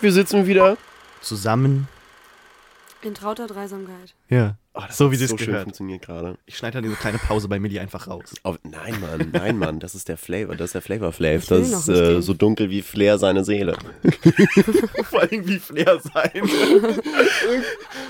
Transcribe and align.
Wir 0.00 0.12
sitzen 0.12 0.46
wieder. 0.46 0.76
Zusammen. 1.20 1.88
In 3.02 3.14
trauter 3.14 3.46
Dreisamkeit. 3.46 4.14
Ja. 4.28 4.56
Oh, 4.74 4.82
das 4.86 4.96
so 4.98 5.10
wie 5.12 5.16
sie 5.16 5.26
so 5.26 5.34
es 5.34 5.40
schön 5.40 5.46
gehört. 5.48 5.62
funktioniert 5.64 6.02
gerade. 6.02 6.36
Ich 6.44 6.56
schneide 6.58 6.74
dann 6.74 6.82
diese 6.84 6.96
kleine 6.96 7.18
Pause 7.18 7.46
bei 7.48 7.58
Millie 7.60 7.80
einfach 7.80 8.08
raus. 8.08 8.34
Auf- 8.42 8.58
Nein, 8.62 9.00
Mann, 9.00 9.30
nein, 9.32 9.58
Mann, 9.58 9.80
das 9.80 9.94
ist 9.94 10.08
der 10.08 10.16
Flavor, 10.18 10.56
das 10.56 10.66
ist 10.66 10.74
der 10.74 10.82
Flavor 10.82 11.12
Flav. 11.12 11.46
Das 11.46 11.68
ist 11.70 11.88
äh, 11.88 12.20
so 12.20 12.34
dunkel 12.34 12.68
wie 12.68 12.82
Flair 12.82 13.18
seine 13.18 13.44
Seele. 13.44 13.76
Vor 15.04 15.20
allem 15.22 15.46
wie 15.46 15.58
Flair 15.58 16.00
sein. 16.00 16.30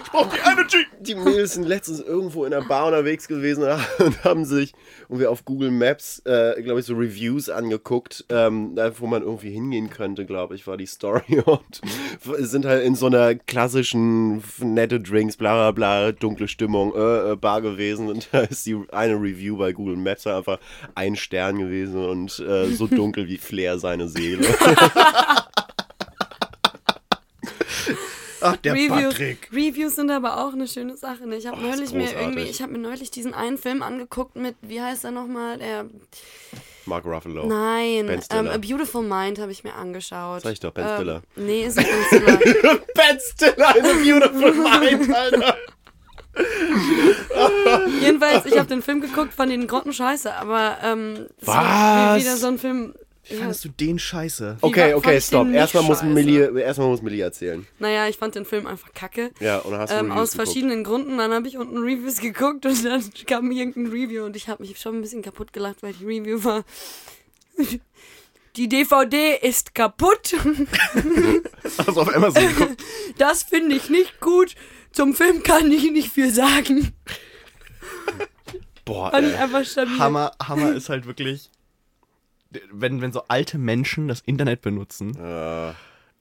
ich 0.06 0.12
brauch 0.12 0.28
die 0.32 0.38
Energy. 0.38 0.86
Die 1.00 1.14
Mädels 1.14 1.54
sind 1.54 1.66
letztens 1.66 2.00
irgendwo 2.00 2.44
in 2.44 2.52
der 2.52 2.62
Bar 2.62 2.86
unterwegs 2.86 3.26
gewesen 3.28 3.64
und 3.98 4.24
haben 4.24 4.44
sich 4.44 4.72
irgendwie 5.08 5.26
auf 5.26 5.44
Google 5.44 5.70
Maps, 5.70 6.22
äh, 6.24 6.62
glaube 6.62 6.80
ich, 6.80 6.86
so 6.86 6.94
Reviews 6.94 7.48
angeguckt, 7.48 8.24
ähm, 8.28 8.76
wo 8.98 9.06
man 9.06 9.22
irgendwie 9.22 9.50
hingehen 9.50 9.90
könnte, 9.90 10.24
glaube 10.24 10.54
ich, 10.54 10.66
war 10.66 10.76
die 10.76 10.86
Story. 10.86 11.40
Und 11.46 11.80
sind 12.20 12.64
halt 12.64 12.84
in 12.84 12.94
so 12.94 13.06
einer 13.06 13.34
klassischen 13.34 14.42
nette 14.60 15.00
Drinks, 15.00 15.36
bla 15.36 15.54
bla 15.54 15.70
bla, 15.72 16.12
dunkle 16.12 16.48
Stimmung, 16.48 16.94
äh, 16.94 17.32
äh, 17.32 17.36
Bar 17.36 17.62
gewesen. 17.62 18.08
Und 18.08 18.28
da 18.32 18.40
ist 18.40 18.64
die 18.66 18.76
eine 18.92 19.14
Review 19.14 19.56
bei 19.56 19.72
Google 19.72 19.96
Maps 19.96 20.26
einfach 20.26 20.58
ein 20.94 21.16
Stern 21.16 21.58
gewesen 21.58 22.04
und 22.06 22.38
äh, 22.38 22.66
so 22.68 22.86
dunkel 22.86 23.28
wie 23.28 23.38
Flair 23.38 23.78
seine 23.78 24.08
Seele. 24.08 24.46
Ach, 28.52 28.56
der 28.56 28.74
Reviews, 28.74 29.14
Patrick. 29.14 29.48
Reviews 29.52 29.96
sind 29.96 30.10
aber 30.10 30.44
auch 30.44 30.52
eine 30.52 30.66
schöne 30.68 30.96
Sache. 30.96 31.26
Ne? 31.26 31.36
Ich 31.36 31.46
habe 31.46 31.58
Oh, 31.58 31.66
neulich 31.66 31.92
mir 31.92 32.12
irgendwie, 32.12 32.42
ich 32.42 32.62
habe 32.62 32.72
mir 32.72 32.78
neulich 32.78 33.10
diesen 33.10 33.34
einen 33.34 33.58
Film 33.58 33.82
angeguckt 33.82 34.36
mit, 34.36 34.56
wie 34.62 34.80
heißt 34.80 35.04
er 35.04 35.10
nochmal? 35.10 35.58
Der, 35.58 35.86
Mark 36.86 37.04
Ruffalo. 37.04 37.46
nein, 37.46 38.20
Stiller. 38.22 38.40
ähm, 38.40 38.48
A 38.48 38.58
Beautiful 38.58 39.02
Mind 39.02 39.38
habe 39.40 39.50
ich 39.50 39.64
mir 39.64 39.74
angeschaut. 39.74 40.42
Sag 40.42 40.52
ich 40.52 40.60
doch, 40.60 40.72
Ben 40.72 40.86
ähm, 40.86 40.94
Stiller. 40.96 41.22
Nee, 41.34 41.64
ist 41.64 41.76
nicht 41.76 41.88
Ben 41.90 42.04
Stiller. 42.06 42.38
Ben 42.94 43.18
Stiller 43.20 43.76
in 43.76 43.84
a 43.86 43.92
beautiful 44.20 44.52
mind, 44.52 45.14
Alter. 45.14 45.56
Jedenfalls, 48.00 48.46
ich 48.46 48.58
habe 48.58 48.68
den 48.68 48.82
Film 48.82 49.00
geguckt, 49.00 49.32
fand 49.32 49.52
ihn 49.52 49.66
grottenscheiße, 49.66 50.32
aber 50.34 50.76
ähm, 50.82 51.26
Was? 51.40 52.16
wie 52.16 52.20
wieder 52.24 52.36
so 52.36 52.46
ein 52.48 52.58
Film. 52.58 52.94
Ja, 53.28 53.38
Fandest 53.38 53.64
du 53.64 53.68
den 53.70 53.98
scheiße? 53.98 54.58
Wie 54.60 54.64
Okay, 54.66 54.94
okay, 54.94 55.20
stopp. 55.20 55.48
Erstmal 55.50 55.82
muss? 55.82 56.02
Millie, 56.02 56.60
erstmal 56.60 56.88
muss 56.88 57.02
Millie 57.02 57.24
erzählen. 57.24 57.66
naja, 57.80 58.06
ich 58.08 58.16
fand 58.18 58.36
den 58.36 58.44
Film 58.44 58.66
einfach 58.68 58.92
kacke. 58.94 59.32
Ja, 59.40 59.58
und 59.58 59.72
dann 59.72 59.80
hast 59.80 59.90
du 59.90 59.96
Ähm, 59.96 60.12
Reviews 60.12 60.22
aus 60.22 60.30
geguckt. 60.32 60.46
verschiedenen 60.48 60.84
Gründen. 60.84 61.18
Dann 61.18 61.32
habe 61.32 61.48
ich 61.48 61.58
unten 61.58 61.78
Reviews 61.78 62.20
geguckt 62.20 62.64
und 62.66 62.84
dann 62.84 63.02
kam 63.26 63.50
irgendein 63.50 63.86
Review 63.88 64.24
und 64.24 64.36
ich 64.36 64.48
habe 64.48 64.62
mich 64.62 64.78
schon 64.78 64.96
ein 64.96 65.02
bisschen 65.02 65.22
kaputt 65.22 65.52
gelacht, 65.52 65.82
weil 65.82 65.92
die 65.94 66.04
Review 66.04 66.44
war. 66.44 66.64
Die 68.56 68.68
DVD 68.70 69.36
ist 69.42 69.74
kaputt. 69.74 70.34
Also 71.86 72.00
auf 72.00 72.14
Amazon 72.14 72.46
geguckt. 72.48 72.82
Das 73.18 73.42
finde 73.42 73.76
ich 73.76 73.90
nicht 73.90 74.18
gut. 74.20 74.54
Zum 74.92 75.14
Film 75.14 75.42
kann 75.42 75.70
ich 75.70 75.90
nicht 75.90 76.10
viel 76.10 76.32
sagen. 76.32 76.94
Boah, 78.86 79.10
Fand 79.10 79.26
ich 79.28 79.76
ey. 79.76 79.86
Hammer, 79.98 80.32
Hammer 80.42 80.72
ist 80.74 80.88
halt 80.88 81.06
wirklich, 81.06 81.50
wenn, 82.72 83.00
wenn 83.00 83.12
so 83.12 83.22
alte 83.28 83.58
Menschen 83.58 84.08
das 84.08 84.20
Internet 84.20 84.62
benutzen. 84.62 85.16
Äh, 85.18 85.72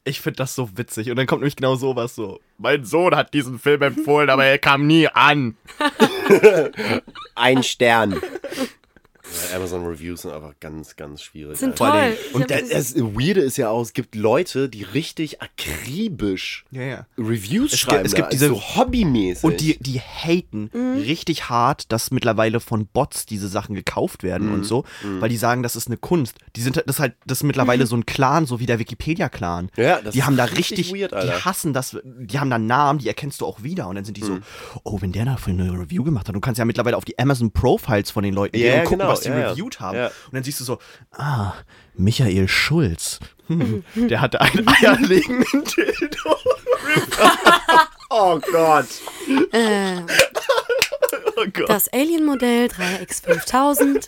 Ich 0.08 0.22
finde 0.22 0.38
das 0.38 0.54
so 0.54 0.70
witzig. 0.78 1.10
Und 1.10 1.16
dann 1.16 1.26
kommt 1.26 1.42
nämlich 1.42 1.56
genau 1.56 1.76
sowas 1.76 2.14
so. 2.16 2.40
Mein 2.58 2.86
Sohn 2.86 3.16
hat 3.16 3.34
diesen 3.34 3.58
Film 3.60 3.82
empfohlen, 3.82 4.30
aber 4.30 4.46
er 4.46 4.60
kam 4.60 4.86
nie 4.86 5.08
an. 5.08 5.58
ein 7.36 7.64
Stern. 7.64 8.16
Amazon 9.56 9.86
Reviews 9.86 10.22
sind 10.24 10.32
einfach 10.34 10.54
ganz, 10.60 10.96
ganz 10.96 11.22
schwierig. 11.22 11.58
sind 11.58 11.76
toll. 11.78 12.16
Ich 12.30 12.36
Und 12.36 12.50
das, 12.52 12.70
das- 12.70 12.96
Weirde 12.96 13.42
ist 13.42 13.58
ja 13.58 13.70
auch, 13.70 13.82
es 13.82 13.94
gibt 13.94 14.16
Leute, 14.16 14.70
die 14.70 14.84
richtig 14.84 15.42
akribisch 15.42 16.66
Ja, 16.72 16.82
ja. 16.82 17.06
Reviews 17.18 17.74
Es 17.74 17.80
gibt- 17.82 17.92
schreiben. 17.92 18.06
es 18.06 18.14
gibt 18.16 18.28
da, 18.28 18.30
diese- 18.30 18.48
so 18.50 18.62
hobbymäßig. 18.62 19.44
Und 19.44 19.62
die, 19.62 19.78
die 19.80 20.00
haten 20.00 20.70
Mhm. 20.74 20.98
richtig 21.02 21.50
hart, 21.50 21.92
dass 21.92 22.12
mittlerweile 22.12 22.60
von 22.60 22.88
Bots 22.88 23.26
diese 23.26 23.48
Sachen 23.48 23.76
gekauft 23.76 24.24
werden 24.24 24.48
Mhm. 24.50 24.54
und 24.56 24.64
so, 24.66 24.84
weil 25.20 25.30
die 25.30 25.38
sagen, 25.38 25.64
das 25.64 25.76
ist 25.76 25.88
eine 25.88 25.98
Kunst. 25.98 26.38
Die 26.56 26.62
sind 26.62 26.78
das 26.78 26.84
ist 26.96 27.00
halt, 27.00 27.14
das 27.26 27.40
ist 27.40 27.44
mittlerweile 27.44 27.86
so 27.88 27.96
ein 27.96 28.06
Clan, 28.06 28.46
so 28.46 28.60
wie 28.60 28.66
der 28.66 28.80
Wikipedia-Clan. 28.80 29.70
Ja, 29.78 30.02
das 30.02 30.14
die 30.14 30.20
ist 30.20 30.26
haben 30.26 30.38
da 30.38 30.46
richtig 30.46 30.66
richtig, 30.92 30.94
weird, 30.94 31.12
die 31.12 31.32
hassen 31.32 31.74
das, 31.74 31.98
die 32.04 32.40
haben 32.40 32.50
da 32.50 32.58
Namen, 32.60 33.00
die 33.00 33.08
erkennst 33.08 33.42
du 33.42 33.46
auch 33.46 33.64
wieder 33.64 33.88
und 33.88 33.96
dann 33.96 34.06
sind 34.06 34.18
die 34.18 34.24
Mhm. 34.24 34.28
so, 34.74 34.80
oh, 34.84 35.02
wenn 35.02 35.12
der 35.12 35.26
dafür 35.26 35.54
eine 35.54 35.72
Review 35.72 36.04
gemacht 36.04 36.28
hat, 36.28 36.36
du 36.36 36.40
kannst 36.40 36.60
ja 36.60 36.66
mittlerweile 36.66 36.98
auf 36.98 37.06
die 37.06 37.18
Amazon 37.20 37.52
Profiles 37.52 38.12
von 38.12 38.24
den 38.24 38.34
Leuten 38.34 38.58
Ja, 38.58 38.64
gehen 38.64 38.80
und 38.80 38.84
gucken, 38.86 39.00
genau, 39.00 39.10
was 39.18 39.22
die 39.22 39.30
ja, 39.30 39.40
ja. 39.40 39.50
reviewed 39.52 39.80
haben. 39.80 39.98
Ja. 39.98 40.08
Und 40.08 40.34
dann 40.34 40.44
siehst 40.44 40.60
du 40.60 40.64
so, 40.64 40.80
ah, 41.12 41.54
Michael 41.96 42.48
Schulz. 42.48 43.20
Hm, 43.48 43.84
der 43.96 44.22
hatte 44.22 44.42
einen 44.42 44.68
eierlegenden 44.68 45.64
Dildo. 45.64 46.36
oh 48.10 48.40
Gott. 48.52 48.88
Äh, 49.52 50.02
Oh 51.38 51.46
Gott. 51.52 51.70
das 51.70 51.92
Alien-Modell 51.92 52.68
3X5000. 52.68 54.08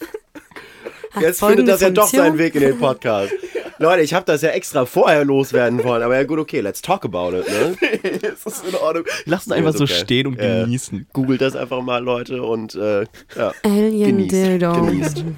Jetzt 1.21 1.39
findet 1.43 1.67
das 1.67 1.81
ja 1.81 1.89
doch 1.89 2.03
Funktion. 2.03 2.25
seinen 2.25 2.37
Weg 2.37 2.55
in 2.55 2.61
den 2.61 2.77
Podcast. 2.79 3.31
Leute, 3.79 4.01
ich 4.01 4.13
habe 4.13 4.25
das 4.25 4.41
ja 4.41 4.49
extra 4.49 4.85
vorher 4.87 5.23
loswerden 5.23 5.83
wollen, 5.83 6.01
aber 6.01 6.15
ja 6.15 6.23
gut, 6.23 6.39
okay, 6.39 6.61
let's 6.61 6.81
talk 6.81 7.05
about 7.05 7.37
it, 7.37 7.45
ne? 7.47 7.75
es 8.23 8.45
ist 8.45 8.65
in 8.67 8.75
Ordnung. 8.75 9.03
Lass 9.25 9.45
uns 9.45 9.51
einfach 9.55 9.73
so 9.73 9.83
okay. 9.83 9.93
stehen 9.93 10.27
und 10.27 10.41
Ja. 10.41 10.63
genießen. 10.63 11.05
Googelt 11.13 11.41
das 11.41 11.55
einfach 11.55 11.81
mal, 11.83 12.03
Leute, 12.03 12.41
und 12.41 12.73
äh, 12.73 13.01
ja, 13.35 13.53
Alien 13.63 14.17
Genießt, 14.17 14.31
Dildo. 14.31 14.73
genießt. 14.81 15.23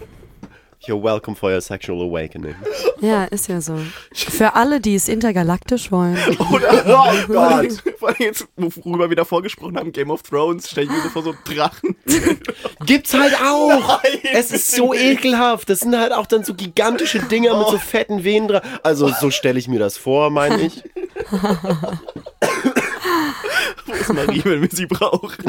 you're 0.87 1.01
welcome 1.01 1.35
for 1.35 1.51
your 1.51 1.61
sexual 1.61 2.01
awakening. 2.01 2.55
Ja, 3.01 3.25
ist 3.25 3.47
ja 3.47 3.61
so. 3.61 3.77
Für 4.13 4.55
alle, 4.55 4.79
die 4.79 4.95
es 4.95 5.07
intergalaktisch 5.07 5.91
wollen. 5.91 6.17
Oder, 6.51 6.83
Oh 6.87 7.27
Gott. 7.27 7.83
Vor 7.97 8.09
allem 8.09 8.17
jetzt, 8.19 8.47
worüber 8.55 9.09
wir 9.09 9.15
davor 9.15 9.41
gesprochen 9.41 9.77
haben, 9.77 9.91
Game 9.91 10.09
of 10.09 10.21
Thrones, 10.23 10.69
stell 10.69 10.85
ich 10.85 10.89
mir 10.89 11.01
so 11.01 11.09
vor 11.09 11.23
so 11.23 11.35
Drachen. 11.43 11.95
Gibt's 12.85 13.13
halt 13.13 13.35
auch. 13.41 14.01
Nein, 14.03 14.19
es 14.33 14.51
ist 14.51 14.71
so 14.71 14.93
ekelhaft. 14.93 15.69
Das 15.69 15.81
sind 15.81 15.97
halt 15.97 16.13
auch 16.13 16.25
dann 16.25 16.43
so 16.43 16.53
gigantische 16.53 17.19
Dinger 17.19 17.57
mit 17.57 17.67
so 17.67 17.77
fetten 17.77 18.23
Venen 18.23 18.47
dran. 18.47 18.61
Also 18.83 19.09
so 19.09 19.31
stelle 19.31 19.59
ich 19.59 19.67
mir 19.67 19.79
das 19.79 19.97
vor, 19.97 20.29
meine 20.29 20.61
ich. 20.61 20.83
Wo 23.85 23.93
ist 23.93 24.13
Marie, 24.13 24.41
wenn 24.45 24.61
wir 24.61 24.69
sie 24.71 24.85
brauchen? 24.85 25.45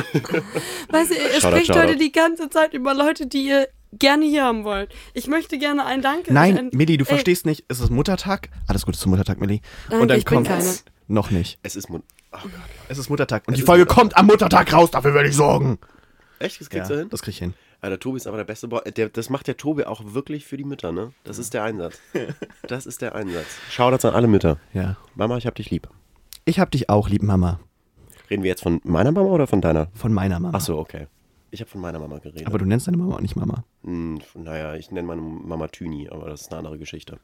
Weißt 0.88 1.10
du, 1.10 1.14
ihr 1.14 1.40
spricht 1.40 1.74
heute 1.74 1.96
die 1.96 2.12
ganze 2.12 2.50
Zeit 2.50 2.74
über 2.74 2.94
Leute, 2.94 3.26
die 3.26 3.46
ihr 3.48 3.68
gerne 4.00 4.26
hier 4.26 4.44
haben 4.44 4.64
wollt. 4.64 4.92
Ich 5.14 5.28
möchte 5.28 5.56
gerne 5.58 5.86
ein 5.86 6.02
Danke. 6.02 6.32
Nein, 6.34 6.58
ein, 6.58 6.70
Milli, 6.72 6.96
du 6.96 7.04
Ey, 7.04 7.08
verstehst 7.08 7.46
nicht. 7.46 7.64
Es 7.68 7.78
ist 7.80 7.90
Muttertag. 7.90 8.48
Alles 8.66 8.84
Gute 8.84 8.98
zum 8.98 9.10
Muttertag, 9.10 9.40
Milli. 9.40 9.60
Danke, 9.88 10.02
Und 10.02 10.08
dann 10.08 10.18
ich 10.18 10.24
bin 10.24 10.34
kommt 10.36 10.48
keine. 10.48 10.64
noch 11.06 11.30
nicht. 11.30 11.58
Es 11.62 11.76
ist 11.76 11.88
Mund. 11.88 12.04
Oh 12.32 12.38
Gott. 12.42 12.50
Es 12.88 12.98
ist 12.98 13.08
Muttertag. 13.08 13.44
Und 13.46 13.54
Es 13.54 13.60
die 13.60 13.66
Folge 13.66 13.82
Muttertag. 13.84 13.98
kommt 14.02 14.16
am 14.16 14.26
Muttertag 14.26 14.72
raus, 14.72 14.90
dafür 14.90 15.14
werde 15.14 15.28
ich 15.28 15.36
sorgen. 15.36 15.78
Echt? 16.40 16.60
Das 16.60 16.70
kriegst 16.70 16.88
Ja, 16.90 16.96
du 16.96 17.00
hin? 17.02 17.08
das 17.10 17.22
krieg 17.22 17.34
ich 17.34 17.38
hin. 17.38 17.54
Alter, 17.82 17.98
Tobi 17.98 18.16
ist 18.18 18.26
aber 18.26 18.36
der 18.36 18.44
beste 18.44 18.68
Boy. 18.68 18.80
Der, 18.92 19.08
das 19.08 19.30
macht 19.30 19.46
der 19.46 19.56
Tobi 19.56 19.84
auch 19.84 20.02
wirklich 20.14 20.44
für 20.46 20.56
die 20.56 20.64
Mütter, 20.64 20.92
ne? 20.92 21.12
Das 21.24 21.38
ist 21.38 21.54
der 21.54 21.62
Einsatz. 21.64 21.98
Das 22.66 22.84
ist 22.86 23.00
der 23.02 23.14
Einsatz. 23.14 23.46
Shoutouts 23.70 24.04
an 24.04 24.14
alle 24.14 24.26
Mütter. 24.26 24.58
Ja. 24.74 24.96
Mama, 25.14 25.36
ich 25.38 25.46
hab 25.46 25.54
dich 25.54 25.70
lieb. 25.70 25.88
Ich 26.44 26.58
hab 26.60 26.70
dich 26.70 26.88
auch 26.90 27.08
lieb, 27.08 27.22
Mama. 27.22 27.58
Reden 28.30 28.42
wir 28.42 28.48
jetzt 28.50 28.62
von 28.62 28.80
meiner 28.84 29.12
Mama 29.12 29.28
oder 29.30 29.46
von 29.46 29.60
deiner? 29.60 29.88
Von 29.94 30.12
meiner 30.12 30.38
Mama. 30.40 30.56
Ach 30.56 30.60
so, 30.60 30.78
okay. 30.78 31.06
Ich 31.50 31.60
habe 31.60 31.70
von 31.70 31.80
meiner 31.80 31.98
Mama 31.98 32.18
geredet. 32.18 32.46
Aber 32.46 32.58
du 32.58 32.64
nennst 32.64 32.86
deine 32.86 32.96
Mama 32.96 33.16
auch 33.16 33.20
nicht 33.20 33.34
Mama. 33.36 33.64
Hm, 33.84 34.20
naja, 34.34 34.74
ich 34.76 34.90
nenne 34.90 35.06
meine 35.08 35.20
Mama 35.20 35.68
Tüni, 35.68 36.08
aber 36.08 36.28
das 36.30 36.42
ist 36.42 36.48
eine 36.52 36.58
andere 36.58 36.78
Geschichte. 36.78 37.18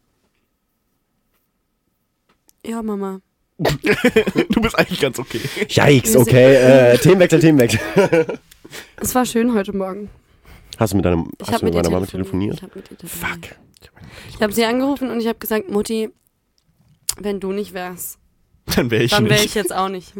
Ja, 2.65 2.83
Mama. 2.83 3.21
du 3.59 4.61
bist 4.61 4.77
eigentlich 4.79 5.01
ganz 5.01 5.19
okay. 5.19 5.41
Yikes, 5.69 6.17
okay. 6.17 6.55
Äh, 6.57 6.99
Themenwechsel, 6.99 7.41
Themenwechsel. 7.41 7.81
Es 8.97 9.15
war 9.15 9.25
schön 9.25 9.55
heute 9.55 9.73
Morgen. 9.75 10.11
Hast 10.77 10.93
du 10.93 10.97
mit, 10.97 11.05
deinem, 11.05 11.31
Ich 11.41 11.47
hast 11.49 11.63
du 11.63 11.67
mit 11.67 11.73
mit 11.73 11.75
ihr 11.75 11.83
deiner 11.83 11.95
Mama 11.95 12.07
telefoniert. 12.07 12.59
telefoniert? 12.59 12.59
Ich 12.59 12.63
habe 12.63 12.79
mit 12.81 12.91
ihr 12.91 12.99
telefoniert. 12.99 13.47
Fuck. 13.47 13.57
Ich 14.31 14.43
habe 14.43 14.53
sie 14.53 14.65
angerufen 14.65 15.09
und 15.11 15.21
ich 15.21 15.29
habe 15.29 15.39
gesagt, 15.39 15.71
Mutti, 15.71 16.11
wenn 17.21 17.39
du 17.39 17.53
nicht 17.53 17.73
wärst, 17.75 18.19
Dann 18.75 18.91
wäre 18.91 19.05
ich 19.05 19.13
dann 19.13 19.25
wäre 19.27 19.35
nicht. 19.35 19.45
ich 19.47 19.55
jetzt 19.55 19.73
auch 19.73 19.89
nicht. 19.89 20.13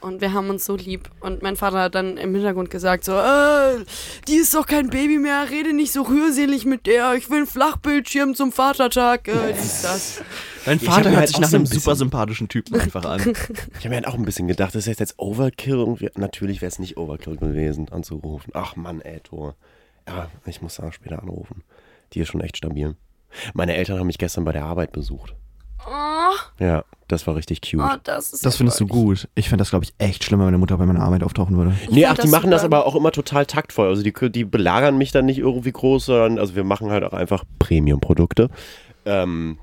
Und 0.00 0.22
wir 0.22 0.32
haben 0.32 0.48
uns 0.48 0.64
so 0.64 0.76
lieb. 0.76 1.10
Und 1.20 1.42
mein 1.42 1.56
Vater 1.56 1.80
hat 1.80 1.94
dann 1.94 2.16
im 2.16 2.34
Hintergrund 2.34 2.70
gesagt 2.70 3.04
so, 3.04 3.12
äh, 3.12 3.84
die 4.28 4.36
ist 4.36 4.54
doch 4.54 4.66
kein 4.66 4.88
Baby 4.88 5.18
mehr, 5.18 5.50
rede 5.50 5.74
nicht 5.74 5.92
so 5.92 6.02
rührselig 6.02 6.64
mit 6.64 6.86
der. 6.86 7.14
Ich 7.14 7.28
will 7.28 7.38
einen 7.38 7.46
Flachbildschirm 7.46 8.34
zum 8.34 8.50
Vatertag. 8.50 9.28
Äh, 9.28 9.52
dies, 9.52 9.82
das. 9.82 10.22
Dein 10.64 10.80
Vater 10.80 11.10
hört 11.10 11.18
halt 11.18 11.28
sich 11.28 11.38
nach 11.38 11.48
so 11.48 11.56
ein 11.56 11.60
einem 11.60 11.66
super 11.66 11.96
sympathischen 11.96 12.48
Typen 12.48 12.80
einfach 12.80 13.04
an. 13.04 13.20
Ich 13.78 13.84
habe 13.84 13.90
mir 13.90 13.96
halt 13.96 14.06
auch 14.06 14.14
ein 14.14 14.24
bisschen 14.24 14.48
gedacht, 14.48 14.74
das 14.74 14.86
ist 14.86 15.00
jetzt 15.00 15.18
Overkill. 15.18 15.96
Natürlich 16.16 16.60
wäre 16.60 16.68
es 16.68 16.78
nicht 16.78 16.96
Overkill 16.96 17.36
gewesen, 17.36 17.88
anzurufen. 17.90 18.52
Ach 18.54 18.76
Mann, 18.76 19.00
ey, 19.00 19.20
Tor. 19.20 19.54
Ja, 20.08 20.28
ich 20.46 20.62
muss 20.62 20.76
da 20.76 20.90
später 20.92 21.22
anrufen. 21.22 21.62
Die 22.12 22.20
ist 22.20 22.28
schon 22.28 22.40
echt 22.40 22.56
stabil. 22.56 22.96
Meine 23.54 23.76
Eltern 23.76 23.98
haben 23.98 24.06
mich 24.06 24.18
gestern 24.18 24.44
bei 24.44 24.52
der 24.52 24.64
Arbeit 24.64 24.92
besucht. 24.92 25.34
Oh, 25.86 26.62
Ja, 26.64 26.84
das 27.08 27.26
war 27.26 27.34
richtig 27.34 27.60
cute. 27.60 27.80
oh 27.82 27.96
das 28.04 28.30
Das 28.30 28.56
findest 28.56 28.80
du 28.80 28.86
gut. 28.86 29.28
Ich 29.34 29.48
fände 29.48 29.62
das, 29.62 29.70
glaube 29.70 29.84
ich, 29.84 29.92
echt 29.98 30.24
schlimm, 30.24 30.40
wenn 30.40 30.46
meine 30.46 30.58
Mutter 30.58 30.76
bei 30.76 30.86
meiner 30.86 31.00
Arbeit 31.02 31.22
auftauchen 31.22 31.56
würde. 31.56 31.74
Ich 31.82 31.90
nee, 31.90 32.06
ach, 32.06 32.16
die 32.16 32.28
machen 32.28 32.50
das 32.50 32.62
super. 32.62 32.76
aber 32.78 32.86
auch 32.86 32.94
immer 32.94 33.10
total 33.12 33.46
taktvoll. 33.46 33.88
Also 33.88 34.02
die, 34.02 34.12
die 34.30 34.44
belagern 34.44 34.96
mich 34.96 35.10
dann 35.10 35.26
nicht 35.26 35.38
irgendwie 35.38 35.72
groß, 35.72 36.06
sondern 36.06 36.38
also 36.38 36.54
wir 36.54 36.64
machen 36.64 36.90
halt 36.90 37.04
auch 37.04 37.12
einfach 37.12 37.44
Premium-Produkte. 37.58 38.48
Ähm, 39.04 39.58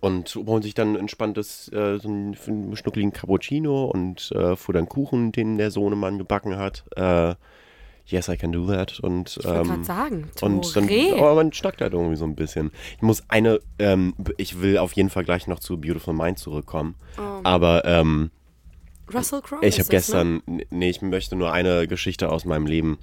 und 0.00 0.34
holen 0.34 0.62
sich 0.62 0.74
dann 0.74 0.96
entspanntes, 0.96 1.68
äh, 1.72 1.98
so 1.98 2.08
einen, 2.08 2.36
einen 2.46 2.76
schnuckeligen 2.76 3.12
Cappuccino 3.12 3.84
und 3.84 4.32
äh, 4.32 4.56
fuhr 4.56 4.74
dann 4.74 4.88
Kuchen, 4.88 5.30
den 5.30 5.56
der 5.56 5.70
Sohnemann 5.70 6.18
gebacken 6.18 6.56
hat. 6.56 6.84
Äh, 6.96 7.34
yes, 8.06 8.28
I 8.28 8.36
can 8.36 8.52
do 8.52 8.66
that. 8.66 9.00
Und, 9.00 9.36
Ich 9.38 9.44
ähm, 9.44 9.64
gerade 9.64 9.84
sagen, 9.84 10.30
und 10.40 10.76
dann, 10.76 10.88
aber 11.18 11.34
man 11.34 11.52
stackt 11.52 11.80
halt 11.80 11.92
irgendwie 11.92 12.16
so 12.16 12.24
ein 12.24 12.34
bisschen. 12.34 12.70
Ich 12.96 13.02
muss 13.02 13.22
eine, 13.28 13.60
ähm, 13.78 14.14
ich 14.36 14.60
will 14.60 14.78
auf 14.78 14.92
jeden 14.92 15.10
Fall 15.10 15.24
gleich 15.24 15.46
noch 15.46 15.58
zu 15.58 15.78
Beautiful 15.78 16.14
Mind 16.14 16.38
zurückkommen. 16.38 16.94
Aber 17.42 17.84
ähm, 17.84 18.30
Russell 19.12 19.42
Crowe 19.42 19.64
ich 19.64 19.78
habe 19.78 19.86
ne? 19.86 19.90
gestern, 19.90 20.42
nee, 20.70 20.90
ich 20.90 21.02
möchte 21.02 21.36
nur 21.36 21.52
eine 21.52 21.86
Geschichte 21.86 22.30
aus 22.30 22.44
meinem 22.44 22.66
Leben 22.66 22.98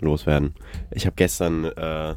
loswerden. 0.00 0.54
Ich 0.90 1.06
habe 1.06 1.16
gestern 1.16 1.64
äh, 1.64 2.14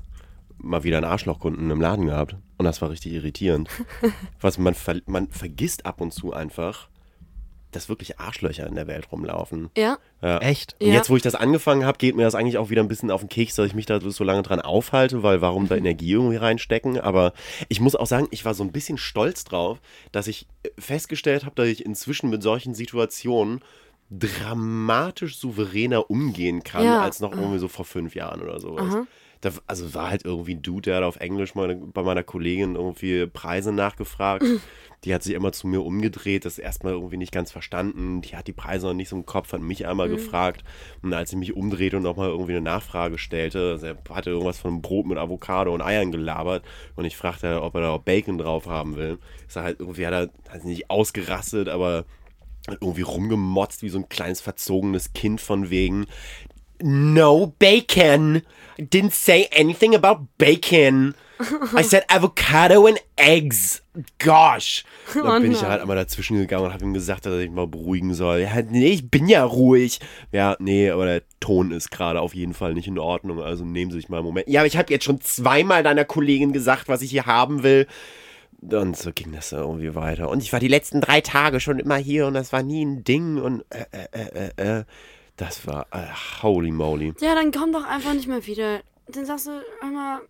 mal 0.57 0.83
wieder 0.83 0.97
einen 0.97 1.05
Arschlochkunden 1.05 1.69
im 1.69 1.81
Laden 1.81 2.05
gehabt 2.05 2.35
und 2.57 2.65
das 2.65 2.81
war 2.81 2.89
richtig 2.89 3.13
irritierend. 3.13 3.69
Was 4.41 4.57
man, 4.57 4.73
ver 4.73 5.01
man 5.05 5.27
vergisst 5.29 5.85
ab 5.85 6.01
und 6.01 6.13
zu 6.13 6.33
einfach, 6.33 6.89
dass 7.75 7.89
wirklich 7.89 8.19
Arschlöcher 8.19 8.65
in 8.67 8.75
der 8.75 8.87
Welt 8.87 9.11
rumlaufen. 9.11 9.69
Ja, 9.77 9.97
Ja. 10.21 10.37
Echt? 10.39 10.75
Und 10.79 10.87
Ja. 10.87 10.93
jetzt, 10.93 11.09
wo 11.09 11.15
ich 11.15 11.21
das 11.21 11.35
angefangen 11.35 11.85
habe, 11.85 11.97
geht 11.97 12.15
mir 12.15 12.23
das 12.23 12.35
eigentlich 12.35 12.57
auch 12.57 12.69
wieder 12.69 12.81
ein 12.81 12.87
bisschen 12.87 13.11
auf 13.11 13.21
den 13.21 13.29
Keks, 13.29 13.55
dass 13.55 13.67
ich 13.67 13.73
mich 13.75 13.85
da 13.85 13.99
so 14.01 14.23
lange 14.23 14.41
dran 14.43 14.61
aufhalte, 14.61 15.21
weil 15.23 15.41
warum 15.41 15.67
da 15.67 15.75
Energie 15.83 16.11
irgendwie 16.11 16.37
reinstecken. 16.37 16.99
Aber 16.99 17.33
ich 17.69 17.79
muss 17.81 17.95
auch 17.95 18.07
sagen, 18.07 18.27
ich 18.31 18.45
war 18.45 18.53
so 18.53 18.63
ein 18.63 18.71
bisschen 18.71 18.97
stolz 18.97 19.43
drauf, 19.43 19.79
dass 20.11 20.27
ich 20.27 20.47
äh, 20.63 20.69
festgestellt 20.79 21.43
habe, 21.45 21.55
dass 21.55 21.67
ich 21.67 21.85
inzwischen 21.85 22.29
mit 22.29 22.41
solchen 22.43 22.73
Situationen 22.73 23.61
dramatisch 24.09 25.37
souveräner 25.37 26.09
umgehen 26.09 26.63
kann, 26.63 26.83
Ja. 26.85 27.01
als 27.01 27.19
noch 27.19 27.31
irgendwie 27.31 27.59
so 27.59 27.67
vor 27.67 27.85
fünf 27.85 28.15
Jahren 28.15 28.41
oder 28.41 28.59
sowas. 28.59 28.93
Aha. 28.93 29.07
Da, 29.43 29.51
also 29.67 29.93
war 29.93 30.09
halt 30.09 30.23
irgendwie 30.23 30.55
ein 30.55 30.61
Dude, 30.61 30.83
der 30.83 30.95
hat 30.95 31.03
auf 31.03 31.17
Englisch 31.17 31.53
meine, 31.53 31.75
bei 31.75 32.01
meiner 32.01 32.23
Kollegin 32.23 32.75
irgendwie 32.75 33.27
Preise 33.27 33.73
nachgefragt. 33.73 34.45
Die 35.03 35.13
hat 35.13 35.21
sich 35.21 35.33
immer 35.33 35.51
zu 35.51 35.67
mir 35.67 35.83
umgedreht, 35.83 36.45
das 36.45 36.57
erstmal 36.57 36.93
irgendwie 36.93 37.17
nicht 37.17 37.33
ganz 37.33 37.51
verstanden. 37.51 38.21
Die 38.21 38.37
hat 38.37 38.47
die 38.47 38.53
Preise 38.53 38.87
noch 38.87 38.93
nicht 38.93 39.09
so 39.09 39.17
im 39.17 39.25
Kopf, 39.25 39.51
hat 39.51 39.59
mich 39.59 39.85
einmal 39.85 40.07
gefragt. 40.07 40.63
Und 41.01 41.13
als 41.13 41.33
ich 41.33 41.37
mich 41.37 41.57
umdrehte 41.57 41.97
und 41.97 42.03
nochmal 42.03 42.29
irgendwie 42.29 42.53
eine 42.53 42.61
Nachfrage 42.61 43.17
stellte, 43.17 43.71
also 43.71 43.85
er 43.85 43.97
hatte 44.11 44.29
irgendwas 44.29 44.59
von 44.59 44.71
einem 44.71 44.81
Brot 44.81 45.07
mit 45.07 45.17
Avocado 45.17 45.73
und 45.73 45.81
Eiern 45.81 46.13
gelabert. 46.13 46.63
Und 46.95 47.03
ich 47.03 47.17
fragte, 47.17 47.61
ob 47.61 47.75
er 47.75 47.81
da 47.81 47.89
auch 47.89 48.01
Bacon 48.01 48.37
drauf 48.37 48.67
haben 48.67 48.95
will. 48.95 49.19
Ist 49.45 49.57
er 49.57 49.63
halt 49.63 49.81
irgendwie, 49.81 50.07
hat 50.07 50.13
er 50.13 50.29
hat 50.53 50.63
nicht 50.63 50.89
ausgerastet, 50.89 51.67
aber 51.67 52.05
irgendwie 52.79 53.01
rumgemotzt 53.01 53.83
wie 53.83 53.89
so 53.89 53.97
ein 53.97 54.07
kleines 54.07 54.39
verzogenes 54.39 55.11
Kind 55.11 55.41
von 55.41 55.69
wegen 55.69 56.05
No 56.81 57.53
bacon. 57.59 58.41
Didn't 58.77 59.13
say 59.13 59.47
anything 59.51 59.95
about 59.95 60.27
bacon. 60.37 61.15
I 61.73 61.81
said 61.83 62.05
avocado 62.09 62.85
and 62.87 62.99
eggs. 63.17 63.81
Gosh. 64.17 64.83
Dann 65.13 65.25
Oh 65.25 65.39
bin 65.39 65.51
ich 65.51 65.63
halt 65.63 65.81
einmal 65.81 65.95
dazwischen 65.95 66.37
gegangen 66.37 66.65
und 66.65 66.73
habe 66.73 66.83
ihm 66.83 66.93
gesagt, 66.93 67.25
dass 67.25 67.33
er 67.33 67.39
sich 67.39 67.51
mal 67.51 67.67
beruhigen 67.67 68.13
soll. 68.13 68.39
Ja, 68.39 68.61
nee, 68.61 68.87
ich 68.87 69.09
bin 69.09 69.27
ja 69.27 69.43
ruhig. 69.43 69.99
Ja, 70.31 70.55
nee, 70.59 70.89
aber 70.89 71.05
der 71.05 71.23
Ton 71.39 71.71
ist 71.71 71.91
gerade 71.91 72.21
auf 72.21 72.33
jeden 72.33 72.53
Fall 72.53 72.73
nicht 72.73 72.87
in 72.87 72.97
Ordnung. 72.97 73.41
Also 73.41 73.65
nehmen 73.65 73.91
Sie 73.91 73.97
sich 73.97 74.09
mal 74.09 74.17
einen 74.17 74.25
Moment. 74.25 74.47
Ja, 74.47 74.61
aber 74.61 74.67
ich 74.67 74.77
habe 74.77 74.91
jetzt 74.91 75.05
schon 75.05 75.21
zweimal 75.21 75.83
deiner 75.83 76.05
Kollegin 76.05 76.53
gesagt, 76.53 76.87
was 76.87 77.01
ich 77.01 77.11
hier 77.11 77.25
haben 77.25 77.63
will. 77.63 77.87
Und 78.61 78.95
so 78.95 79.11
ging 79.13 79.33
das 79.33 79.51
irgendwie 79.51 79.93
weiter. 79.95 80.29
Und 80.29 80.41
ich 80.41 80.53
war 80.53 80.59
die 80.59 80.67
letzten 80.69 81.01
drei 81.01 81.21
Tage 81.21 81.59
schon 81.59 81.79
immer 81.79 81.97
hier 81.97 82.27
und 82.27 82.33
das 82.33 82.53
war 82.53 82.63
nie 82.63 82.85
ein 82.85 83.03
Ding 83.03 83.37
und 83.37 83.65
äh, 83.69 83.85
äh, 83.91 84.21
äh, 84.21 84.51
äh, 84.57 84.79
äh. 84.79 84.83
Das 85.37 85.65
war 85.65 85.87
äh, 85.91 86.07
holy 86.41 86.71
moly. 86.71 87.13
Ja, 87.19 87.35
dann 87.35 87.51
komm 87.51 87.71
doch 87.71 87.85
einfach 87.85 88.13
nicht 88.13 88.27
mehr 88.27 88.45
wieder. 88.45 88.81
Dann 89.07 89.25
sagst 89.25 89.47
du 89.47 89.63
immer, 89.81 90.21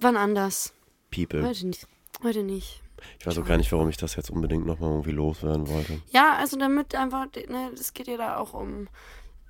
wann 0.00 0.16
anders. 0.16 0.72
People. 1.10 1.46
Heute 1.46 1.66
nicht. 1.66 1.86
Heute 2.22 2.42
nicht. 2.42 2.82
Ich 3.20 3.26
weiß 3.26 3.38
auch 3.38 3.44
gar 3.44 3.56
nicht, 3.56 3.70
warum 3.70 3.88
ich 3.88 3.96
das 3.96 4.16
jetzt 4.16 4.30
unbedingt 4.30 4.66
nochmal 4.66 4.90
irgendwie 4.90 5.12
loswerden 5.12 5.68
wollte. 5.68 6.00
Ja, 6.10 6.34
also 6.36 6.58
damit 6.58 6.94
einfach, 6.94 7.26
ne, 7.48 7.70
es 7.72 7.94
geht 7.94 8.08
ja 8.08 8.16
da 8.16 8.36
auch 8.36 8.54
um, 8.54 8.88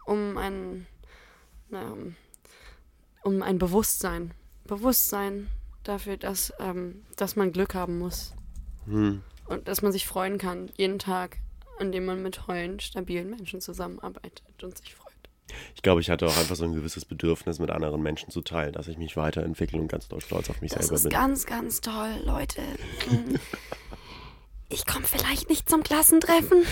um 0.05 0.37
ein, 0.37 0.87
na, 1.71 1.91
um, 1.93 2.17
um 3.23 3.43
ein 3.43 3.59
Bewusstsein. 3.59 4.35
Bewusstsein 4.65 5.49
dafür, 5.83 6.19
dass, 6.19 6.53
ähm, 6.61 7.03
dass 7.17 7.37
man 7.37 7.53
Glück 7.53 7.75
haben 7.75 7.99
muss. 7.99 8.35
Hm. 8.85 9.23
Und 9.47 9.67
dass 9.67 9.81
man 9.81 9.93
sich 9.93 10.07
freuen 10.07 10.37
kann, 10.37 10.71
jeden 10.77 10.99
Tag, 10.99 11.39
an 11.81 11.93
dem 11.93 12.05
man 12.07 12.23
mit 12.23 12.47
heulen, 12.47 12.81
stabilen 12.81 13.31
Menschen 13.31 13.61
zusammenarbeitet 13.61 14.43
und 14.63 14.77
sich 14.79 14.95
freut. 14.95 15.07
Ich 15.75 15.83
glaube, 15.83 16.01
ich 16.03 16.11
hatte 16.11 16.27
auch 16.27 16.37
einfach 16.37 16.57
so 16.57 16.65
ein 16.65 16.75
gewisses 16.75 17.05
Bedürfnis, 17.07 17.59
mit 17.59 17.71
anderen 17.71 18.03
Menschen 18.03 18.31
zu 18.31 18.43
teilen, 18.43 18.73
dass 18.73 18.87
ich 18.89 18.99
mich 18.99 19.17
weiterentwickle 19.17 19.81
und 19.81 19.89
ganz 19.89 20.07
doll 20.09 20.21
stolz 20.21 20.51
auf 20.51 20.61
mich 20.61 20.73
Das 20.73 20.83
selber 20.87 20.97
ist 20.97 21.03
bin. 21.05 21.11
ganz, 21.13 21.47
ganz 21.47 21.81
toll, 21.81 22.11
Leute. 22.25 22.61
Ich 24.69 24.85
komme 24.87 25.07
vielleicht 25.07 25.49
nicht 25.49 25.69
zum 25.71 25.83
Klassentreffen. 25.83 26.65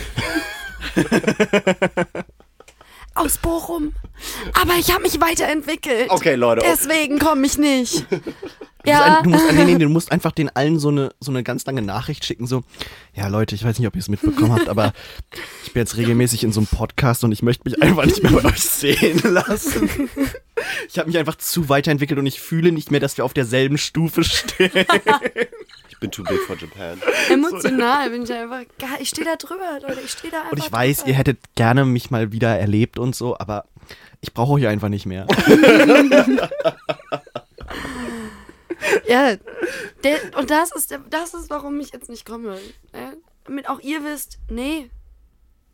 Aus 3.15 3.39
Bochum. 3.39 3.95
Aber 4.61 4.75
ich 4.79 4.91
habe 4.93 5.03
mich 5.03 5.19
weiterentwickelt. 5.21 6.11
Okay, 6.11 6.35
Leute. 6.35 6.61
oh, 6.63 6.69
Deswegen 6.71 7.19
komme 7.19 7.47
ich 7.47 7.57
nicht. 7.57 8.05
Du 8.87 8.93
musst, 8.93 9.01
Ja. 9.07 9.17
ein, 9.19 9.25
du, 9.25 9.31
musst, 9.31 9.53
nee, 9.53 9.65
nee, 9.65 9.79
du 9.79 9.89
musst 9.91 10.13
einfach 10.13 10.33
den 10.33 10.49
allen 10.55 10.79
so 10.79 10.89
eine, 10.89 11.11
so 11.21 11.31
eine 11.33 11.43
ganz 11.43 11.67
lange 11.67 11.83
Nachricht 11.83 12.25
schicken, 12.25 12.47
so, 12.47 12.63
ja 13.15 13.29
Leute, 13.29 13.55
ich 13.55 13.65
weiß 13.65 13.79
nicht, 13.79 13.89
ob 13.89 13.95
ihr 13.97 14.01
es 14.01 14.09
mitbekommen 14.09 14.53
habt, 14.53 14.69
aber 14.69 14.93
ich 15.65 15.73
bin 15.73 15.81
jetzt 15.83 15.97
regelmäßig 15.97 16.45
in 16.45 16.53
so 16.53 16.61
einem 16.61 16.67
Podcast 16.69 17.25
und 17.25 17.33
ich 17.33 17.43
möchte 17.43 17.69
mich 17.69 17.83
einfach 17.83 18.05
nicht 18.07 18.23
mehr 18.23 18.33
bei 18.33 18.45
euch 18.45 18.63
sehen 18.63 19.21
lassen. 19.25 19.91
Ich 20.89 20.99
habe 20.99 21.09
mich 21.09 21.19
einfach 21.19 21.37
zu 21.37 21.69
weiterentwickelt 21.69 22.19
und 22.19 22.25
ich 22.25 22.41
fühle 22.41 22.73
nicht 22.73 22.91
mehr, 22.91 22.99
dass 22.99 23.19
wir 23.19 23.27
auf 23.27 23.35
derselben 23.35 23.77
Stufe 23.77 24.25
stehen. 24.25 24.71
ich 25.91 25.99
bin 26.01 26.11
too 26.11 26.23
big 26.25 26.41
for 26.41 26.57
Japan. 26.57 26.99
Emotional 27.31 28.09
bin 28.09 28.23
ich 28.23 28.33
einfach. 28.33 28.63
Ich 28.99 29.11
stehe 29.11 29.27
da 29.27 29.37
drüber, 29.37 29.79
Leute. 29.87 30.01
Ich 30.03 30.13
stehe 30.13 30.31
da 30.31 30.39
einfach 30.39 30.53
Und 30.53 30.59
ich 30.59 30.73
weiß, 30.73 30.97
drüber. 30.99 31.11
ihr 31.11 31.15
hättet 31.17 31.39
gerne 31.57 31.85
mich 31.85 32.11
mal 32.11 32.33
wieder 32.33 32.59
erlebt 32.59 32.99
und 32.99 33.15
so, 33.15 33.39
aber 33.39 33.67
ich 34.23 34.33
brauche 34.33 34.53
euch 34.53 34.67
einfach 34.67 34.89
nicht 34.89 35.05
mehr. 35.05 35.27
Ja. 39.09 39.37
Der, 40.05 40.17
und 40.39 40.51
das 40.51 40.73
ist, 40.73 40.91
der, 40.91 40.99
das 41.11 41.35
ist, 41.35 41.51
warum 41.51 41.79
ich 41.81 41.93
jetzt 41.93 42.09
nicht 42.09 42.27
komme. 42.27 42.59
Ja? 42.95 43.13
Damit 43.45 43.69
auch 43.69 43.81
ihr 43.81 44.05
wisst, 44.05 44.39
nee, 44.51 44.91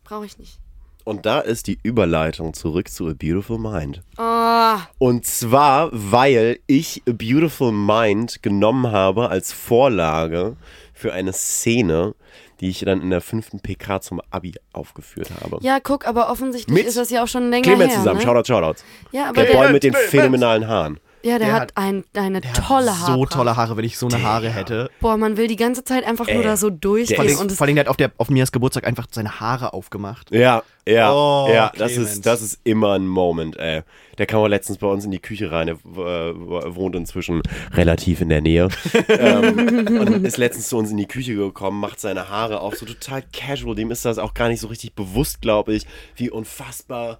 brauche 0.03 0.25
ich 0.25 0.37
nicht. 0.37 0.59
Und 1.05 1.25
da 1.25 1.39
ist 1.41 1.67
die 1.67 1.77
Überleitung 1.83 2.53
zurück 2.53 2.87
zu 2.89 3.07
A 3.07 3.13
Beautiful 3.13 3.57
Mind. 3.59 4.01
Oh, 4.17 4.75
Und 4.99 5.25
zwar, 5.25 5.89
weil 5.91 6.59
ich 6.65 7.01
A 7.07 7.11
Beautiful 7.11 7.73
Mind 7.73 8.41
genommen 8.41 8.89
habe 8.91 9.29
als 9.29 9.51
Vorlage 9.51 10.55
für 10.93 11.11
eine 11.11 11.33
Szene, 11.33 12.15
die 12.61 12.69
ich 12.69 12.79
dann 12.85 13.01
in 13.01 13.09
der 13.09 13.19
fünften 13.19 13.59
PK 13.59 13.99
zum 13.99 14.21
Abi 14.29 14.53
aufgeführt 14.71 15.31
habe. 15.41 15.57
ja, 15.61 15.79
guck, 15.81 16.07
aber 16.07 16.29
offensichtlich 16.29 16.73
Mit 16.73 16.85
ist 16.85 16.95
das 16.95 17.09
ja 17.09 17.23
auch 17.23 17.27
schon 17.27 17.49
länger 17.49 17.63
Clemens 17.63 17.91
her. 17.91 17.99
zusammen, 17.99 18.19
ne? 18.19 18.25
Shoutouts, 18.25 18.47
Shoutouts. 18.47 18.85
Ja, 19.11 19.25
aber 19.25 19.43
Der 19.43 19.45
der, 19.51 19.53
Boy 19.53 19.71
mit 19.73 19.83
den 19.83 19.93
phänomenalen 19.93 20.67
Haaren. 20.67 20.99
Ja, 21.23 21.39
der, 21.39 21.47
der 21.47 21.53
hat, 21.53 21.61
hat- 21.61 21.71
ein, 21.77 22.03
eine 22.15 22.41
Der 22.41 22.53
tolle 22.53 22.99
Haare. 22.99 23.13
so 23.13 23.25
tolle 23.25 23.55
Haare, 23.55 23.77
wenn 23.77 23.85
ich 23.85 23.97
so 23.97 24.07
eine 24.07 24.21
Haare 24.21 24.49
hätte. 24.49 24.89
Boah, 24.99 25.17
man 25.17 25.37
will 25.37 25.47
die 25.47 25.55
ganze 25.55 25.83
Zeit 25.83 26.05
einfach 26.05 26.27
nur 26.27 26.37
Ey, 26.37 26.43
da 26.43 26.57
so 26.57 26.69
der 26.69 26.79
durchgehen. 26.79 27.25
ist- 27.25 27.39
Und 27.39 27.51
es, 27.51 27.57
Vor 27.57 27.65
allem, 27.65 27.75
der 27.75 27.85
hat 27.85 27.89
auf, 27.89 27.97
der, 27.97 28.11
auf 28.17 28.29
Mias 28.29 28.51
Geburtstag 28.51 28.85
einfach 28.85 29.07
seine 29.09 29.39
Haare 29.39 29.73
aufgemacht. 29.73 30.29
Ja, 30.31 30.63
ja, 30.87 31.13
Oh, 31.13 31.49
ja, 31.51 31.71
das 31.77 31.93
ist, 31.95 32.25
das 32.25 32.41
ist 32.41 32.59
immer 32.65 32.93
ein 32.93 33.07
Moment, 33.07 33.57
ey. 33.57 33.83
Der 34.17 34.25
kam 34.27 34.41
auch 34.41 34.47
letztens 34.47 34.77
bei 34.77 34.87
uns 34.87 35.05
in 35.05 35.11
die 35.11 35.19
Küche 35.19 35.49
rein, 35.51 35.67
er 35.69 35.75
äh, 35.75 36.75
wohnt 36.75 36.95
inzwischen 36.95 37.41
relativ 37.71 38.19
in 38.21 38.29
der 38.29 38.41
Nähe. 38.41 38.67
ähm, 39.07 39.87
und 39.99 40.25
ist 40.25 40.37
letztens 40.37 40.67
zu 40.67 40.77
uns 40.77 40.91
in 40.91 40.97
die 40.97 41.07
Küche 41.07 41.35
gekommen, 41.35 41.79
macht 41.79 41.99
seine 41.99 42.29
Haare 42.29 42.59
auf, 42.59 42.75
so 42.75 42.85
total 42.85 43.23
casual. 43.33 43.75
Dem 43.75 43.89
ist 43.91 44.03
das 44.05 44.17
auch 44.19 44.33
gar 44.33 44.49
nicht 44.49 44.59
so 44.59 44.67
richtig 44.67 44.93
bewusst, 44.93 45.41
glaube 45.41 45.73
ich, 45.73 45.85
wie 46.15 46.29
unfassbar 46.29 47.19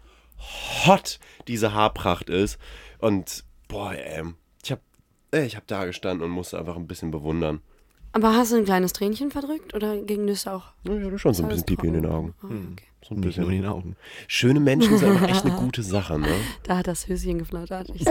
hot 0.85 1.19
diese 1.47 1.73
Haarpracht 1.73 2.29
ist. 2.29 2.57
Und, 2.99 3.43
boah, 3.73 3.93
ey, 3.93 4.23
ich 4.63 4.71
hab, 4.71 4.79
ey, 5.31 5.45
ich 5.45 5.55
hab 5.55 5.65
da 5.67 5.85
gestanden 5.85 6.23
und 6.25 6.31
musste 6.31 6.57
einfach 6.59 6.75
ein 6.75 6.87
bisschen 6.87 7.09
bewundern. 7.11 7.61
aber 8.13 8.35
hast 8.35 8.51
du 8.51 8.57
ein 8.57 8.65
kleines 8.65 8.93
Tränchen 8.93 9.31
verdrückt 9.31 9.73
oder 9.73 9.97
ging 10.01 10.27
das 10.27 10.45
auch? 10.47 10.73
Ja, 10.83 10.95
ich 10.95 11.03
hatte 11.05 11.17
schon 11.19 11.33
so 11.33 11.43
ein 11.43 11.49
bisschen 11.49 11.65
Pipi 11.65 11.87
in 11.87 11.93
den 11.93 12.05
Augen. 12.05 12.35
Oh, 12.43 12.45
okay. 12.47 12.85
So 13.03 13.15
ein 13.15 13.19
nur 13.19 13.25
in 13.25 13.35
bisschen. 13.35 13.49
den 13.49 13.65
Augen. 13.65 13.95
Schöne 14.27 14.59
Menschen 14.59 14.97
sind 14.97 15.09
einfach 15.09 15.27
echt 15.27 15.45
eine 15.45 15.55
gute 15.59 15.81
Sache, 15.83 16.17
ne? 16.19 16.27
Da 16.63 16.77
hat 16.77 16.87
das 16.87 17.07
Höschen 17.07 17.39
geflattert. 17.39 17.91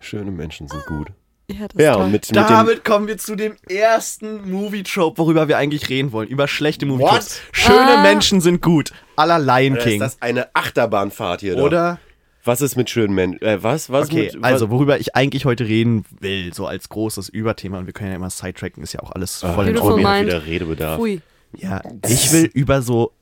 Schöne 0.00 0.30
Menschen 0.30 0.66
sind 0.68 0.84
gut. 0.86 1.08
Ja, 1.50 1.66
das 1.68 1.74
ist 1.74 1.80
Ja, 1.80 1.94
und 1.96 2.12
mit, 2.12 2.26
mit 2.28 2.36
dem. 2.36 2.46
Damit 2.46 2.84
kommen 2.84 3.06
wir 3.06 3.18
zu 3.18 3.34
dem 3.36 3.54
ersten 3.68 4.50
Movie-Trope, 4.50 5.18
worüber 5.18 5.48
wir 5.48 5.56
eigentlich 5.58 5.88
reden 5.88 6.12
wollen. 6.12 6.28
Über 6.28 6.46
schlechte 6.48 6.86
Movie-Tropes. 6.86 7.40
Schöne 7.52 7.98
Ah. 7.98 8.02
Menschen 8.02 8.40
sind 8.40 8.62
gut. 8.62 8.92
Aller 9.16 9.38
Lion 9.38 9.72
Oder 9.74 9.80
ist 9.82 9.88
King. 9.88 10.00
das 10.00 10.20
eine 10.22 10.54
Achterbahnfahrt 10.54 11.40
hier? 11.40 11.56
Doch? 11.56 11.64
Oder? 11.64 11.98
Was 12.44 12.60
ist 12.62 12.76
mit 12.76 12.88
schönen 12.88 13.14
Menschen? 13.14 13.42
Äh, 13.42 13.62
was? 13.62 13.90
Was 13.90 14.08
Okay, 14.08 14.30
mit, 14.34 14.44
also 14.44 14.70
worüber 14.70 14.98
ich 15.00 15.14
eigentlich 15.16 15.44
heute 15.44 15.66
reden 15.66 16.04
will, 16.20 16.54
so 16.54 16.66
als 16.66 16.88
großes 16.88 17.28
Überthema, 17.28 17.78
und 17.78 17.86
wir 17.86 17.92
können 17.92 18.10
ja 18.10 18.16
immer 18.16 18.30
sidetracken, 18.30 18.82
ist 18.82 18.94
ja 18.94 19.00
auch 19.00 19.12
alles 19.12 19.42
was, 19.42 19.54
voll 19.54 19.68
in 19.68 19.76
Ordnung. 19.78 20.00
Wieder 20.26 20.46
Redebedarf. 20.46 20.96
Pfui. 20.98 21.20
Ja, 21.56 21.82
ich 22.06 22.32
will 22.32 22.44
über 22.54 22.80
so. 22.82 23.12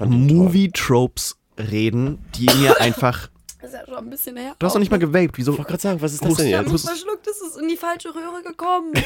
Movie-Tropes 0.00 1.38
reden, 1.58 2.18
die 2.36 2.46
mir 2.60 2.80
einfach 2.80 3.28
ist 3.62 3.74
ja 3.74 3.84
schon 3.86 3.96
ein 3.96 4.10
bisschen 4.10 4.36
her. 4.36 4.54
Du 4.58 4.66
hast 4.66 4.74
doch 4.74 4.80
nicht 4.80 4.90
mal 4.90 4.98
gewaped. 4.98 5.36
Wieso? 5.38 5.52
Ich 5.52 5.58
wollte 5.58 5.70
gerade 5.70 5.82
sagen, 5.82 6.02
was 6.02 6.12
ist 6.12 6.24
das 6.24 6.34
denn 6.34 6.46
Ich 6.48 6.54
hab 6.54 6.62
jetzt? 6.64 6.72
mich 6.72 6.82
verschluckt, 6.82 7.26
es 7.26 7.40
ist 7.40 7.56
in 7.60 7.68
die 7.68 7.76
falsche 7.76 8.08
Röhre 8.14 8.42
gekommen. 8.44 8.92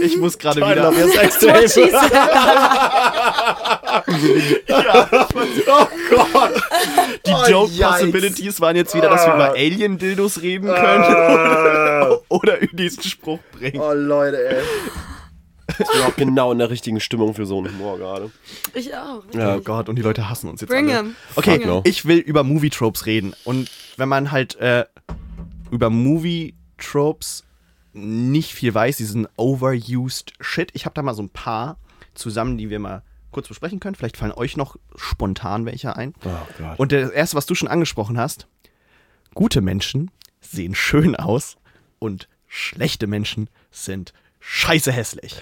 Ich 0.00 0.16
muss 0.16 0.38
gerade 0.38 0.60
wieder. 0.60 0.90
what 0.94 1.32
she 1.40 1.46
tape. 1.46 1.68
said. 1.68 1.92
Oh 5.66 5.86
Gott. 6.10 6.52
Die 7.26 7.32
Oh, 7.32 7.44
Joke 7.48 7.72
yikes. 7.72 7.88
Possibilities 7.90 8.60
waren 8.60 8.76
jetzt 8.76 8.94
wieder, 8.94 9.08
dass 9.10 9.26
wir 9.26 9.34
über 9.34 9.50
Alien-Dildos 9.52 10.42
reden 10.42 10.66
können 10.68 11.04
Ah. 11.04 12.16
oder 12.28 12.60
über 12.60 12.76
diesen 12.76 13.02
Spruch 13.02 13.40
bringen. 13.52 13.80
Oh 13.80 13.92
Leute, 13.92 14.48
ey. 14.56 14.62
Ich 15.78 15.88
bin 15.90 16.02
auch 16.02 16.16
genau 16.16 16.52
in 16.52 16.58
der 16.58 16.70
richtigen 16.70 17.00
Stimmung 17.00 17.34
für 17.34 17.46
so 17.46 17.58
einen 17.58 17.72
Humor 17.72 17.98
gerade. 17.98 18.30
Ich 18.74 18.94
auch. 18.94 19.22
Oh 19.34 19.60
Gott, 19.60 19.88
und 19.88 19.96
die 19.96 20.02
Leute 20.02 20.28
hassen 20.28 20.48
uns 20.48 20.60
jetzt 20.60 20.70
Bring 20.70 20.90
alle. 20.90 21.08
him. 21.08 21.16
Okay, 21.36 21.64
no. 21.64 21.82
ich 21.84 22.04
will 22.04 22.18
über 22.18 22.44
Movie-Tropes 22.44 23.06
reden. 23.06 23.34
Und 23.44 23.70
wenn 23.96 24.08
man 24.08 24.30
halt 24.30 24.56
äh, 24.56 24.84
über 25.70 25.90
Movie-Tropes 25.90 27.44
nicht 27.92 28.54
viel 28.54 28.72
weiß, 28.74 28.96
diesen 28.96 29.28
overused 29.36 30.32
Shit, 30.40 30.70
ich 30.74 30.84
habe 30.84 30.94
da 30.94 31.02
mal 31.02 31.14
so 31.14 31.22
ein 31.22 31.30
paar 31.30 31.78
zusammen, 32.14 32.58
die 32.58 32.70
wir 32.70 32.78
mal 32.78 33.02
kurz 33.30 33.48
besprechen 33.48 33.80
können. 33.80 33.94
Vielleicht 33.94 34.16
fallen 34.16 34.32
euch 34.32 34.56
noch 34.56 34.76
spontan 34.94 35.66
welche 35.66 35.96
ein. 35.96 36.14
Oh 36.24 36.30
Gott. 36.58 36.78
Und 36.78 36.92
das 36.92 37.10
erste, 37.10 37.36
was 37.36 37.46
du 37.46 37.54
schon 37.54 37.68
angesprochen 37.68 38.18
hast, 38.18 38.46
gute 39.34 39.60
Menschen 39.60 40.10
sehen 40.40 40.74
schön 40.74 41.16
aus 41.16 41.56
und 41.98 42.28
schlechte 42.46 43.06
Menschen 43.06 43.48
sind 43.70 44.12
scheiße 44.40 44.92
hässlich. 44.92 45.40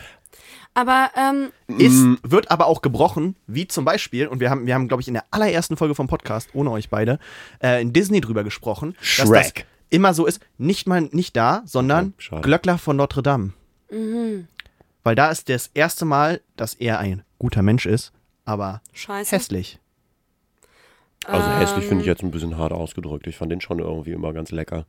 Aber, 0.75 1.11
ähm, 1.17 1.50
Ist, 1.79 2.05
wird 2.23 2.50
aber 2.50 2.67
auch 2.67 2.81
gebrochen, 2.81 3.35
wie 3.47 3.67
zum 3.67 3.85
Beispiel, 3.85 4.29
und 4.29 4.39
wir 4.41 4.50
haben, 4.50 4.67
wir 4.67 4.75
haben, 4.75 4.87
glaube 4.89 5.00
ich, 5.03 5.09
in 5.09 5.15
der 5.15 5.25
allerersten 5.31 5.77
Folge 5.77 5.95
vom 5.95 6.07
Podcast, 6.07 6.50
ohne 6.55 6.71
euch 6.71 6.89
beide, 6.91 7.19
äh, 7.62 7.83
in 7.83 7.93
Disney 7.93 8.21
drüber 8.21 8.45
gesprochen, 8.45 8.95
dass 9.00 9.29
das 9.29 9.29
Shrek. 9.29 9.67
immer 9.91 10.15
so 10.15 10.27
ist, 10.27 10.41
nicht 10.59 10.87
mal 10.87 11.03
nicht 11.12 11.37
da, 11.37 11.62
sondern 11.67 12.11
Oh, 12.17 12.21
schade. 12.21 12.43
Glöckler 12.43 12.79
von 12.79 12.97
Notre 12.97 13.23
Dame. 13.23 13.53
Weil 15.03 15.15
da 15.17 15.31
ist 15.31 15.49
das 15.49 15.71
erste 15.75 16.05
Mal, 16.05 16.41
dass 16.57 16.75
er 16.75 17.00
ein 17.00 17.25
guter 17.39 17.62
Mensch 17.62 17.87
ist, 17.87 18.12
aber 18.45 18.81
scheiße. 18.93 19.35
hässlich. 19.35 19.79
Also 21.27 21.50
hässlich 21.50 21.85
finde 21.87 22.03
ich 22.03 22.07
Ähm. 22.07 22.12
jetzt 22.12 22.23
ein 22.23 22.31
bisschen 22.31 22.57
hart 22.57 22.73
ausgedrückt. 22.73 23.27
Ich 23.27 23.37
fand 23.37 23.50
den 23.50 23.61
schon 23.61 23.81
irgendwie 23.81 24.12
immer 24.12 24.33
ganz 24.33 24.53
lecker. 24.53 24.87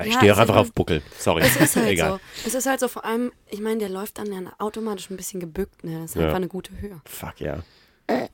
Ich 0.00 0.06
Ja, 0.12 0.18
stehe 0.18 0.34
auch 0.34 0.38
einfach 0.38 0.54
ist- 0.56 0.60
auf 0.60 0.72
Buckel. 0.72 1.02
Sorry. 1.18 1.42
Es 1.42 1.56
ist 1.56 1.76
halt 1.76 1.86
Egal. 1.90 2.10
so. 2.12 2.20
Es 2.48 2.54
ist 2.54 2.66
halt 2.66 2.80
so, 2.80 2.88
vor 2.88 3.04
allem, 3.04 3.30
ich 3.48 3.60
meine, 3.60 3.78
der 3.78 3.88
läuft 3.88 4.18
dann 4.18 4.32
ja 4.32 4.40
automatisch 4.58 5.08
ein 5.10 5.16
bisschen 5.16 5.38
gebückt, 5.40 5.84
ne? 5.84 6.00
Das 6.00 6.10
ist 6.10 6.16
Ja. 6.16 6.22
einfach 6.22 6.36
eine 6.36 6.48
gute 6.48 6.72
Höhe. 6.80 7.00
Fuck 7.04 7.40
ja. 7.40 7.58
Oh 8.10 8.28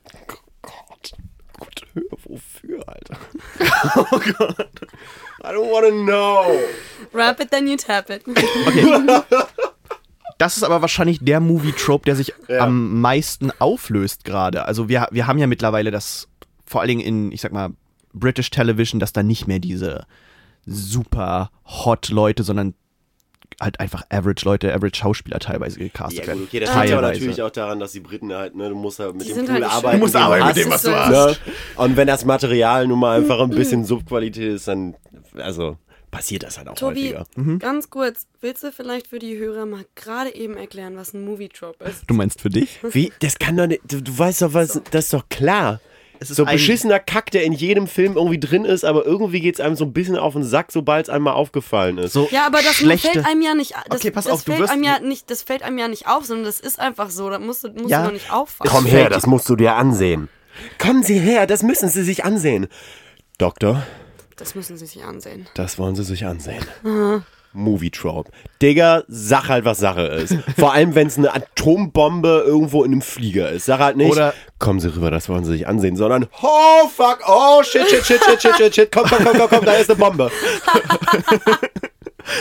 Gott. 0.61 1.11
Gute 1.59 1.85
Höhe. 1.93 2.03
Wofür, 2.25 2.83
Alter? 2.87 3.17
oh 4.11 4.19
Gott. 4.37 4.81
I 5.43 5.47
don't 5.47 5.71
wanna 5.71 5.89
know. 5.91 6.59
Wrap 7.13 7.39
it, 7.39 7.51
then 7.51 7.67
you 7.67 7.75
tap 7.77 8.09
it. 8.09 8.23
Das 10.37 10.57
ist 10.57 10.63
aber 10.63 10.81
wahrscheinlich 10.81 11.19
der 11.21 11.39
Movie-Trope, 11.39 12.05
der 12.05 12.15
sich 12.15 12.33
Ja. 12.47 12.61
am 12.61 12.99
meisten 12.99 13.51
auflöst 13.59 14.23
gerade. 14.23 14.65
Also 14.65 14.89
wir, 14.89 15.07
wir 15.11 15.27
haben 15.27 15.37
ja 15.37 15.45
mittlerweile 15.45 15.91
das, 15.91 16.27
vor 16.65 16.81
allen 16.81 16.87
Dingen 16.87 17.01
in, 17.01 17.31
ich 17.31 17.41
sag 17.41 17.51
mal, 17.51 17.69
British 18.13 18.49
Television, 18.49 18.99
dass 18.99 19.13
da 19.13 19.21
nicht 19.21 19.45
mehr 19.47 19.59
diese 19.59 20.07
super 20.65 21.51
hot 21.65 22.09
Leute, 22.09 22.43
sondern 22.43 22.73
halt 23.59 23.79
einfach 23.79 24.03
Average 24.09 24.43
Leute, 24.45 24.73
Average 24.73 24.95
Schauspieler 24.99 25.39
teilweise 25.39 25.77
gecastet 25.79 26.21
Ja, 26.21 26.27
werden. 26.27 26.39
gut, 26.39 26.47
okay, 26.49 26.59
das 26.61 26.69
liegt 26.69 26.77
aber 26.77 26.87
Teilweise. 27.01 27.13
natürlich 27.19 27.41
auch 27.43 27.49
daran, 27.51 27.79
dass 27.79 27.91
die 27.91 27.99
Briten 27.99 28.33
halt, 28.33 28.55
ne, 28.55 28.69
du 28.69 28.75
musst 28.75 28.99
halt 28.99 29.13
mit 29.15 29.27
Die 29.27 29.33
dem 29.33 29.45
Pool 29.45 29.53
halt 29.55 29.63
arbeiten. 29.65 29.97
Du 29.99 30.03
musst 30.05 30.15
arbeiten 30.15 30.47
mit 30.47 30.55
dem, 30.55 30.69
was 30.71 30.81
du 30.81 30.95
hast. 30.95 31.31
ist 31.31 31.45
Ne? 31.45 31.53
Und 31.75 31.97
wenn 31.97 32.07
das 32.07 32.25
Material 32.25 32.87
nun 32.87 32.99
mal 32.99 33.19
einfach 33.19 33.39
ein 33.39 33.49
bisschen 33.51 33.85
Subqualität 33.85 34.53
ist, 34.53 34.67
dann, 34.67 34.95
also, 35.35 35.77
passiert 36.09 36.43
das 36.43 36.57
halt 36.57 36.69
auch 36.69 36.75
Tobi, 36.75 37.09
häufiger. 37.13 37.23
Mhm. 37.35 37.59
ganz 37.59 37.89
kurz, 37.89 38.25
willst 38.41 38.63
du 38.63 38.71
vielleicht 38.71 39.07
für 39.07 39.19
die 39.19 39.37
Hörer 39.37 39.65
mal 39.65 39.85
gerade 39.95 40.33
eben 40.33 40.57
erklären, 40.57 40.95
was 40.97 41.13
ein 41.13 41.23
Movie-Trope 41.23 41.83
ist? 41.85 42.03
Du 42.07 42.13
meinst 42.15 42.41
für 42.41 42.49
dich? 42.49 42.79
Wie? 42.91 43.13
Das 43.19 43.37
kann 43.37 43.57
doch 43.57 43.67
nicht, 43.67 43.81
du, 43.87 44.01
du 44.01 44.17
weißt 44.17 44.41
doch 44.41 44.53
was, 44.53 44.81
das 44.91 45.05
ist 45.05 45.13
doch 45.13 45.29
klar. 45.29 45.79
Es 46.23 46.29
ist 46.29 46.37
so 46.37 46.45
ein- 46.45 46.53
beschissener 46.53 46.99
Kack, 46.99 47.31
der 47.31 47.43
in 47.43 47.51
jedem 47.51 47.87
Film 47.87 48.15
irgendwie 48.15 48.39
drin 48.39 48.63
ist, 48.63 48.85
aber 48.85 49.05
irgendwie 49.05 49.39
geht 49.41 49.55
es 49.55 49.59
einem 49.59 49.75
so 49.75 49.85
ein 49.85 49.91
bisschen 49.91 50.17
auf 50.17 50.33
den 50.33 50.43
Sack, 50.43 50.71
sobald 50.71 51.07
es 51.07 51.09
einmal 51.09 51.33
aufgefallen 51.33 51.97
ist. 51.97 52.13
So 52.13 52.27
Ja, 52.31 52.45
aber 52.45 52.59
das 52.59 52.75
schlechte, 52.75 53.09
fällt 53.09 53.25
einem 53.25 53.41
ja 53.41 53.55
nicht 53.55 53.73
das, 53.89 53.99
Okay, 54.01 54.11
pass 54.11 54.25
das 54.25 54.33
auf, 54.33 54.43
du 54.43 54.51
fällt 54.51 54.61
wirst- 54.63 54.71
einem 54.73 54.83
ja 54.83 54.99
nicht, 54.99 55.31
das 55.31 55.41
fällt 55.41 55.63
einem 55.63 55.79
ja 55.79 55.87
nicht 55.87 56.07
auf, 56.07 56.23
sondern 56.25 56.45
das 56.45 56.59
ist 56.59 56.79
einfach 56.79 57.09
so, 57.09 57.29
da 57.31 57.39
musst 57.39 57.63
du, 57.63 57.69
musst 57.69 57.89
Ja. 57.89 58.01
du 58.01 58.05
doch 58.09 58.13
nicht 58.13 58.31
auffallen. 58.31 58.71
Komm 58.71 58.85
her, 58.85 59.09
das 59.09 59.25
musst 59.25 59.49
du 59.49 59.55
dir 59.55 59.73
ansehen. 59.73 60.29
Kommen 60.77 61.01
Sie 61.01 61.17
her, 61.17 61.47
das 61.47 61.63
müssen 61.63 61.89
Sie 61.89 62.03
sich 62.03 62.23
ansehen. 62.23 62.67
Doktor, 63.39 63.81
Das 64.35 64.53
müssen 64.53 64.77
sie 64.77 64.85
sich 64.85 65.03
ansehen. 65.03 65.47
das 65.55 65.79
wollen 65.79 65.95
Sie 65.95 66.03
sich 66.03 66.25
ansehen. 66.25 66.63
Movie 66.83 67.23
Trope. 67.91 68.31
Digga, 68.61 69.03
sag 69.07 69.47
halt, 69.49 69.65
was 69.65 69.79
Sache 69.79 70.01
ist. 70.03 70.35
Vor 70.57 70.73
allem, 70.73 70.95
wenn 70.95 71.07
es 71.07 71.17
eine 71.17 71.33
Atombombe 71.33 72.43
irgendwo 72.45 72.83
in 72.83 72.91
einem 72.91 73.01
Flieger 73.01 73.49
ist. 73.49 73.65
Sag 73.65 73.79
halt 73.79 73.97
nicht, 73.97 74.11
Oder- 74.11 74.33
kommen 74.59 74.79
Sie 74.79 74.93
rüber, 74.95 75.11
das 75.11 75.27
wollen 75.29 75.43
Sie 75.43 75.51
sich 75.51 75.67
ansehen, 75.67 75.95
sondern, 75.95 76.27
oh 76.41 76.87
fuck, 76.87 77.19
oh 77.27 77.61
shit, 77.63 77.87
shit, 77.89 78.05
shit, 78.05 78.23
shit, 78.23 78.41
shit, 78.41 78.55
shit, 78.57 78.75
shit, 78.75 78.91
komm, 78.91 79.05
komm, 79.09 79.23
komm, 79.25 79.37
komm, 79.37 79.49
komm, 79.49 79.65
da 79.65 79.73
ist 79.73 79.89
eine 79.89 79.99
Bombe. 79.99 80.31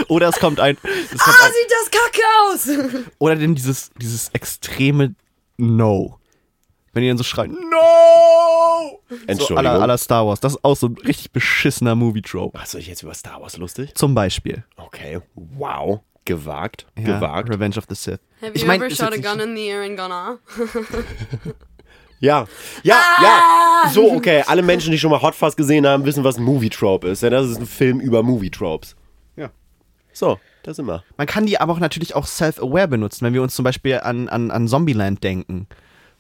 oder 0.09 0.29
es 0.29 0.39
kommt 0.39 0.61
ein, 0.61 0.77
es 0.83 1.19
kommt 1.19 1.37
Ah, 1.41 1.47
ein 1.47 1.53
sieht 1.53 1.71
das 1.71 1.91
kacke 2.01 2.23
aus! 3.03 3.13
oder 3.19 3.37
denn 3.37 3.55
dieses, 3.55 3.91
dieses 4.01 4.29
extreme 4.33 5.15
No. 5.59 6.19
Wenn 6.93 7.03
die 7.03 7.09
dann 7.09 7.19
so 7.19 7.25
schreien, 7.25 7.53
No! 7.53 9.01
So 9.09 9.17
Entschuldigung. 9.27 9.59
aller, 9.59 9.81
aller 9.83 9.99
Star 9.99 10.27
Wars. 10.27 10.41
Das 10.41 10.55
ist 10.55 10.65
auch 10.65 10.77
so 10.77 10.89
ein 10.89 10.97
richtig 11.07 11.31
beschissener 11.33 11.95
Movie-Trope. 11.95 12.57
Machst 12.57 12.75
du 12.75 12.79
dich 12.79 12.87
jetzt 12.89 13.03
über 13.03 13.15
Star 13.15 13.41
Wars 13.41 13.57
lustig? 13.57 13.95
Zum 13.95 14.15
Beispiel. 14.15 14.65
Okay, 14.77 15.21
wow, 15.35 16.01
gewagt, 16.25 16.87
Ja, 16.99 17.05
gewagt. 17.17 17.49
Revenge 17.51 17.77
of 17.77 17.85
the 17.89 17.95
Sith. 17.95 18.21
Have 18.41 18.53
Ich 18.55 18.63
you 18.63 18.67
mein, 18.69 18.81
ever 18.81 18.91
shot 18.91 19.13
a 19.13 19.17
gun 19.21 19.41
in 19.41 19.55
the 19.57 19.67
air 19.69 19.83
and 19.83 19.97
gone, 19.97 20.13
ah? 20.13 20.39
Ja, 22.23 22.47
ja, 22.83 23.01
ja. 23.23 23.91
So, 23.95 24.13
okay. 24.13 24.45
Alle 24.47 24.61
Menschen, 24.61 24.91
die 24.93 24.99
schon 24.99 25.11
mal 25.11 25.23
Hot 25.23 25.35
Fuzz 25.35 25.57
gesehen 25.57 25.87
haben, 25.87 26.05
wissen, 26.05 26.23
was 26.23 26.37
ein 26.37 26.43
Movie 26.45 26.69
Trope 26.69 27.09
ist. 27.09 27.23
Denn 27.23 27.31
das 27.33 27.49
ist 27.49 27.59
ein 27.59 27.65
Film 27.67 27.99
über 27.99 28.23
Movie 28.23 28.51
Tropes. 28.51 28.95
Ja. 29.37 29.49
So, 30.13 30.39
da 30.63 30.75
sind 30.75 30.85
wir. 30.85 31.03
Man 31.17 31.27
kann 31.27 31.47
die 31.47 31.59
aber 31.59 31.73
auch 31.73 31.79
natürlich 31.79 32.15
auch 32.15 32.27
self-aware 32.27 32.89
benutzen, 32.89 33.25
wenn 33.25 33.33
wir 33.33 33.43
uns 33.43 33.55
zum 33.55 33.65
Beispiel 33.65 34.01
an, 34.01 34.29
an, 34.29 34.51
an 34.51 34.69
Zombieland 34.69 35.25
denken. 35.25 35.67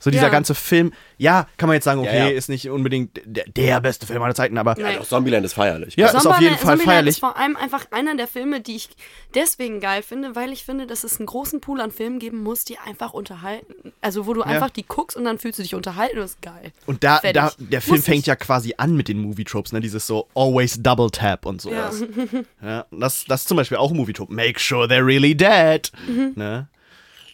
So 0.03 0.11
dieser 0.11 0.25
Ja. 0.25 0.29
ganze 0.31 0.55
Film, 0.55 0.93
ja, 1.19 1.47
kann 1.59 1.69
man 1.69 1.75
jetzt 1.75 1.85
sagen, 1.85 2.01
okay, 2.01 2.17
Ja, 2.19 2.25
ja. 2.29 2.31
ist 2.31 2.49
nicht 2.49 2.69
unbedingt 2.71 3.21
der, 3.25 3.45
der 3.45 3.81
beste 3.81 4.07
Film 4.07 4.23
aller 4.23 4.35
Zeiten, 4.35 4.57
aber 4.59 4.75
Nein. 4.79 4.97
Doch, 4.99 5.07
Zombieland 5.07 5.45
ist 5.45 5.53
feierlich. 5.53 5.95
ja, 5.97 6.07
ist 6.09 6.15
auf 6.17 6.23
Zombieland- 6.23 6.43
jeden 6.43 6.55
Fall 6.57 6.67
Zombieland 6.79 6.83
feierlich. 6.91 7.15
ist 7.17 7.21
vor 7.21 7.37
allem 7.37 7.55
einfach 7.57 7.87
einer 7.91 8.17
der 8.17 8.27
Filme, 8.27 8.61
die 8.63 8.77
ich 8.77 8.89
deswegen 9.35 9.79
geil 9.81 10.03
finde, 10.03 10.35
weil 10.35 10.53
ich 10.53 10.65
finde, 10.65 10.87
dass 10.87 11.05
es 11.05 11.19
einen 11.19 11.27
großen 11.27 11.61
Pool 11.61 11.81
an 11.83 11.91
Filmen 11.93 12.19
geben 12.19 12.43
muss, 12.43 12.65
die 12.65 12.79
einfach 12.79 13.13
unterhalten. 13.13 13.93
Also 14.01 14.27
wo 14.27 14.33
du 14.33 14.43
einfach 14.43 14.71
die 14.71 14.85
guckst 14.85 15.17
und 15.17 15.25
dann 15.25 15.39
fühlst 15.39 15.59
du 15.59 15.63
dich 15.63 15.75
unterhalten 15.75 16.17
und 16.17 16.23
das 16.23 16.31
ist 16.33 16.43
geil. 16.43 16.73
Und 16.87 17.05
da, 17.05 17.19
Fertig. 17.19 17.35
da 17.35 17.53
der 17.59 17.81
Film 17.83 17.97
Muss 17.99 18.05
fängt 18.07 18.21
ich. 18.21 18.27
ja 18.27 18.37
quasi 18.37 18.75
an 18.79 18.97
mit 18.97 19.09
den 19.09 19.21
Movie-Tropes, 19.21 19.73
ne? 19.73 19.81
Dieses 19.81 20.07
so 20.07 20.29
always 20.35 20.83
double 20.83 21.11
tap 21.11 21.45
und 21.45 21.61
sowas. 21.61 22.03
Ja. 22.63 22.87
das, 22.91 23.25
das 23.27 23.43
ist 23.43 23.49
zum 23.49 23.59
Beispiel 23.59 23.77
auch 23.77 23.91
ein 23.91 23.97
Movie-Trope. 23.99 24.33
Make 24.33 24.59
sure 24.59 24.87
they're 24.87 25.05
really 25.05 25.35
dead. 25.35 25.93
Mhm. 26.09 26.33
Ne? 26.37 26.69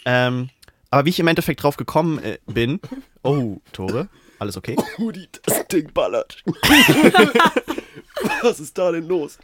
Ähm, 0.04 0.50
aber 0.90 1.04
wie 1.06 1.10
ich 1.10 1.20
im 1.20 1.28
Endeffekt 1.28 1.62
drauf 1.62 1.76
gekommen 1.76 2.18
äh, 2.22 2.38
bin. 2.46 2.80
Oh, 3.22 3.58
Tore, 3.72 4.08
alles 4.38 4.56
okay? 4.56 4.76
Rudi, 4.98 5.28
das 5.44 5.66
Ding 5.68 5.92
ballert. 5.92 6.42
was 8.42 8.60
ist 8.60 8.76
da 8.78 8.92
denn 8.92 9.06
los? 9.08 9.38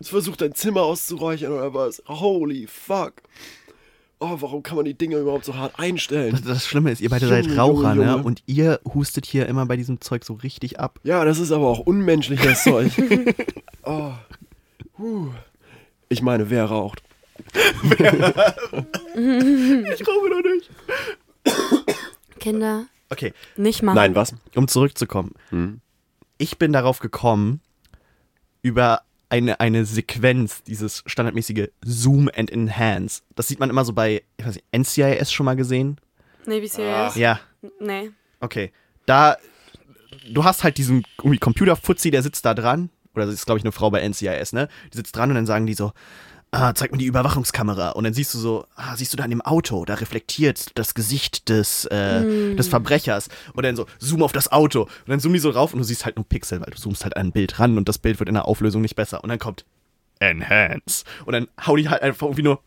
Es 0.00 0.08
versucht 0.08 0.40
dein 0.40 0.54
Zimmer 0.54 0.82
auszuräuchern 0.82 1.52
oder 1.52 1.72
was? 1.74 2.02
Holy 2.08 2.66
fuck. 2.66 3.14
Oh, 4.20 4.36
warum 4.40 4.64
kann 4.64 4.74
man 4.74 4.84
die 4.84 4.94
Dinge 4.94 5.16
überhaupt 5.16 5.44
so 5.44 5.54
hart 5.54 5.78
einstellen? 5.78 6.32
Das, 6.32 6.42
das 6.42 6.66
Schlimme 6.66 6.90
ist, 6.90 7.00
ihr 7.00 7.08
beide 7.08 7.26
Junge, 7.26 7.44
seid 7.44 7.56
Raucher, 7.56 7.94
Junge, 7.94 8.04
ne? 8.04 8.10
Junge. 8.12 8.24
Und 8.24 8.42
ihr 8.46 8.80
hustet 8.92 9.26
hier 9.26 9.46
immer 9.46 9.64
bei 9.66 9.76
diesem 9.76 10.00
Zeug 10.00 10.24
so 10.24 10.34
richtig 10.34 10.80
ab. 10.80 10.98
Ja, 11.04 11.24
das 11.24 11.38
ist 11.38 11.52
aber 11.52 11.68
auch 11.68 11.78
unmenschliches 11.78 12.64
Zeug. 12.64 12.90
oh. 13.84 14.12
Huh. 14.98 15.28
Ich 16.08 16.22
meine, 16.22 16.50
wer 16.50 16.64
raucht? 16.64 17.02
Ich 19.14 20.06
rauche 20.06 20.30
doch 20.30 20.42
nicht. 20.44 20.70
Kinder, 22.40 22.86
Okay, 23.10 23.32
nicht 23.56 23.82
machen. 23.82 23.96
Nein, 23.96 24.14
was? 24.14 24.34
um 24.54 24.68
zurückzukommen. 24.68 25.34
Ich 26.36 26.58
bin 26.58 26.72
darauf 26.72 26.98
gekommen, 26.98 27.60
über 28.62 29.00
eine, 29.30 29.60
eine 29.60 29.84
Sequenz, 29.86 30.62
dieses 30.62 31.02
standardmäßige 31.06 31.68
Zoom 31.84 32.30
and 32.34 32.50
Enhance. 32.50 33.22
Das 33.34 33.48
sieht 33.48 33.60
man 33.60 33.70
immer 33.70 33.84
so 33.84 33.92
bei, 33.94 34.22
ich 34.36 34.46
weiß 34.46 34.54
nicht, 34.56 34.66
NCIS 34.76 35.32
schon 35.32 35.46
mal 35.46 35.56
gesehen? 35.56 35.98
Navy 36.46 36.68
Series? 36.68 37.14
Ja, 37.16 37.40
Nee. 37.80 38.10
okay. 38.40 38.72
Da, 39.06 39.36
du 40.30 40.44
hast 40.44 40.62
halt 40.64 40.76
diesen 40.78 41.02
Computer-Fuzzi, 41.16 42.10
der 42.10 42.22
sitzt 42.22 42.44
da 42.44 42.54
dran. 42.54 42.90
Oder 43.14 43.24
das 43.26 43.34
ist, 43.34 43.46
glaube 43.46 43.58
ich, 43.58 43.64
eine 43.64 43.72
Frau 43.72 43.90
bei 43.90 44.06
NCIS, 44.06 44.52
ne? 44.52 44.68
Die 44.92 44.96
sitzt 44.98 45.16
dran 45.16 45.30
und 45.30 45.34
dann 45.34 45.46
sagen 45.46 45.66
die 45.66 45.74
so, 45.74 45.92
ah, 46.50 46.74
zeig 46.74 46.92
mir 46.92 46.98
die 46.98 47.06
Überwachungskamera. 47.06 47.90
Und 47.90 48.04
dann 48.04 48.14
siehst 48.14 48.34
du 48.34 48.38
so, 48.38 48.66
ah, 48.76 48.96
siehst 48.96 49.12
du 49.12 49.16
da 49.16 49.24
in 49.24 49.30
dem 49.30 49.40
Auto, 49.40 49.84
da 49.84 49.94
reflektiert 49.94 50.78
das 50.78 50.94
Gesicht 50.94 51.48
des, 51.48 51.84
äh, 51.86 52.54
des 52.54 52.68
Verbrechers. 52.68 53.28
Und 53.54 53.64
dann 53.64 53.76
so, 53.76 53.86
zoom 53.98 54.22
auf 54.22 54.32
das 54.32 54.50
Auto. 54.50 54.82
Und 54.82 55.08
dann 55.08 55.20
zoom 55.20 55.32
die 55.32 55.38
so 55.38 55.50
rauf 55.50 55.72
und 55.72 55.78
du 55.78 55.84
siehst 55.84 56.04
halt 56.04 56.16
nur 56.16 56.26
Pixel, 56.26 56.60
weil 56.60 56.70
du 56.70 56.78
zoomst 56.78 57.04
halt 57.04 57.16
ein 57.16 57.32
Bild 57.32 57.58
ran 57.58 57.76
und 57.76 57.88
das 57.88 57.98
Bild 57.98 58.18
wird 58.18 58.28
in 58.28 58.34
der 58.34 58.46
Auflösung 58.46 58.82
nicht 58.82 58.96
besser. 58.96 59.22
Und 59.22 59.28
dann 59.28 59.38
kommt 59.38 59.64
Enhance. 60.20 61.04
Und 61.24 61.32
dann 61.32 61.48
hau 61.66 61.76
die 61.76 61.88
halt 61.88 62.02
einfach 62.02 62.26
irgendwie 62.26 62.42
nur 62.42 62.60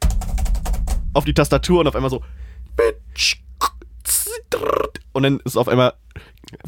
auf 1.13 1.25
die 1.25 1.33
Tastatur 1.33 1.81
und 1.81 1.87
auf 1.87 1.95
einmal 1.95 2.09
so 2.09 2.23
und 5.13 5.23
dann 5.23 5.39
ist 5.41 5.57
auf 5.57 5.67
einmal 5.67 5.93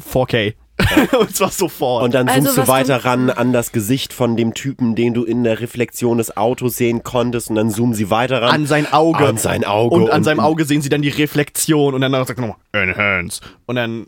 4K. 0.00 0.54
und 1.18 1.34
zwar 1.34 1.50
sofort. 1.50 2.04
Und 2.04 2.14
dann 2.14 2.28
Also, 2.28 2.48
zoomst 2.52 2.58
du 2.58 2.68
weiter 2.68 2.98
du- 2.98 3.04
ran 3.04 3.30
an 3.30 3.52
das 3.52 3.72
Gesicht 3.72 4.12
von 4.12 4.36
dem 4.36 4.54
Typen, 4.54 4.94
den 4.94 5.14
du 5.14 5.24
in 5.24 5.44
der 5.44 5.60
Reflexion 5.60 6.18
des 6.18 6.36
Autos 6.36 6.76
sehen 6.76 7.02
konntest. 7.02 7.50
Und 7.50 7.56
dann 7.56 7.70
zoomen 7.70 7.94
sie 7.94 8.10
weiter 8.10 8.42
ran. 8.42 8.50
an 8.50 8.66
sein 8.66 8.92
Auge. 8.92 9.26
An 9.26 9.36
sein 9.38 9.64
Auge. 9.64 9.94
Und 9.96 10.10
an 10.10 10.24
seinem 10.24 10.40
Auge 10.40 10.64
sehen 10.64 10.82
sie 10.82 10.88
dann 10.88 11.02
die 11.02 11.08
Reflexion 11.10 11.94
und 11.94 12.00
dann 12.00 12.12
sagt 12.12 12.30
er 12.38 12.46
nochmal 12.46 12.56
Enhance. 12.72 13.40
Und 13.66 13.76
dann 13.76 14.06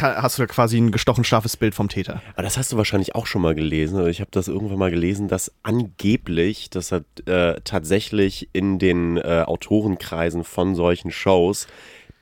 hast 0.00 0.38
du 0.38 0.46
quasi 0.46 0.78
ein 0.78 0.90
gestochen 0.90 1.22
scharfes 1.22 1.58
Bild 1.58 1.74
vom 1.74 1.88
Täter. 1.90 2.22
Aber 2.32 2.42
das 2.42 2.56
hast 2.56 2.72
du 2.72 2.78
wahrscheinlich 2.78 3.14
auch 3.14 3.26
schon 3.26 3.42
mal 3.42 3.54
gelesen. 3.54 3.98
oder 4.00 4.08
Ich 4.08 4.20
habe 4.20 4.30
das 4.32 4.48
irgendwann 4.48 4.78
mal 4.78 4.90
gelesen, 4.90 5.28
dass 5.28 5.52
angeblich, 5.62 6.70
das 6.70 6.92
hat 6.92 7.04
äh, 7.26 7.60
tatsächlich 7.62 8.48
in 8.54 8.78
den 8.78 9.18
äh, 9.18 9.42
Autorenkreisen 9.46 10.44
von 10.44 10.74
solchen 10.74 11.10
Shows, 11.10 11.66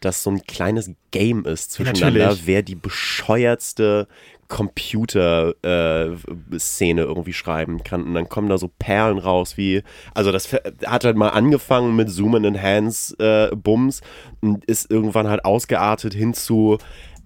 dass 0.01 0.23
so 0.23 0.31
ein 0.31 0.43
kleines 0.43 0.91
Game 1.11 1.45
ist 1.45 1.73
zwischeneinander, 1.73 2.29
Natürlich. 2.29 2.47
wer 2.47 2.63
die 2.63 2.75
bescheuertste 2.75 4.09
Computer-Szene 4.51 7.03
irgendwie 7.03 7.33
schreiben 7.33 7.83
kann. 7.85 8.03
Und 8.03 8.15
dann 8.15 8.29
kommen 8.29 8.49
da 8.51 8.59
so 8.59 8.69
Perlen 8.79 9.19
raus, 9.19 9.57
wie, 9.57 9.83
also 10.13 10.31
das 10.33 10.53
hat 10.53 11.05
halt 11.05 11.17
mal 11.17 11.31
angefangen 11.31 11.97
mit 11.97 12.11
Zoom 12.11 12.35
and 12.35 12.45
Enhance 12.45 13.17
äh, 13.19 13.49
Bums 13.55 14.03
und 14.41 14.67
ist 14.67 14.91
irgendwann 14.91 15.29
halt 15.29 15.45
ausgeartet 15.45 16.13
hin 16.13 16.35
zu 16.35 16.79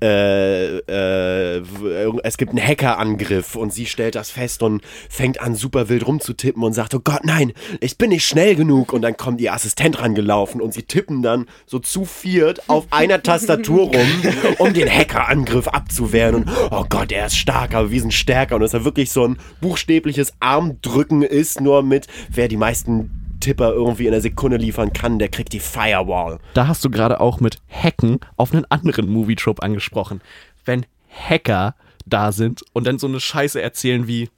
äh, 0.03 0.79
äh, 0.79 1.63
w- 1.63 2.19
es 2.23 2.37
gibt 2.37 2.51
einen 2.51 2.67
Hackerangriff 2.67 3.57
und 3.57 3.73
sie 3.73 3.87
stellt 3.87 4.15
das 4.15 4.31
fest 4.31 4.63
und 4.63 4.83
fängt 5.09 5.41
an 5.41 5.55
super 5.55 5.89
wild 5.89 6.07
rumzutippen 6.07 6.63
und 6.63 6.73
sagt, 6.73 6.95
oh 6.95 7.01
Gott, 7.03 7.25
nein, 7.25 7.53
ich 7.81 7.99
bin 7.99 8.11
nicht 8.11 8.27
schnell 8.27 8.55
genug. 8.55 8.93
Und 8.93 9.03
dann 9.03 9.17
kommt 9.17 9.41
ihr 9.41 9.53
Assistent 9.53 10.01
rangelaufen 10.01 10.61
und 10.61 10.75
sie 10.75 10.83
tippen 10.83 11.23
dann 11.23 11.47
so 11.67 11.79
zu 11.79 12.05
viert 12.05 12.69
auf 12.69 12.87
einer 12.91 13.23
Tastatur 13.23 13.85
rum, 13.95 14.23
um 14.59 14.75
den 14.75 14.89
Hackerangriff 14.91 15.69
abzuwehren. 15.69 16.35
Und 16.37 16.51
oh 16.71 16.85
Gott, 16.89 17.13
er 17.13 17.27
ist 17.27 17.37
stark, 17.37 17.75
aber 17.75 17.91
wir 17.91 18.01
sind 18.01 18.15
stärker. 18.15 18.57
Und 18.57 18.63
ist 18.63 18.75
ja 18.75 18.85
wirklich 18.85 19.11
so 19.11 19.27
ein 19.27 19.39
buchstäbliches 19.61 20.35
Armdrücken 20.41 21.23
ist, 21.23 21.61
nur 21.61 21.83
mit, 21.83 22.07
wer 22.31 22.49
die 22.49 22.57
meisten 22.57 23.24
Tipper 23.45 23.73
irgendwie 23.73 24.07
in 24.07 24.13
der 24.13 24.21
Sekunde 24.23 24.57
liefern 24.57 24.93
kann, 24.93 25.19
der 25.19 25.29
kriegt 25.29 25.53
die 25.53 25.61
Firewall. 25.61 26.39
Da 26.55 26.67
hast 26.67 26.83
du 26.85 26.91
gerade 26.91 27.21
auch 27.21 27.41
mit 27.41 27.59
Hacken 27.71 28.19
auf 28.37 28.53
einen 28.55 28.65
anderen 28.71 29.09
Movie-Trope 29.11 29.63
angesprochen. 29.63 30.21
Wenn 30.65 30.87
Hacker 31.11 31.75
da 32.07 32.33
sind 32.33 32.63
und 32.73 32.87
dann 32.87 32.99
so 32.99 33.07
eine 33.07 33.21
Scheiße 33.21 33.61
erzählen 33.61 34.07
wie 34.09 34.31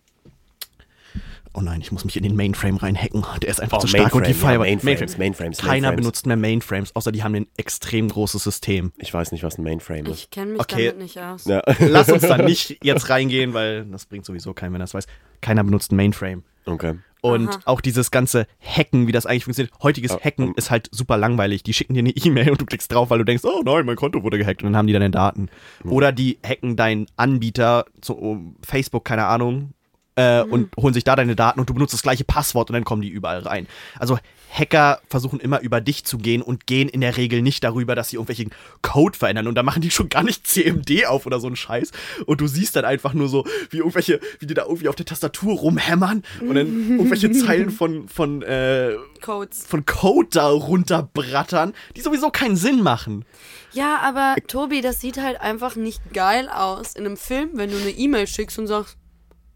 Oh 1.58 1.62
nein, 1.62 1.80
ich 1.80 1.90
muss 1.90 2.04
mich 2.04 2.16
in 2.18 2.22
den 2.22 2.36
Mainframe 2.36 2.76
reinhacken. 2.76 3.24
Der 3.40 3.48
ist 3.48 3.60
einfach 3.62 3.78
Oh, 3.78 3.80
zu 3.80 3.86
stark 3.86 4.14
und 4.14 4.26
die 4.26 4.32
Mainframe, 4.34 4.50
ja, 4.52 4.58
Firewall. 4.66 4.84
Mainframes, 4.84 5.16
Mainframes, 5.18 5.58
Keiner 5.58 5.70
Mainframes. 5.72 5.96
benutzt 5.96 6.26
mehr 6.26 6.36
Mainframes, 6.36 6.94
außer 6.94 7.12
die 7.12 7.22
haben 7.22 7.34
ein 7.34 7.46
extrem 7.56 8.08
großes 8.08 8.42
System. 8.44 8.92
Ich 8.98 9.14
weiß 9.14 9.32
nicht, 9.32 9.42
was 9.42 9.56
ein 9.56 9.62
Mainframe 9.64 10.04
ist. 10.06 10.18
Ich 10.18 10.30
kenne 10.30 10.52
mich 10.52 10.60
Okay. 10.60 10.88
damit 10.88 10.98
nicht 11.02 11.18
aus. 11.18 11.46
Ja. 11.46 11.62
Lass 11.78 12.10
uns 12.10 12.20
da 12.22 12.36
nicht 12.42 12.76
jetzt 12.84 13.08
reingehen, 13.08 13.54
weil 13.54 13.86
das 13.86 14.04
bringt 14.04 14.26
sowieso 14.26 14.52
keinen, 14.52 14.74
wenn 14.74 14.80
er 14.82 14.84
das 14.84 14.92
weiß. 14.92 15.06
Keiner 15.40 15.64
benutzt 15.64 15.92
ein 15.92 15.96
Mainframe. 15.96 16.42
Okay. 16.66 16.96
Und 17.32 17.48
Aha. 17.48 17.60
auch 17.64 17.80
dieses 17.80 18.10
ganze 18.10 18.46
Hacken, 18.60 19.06
wie 19.06 19.12
das 19.12 19.26
eigentlich 19.26 19.44
funktioniert. 19.44 19.74
Heutiges 19.82 20.12
Ah, 20.12 20.20
Hacken 20.22 20.48
ähm. 20.48 20.54
ist 20.56 20.70
halt 20.70 20.88
super 20.92 21.16
langweilig. 21.16 21.62
Die 21.62 21.72
schicken 21.72 21.94
dir 21.94 22.00
eine 22.00 22.10
E-Mail 22.10 22.50
und 22.50 22.60
du 22.60 22.66
klickst 22.66 22.92
drauf, 22.92 23.10
weil 23.10 23.18
du 23.18 23.24
denkst, 23.24 23.44
oh 23.44 23.62
nein, 23.64 23.84
mein 23.86 23.96
Konto 23.96 24.22
wurde 24.22 24.38
gehackt 24.38 24.62
und 24.62 24.68
dann 24.68 24.76
haben 24.76 24.86
die 24.86 24.92
deine 24.92 25.10
Daten. 25.10 25.48
Hm. 25.82 25.92
Oder 25.92 26.12
die 26.12 26.38
hacken 26.46 26.76
deinen 26.76 27.06
Anbieter, 27.16 27.86
zu 28.00 28.16
um 28.16 28.56
Facebook, 28.62 29.04
keine 29.04 29.26
Ahnung, 29.26 29.72
äh, 30.16 30.42
und 30.42 30.74
holen 30.76 30.94
sich 30.94 31.04
da 31.04 31.14
deine 31.16 31.36
Daten 31.36 31.60
und 31.60 31.68
du 31.68 31.74
benutzt 31.74 31.92
das 31.92 32.02
gleiche 32.02 32.24
Passwort 32.24 32.70
und 32.70 32.74
dann 32.74 32.84
kommen 32.84 33.02
die 33.02 33.08
überall 33.08 33.40
rein. 33.40 33.66
Also 33.98 34.18
Hacker 34.50 35.00
versuchen 35.08 35.40
immer 35.40 35.60
über 35.60 35.80
dich 35.80 36.04
zu 36.04 36.18
gehen 36.18 36.42
und 36.42 36.66
gehen 36.66 36.88
in 36.88 37.00
der 37.00 37.16
Regel 37.16 37.42
nicht 37.42 37.62
darüber, 37.64 37.94
dass 37.94 38.10
sie 38.10 38.16
irgendwelchen 38.16 38.50
Code 38.82 39.16
verändern 39.16 39.46
und 39.48 39.54
da 39.54 39.62
machen 39.62 39.82
die 39.82 39.90
schon 39.90 40.08
gar 40.08 40.22
nicht 40.22 40.46
CMD 40.46 41.06
auf 41.06 41.26
oder 41.26 41.40
so 41.40 41.46
ein 41.48 41.56
Scheiß 41.56 41.90
und 42.26 42.40
du 42.40 42.46
siehst 42.46 42.76
dann 42.76 42.84
einfach 42.84 43.12
nur 43.12 43.28
so, 43.28 43.44
wie 43.70 43.78
irgendwelche, 43.78 44.20
wie 44.38 44.46
die 44.46 44.54
da 44.54 44.62
irgendwie 44.64 44.88
auf 44.88 44.96
der 44.96 45.06
Tastatur 45.06 45.54
rumhämmern 45.58 46.22
und 46.40 46.54
dann 46.54 46.90
irgendwelche 46.90 47.30
Zeilen 47.46 47.70
von, 47.70 48.08
von, 48.08 48.42
äh, 48.42 48.96
Codes. 49.20 49.66
von 49.66 49.84
Code 49.84 50.28
da 50.32 50.48
runterbrattern, 50.48 51.74
die 51.96 52.00
sowieso 52.00 52.30
keinen 52.30 52.56
Sinn 52.56 52.82
machen. 52.82 53.24
Ja, 53.72 53.98
aber 53.98 54.36
Tobi, 54.46 54.80
das 54.80 55.00
sieht 55.00 55.18
halt 55.18 55.40
einfach 55.40 55.76
nicht 55.76 56.00
geil 56.14 56.48
aus 56.48 56.94
in 56.94 57.04
einem 57.04 57.16
Film, 57.16 57.50
wenn 57.54 57.70
du 57.70 57.76
eine 57.76 57.90
E-Mail 57.90 58.26
schickst 58.26 58.58
und 58.58 58.66
sagst, 58.66 58.96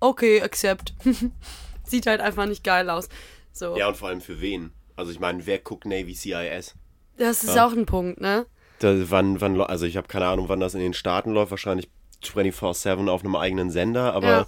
okay, 0.01 0.43
accept. 0.43 0.95
sieht 1.85 2.07
halt 2.07 2.21
einfach 2.21 2.47
nicht 2.47 2.65
geil 2.65 2.91
aus. 2.91 3.09
So. 3.53 3.77
Ja, 3.77 3.89
und 3.89 3.97
vor 3.97 4.09
allem 4.09 4.21
für 4.21 4.41
wen? 4.41 4.73
Also 5.01 5.13
ich 5.13 5.19
meine, 5.21 5.47
wer 5.47 5.59
guckt 5.59 5.87
Navy 5.87 6.15
CIS? 6.15 6.75
Das 7.17 7.43
ist 7.43 7.59
auch 7.59 7.73
ein 7.73 7.87
Punkt, 7.87 8.21
ne? 8.21 8.47
Da, 8.79 8.95
wann, 9.11 9.41
wann, 9.41 9.61
also 9.61 9.85
ich 9.87 9.97
habe 9.97 10.09
keine 10.09 10.27
Ahnung, 10.27 10.49
wann 10.49 10.61
das 10.61 10.75
in 10.75 10.81
den 10.81 10.95
Staaten 10.95 11.33
läuft, 11.33 11.51
wahrscheinlich 11.51 11.89
24-7 12.25 13.09
auf 13.09 13.23
einem 13.25 13.37
eigenen 13.37 13.71
Sender, 13.71 14.15
aber 14.15 14.27
Ja. 14.27 14.47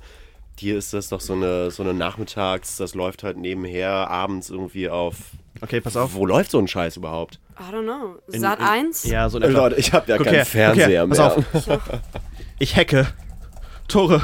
hier 0.58 0.76
ist 0.78 0.92
das 0.94 1.08
doch 1.08 1.20
so 1.20 1.32
eine, 1.34 1.70
so 1.70 1.82
eine 1.82 1.92
Nachmittags, 1.94 2.76
das 2.76 2.94
läuft 2.94 3.22
halt 3.24 3.36
nebenher, 3.36 3.90
abends 4.10 4.48
irgendwie 4.50 4.88
auf. 4.88 5.16
Okay, 5.60 5.80
pass 5.80 5.96
auf. 5.96 6.14
Wo 6.14 6.24
läuft 6.26 6.50
so 6.50 6.58
ein 6.58 6.68
Scheiß 6.68 6.96
überhaupt? 6.96 7.40
I 7.58 7.74
don't 7.74 7.82
know. 7.84 8.16
Sat 8.28 8.58
in- 8.60 8.64
1? 8.64 9.04
Ja, 9.04 9.28
so 9.28 9.38
in. 9.38 9.52
Leute, 9.52 9.76
ich 9.76 9.92
habe 9.92 10.10
ja 10.10 10.16
Guck 10.16 10.26
keinen 10.26 10.34
her, 10.36 10.46
Fernseher 10.46 10.88
her, 10.88 11.06
mehr. 11.06 11.16
pass 11.16 11.68
auf. 11.68 11.80
Ich 12.58 12.76
hacke. 12.76 13.06
Tore. 13.88 14.20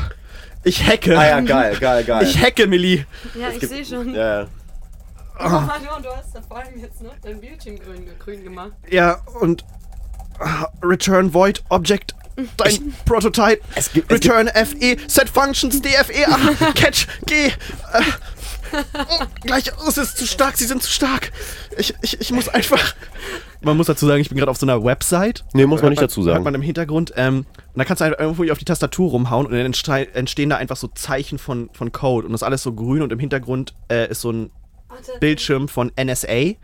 Ich 0.64 0.86
hacke. 0.86 1.18
Ah 1.18 1.26
ja, 1.26 1.40
geil, 1.40 1.76
geil, 1.78 2.04
geil. 2.04 2.24
Ich 2.24 2.40
hacke, 2.42 2.66
Millie. 2.66 3.06
Ja, 3.38 3.50
ich 3.50 3.60
gibt- 3.60 3.72
sehe 3.72 3.84
schon. 3.84 4.14
ja, 4.14 4.42
ja. 4.42 4.48
Oh, 5.40 5.48
Mann, 5.48 5.82
du 6.02 6.08
hast 6.16 6.34
da 6.34 6.40
vor 6.42 6.58
allem 6.58 6.78
jetzt 6.80 7.00
noch 7.02 7.14
dein 7.22 7.40
Bildschirm 7.40 7.78
grün, 7.78 8.06
grün 8.18 8.42
gemacht. 8.44 8.72
Ja, 8.90 9.20
und 9.40 9.64
ah, 10.40 10.66
Return 10.82 11.32
Void 11.32 11.62
Object. 11.68 12.14
Dein 12.56 12.94
Prototype. 13.04 13.60
Es 13.74 13.92
gibt- 13.92 14.10
es 14.12 14.16
Return 14.16 14.48
FE. 14.48 14.96
Set 15.08 15.28
Functions 15.28 15.80
DFE. 15.82 16.26
Ah, 16.28 16.72
catch. 16.74 17.06
G. 17.26 17.46
Äh, 17.46 17.50
oh, 18.94 19.24
gleich. 19.42 19.72
oh, 19.84 19.88
Es 19.88 19.98
ist 19.98 20.16
zu 20.18 20.26
stark. 20.26 20.56
Sie 20.56 20.66
sind 20.66 20.82
zu 20.82 20.90
stark. 20.90 21.32
Ich, 21.76 21.94
ich, 22.02 22.20
ich 22.20 22.30
muss 22.32 22.48
einfach. 22.48 22.94
Man 23.60 23.76
muss 23.76 23.88
dazu 23.88 24.06
sagen, 24.06 24.20
ich 24.20 24.28
bin 24.28 24.38
gerade 24.38 24.50
auf 24.52 24.56
so 24.56 24.66
einer 24.66 24.84
Website. 24.84 25.44
Nee, 25.52 25.66
muss 25.66 25.82
man 25.82 25.90
nicht 25.90 26.00
dazu 26.02 26.22
sagen. 26.22 26.36
Hat 26.36 26.44
man 26.44 26.54
im 26.54 26.62
Hintergrund. 26.62 27.12
Ähm, 27.16 27.38
und 27.38 27.46
da 27.78 27.84
kannst 27.84 28.00
du 28.00 28.04
einfach 28.04 28.20
irgendwo 28.20 28.44
auf 28.52 28.58
die 28.58 28.64
Tastatur 28.64 29.10
rumhauen 29.10 29.46
und 29.46 29.52
dann 29.52 29.72
entste- 29.72 30.14
entstehen 30.14 30.50
da 30.50 30.56
einfach 30.58 30.76
so 30.76 30.86
Zeichen 30.88 31.38
von, 31.40 31.70
von 31.72 31.90
Code. 31.90 32.26
Und 32.26 32.32
das 32.32 32.42
ist 32.42 32.46
alles 32.46 32.62
so 32.62 32.72
grün 32.72 33.02
und 33.02 33.12
im 33.12 33.18
Hintergrund 33.18 33.74
äh, 33.90 34.08
ist 34.10 34.20
so 34.20 34.30
ein 34.30 34.50
Bildschirm 35.20 35.68
von 35.68 35.92
NSA, 36.02 36.54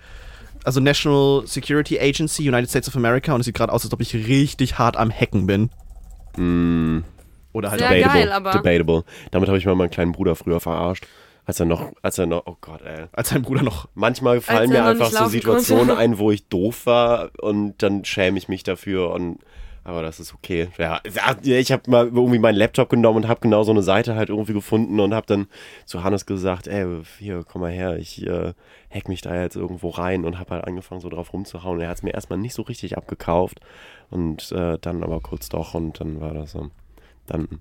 also 0.65 0.81
National 0.81 1.47
Security 1.47 1.99
Agency, 2.01 2.49
United 2.49 2.69
States 2.71 2.89
of 2.89 2.97
America, 2.97 3.33
und 3.35 3.41
es 3.41 3.47
sieht 3.47 3.55
gerade 3.57 3.73
aus, 3.73 3.85
als 3.85 3.93
ob 3.93 4.01
ich 4.01 4.15
richtig 4.15 4.79
hart 4.79 4.97
am 4.97 5.11
Hacken 5.11 5.47
bin. 5.47 5.71
Oder 7.53 7.71
halt 7.71 7.79
Sehr 7.81 7.89
auch 7.89 7.93
geil, 7.93 8.03
Debatable. 8.03 8.35
aber- 8.35 8.51
Debatable. 8.53 9.05
Damit 9.31 9.49
habe 9.49 9.59
ich 9.59 9.67
mal 9.67 9.75
meinen 9.77 9.91
kleinen 9.91 10.13
Bruder 10.13 10.35
früher 10.37 10.61
verarscht. 10.61 11.07
Als 11.47 11.61
er 11.61 11.67
noch, 11.67 11.93
als 12.01 12.17
er 12.19 12.25
noch, 12.25 12.45
oh 12.47 12.57
Gott, 12.63 12.81
ey. 12.83 13.05
als 13.13 13.29
sein 13.29 13.43
Bruder 13.43 13.63
noch. 13.63 13.87
Manchmal 13.95 14.41
fallen 14.41 14.71
mir 14.71 14.83
einfach 14.85 15.11
so 15.11 15.27
Situationen 15.27 15.89
konnte. 15.89 16.01
ein, 16.03 16.19
wo 16.19 16.31
ich 16.31 16.49
doof 16.49 16.87
war 16.87 17.31
und 17.39 17.75
dann 17.83 18.05
schäme 18.07 18.39
ich 18.39 18.49
mich 18.49 18.63
dafür 18.63 19.11
und 19.11 19.39
aber 19.85 20.01
das 20.01 20.19
ist 20.19 20.35
okay. 20.35 20.69
Ja, 20.79 21.01
ich 21.05 21.71
habe 21.71 21.91
mal 21.91 22.07
irgendwie 22.07 22.39
meinen 22.39 22.57
Laptop 22.57 22.89
genommen 22.89 23.19
und 23.19 23.29
habe 23.29 23.41
genau 23.41 23.63
so 23.65 23.71
eine 23.71 23.83
Seite 23.83 24.15
halt 24.17 24.31
irgendwie 24.31 24.55
gefunden 24.55 24.99
und 24.99 25.15
habe 25.15 25.27
dann 25.27 25.47
zu 25.85 26.03
Hannes 26.03 26.25
gesagt, 26.25 26.67
ey, 26.67 27.03
hier, 27.19 27.45
komm 27.47 27.61
mal 27.61 27.71
her, 27.71 27.99
ich 27.99 28.27
äh, 28.27 28.55
hack 28.91 29.09
mich 29.09 29.21
da 29.21 29.39
jetzt 29.41 29.57
irgendwo 29.57 29.91
rein 29.91 30.25
und 30.25 30.39
habe 30.39 30.55
halt 30.55 30.65
angefangen 30.65 31.03
so 31.03 31.11
drauf 31.11 31.35
rumzuhauen. 31.35 31.81
Er 31.81 31.91
hat 31.91 31.99
es 31.99 32.03
mir 32.03 32.15
erstmal 32.15 32.39
nicht 32.39 32.55
so 32.55 32.63
richtig 32.63 32.97
abgekauft 32.97 33.61
und 34.11 34.51
äh, 34.53 34.79
dann 34.81 35.05
aber 35.05 35.21
kurz 35.21 35.51
doch 35.51 35.75
und 35.75 36.01
dann 36.01 36.21
war 36.21 36.33
das 36.33 36.53
so. 36.53 36.71
Dann, 37.27 37.61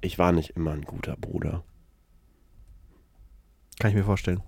ich 0.00 0.18
war 0.18 0.32
nicht 0.32 0.50
immer 0.50 0.72
ein 0.72 0.82
guter 0.82 1.16
Bruder. 1.16 1.62
Kann 3.78 3.90
ich 3.90 3.96
mir 3.96 4.04
vorstellen. 4.04 4.42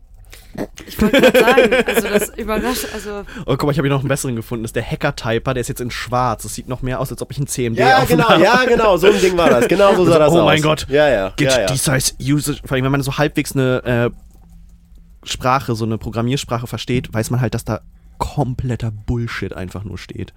Ich 0.86 1.00
wollte 1.02 1.20
gerade 1.20 1.38
sagen, 1.38 1.74
also 1.86 2.08
das 2.08 2.28
überrascht, 2.30 2.86
also 2.94 3.24
Oh, 3.44 3.56
guck 3.56 3.64
mal, 3.64 3.72
ich 3.72 3.78
habe 3.78 3.88
hier 3.88 3.94
noch 3.94 4.00
einen 4.00 4.08
besseren 4.08 4.36
gefunden. 4.36 4.62
Das 4.64 4.70
ist 4.70 4.76
der 4.76 4.90
Hacker-Typer, 4.90 5.52
der 5.52 5.60
ist 5.60 5.68
jetzt 5.68 5.80
in 5.82 5.90
schwarz. 5.90 6.44
Das 6.44 6.54
sieht 6.54 6.66
noch 6.68 6.80
mehr 6.80 6.98
aus, 6.98 7.10
als 7.10 7.20
ob 7.20 7.30
ich 7.30 7.38
ein 7.38 7.46
CMD 7.46 7.78
Ja, 7.78 7.98
offen 7.98 8.16
genau, 8.16 8.28
habe. 8.30 8.42
ja, 8.42 8.64
genau, 8.64 8.96
so 8.96 9.08
ein 9.08 9.20
Ding 9.20 9.36
war 9.36 9.50
das. 9.50 9.68
Genau 9.68 9.94
so 9.96 10.06
sah 10.06 10.18
das 10.18 10.32
oh 10.32 10.38
aus. 10.40 10.44
mein 10.46 10.62
Gott. 10.62 10.86
Ja, 10.88 11.08
ja. 11.08 11.32
Get 11.36 11.52
ja, 11.52 11.60
ja. 11.62 11.68
Size 11.76 12.14
Usage. 12.20 12.60
Vor 12.64 12.74
allem, 12.74 12.84
wenn 12.84 12.92
man 12.92 13.02
so 13.02 13.18
halbwegs 13.18 13.52
eine 13.52 13.84
äh, 13.84 15.28
Sprache, 15.28 15.74
so 15.74 15.84
eine 15.84 15.98
Programmiersprache 15.98 16.66
versteht, 16.66 17.12
weiß 17.12 17.30
man 17.30 17.40
halt, 17.42 17.52
dass 17.52 17.64
da 17.64 17.80
kompletter 18.18 18.90
Bullshit 18.90 19.52
einfach 19.52 19.84
nur 19.84 19.98
steht. 19.98 20.32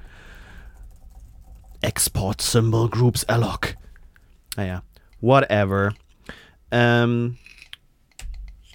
Export 1.81 2.41
Symbol 2.41 2.89
Groups 2.89 3.23
Alloc. 3.25 3.75
Naja, 4.57 4.81
whatever. 5.21 5.93
Ähm, 6.71 7.37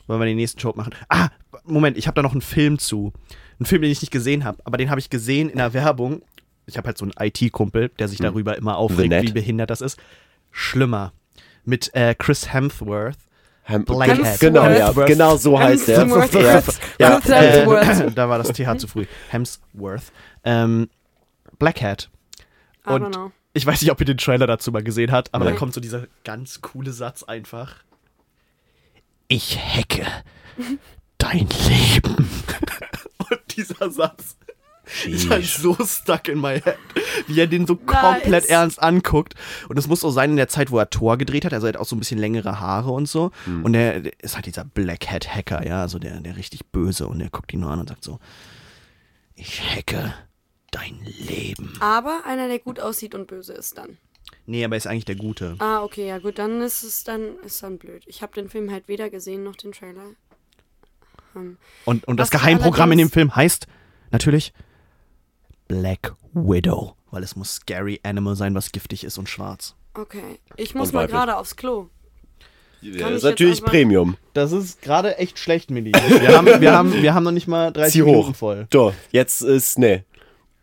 Wollen 0.07 0.21
wir 0.21 0.27
den 0.27 0.37
nächsten 0.37 0.61
Joke 0.61 0.79
machen? 0.79 0.95
Ah, 1.09 1.29
Moment, 1.65 1.97
ich 1.97 2.07
habe 2.07 2.15
da 2.15 2.23
noch 2.23 2.33
einen 2.33 2.43
Film 2.43 2.79
zu. 2.79 3.13
Einen 3.59 3.67
Film, 3.67 3.83
den 3.83 3.91
ich 3.91 4.01
nicht 4.01 4.11
gesehen 4.11 4.45
habe, 4.45 4.59
aber 4.65 4.77
den 4.77 4.91
habe 4.91 5.01
ich 5.01 5.11
gesehen 5.11 5.49
in 5.49 5.59
der 5.59 5.73
Werbung. 5.73 6.23
Ich 6.67 6.77
habe 6.77 6.87
halt 6.87 6.99
so 6.99 7.05
einen 7.05 7.13
IT-Kumpel, 7.19 7.91
der 7.99 8.09
sich 8.09 8.19
darüber 8.19 8.57
immer 8.57 8.77
aufregt, 8.77 9.23
wie 9.23 9.33
behindert 9.33 9.71
das 9.71 9.81
ist. 9.81 9.99
Schlimmer. 10.51 11.13
Mit 11.65 11.95
äh, 11.95 12.15
Chris 12.15 12.53
Hemsworth. 12.53 13.19
Ham 13.65 13.85
Blackhead. 13.85 14.41
Genau, 14.41 14.69
ja, 14.69 14.93
genau 14.93 15.37
so 15.37 15.59
heißt 15.59 15.89
er. 15.89 16.01
Hemsworth. 16.01 16.35
Ja, 16.35 16.63
ja, 16.99 17.19
äh, 17.19 18.11
da 18.15 18.29
war 18.29 18.39
das 18.39 18.49
TH 18.49 18.79
zu 18.79 18.87
früh. 18.87 19.07
Hemsworth. 19.31 20.13
Ähm, 20.45 20.89
Black 21.59 21.81
Hat. 21.81 22.11
I 22.87 22.91
don't 22.91 23.07
Und 23.07 23.15
know. 23.15 23.33
ich 23.55 23.65
weiß 23.65 23.81
nicht, 23.81 23.91
ob 23.91 24.01
ihr 24.01 24.07
den 24.07 24.19
Trailer 24.19 24.47
dazu 24.47 24.71
mal 24.71 24.83
gesehen 24.83 25.13
habt, 25.13 25.33
aber 25.33 25.47
Nein. 25.47 25.55
da 25.55 25.59
kommt 25.59 25.73
so 25.73 25.81
dieser 25.81 26.07
ganz 26.25 26.61
coole 26.61 26.93
Satz 26.93 27.23
einfach. 27.23 27.77
Ich 29.29 29.59
hacke 29.59 30.07
dein 31.19 31.49
Leben. 31.69 32.17
Und 33.31 33.57
dieser 33.57 33.91
Satz 33.91 34.37
ist 35.07 35.31
halt 35.31 35.47
so 35.47 35.77
stuck 35.85 36.29
in 36.29 36.41
my 36.41 36.61
head, 36.61 36.77
wie 37.27 37.41
er 37.41 37.47
den 37.47 37.67
so 37.67 37.77
komplett 37.77 38.29
Nice. 38.29 38.47
ernst 38.47 38.83
anguckt. 38.83 39.35
Und 39.69 39.79
es 39.79 39.87
muss 39.87 40.01
so 40.01 40.11
sein 40.11 40.31
in 40.31 40.37
der 40.37 40.49
Zeit, 40.49 40.71
wo 40.71 40.79
er 40.79 40.91
Tor 40.91 41.17
gedreht 41.17 41.45
hat. 41.45 41.55
Also 41.55 41.67
er 41.67 41.73
hat 41.73 41.81
auch 41.81 41.87
so 41.87 41.97
ein 41.97 41.99
bisschen 41.99 42.19
längere 42.19 42.61
Haare 42.61 42.91
und 42.91 43.09
so. 43.09 43.31
Hm. 43.45 43.65
Und 43.65 43.75
er 43.75 44.01
der 44.01 44.13
ist 44.21 44.35
halt 44.35 44.47
dieser 44.47 44.65
Black 44.65 45.11
Hat 45.11 45.35
Hacker, 45.35 45.67
ja, 45.67 45.81
also 45.81 45.99
der, 45.99 46.21
der 46.21 46.37
richtig 46.37 46.67
böse. 46.67 47.07
Und 47.07 47.21
er 47.21 47.31
guckt 47.31 47.53
ihn 47.53 47.61
nur 47.61 47.71
an 47.71 47.81
und 47.81 47.89
sagt 47.89 48.05
so: 48.05 48.19
Ich 49.35 49.63
hacke 49.75 50.13
dein 50.71 51.01
Leben. 51.05 51.73
Aber 51.81 52.23
einer, 52.27 52.49
der 52.49 52.59
gut 52.59 52.81
aussieht 52.81 53.15
und 53.15 53.27
böse 53.27 53.55
ist 53.55 53.79
dann. 53.79 53.97
Nee, 54.47 54.65
aber 54.65 54.75
er 54.75 54.79
ist 54.79 54.87
eigentlich 54.87 55.07
der 55.07 55.17
Gute. 55.17 55.57
Ah, 55.59 55.83
okay, 55.83 56.09
ja 56.09 56.19
gut, 56.19 56.39
dann 56.39 56.61
ist 56.61 56.83
es 56.83 57.05
dann 57.05 57.39
ist 57.45 57.63
dann 57.63 57.79
blöd. 57.79 58.03
Ich 58.07 58.23
habe 58.23 58.35
den 58.35 58.49
Film 58.49 58.71
halt 58.71 58.89
weder 58.89 59.09
gesehen 59.11 59.43
noch 59.43 59.57
den 59.57 59.73
Trailer. 59.73 60.11
Hm. 61.33 61.57
Und, 61.85 62.07
und 62.07 62.19
das 62.19 62.33
Was 62.33 62.41
Geheimprogramm 62.41 62.93
in 62.93 62.99
dem 62.99 63.11
Film 63.11 63.35
heißt 63.35 63.67
natürlich 64.11 64.53
Black 65.69 66.15
Widow. 66.33 66.95
Weil 67.11 67.23
es 67.23 67.37
muss 67.37 67.55
Scary 67.55 68.01
Animal 68.03 68.35
sein, 68.35 68.55
was 68.55 68.73
giftig 68.73 69.05
ist 69.05 69.19
und 69.19 69.29
schwarz. 69.29 69.77
Okay, 69.95 70.41
ich 70.57 70.75
muss 70.75 70.89
Und 70.89 70.95
mal 70.95 71.07
gerade 71.07 71.37
aufs 71.37 71.55
Klo. 71.55 71.89
Ja, 72.81 73.09
das 73.09 73.19
ist 73.19 73.23
natürlich 73.23 73.63
Premium. 73.63 74.17
Das 74.35 74.53
ist 74.53 74.83
gerade 74.83 75.17
echt 75.17 75.39
schlecht, 75.39 75.71
Milli. 75.71 75.93
Wir 75.93 76.37
haben, 76.37 76.61
wir, 76.61 76.73
haben, 76.73 76.93
wir 76.93 77.15
haben 77.15 77.23
noch 77.23 77.31
nicht 77.31 77.47
mal 77.47 77.73
30 77.73 77.93
Zieh 77.93 78.03
Minuten 78.03 78.31
hoch. 78.31 78.35
voll. 78.35 78.67
So, 78.71 78.93
jetzt 79.11 79.41
ist, 79.41 79.79
nee. 79.79 80.03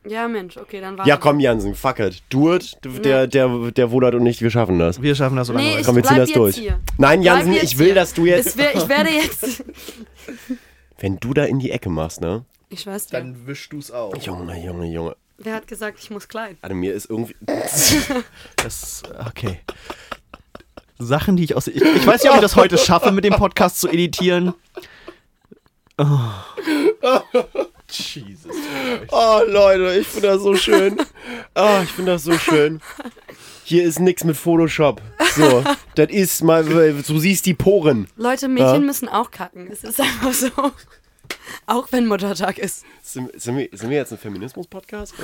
Ja, 0.07 0.27
Mensch, 0.27 0.57
okay, 0.57 0.81
dann 0.81 0.97
war 0.97 1.05
Ja, 1.05 1.17
komm, 1.17 1.39
Jansen, 1.39 1.75
fuck 1.75 1.99
it. 1.99 2.23
Do 2.29 2.55
it. 2.55 2.77
Der, 2.83 3.27
der, 3.27 3.71
der 3.71 3.91
Wodert 3.91 4.15
und 4.15 4.25
ich, 4.25 4.41
wir 4.41 4.49
schaffen 4.49 4.79
das. 4.79 5.01
Wir 5.01 5.13
schaffen 5.13 5.35
das 5.35 5.47
so 5.47 5.53
lange 5.53 5.65
Nee, 5.65 5.79
ich 5.79 5.85
Komm, 5.85 5.95
wir 5.95 6.03
ziehen 6.03 6.17
das 6.17 6.29
jetzt 6.29 6.37
durch. 6.37 6.55
hier. 6.55 6.79
Nein, 6.97 7.21
Jansen, 7.21 7.53
ich 7.53 7.77
will, 7.77 7.87
hier. 7.87 7.95
dass 7.95 8.13
du 8.13 8.25
jetzt. 8.25 8.57
Wär, 8.57 8.75
ich 8.75 8.87
werde 8.89 9.11
jetzt. 9.11 9.63
Wenn 10.99 11.19
du 11.19 11.33
da 11.33 11.43
in 11.45 11.59
die 11.59 11.71
Ecke 11.71 11.89
machst, 11.89 12.21
ne? 12.21 12.45
Ich 12.69 12.87
weiß 12.87 13.11
ja. 13.11 13.19
Dann 13.19 13.45
wischst 13.45 13.73
du's 13.73 13.91
auf. 13.91 14.15
Junge, 14.23 14.57
Junge, 14.63 14.87
Junge. 14.87 15.15
Wer 15.37 15.55
hat 15.55 15.67
gesagt, 15.67 15.99
ich 15.99 16.09
muss 16.09 16.27
klein? 16.27 16.57
Alter, 16.61 16.75
mir 16.75 16.93
ist 16.93 17.09
irgendwie. 17.09 17.35
Das, 18.55 19.03
okay. 19.27 19.59
Sachen, 20.99 21.35
die 21.35 21.43
ich 21.43 21.55
aus. 21.55 21.67
Ich, 21.67 21.81
ich 21.81 22.07
weiß 22.07 22.23
nicht, 22.23 22.29
ob 22.29 22.35
ich 22.35 22.41
das 22.41 22.55
heute 22.55 22.77
schaffe, 22.77 23.11
mit 23.11 23.23
dem 23.23 23.33
Podcast 23.33 23.79
zu 23.79 23.87
editieren. 23.89 24.53
Oh. 25.97 26.05
Jesus. 27.93 28.55
Oh, 29.11 29.39
Leute, 29.47 29.97
ich 29.99 30.07
finde 30.07 30.29
das 30.29 30.41
so 30.41 30.55
schön. 30.55 30.97
Oh, 31.55 31.79
ich 31.83 31.89
finde 31.91 32.13
das 32.13 32.23
so 32.23 32.33
schön. 32.33 32.81
Hier 33.63 33.83
ist 33.83 33.99
nix 33.99 34.23
mit 34.23 34.35
Photoshop. 34.35 35.01
So, 35.35 35.63
das 35.95 36.09
ist 36.09 36.43
mal, 36.43 36.63
du 36.65 37.19
siehst 37.19 37.45
die 37.45 37.53
Poren. 37.53 38.07
Leute, 38.17 38.47
Mädchen 38.47 38.73
Ja. 38.73 38.79
müssen 38.79 39.07
auch 39.07 39.31
kacken. 39.31 39.69
Es 39.71 39.83
ist 39.83 39.99
einfach 40.01 40.33
so. 40.33 40.49
Auch 41.65 41.87
wenn 41.91 42.07
Muttertag 42.07 42.57
ist. 42.57 42.83
Sind, 43.01 43.29
sind, 43.39 43.57
wir, 43.57 43.69
sind 43.71 43.89
wir 43.89 43.97
jetzt 43.97 44.11
ein 44.11 44.17
Feminismus-Podcast? 44.17 45.13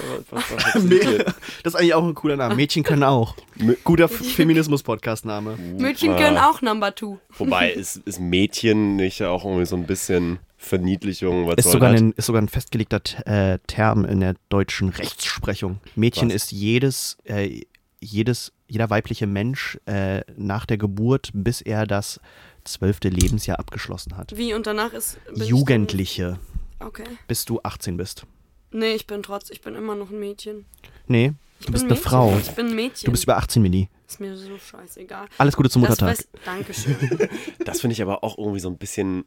Das 1.64 1.74
ist 1.74 1.76
eigentlich 1.76 1.94
auch 1.94 2.04
ein 2.04 2.14
cooler 2.16 2.38
Name. 2.38 2.56
Mädchen 2.56 2.84
können 2.84 3.04
auch. 3.04 3.36
Guter 3.84 4.08
Feminismus-Podcast-Name. 4.08 5.58
Mädchen 5.78 6.16
können 6.16 6.38
auch 6.38 6.62
Number 6.62 6.94
Two. 6.96 7.18
Wobei, 7.38 7.72
ist, 7.72 7.98
ist 8.06 8.20
Mädchen 8.20 8.96
nicht 8.96 9.22
auch 9.24 9.44
irgendwie 9.44 9.66
so 9.66 9.76
ein 9.76 9.86
bisschen 9.86 10.40
Verniedlichung? 10.58 11.48
Was 11.48 11.56
Ist 11.58 11.64
soll 11.66 11.74
sogar, 11.74 11.92
das? 11.92 12.02
ein, 12.02 12.12
ist 12.14 12.26
sogar 12.26 12.42
ein 12.42 12.48
festgelegter 12.50 13.00
äh, 13.26 13.60
Term 13.68 14.06
in 14.06 14.20
der 14.20 14.36
deutschen 14.50 14.90
Rechtsprechung. 14.90 15.80
Mädchen 15.96 16.30
Was? 16.30 16.36
ist 16.36 16.52
jedes, 16.52 17.18
äh, 17.26 17.62
jedes, 18.00 18.52
jeder 18.68 18.90
weibliche 18.90 19.28
Mensch 19.28 19.78
äh, 19.86 20.22
nach 20.36 20.66
der 20.66 20.78
Geburt, 20.78 21.30
bis 21.34 21.62
er 21.62 21.86
das 21.86 22.20
zwölfte 22.64 23.10
Lebensjahr 23.10 23.60
abgeschlossen 23.60 24.18
hat. 24.18 24.36
Wie 24.36 24.54
und 24.54 24.68
danach 24.68 24.94
ist. 24.94 25.20
Jugendliche, 25.36 26.40
dann- 26.80 26.88
Okay. 26.90 27.06
bis 27.28 27.46
du 27.46 27.60
18 27.64 27.98
bist. 27.98 28.26
Nee, 28.72 28.94
ich 28.94 29.08
bin 29.08 29.24
trotz, 29.24 29.50
ich 29.50 29.62
bin 29.62 29.74
immer 29.76 29.96
noch 29.96 30.10
ein 30.12 30.20
Mädchen. 30.20 30.66
Nee, 31.08 31.34
Ich 31.60 31.66
du 31.68 31.72
bist 31.72 31.86
ein 31.86 31.92
eine. 31.92 32.00
Frau. 32.00 32.38
Ich 32.38 32.52
bin 32.52 32.68
ein 32.68 32.76
Mädchen. 32.76 33.06
Du 33.06 33.12
bist 33.12 33.24
über 33.24 33.38
18, 33.38 33.62
Milli. 33.64 33.90
ist 34.08 34.20
mir 34.20 34.36
so 34.38 34.58
scheißegal. 34.60 35.28
Alles 35.40 35.56
Gute 35.56 35.70
zum 35.72 35.82
Das 35.84 35.92
Muttertag. 35.92 36.18
weiß, 36.20 36.28
Dankeschön. 36.46 36.96
Das 37.66 37.80
finde 37.82 37.94
ich 37.94 38.02
aber 38.02 38.24
auch 38.24 38.38
irgendwie 38.38 38.60
so 38.60 38.70
ein 38.70 38.78
bisschen 38.78 39.24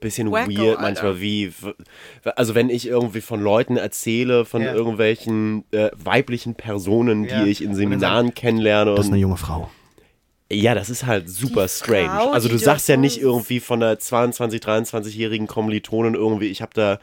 bisschen 0.00 0.30
Wacko, 0.30 0.48
weird 0.50 0.60
Alter. 0.78 0.80
manchmal 0.82 1.20
wie 1.20 1.52
also 2.36 2.54
wenn 2.54 2.70
ich 2.70 2.86
irgendwie 2.86 3.20
von 3.20 3.40
Leuten 3.42 3.76
erzähle 3.76 4.44
von 4.44 4.62
Ja. 4.62 4.72
irgendwelchen 4.74 5.64
äh, 5.72 5.90
weiblichen 5.96 6.54
Personen 6.54 7.24
Ja. 7.24 7.42
die 7.44 7.50
ich 7.50 7.62
in 7.62 7.74
Seminaren 7.74 8.34
kennenlerne 8.34 8.94
Das 8.94 9.06
ist 9.06 9.12
eine 9.12 9.20
junge 9.20 9.36
Frau. 9.36 9.70
ja 10.50 10.74
das 10.74 10.88
ist 10.90 11.04
halt 11.06 11.28
super 11.28 11.64
Die 11.64 11.68
strange 11.68 12.08
Frau, 12.08 12.30
also 12.32 12.48
du 12.48 12.58
sagst 12.58 12.88
ja 12.88 12.96
nicht 12.96 13.20
irgendwie 13.20 13.60
von 13.60 13.82
einer 13.82 13.98
22 13.98 14.60
23-jährigen 14.62 15.46
Kommilitonin 15.46 16.14
irgendwie 16.14 16.46
ich 16.46 16.62
habe 16.62 16.72
da 16.74 16.98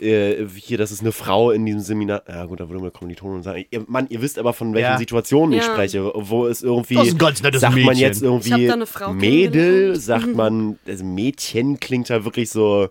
äh, 0.00 0.46
hier, 0.48 0.78
das 0.78 0.90
ist 0.92 1.00
eine 1.00 1.12
Frau 1.12 1.50
in 1.50 1.64
diesem 1.66 1.80
Seminar. 1.80 2.22
Ja, 2.28 2.44
gut, 2.46 2.60
da 2.60 2.68
würde 2.68 2.82
man 2.82 2.92
Kommilitonen 2.92 3.42
sagen. 3.42 3.64
Ihr, 3.70 3.84
Mann, 3.86 4.06
ihr 4.08 4.20
wisst 4.22 4.38
aber, 4.38 4.52
von 4.52 4.74
welchen 4.74 4.90
Ja. 4.92 4.98
Situationen 4.98 5.52
ich 5.58 5.64
Ja. 5.64 5.72
spreche, 5.72 6.12
wo 6.14 6.46
es 6.46 6.62
irgendwie. 6.62 6.94
Das 6.94 7.06
ist 7.08 7.14
ein 7.14 7.18
ganz 7.18 7.42
nettes 7.42 7.60
sagt 7.60 7.74
man 7.74 7.84
Mädchen. 7.84 7.98
jetzt 8.02 8.16
Ich 8.18 8.22
hab 8.22 8.30
irgendwie 8.32 8.66
da 8.66 8.72
eine 8.74 8.86
Frau 8.86 9.12
Mädel, 9.12 9.96
sagt 9.96 10.34
man, 10.34 10.78
also 10.86 11.04
Mädchen 11.04 11.80
klingt 11.80 12.08
ja 12.08 12.24
wirklich 12.24 12.50
so 12.50 12.88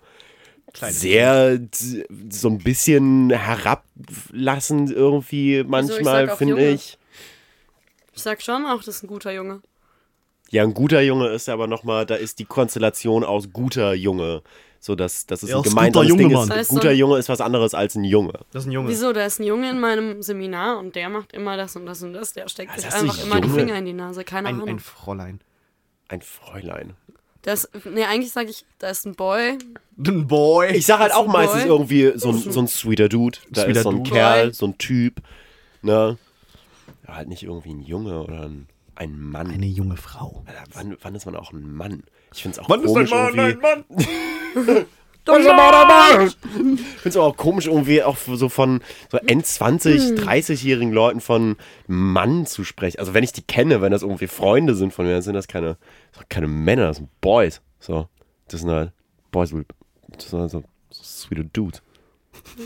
sehr 0.74 1.60
so 2.30 2.50
ein 2.50 2.58
bisschen 2.58 3.30
herablassend 3.30 4.92
irgendwie 4.92 5.64
manchmal, 5.66 6.30
auch 6.30 6.38
finde 6.38 6.70
ich. 6.70 6.98
Ich 8.14 8.22
sag 8.24 8.42
schon 8.42 8.66
auch, 8.66 8.80
das 8.84 8.98
ist 8.98 9.04
ein 9.04 9.08
guter 9.08 9.32
Junge. 9.34 9.62
Ja, 10.52 10.64
ein 10.64 10.74
guter 10.74 11.02
Junge 11.02 11.30
ist 11.30 11.50
aber 11.50 11.68
nochmal, 11.68 12.06
da 12.06 12.16
ist 12.16 12.40
die 12.40 12.46
Konstellation 12.46 13.24
aus 13.24 13.52
guter 13.52 13.94
Junge. 13.94 14.42
So, 14.86 14.94
dass 14.94 15.26
das 15.26 15.42
ist 15.42 15.50
Ja, 15.50 15.58
ein 15.58 15.64
gemeinsames 15.64 16.10
guter 16.12 16.18
Ding. 16.20 16.30
Junge, 16.30 16.44
Ist, 16.44 16.50
Mann. 16.72 16.80
guter 16.80 16.92
Junge 16.92 17.18
ist 17.18 17.28
was 17.28 17.42
anderes 17.42 17.74
als 17.74 17.96
ein 17.96 18.04
Junge. 18.04 18.34
Das 18.52 18.62
ist 18.66 18.68
ein 18.68 18.72
Junge. 18.72 18.88
Wieso? 18.90 19.14
Da 19.14 19.26
ist 19.26 19.40
ein 19.40 19.44
Junge 19.44 19.68
in 19.72 19.80
meinem 19.80 20.22
Seminar 20.22 20.78
und 20.78 20.96
der 20.96 21.10
macht 21.10 21.34
immer 21.34 21.58
das 21.58 21.76
und 21.76 21.88
das 21.88 22.04
und 22.04 22.14
das. 22.14 22.34
Der 22.34 22.48
steckt 22.50 22.70
Was 22.76 22.84
sich 22.84 22.94
einfach 22.94 23.18
immer 23.24 23.42
die? 23.42 23.50
Finger 23.50 23.76
in 23.80 23.86
die 23.86 23.94
Nase. 23.94 24.24
Keine 24.24 24.50
Ein, 24.50 24.56
Ahnung. 24.56 24.70
ein 24.70 24.80
Fräulein. 24.80 25.42
Ein 26.08 26.22
Fräulein. 26.22 26.94
Das, 27.42 27.68
nee, 27.92 28.04
eigentlich 28.04 28.32
sage 28.32 28.52
ich, 28.52 28.64
da 28.78 28.90
ist 28.90 29.08
ein 29.08 29.16
Boy. 29.16 29.58
Ein 29.98 30.28
Boy. 30.28 30.74
Ich 30.76 30.86
sag 30.86 31.00
halt 31.00 31.14
auch 31.16 31.26
meistens 31.26 31.62
Boy? 31.64 31.68
irgendwie 31.72 32.12
so 32.20 32.30
ein, 32.30 32.38
so 32.38 32.60
ein 32.60 32.68
sweeter 32.68 33.10
Dude. 33.10 33.40
Da 33.50 33.64
Sweeter 33.64 33.78
ist 33.80 33.84
so 33.86 33.90
ein 33.90 34.04
Dude. 34.04 34.10
Kerl, 34.12 34.44
Boy. 34.46 34.54
so 34.54 34.68
ein 34.68 34.78
Typ. 34.78 35.16
Ne? 35.82 36.20
Ja, 37.08 37.16
halt 37.16 37.28
nicht 37.28 37.42
irgendwie 37.42 37.74
ein 37.74 37.82
Junge 37.82 38.22
oder 38.24 38.42
ein, 38.44 38.68
ein 38.94 39.20
Mann. 39.20 39.50
Eine 39.50 39.66
junge 39.66 39.98
Frau. 39.98 40.44
Alter, 40.46 40.64
wann, 40.74 40.96
wann 41.02 41.16
ist 41.16 41.26
man 41.26 41.36
auch 41.36 41.52
ein 41.54 41.74
Mann? 41.74 42.04
Ich 42.36 42.44
find's 42.44 42.60
auch 42.60 42.70
Wann 42.70 42.82
ist 42.84 42.90
ein 42.90 42.94
komisch 43.08 43.10
Mann 43.10 43.36
irgendwie. 43.36 43.68
ein 43.68 43.84
Mann? 43.98 44.08
Ich 45.28 47.02
find's 47.02 47.18
auch 47.18 47.36
komisch 47.36 47.66
irgendwie 47.66 48.04
auch 48.04 48.16
so 48.16 48.48
von 48.48 48.82
so 49.12 49.18
End-20, 49.18 50.20
30-jährigen 50.20 50.94
Leuten 50.94 51.20
von 51.20 51.56
Mann 51.88 52.46
zu 52.46 52.64
sprechen. 52.64 53.00
Also 53.00 53.16
wenn 53.16 53.24
ich 53.24 53.32
die 53.32 53.42
kenne, 53.42 53.82
wenn 53.82 53.92
das 53.92 54.04
irgendwie 54.04 54.28
Freunde 54.28 54.76
sind 54.76 54.94
von 54.94 55.06
mir, 55.06 55.14
dann 55.14 55.24
sind 55.24 55.34
das 55.34 55.48
keine, 55.48 55.78
keine 56.30 56.48
Männer, 56.48 56.88
das 56.88 56.98
sind 56.98 57.10
Boys. 57.22 57.62
So, 57.80 58.08
das 58.50 58.62
sind 58.62 58.70
halt 58.70 58.92
Boys, 59.32 59.52
das 60.12 60.30
sind 60.30 60.40
halt 60.42 60.52
so 60.52 60.64
sweete 60.94 61.44
Dudes. 61.46 61.82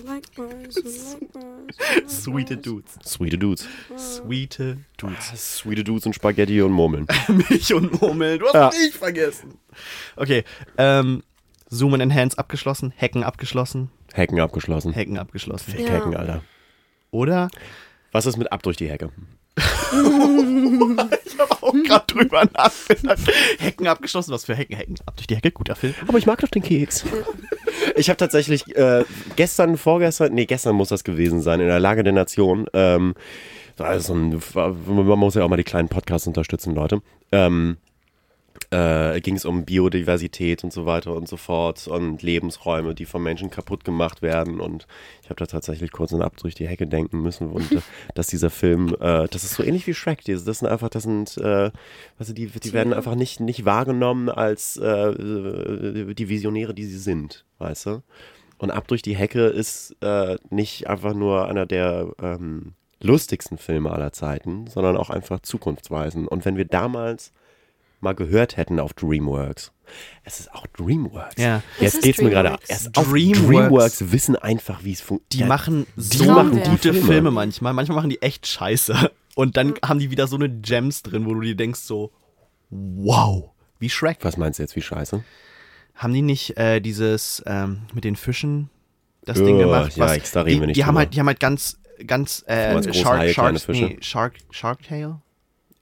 Like 0.06 0.30
boys, 0.36 0.76
like 0.76 1.32
boys. 1.32 2.12
Sweete 2.24 2.58
Dudes. 2.58 2.98
Sweete 3.06 3.38
Dudes. 3.38 3.68
Sweete 3.98 4.78
Dudes. 4.98 5.58
Sweete 5.58 5.84
Dudes 5.86 6.06
und 6.08 6.14
Spaghetti 6.14 6.62
und 6.62 6.72
Murmeln. 6.74 7.08
Milch 7.30 7.74
und 7.74 8.02
Murmeln. 8.02 8.40
Du 8.40 8.48
hast 8.48 8.54
Ja. 8.54 8.72
mich 8.86 8.96
vergessen. 8.98 9.54
Okay. 10.18 10.44
Ähm, 10.78 11.24
Zoom 11.70 11.94
and 11.94 12.02
Enhance 12.04 12.38
abgeschlossen. 12.38 12.94
Hacken 13.00 13.24
abgeschlossen. 13.24 13.90
Hacken 14.16 14.40
abgeschlossen. 14.40 14.96
Hacken 14.96 15.18
abgeschlossen. 15.18 15.72
Fake 15.72 15.88
Ja. 15.88 15.94
Hacken, 15.94 16.16
Alter. 16.16 16.42
Oder? 17.12 17.50
Was 18.12 18.26
ist 18.26 18.38
mit 18.38 18.52
ab 18.52 18.64
durch 18.64 18.78
die 18.78 18.90
Hecke? 18.90 19.10
Ich 21.26 21.40
habe 21.40 21.52
auch 21.64 21.74
gerade 21.74 22.06
drüber 22.08 22.44
nachgedacht. 22.54 23.20
Hacken 23.62 23.88
abgeschlossen. 23.88 24.32
Was 24.34 24.46
für 24.46 24.56
Hacken? 24.56 24.78
Hacken 24.78 24.96
ab 25.06 25.16
durch 25.16 25.28
die 25.28 25.36
Hecke. 25.36 25.52
Guter 25.52 25.76
Film. 25.76 25.94
Aber 26.08 26.18
ich 26.18 26.26
mag 26.26 26.40
doch 26.40 26.50
den 26.50 26.64
Keks. 26.64 27.06
Ich 27.96 28.10
habe 28.10 28.18
tatsächlich 28.18 28.76
äh, 28.76 29.04
gestern, 29.36 29.78
vorgestern, 29.78 30.34
nee, 30.34 30.46
gestern 30.46 30.76
muss 30.76 30.90
das 30.90 31.04
gewesen 31.04 31.42
sein, 31.42 31.60
in 31.60 31.68
der 31.68 31.80
Lage 31.80 32.04
der 32.04 32.14
Nation. 32.14 32.66
Ähm, 32.74 33.14
also 33.78 34.14
man 34.14 34.40
muss 35.20 35.36
ja 35.36 35.44
auch 35.44 35.50
mal 35.50 35.58
die 35.58 35.64
kleinen 35.64 35.90
Podcasts 35.90 36.28
unterstützen, 36.28 36.76
Leute. 36.76 37.02
Ähm, 37.32 37.78
äh, 38.72 39.20
ging 39.22 39.36
es 39.36 39.46
um 39.46 39.66
Biodiversität 39.66 40.64
und 40.64 40.72
so 40.72 40.86
weiter 40.86 41.14
und 41.14 41.28
so 41.28 41.38
fort 41.38 41.88
und 41.88 42.22
Lebensräume, 42.22 42.94
die 42.94 43.06
von 43.06 43.24
Menschen 43.24 43.50
kaputt 43.50 43.84
gemacht 43.84 44.22
werden. 44.22 44.60
Und 44.60 44.88
ich 45.24 45.30
habe 45.30 45.40
da 45.40 45.46
tatsächlich 45.46 45.92
kurz 45.92 46.12
und 46.12 46.22
ab 46.22 46.38
durch 46.38 46.56
die 46.56 46.68
Hecke 46.68 46.88
denken 46.88 47.22
müssen, 47.22 47.50
und, 47.50 47.72
äh, 47.72 47.82
dass 48.14 48.28
dieser 48.28 48.50
Film, 48.50 48.96
äh, 49.00 49.28
das 49.28 49.44
ist 49.44 49.56
so 49.56 49.64
ähnlich 49.64 49.88
wie 49.88 49.94
Shrek. 49.94 50.24
Das 50.26 50.44
sind 50.44 50.68
einfach, 50.68 50.90
das 50.90 51.04
sind, 51.04 51.38
äh, 51.38 51.72
also 52.18 52.34
die, 52.34 52.48
die 52.48 52.74
werden 52.74 52.94
einfach 52.94 53.16
nicht, 53.16 53.40
nicht 53.40 53.66
wahrgenommen 53.66 54.30
als 54.30 54.78
äh, 54.78 55.14
die 56.14 56.30
Visionäre, 56.30 56.74
die 56.74 56.86
sie 56.86 57.00
sind, 57.00 57.46
weißt 57.58 57.86
du? 57.88 58.04
Und 58.60 58.72
ab 58.72 58.88
durch 58.90 59.02
die 59.02 59.16
Hecke 59.16 59.46
ist 59.48 59.96
äh, 60.02 60.38
nicht 60.50 60.88
einfach 60.88 61.14
nur 61.14 61.48
einer 61.48 61.66
der 61.66 62.12
ähm, 62.22 62.74
lustigsten 63.02 63.58
Filme 63.58 63.92
aller 63.92 64.12
Zeiten, 64.12 64.68
sondern 64.68 64.98
auch 64.98 65.10
einfach 65.10 65.40
zukunftsweisend. 65.40 66.28
Und 66.28 66.46
wenn 66.46 66.58
wir 66.58 66.66
damals 66.66 67.32
mal 68.02 68.14
gehört 68.16 68.58
hätten 68.58 68.80
auf 68.80 68.94
DreamWorks. 68.94 69.72
Es 70.24 70.40
ist 70.40 70.54
auch 70.54 70.68
DreamWorks. 70.68 71.36
Ja. 71.42 71.64
Es 71.78 71.94
Jetzt 71.94 72.04
geht's 72.04 72.22
mir 72.22 72.30
gerade. 72.30 72.54
Auch 72.54 72.60
DreamWorks. 73.04 73.48
DreamWorks 73.48 74.12
wissen 74.12 74.36
einfach, 74.36 74.84
wie 74.84 74.92
es 74.94 75.00
Die 75.00 75.04
funktioniert. 75.06 75.50
machen 75.50 75.86
so 75.98 76.24
Traumwerk. 76.26 76.70
gute 76.70 76.94
Filme. 76.94 77.08
Filme. 77.08 77.32
manchmal. 77.32 77.74
Manchmal 77.74 77.96
machen 77.98 78.10
die 78.10 78.22
echt 78.22 78.46
scheiße. 78.48 79.12
Und 79.36 79.58
dann 79.58 79.74
haben 79.84 80.00
die 80.00 80.12
wieder 80.12 80.28
so 80.28 80.36
eine 80.36 80.50
Gems 80.50 81.02
drin, 81.04 81.26
wo 81.26 81.34
du 81.34 81.42
dir 81.42 81.56
denkst 81.56 81.80
so, 81.82 82.12
wow, 82.70 83.50
wie 83.80 83.90
Shrek. 83.90 84.18
Was 84.22 84.38
meinst 84.38 84.60
du 84.60 84.64
jetzt, 84.64 84.76
wie 84.76 84.82
scheiße? 84.82 85.24
Haben 85.96 86.14
die 86.14 86.22
nicht 86.22 86.58
äh, 86.58 86.80
dieses 86.80 87.42
ähm, 87.46 87.84
mit 87.94 88.04
den 88.04 88.16
Fischen 88.16 88.70
das 89.26 89.38
Ding 89.38 89.60
Ja, 89.60 89.66
gemacht? 89.66 89.96
ja, 89.98 90.14
ich- 90.16 90.32
da 90.32 90.42
reden 90.42 90.56
die, 90.56 90.60
wir 90.62 90.68
nicht 90.68 90.78
die 90.78 90.86
haben 90.86 90.98
halt, 90.98 91.14
die 91.14 91.20
haben 91.20 91.28
halt 91.28 91.40
ganz, 91.40 91.80
ganz 92.06 92.44
äh, 92.48 92.94
Shark, 92.94 93.36
Haie, 93.38 93.60
Fische? 93.60 93.86
nee, 93.86 93.98
Shark, 94.02 94.36
Shark 94.52 94.84
Tale? 94.84 95.22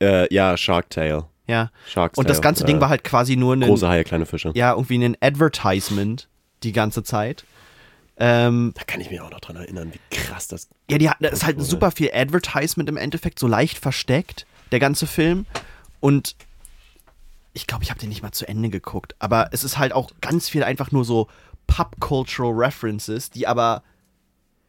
Äh, 0.02 0.34
ja, 0.34 0.56
Shark 0.58 0.90
Tale. 0.90 1.26
Ja. 1.48 1.72
Shark's 1.88 2.18
Und 2.18 2.30
das 2.30 2.42
ganze 2.42 2.66
Ding 2.66 2.78
äh, 2.78 2.82
war 2.82 2.90
halt 2.90 3.04
quasi 3.04 3.36
nur 3.36 3.56
ein, 3.56 3.62
Große 3.62 3.88
Haie, 3.88 4.04
kleine 4.04 4.26
Fische. 4.26 4.52
ja, 4.54 4.74
irgendwie 4.74 5.04
ein 5.04 5.16
Advertisement 5.22 6.28
die 6.64 6.74
ganze 6.74 7.04
Zeit. 7.04 7.46
Ähm, 8.18 8.74
Da 8.76 8.84
kann 8.84 9.00
ich 9.00 9.10
mich 9.10 9.22
auch 9.22 9.30
noch 9.30 9.40
dran 9.40 9.56
erinnern, 9.56 9.94
wie 9.94 10.16
krass 10.16 10.48
das. 10.48 10.70
Ja, 10.90 10.98
die 10.98 11.10
hat, 11.10 11.18
da 11.20 11.30
ist 11.30 11.46
halt 11.46 11.58
wurde. 11.58 11.66
super 11.66 11.92
viel 11.92 12.12
Advertisement 12.14 12.90
im 12.90 12.98
Endeffekt, 12.98 13.40
so 13.40 13.48
leicht 13.48 13.78
versteckt, 13.78 14.46
der 14.72 14.80
ganze 14.80 15.08
Film. 15.08 15.46
Und 16.00 16.36
ich 17.54 17.68
glaube, 17.68 17.84
ich 17.84 17.90
habe 17.92 18.00
den 18.00 18.10
nicht 18.10 18.24
mal 18.24 18.32
zu 18.32 18.48
Ende 18.48 18.70
geguckt. 18.70 19.16
Aber 19.20 19.50
es 19.52 19.64
ist 19.64 19.78
halt 19.78 19.94
auch 19.94 20.12
ganz 20.22 20.50
viel 20.50 20.64
einfach 20.64 20.92
nur 20.92 21.06
so 21.06 21.28
Pop-Cultural 21.68 22.54
References, 22.54 23.30
die 23.30 23.48
aber 23.48 23.84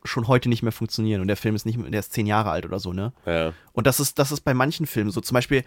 schon 0.04 0.28
heute 0.28 0.48
nicht 0.48 0.62
mehr 0.62 0.72
funktionieren. 0.72 1.20
Und 1.20 1.28
der 1.28 1.36
Film 1.36 1.54
ist 1.54 1.66
nicht 1.66 1.78
mehr, 1.78 1.90
der 1.90 2.00
ist 2.00 2.12
zehn 2.12 2.26
Jahre 2.26 2.50
alt 2.50 2.64
oder 2.64 2.78
so, 2.78 2.92
ne? 2.92 3.12
Ja. 3.26 3.52
Und 3.72 3.86
das 3.86 3.98
ist, 4.00 4.18
das 4.18 4.30
ist 4.32 4.40
bei 4.42 4.54
manchen 4.54 4.86
Filmen 4.86 5.10
so. 5.10 5.20
Zum 5.20 5.34
Beispiel, 5.34 5.64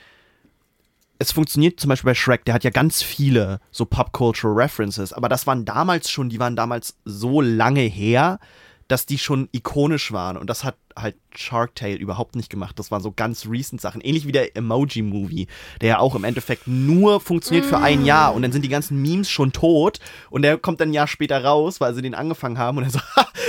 es 1.21 1.31
funktioniert 1.31 1.79
zum 1.79 1.89
Beispiel 1.89 2.10
bei 2.10 2.15
Shrek, 2.15 2.45
der 2.45 2.55
hat 2.55 2.63
ja 2.63 2.71
ganz 2.71 3.03
viele 3.03 3.60
so 3.69 3.86
Pop-Cultural 3.86 4.55
References, 4.55 5.13
aber 5.13 5.29
das 5.29 5.45
waren 5.45 5.65
damals 5.65 6.10
schon, 6.10 6.29
die 6.29 6.39
waren 6.39 6.55
damals 6.55 6.95
so 7.05 7.41
lange 7.41 7.81
her, 7.81 8.39
dass 8.88 9.05
die 9.05 9.19
schon 9.19 9.47
ikonisch 9.51 10.12
waren. 10.12 10.36
Und 10.36 10.49
das 10.49 10.63
hat 10.63 10.77
halt 10.97 11.15
Shark 11.36 11.75
Tale 11.75 11.95
überhaupt 11.95 12.36
nicht 12.36 12.49
gemacht. 12.49 12.77
Das 12.79 12.89
waren 12.89 13.03
so 13.03 13.12
ganz 13.12 13.45
recent 13.47 13.79
Sachen. 13.79 14.01
Ähnlich 14.01 14.25
wie 14.25 14.31
der 14.31 14.57
Emoji-Movie, 14.57 15.47
der 15.79 15.89
ja 15.89 15.99
auch 15.99 16.15
im 16.15 16.23
Endeffekt 16.23 16.67
nur 16.67 17.21
funktioniert 17.21 17.65
für 17.65 17.77
ein 17.77 18.03
Jahr. 18.03 18.34
Und 18.34 18.41
dann 18.41 18.51
sind 18.51 18.65
die 18.65 18.69
ganzen 18.69 19.01
Memes 19.01 19.29
schon 19.29 19.53
tot. 19.53 19.99
Und 20.29 20.41
der 20.41 20.57
kommt 20.57 20.81
dann 20.81 20.89
ein 20.89 20.93
Jahr 20.93 21.07
später 21.07 21.41
raus, 21.41 21.79
weil 21.79 21.93
sie 21.93 22.01
den 22.01 22.15
angefangen 22.15 22.57
haben. 22.57 22.79
Und 22.79 22.84
er 22.84 22.89
so, 22.89 22.99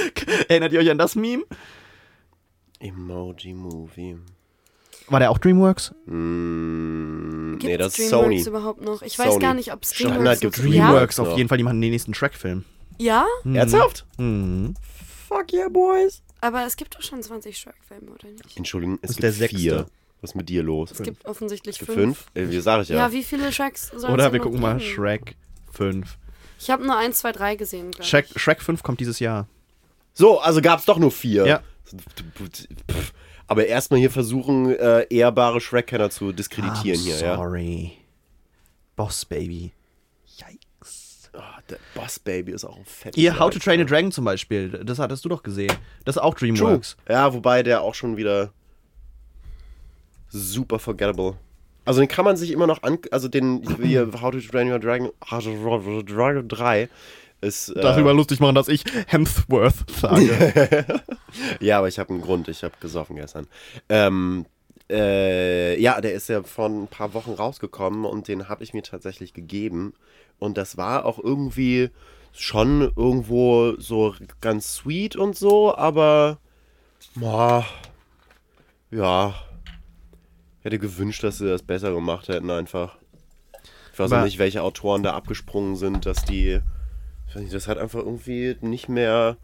erinnert 0.48 0.72
ihr 0.72 0.78
euch 0.78 0.90
an 0.90 0.98
das 0.98 1.16
Meme? 1.16 1.42
Emoji 2.78 3.54
Movie. 3.54 4.18
War 5.12 5.20
der 5.20 5.30
auch 5.30 5.38
Dreamworks? 5.38 5.92
Mm, 6.06 7.52
Gibt 7.52 7.64
nee, 7.64 7.76
das 7.76 7.98
ist 7.98 8.10
Dreamworks 8.10 8.24
Sony. 8.44 8.48
überhaupt 8.48 8.80
noch? 8.82 9.02
Ich 9.02 9.18
weiß 9.18 9.34
Sony. 9.34 9.38
gar 9.42 9.54
nicht, 9.54 9.72
ob 9.72 9.82
es 9.82 9.90
Dreamworks 9.90 10.42
noch 10.42 10.50
Dreamworks. 10.50 10.58
Ja? 10.74 10.84
Dreamworks 10.86 11.20
auf 11.20 11.36
jeden 11.36 11.48
Fall, 11.48 11.58
die 11.58 11.64
machen 11.64 11.80
den 11.80 11.90
nächsten 11.90 12.14
Shrek-Film. 12.14 12.64
ja, 12.98 13.26
Ernsthaft? 13.44 14.06
Mhm. 14.18 14.74
Fuck 15.28 15.52
yeah, 15.52 15.68
boys. 15.68 16.22
aber 16.40 16.64
es 16.66 16.76
gibt 16.76 16.94
doch 16.94 17.02
schon 17.02 17.22
20 17.22 17.56
Shrek-Filme, 17.56 18.10
oder 18.10 18.28
nicht? 18.28 18.56
Entschuldigung, 18.56 18.98
es 19.02 19.10
ist 19.10 19.16
gibt 19.16 19.24
der 19.24 19.32
sechste. 19.32 19.58
vier. 19.58 19.86
Was 20.20 20.30
ist 20.30 20.34
mit 20.36 20.48
dir 20.48 20.62
los? 20.62 20.90
Es 20.92 21.02
gibt 21.02 21.24
offensichtlich 21.26 21.74
Es 21.80 21.86
gibt 21.86 21.92
fünf. 21.98 22.18
fünf? 22.34 22.48
Äh, 22.48 22.50
Wie 22.50 22.60
sag 22.60 22.82
ich 22.82 22.88
ja. 22.90 22.96
Ja, 22.96 23.12
wie 23.12 23.22
viele 23.24 23.50
Shreks 23.52 23.90
soll 23.94 24.10
Oder 24.12 24.32
wir 24.32 24.38
noch 24.38 24.44
gucken 24.46 24.60
mal 24.60 24.76
geben? 24.78 24.90
Shrek 24.90 25.36
5. 25.72 26.16
Ich 26.60 26.70
habe 26.70 26.86
nur 26.86 26.96
1, 26.96 27.18
2, 27.18 27.32
3 27.32 27.56
gesehen, 27.56 27.90
Shrek, 28.00 28.26
ich. 28.34 28.40
Shrek 28.40 28.62
5 28.62 28.82
kommt 28.82 29.00
dieses 29.00 29.18
Jahr. 29.18 29.48
So, 30.14 30.38
also 30.38 30.60
gab 30.60 30.78
es 30.78 30.84
doch 30.84 30.98
nur 30.98 31.10
vier. 31.10 31.46
Ja. 31.46 31.62
Pff. 31.86 33.12
Aber 33.46 33.66
erstmal 33.66 34.00
hier 34.00 34.10
versuchen, 34.10 34.74
äh, 34.76 35.06
ehrbare 35.10 35.60
Shrek-Kenner 35.60 36.10
zu 36.10 36.32
diskreditieren 36.32 37.00
I'm 37.00 37.02
hier, 37.02 37.18
ja. 37.18 37.36
sorry. 37.36 37.92
Boss 38.96 39.24
Baby. 39.24 39.72
Yikes. 40.36 41.30
Ah, 41.34 41.60
der 41.68 41.78
Boss 41.94 42.18
Baby 42.18 42.52
ist 42.52 42.64
auch 42.64 42.76
ein 42.76 42.84
fettes 42.84 43.20
Ihr 43.20 43.38
How 43.38 43.50
to. 43.50 43.58
Train 43.58 43.80
a 43.80 43.84
Dragon 43.84 44.12
zum 44.12 44.24
Beispiel, 44.24 44.68
das 44.70 44.98
hattest 44.98 45.24
du 45.24 45.28
doch 45.28 45.42
gesehen. 45.42 45.72
Das 46.04 46.16
ist 46.16 46.22
auch 46.22 46.34
True. 46.34 46.52
Dreamworks. 46.52 46.96
Ja, 47.08 47.32
wobei 47.32 47.62
der 47.62 47.82
auch 47.82 47.94
schon 47.94 48.16
wieder 48.16 48.52
super 50.28 50.78
forgettable. 50.78 51.36
Also 51.84 52.00
den 52.00 52.08
kann 52.08 52.24
man 52.24 52.36
sich 52.36 52.52
immer 52.52 52.66
noch 52.66 52.82
an, 52.84 52.98
also 53.10 53.28
den 53.28 53.62
hier 53.82 54.08
How 54.20 54.30
to 54.30 54.40
Train 54.40 54.70
Your 54.70 54.78
Dragon, 54.78 55.10
Dragon 55.28 56.48
3 56.48 56.88
ist 57.42 57.68
äh, 57.70 57.80
Darüber 57.80 58.14
lustig 58.14 58.40
machen, 58.40 58.54
dass 58.54 58.68
ich 58.68 58.84
Hemsworth 59.06 59.90
sage. 59.90 60.86
Ja, 61.60 61.78
aber 61.78 61.88
ich 61.88 61.98
habe 61.98 62.10
einen 62.10 62.20
Grund. 62.20 62.48
Ich 62.48 62.62
habe 62.62 62.74
gesoffen 62.80 63.16
gestern. 63.16 63.46
Ähm, 63.88 64.44
äh, 64.90 65.80
ja, 65.80 66.00
der 66.02 66.12
ist 66.12 66.28
ja 66.28 66.42
vor 66.42 66.66
ein 66.68 66.88
paar 66.88 67.14
Wochen 67.14 67.32
rausgekommen 67.32 68.04
und 68.04 68.28
den 68.28 68.50
habe 68.50 68.62
ich 68.64 68.74
mir 68.74 68.82
tatsächlich 68.82 69.32
gegeben. 69.32 69.94
Und 70.38 70.58
das 70.58 70.76
war 70.76 71.06
auch 71.06 71.18
irgendwie 71.18 71.88
schon 72.34 72.82
irgendwo 72.96 73.74
so 73.78 74.14
ganz 74.42 74.74
sweet 74.74 75.16
und 75.16 75.36
so, 75.36 75.74
aber 75.74 76.38
boah, 77.14 77.64
ja, 78.90 79.34
hätte 80.62 80.78
gewünscht, 80.78 81.22
dass 81.24 81.38
sie 81.38 81.48
das 81.48 81.62
besser 81.62 81.92
gemacht 81.94 82.28
hätten 82.28 82.50
einfach. 82.50 82.96
Ich 83.92 83.98
weiß 83.98 84.12
auch 84.12 84.16
Aber- 84.16 84.24
nicht, 84.26 84.38
welche 84.38 84.62
Autoren 84.62 85.02
da 85.02 85.14
abgesprungen 85.14 85.76
sind, 85.76 86.04
dass 86.06 86.24
die, 86.24 86.60
ich 87.32 87.36
weiß 87.36 87.42
nicht, 87.44 87.54
das 87.54 87.66
hat 87.66 87.78
einfach 87.78 88.00
irgendwie 88.00 88.56
nicht 88.60 88.90
mehr 88.90 89.38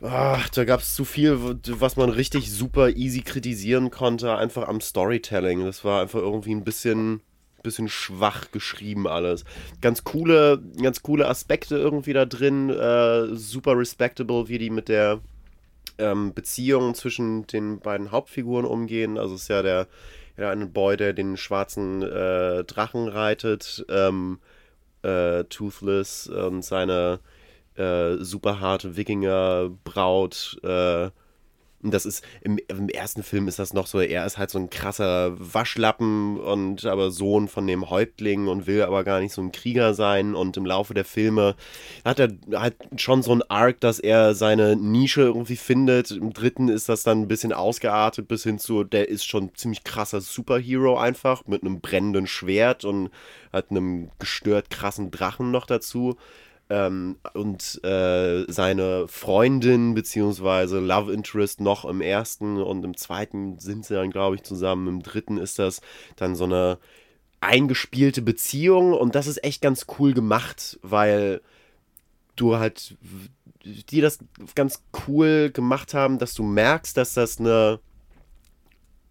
Ach, 0.00 0.48
da 0.50 0.64
gab 0.64 0.80
es 0.80 0.94
zu 0.94 1.04
viel, 1.04 1.58
was 1.66 1.96
man 1.96 2.10
richtig 2.10 2.52
super 2.52 2.90
easy 2.90 3.22
kritisieren 3.22 3.90
konnte, 3.90 4.36
einfach 4.36 4.68
am 4.68 4.80
Storytelling. 4.80 5.64
Das 5.64 5.84
war 5.84 6.02
einfach 6.02 6.20
irgendwie 6.20 6.54
ein 6.54 6.62
bisschen, 6.62 7.20
bisschen 7.64 7.88
schwach 7.88 8.52
geschrieben 8.52 9.08
alles. 9.08 9.44
Ganz 9.80 10.04
coole, 10.04 10.62
ganz 10.80 11.02
coole 11.02 11.26
Aspekte 11.26 11.76
irgendwie 11.76 12.12
da 12.12 12.26
drin, 12.26 12.70
äh, 12.70 13.34
super 13.34 13.76
respectable, 13.76 14.48
wie 14.48 14.58
die 14.58 14.70
mit 14.70 14.88
der 14.88 15.20
ähm, 15.98 16.32
Beziehung 16.32 16.94
zwischen 16.94 17.48
den 17.48 17.80
beiden 17.80 18.12
Hauptfiguren 18.12 18.66
umgehen. 18.66 19.18
Also 19.18 19.34
es 19.34 19.42
ist 19.42 19.48
ja 19.48 19.62
der, 19.62 19.88
ja, 20.36 20.50
eine 20.50 20.66
Boy, 20.66 20.96
der 20.96 21.12
den 21.12 21.36
schwarzen 21.36 22.02
äh, 22.02 22.62
Drachen 22.62 23.08
reitet, 23.08 23.84
ähm, 23.88 24.38
äh, 25.08 25.44
Toothless 25.44 26.28
und 26.28 26.62
seine 26.62 27.20
äh, 27.76 28.16
super 28.18 28.60
harte 28.60 28.96
Wikinger-Braut. 28.96 30.60
Äh, 30.62 31.10
das 31.82 32.06
ist, 32.06 32.24
im, 32.40 32.58
im 32.68 32.88
ersten 32.88 33.22
Film 33.22 33.46
ist 33.46 33.60
das 33.60 33.72
noch 33.72 33.86
so, 33.86 34.00
er 34.00 34.26
ist 34.26 34.36
halt 34.36 34.50
so 34.50 34.58
ein 34.58 34.68
krasser 34.68 35.36
Waschlappen 35.38 36.38
und 36.38 36.84
aber 36.84 37.12
Sohn 37.12 37.46
von 37.46 37.66
dem 37.68 37.88
Häuptling 37.88 38.48
und 38.48 38.66
will 38.66 38.82
aber 38.82 39.04
gar 39.04 39.20
nicht 39.20 39.32
so 39.32 39.40
ein 39.40 39.52
Krieger 39.52 39.94
sein. 39.94 40.34
Und 40.34 40.56
im 40.56 40.66
Laufe 40.66 40.92
der 40.92 41.04
Filme 41.04 41.54
hat 42.04 42.18
er 42.18 42.30
halt 42.52 42.74
schon 42.96 43.22
so 43.22 43.32
ein 43.32 43.42
Arc, 43.48 43.80
dass 43.80 44.00
er 44.00 44.34
seine 44.34 44.74
Nische 44.74 45.22
irgendwie 45.22 45.56
findet. 45.56 46.10
Im 46.10 46.32
dritten 46.32 46.68
ist 46.68 46.88
das 46.88 47.04
dann 47.04 47.22
ein 47.22 47.28
bisschen 47.28 47.52
ausgeartet 47.52 48.26
bis 48.26 48.42
hin 48.42 48.58
zu, 48.58 48.82
der 48.82 49.08
ist 49.08 49.24
schon 49.24 49.54
ziemlich 49.54 49.84
krasser 49.84 50.20
Superhero 50.20 50.98
einfach 50.98 51.46
mit 51.46 51.62
einem 51.62 51.80
brennenden 51.80 52.26
Schwert 52.26 52.84
und 52.84 53.10
hat 53.52 53.70
einem 53.70 54.10
gestört 54.18 54.70
krassen 54.70 55.12
Drachen 55.12 55.52
noch 55.52 55.66
dazu. 55.66 56.16
Ähm, 56.70 57.16
und 57.32 57.82
äh, 57.82 58.44
seine 58.48 59.08
Freundin 59.08 59.94
beziehungsweise 59.94 60.80
Love 60.80 61.12
Interest 61.12 61.60
noch 61.60 61.84
im 61.84 62.00
ersten 62.00 62.60
und 62.60 62.84
im 62.84 62.96
zweiten 62.96 63.58
sind 63.58 63.86
sie 63.86 63.94
dann, 63.94 64.10
glaube 64.10 64.36
ich, 64.36 64.42
zusammen. 64.42 64.88
Im 64.88 65.02
dritten 65.02 65.38
ist 65.38 65.58
das 65.58 65.80
dann 66.16 66.36
so 66.36 66.44
eine 66.44 66.78
eingespielte 67.40 68.20
Beziehung 68.20 68.92
und 68.92 69.14
das 69.14 69.26
ist 69.26 69.42
echt 69.44 69.62
ganz 69.62 69.86
cool 69.98 70.12
gemacht, 70.12 70.78
weil 70.82 71.40
du 72.36 72.56
halt, 72.56 72.96
die 73.64 74.00
das 74.00 74.18
ganz 74.54 74.82
cool 75.06 75.50
gemacht 75.50 75.94
haben, 75.94 76.18
dass 76.18 76.34
du 76.34 76.42
merkst, 76.42 76.96
dass 76.96 77.14
das 77.14 77.38
eine 77.38 77.80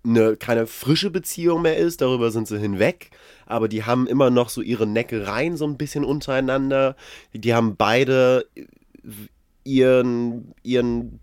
eine 0.08 0.38
keine 0.38 0.68
frische 0.68 1.10
Beziehung 1.10 1.62
mehr 1.62 1.78
ist, 1.78 2.02
darüber 2.02 2.32
sind 2.32 2.48
sie 2.48 2.60
hinweg, 2.60 3.12
aber 3.46 3.68
die 3.68 3.84
haben 3.84 4.08
immer 4.08 4.30
noch 4.30 4.50
so 4.50 4.62
ihre 4.62 4.88
Neckereien 4.88 5.58
so 5.58 5.66
ein 5.66 5.78
bisschen 5.78 6.04
untereinander. 6.04 6.96
Die 7.34 7.54
haben 7.54 7.76
beide 7.76 8.46
ihren, 9.68 10.54
ihren 10.64 11.20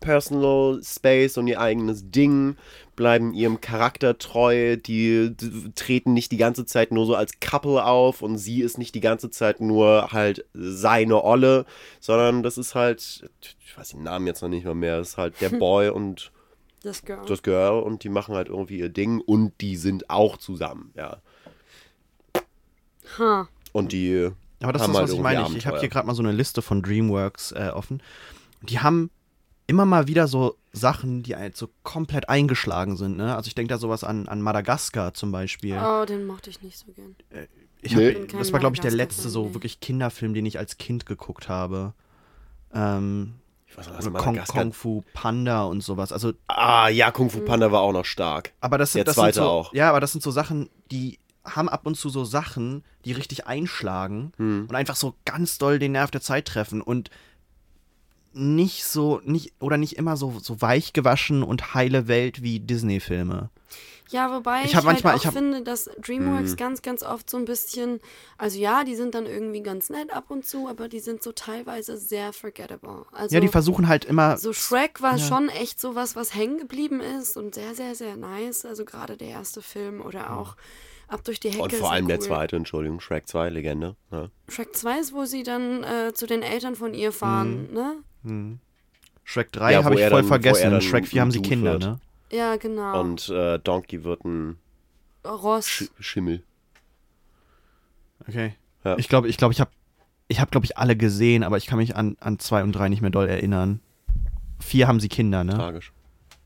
Personal 0.00 0.80
Space 0.82 1.36
und 1.36 1.46
ihr 1.46 1.60
eigenes 1.60 2.10
Ding, 2.10 2.56
bleiben 2.96 3.34
ihrem 3.34 3.60
Charakter 3.60 4.16
treu, 4.18 4.76
die, 4.76 5.34
treten 5.74 6.14
nicht 6.14 6.32
die 6.32 6.38
ganze 6.38 6.64
Zeit 6.64 6.90
nur 6.90 7.04
so 7.04 7.14
als 7.14 7.38
Couple 7.40 7.84
auf 7.84 8.22
und 8.22 8.38
sie 8.38 8.62
ist 8.62 8.78
nicht 8.78 8.94
die 8.94 9.00
ganze 9.00 9.30
Zeit 9.30 9.60
nur 9.60 10.08
halt 10.10 10.46
seine 10.54 11.22
Olle, 11.22 11.66
sondern 12.00 12.42
das 12.42 12.56
ist 12.56 12.74
halt, 12.74 13.28
ich 13.64 13.76
weiß 13.76 13.90
den 13.90 14.02
Namen 14.02 14.26
jetzt 14.26 14.40
noch 14.42 14.48
nicht 14.48 14.64
mal 14.64 14.74
mehr, 14.74 14.98
das 14.98 15.10
ist 15.10 15.16
halt 15.18 15.40
der 15.40 15.50
Boy 15.58 15.90
und 15.90 16.32
Das 16.82 17.04
Girl. 17.04 17.24
das 17.26 17.42
Girl 17.42 17.80
und 17.82 18.02
die 18.04 18.08
machen 18.08 18.34
halt 18.34 18.48
irgendwie 18.48 18.78
ihr 18.78 18.88
Ding 18.88 19.20
und 19.20 19.52
die 19.60 19.76
sind 19.76 20.10
auch 20.10 20.36
zusammen, 20.36 20.92
ja. 20.96 21.18
Ha. 23.18 23.48
Und 23.72 23.92
die 23.92 24.30
Aber 24.62 24.72
das 24.72 24.82
haben 24.82 24.90
ist, 24.92 24.96
halt 24.96 25.08
was 25.08 25.14
ich 25.14 25.20
meine. 25.20 25.42
Ich, 25.42 25.48
ich 25.48 25.66
habe 25.66 25.76
Abenteuer. 25.76 25.80
hier 25.80 25.88
gerade 25.88 26.06
mal 26.06 26.14
so 26.14 26.22
eine 26.22 26.32
Liste 26.32 26.62
von 26.62 26.82
DreamWorks 26.82 27.52
äh, 27.52 27.70
offen. 27.74 28.02
Die 28.62 28.80
haben 28.80 29.10
immer 29.66 29.86
mal 29.86 30.06
wieder 30.08 30.28
so 30.28 30.56
Sachen, 30.72 31.22
die 31.22 31.36
halt 31.36 31.56
so 31.56 31.68
komplett 31.82 32.28
eingeschlagen 32.28 32.96
sind. 32.96 33.16
Ne? 33.16 33.34
Also 33.36 33.48
ich 33.48 33.54
denke 33.54 33.72
da 33.72 33.78
sowas 33.78 34.04
an, 34.04 34.28
an 34.28 34.40
Madagaskar 34.42 35.14
zum 35.14 35.32
Beispiel. 35.32 35.78
Oh, 35.82 36.04
den 36.04 36.26
mochte 36.26 36.50
ich 36.50 36.62
nicht 36.62 36.78
so 36.78 36.86
gern. 36.92 37.14
Ich 37.80 37.94
hab, 37.94 38.00
Nee. 38.00 38.26
das 38.38 38.52
war, 38.52 38.60
glaube 38.60 38.76
ich, 38.76 38.80
der 38.80 38.90
letzte 38.92 39.28
so 39.28 39.54
wirklich 39.54 39.80
Kinderfilm, 39.80 40.34
den 40.34 40.46
ich 40.46 40.58
als 40.58 40.78
Kind 40.78 41.06
geguckt 41.06 41.48
habe. 41.48 41.94
Ähm, 42.72 43.34
Ich 43.72 43.78
weiß 43.78 44.04
Kong, 44.12 44.36
Madagaskar- 44.36 44.52
Kung 44.62 44.72
Fu 44.72 45.02
Panda 45.14 45.64
und 45.64 45.82
sowas. 45.82 46.12
Also, 46.12 46.32
Ah, 46.46 46.88
ja, 46.88 47.10
Kung 47.10 47.30
Fu 47.30 47.40
Panda 47.40 47.72
war 47.72 47.80
auch 47.80 47.92
noch 47.92 48.04
stark. 48.04 48.52
aber 48.60 48.78
das 48.78 48.92
sind, 48.92 49.00
Der 49.00 49.04
das 49.06 49.14
zweite 49.16 49.34
sind 49.34 49.42
so, 49.44 49.48
auch. 49.50 49.72
Ja, 49.74 49.88
aber 49.88 50.00
das 50.00 50.12
sind 50.12 50.22
so 50.22 50.30
Sachen, 50.30 50.68
die 50.90 51.18
haben 51.44 51.68
ab 51.68 51.86
und 51.86 51.96
zu 51.96 52.08
so 52.08 52.24
Sachen, 52.24 52.84
die 53.04 53.12
richtig 53.12 53.46
einschlagen 53.48 54.32
Hm. 54.36 54.66
und 54.68 54.76
einfach 54.76 54.94
so 54.96 55.14
ganz 55.24 55.58
doll 55.58 55.78
den 55.78 55.92
Nerv 55.92 56.10
der 56.10 56.20
Zeit 56.20 56.46
treffen 56.46 56.80
und 56.80 57.10
nicht 58.34 58.84
so, 58.84 59.20
nicht, 59.24 59.52
oder 59.60 59.76
nicht 59.76 59.96
immer 59.96 60.16
so, 60.16 60.38
so 60.40 60.60
weich 60.60 60.92
gewaschen 60.92 61.42
und 61.42 61.74
heile 61.74 62.08
Welt 62.08 62.42
wie 62.42 62.60
Disney-Filme. 62.60 63.50
Ja, 64.10 64.30
wobei 64.34 64.60
Ich 64.60 64.66
ich, 64.66 64.74
halt 64.76 64.84
manchmal- 64.84 65.14
auch 65.14 65.18
ich 65.20 65.26
hab- 65.26 65.32
finde, 65.32 65.62
dass 65.62 65.88
DreamWorks 65.98 66.50
Mhm. 66.52 66.56
ganz, 66.56 66.82
ganz 66.82 67.02
oft 67.02 67.30
so 67.30 67.38
ein 67.38 67.46
bisschen, 67.46 67.98
also 68.36 68.58
ja, 68.58 68.84
die 68.84 68.94
sind 68.94 69.14
dann 69.14 69.24
irgendwie 69.24 69.62
ganz 69.62 69.88
nett 69.88 70.12
ab 70.12 70.24
und 70.30 70.44
zu, 70.44 70.68
aber 70.68 70.88
die 70.88 71.00
sind 71.00 71.22
so 71.22 71.32
teilweise 71.32 71.96
sehr 71.96 72.34
forgettable. 72.34 73.06
Also 73.12 73.34
ja, 73.34 73.40
die 73.40 73.48
versuchen 73.48 73.88
halt 73.88 74.04
immer, 74.04 74.36
so 74.36 74.52
Shrek 74.52 75.00
war 75.00 75.16
Ja. 75.16 75.24
schon 75.26 75.48
echt 75.48 75.80
so 75.80 75.94
was, 75.94 76.14
was 76.14 76.34
hängen 76.34 76.58
geblieben 76.58 77.00
ist 77.00 77.38
und 77.38 77.54
sehr, 77.54 77.74
sehr, 77.74 77.94
sehr 77.94 78.16
nice. 78.18 78.66
Also 78.66 78.84
gerade 78.84 79.16
der 79.16 79.28
erste 79.28 79.62
Film 79.62 80.02
oder 80.02 80.36
auch 80.36 80.56
Ab 81.08 81.24
durch 81.24 81.40
die 81.40 81.50
Hecke. 81.50 81.62
Und 81.62 81.72
vor 81.74 81.92
allem 81.92 82.08
der 82.08 82.18
cool. 82.20 82.24
zweite, 82.24 82.56
Entschuldigung, 82.56 82.98
Shrek 83.00 83.28
2, 83.28 83.50
Legende. 83.50 83.96
Ja. 84.10 84.28
Shrek 84.48 84.74
2 84.74 84.98
ist, 84.98 85.12
wo 85.12 85.26
sie 85.26 85.42
dann 85.42 85.84
äh, 85.84 86.14
zu 86.14 86.26
den 86.26 86.40
Eltern 86.42 86.74
von 86.74 86.94
ihr 86.94 87.12
fahren, 87.12 87.68
Mhm. 87.68 87.74
ne? 87.74 87.96
Shrek 89.24 89.52
3 89.52 89.72
Ja, 89.72 89.84
habe 89.84 89.94
ich 89.94 90.00
voll 90.08 90.20
dann- 90.22 90.28
vergessen. 90.28 90.62
er 90.64 90.70
dann 90.70 90.80
Shrek 90.80 91.06
4 91.06 91.20
haben 91.20 91.30
sie 91.30 91.42
Kinder, 91.42 91.72
wird. 91.72 91.82
ne? 91.84 92.00
Ja, 92.30 92.56
genau. 92.56 93.00
Und 93.00 93.28
äh, 93.28 93.58
Donkey 93.58 94.04
wird 94.04 94.24
ein 94.24 94.56
Ross. 95.26 95.68
Sch 95.68 95.90
Schimmel. 96.00 96.42
Okay. 98.28 98.54
Ja. 98.84 98.96
Ich 98.98 99.08
glaube, 99.08 99.28
ich 99.28 99.36
glaube, 99.36 99.52
ich 99.52 99.60
habe 99.60 99.70
ich 100.28 100.40
habe 100.40 100.50
glaube 100.50 100.64
ich 100.64 100.78
alle 100.78 100.96
gesehen, 100.96 101.42
aber 101.42 101.56
ich 101.56 101.66
kann 101.66 101.78
mich 101.78 101.94
an 101.96 102.16
an 102.20 102.38
2 102.38 102.62
und 102.62 102.72
3 102.72 102.88
nicht 102.88 103.00
mehr 103.02 103.10
doll 103.10 103.28
erinnern. 103.28 103.80
Vier 104.60 104.86
haben 104.88 105.00
sie 105.00 105.08
Kinder, 105.08 105.44
ne? 105.44 105.54
Tragisch. 105.54 105.92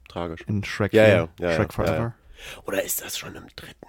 Tragisch. 0.08 0.42
In 0.46 0.64
Shrek 0.64 0.92
Ja, 0.92 1.04
4. 1.04 1.14
ja, 1.14 1.28
ja, 1.50 1.54
Shrek 1.56 1.68
ja, 1.68 1.72
Forever. 1.74 1.96
ja. 1.98 2.14
Oder 2.64 2.82
ist 2.82 3.02
das 3.04 3.16
schon 3.18 3.34
im 3.34 3.46
dritten? 3.56 3.86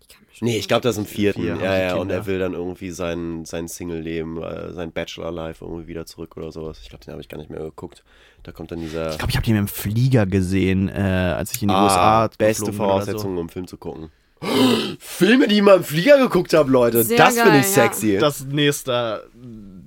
Ich 0.00 0.08
kann 0.08 0.22
mich 0.24 0.25
schon 0.25 0.25
Nee, 0.40 0.58
ich 0.58 0.68
glaube, 0.68 0.82
das 0.82 0.96
ist 0.96 0.98
im 0.98 1.06
vierten. 1.06 1.42
Vier 1.42 1.56
ja, 1.56 1.78
ja, 1.78 1.94
und 1.96 2.10
er 2.10 2.26
will 2.26 2.38
dann 2.38 2.52
irgendwie 2.52 2.90
sein, 2.90 3.44
sein 3.44 3.68
Single-Leben, 3.68 4.42
äh, 4.42 4.72
sein 4.72 4.92
Bachelor-Life 4.92 5.64
irgendwie 5.64 5.86
wieder 5.86 6.04
zurück 6.04 6.36
oder 6.36 6.52
sowas. 6.52 6.78
Ich 6.82 6.90
glaube, 6.90 7.04
den 7.04 7.12
habe 7.12 7.22
ich 7.22 7.28
gar 7.28 7.38
nicht 7.38 7.50
mehr 7.50 7.60
geguckt. 7.60 8.04
Da 8.42 8.52
kommt 8.52 8.70
dann 8.70 8.80
dieser 8.80 9.10
Ich 9.10 9.18
glaube, 9.18 9.30
ich 9.30 9.36
habe 9.36 9.50
mit 9.50 9.58
dem 9.58 9.68
Flieger 9.68 10.26
gesehen, 10.26 10.88
äh, 10.88 10.92
als 10.92 11.54
ich 11.54 11.62
in 11.62 11.68
die 11.68 11.74
ah, 11.74 11.84
USA 11.84 12.28
beste 12.36 12.66
geflogen 12.66 12.66
bin 12.66 12.66
oder 12.66 12.76
Voraussetzung, 12.76 13.38
um 13.38 13.48
Film 13.48 13.66
zu 13.66 13.76
gucken. 13.78 14.10
Filme, 14.98 15.48
die 15.48 15.56
ich 15.56 15.62
mal 15.62 15.78
im 15.78 15.84
Flieger 15.84 16.18
geguckt 16.18 16.52
habe, 16.52 16.70
Leute. 16.70 17.02
Sehr 17.02 17.16
das 17.16 17.34
finde 17.34 17.58
ich 17.58 17.66
ja. 17.66 17.82
sexy. 17.82 18.14
So. 18.14 18.20
Das 18.20 18.44
nächster 18.44 19.22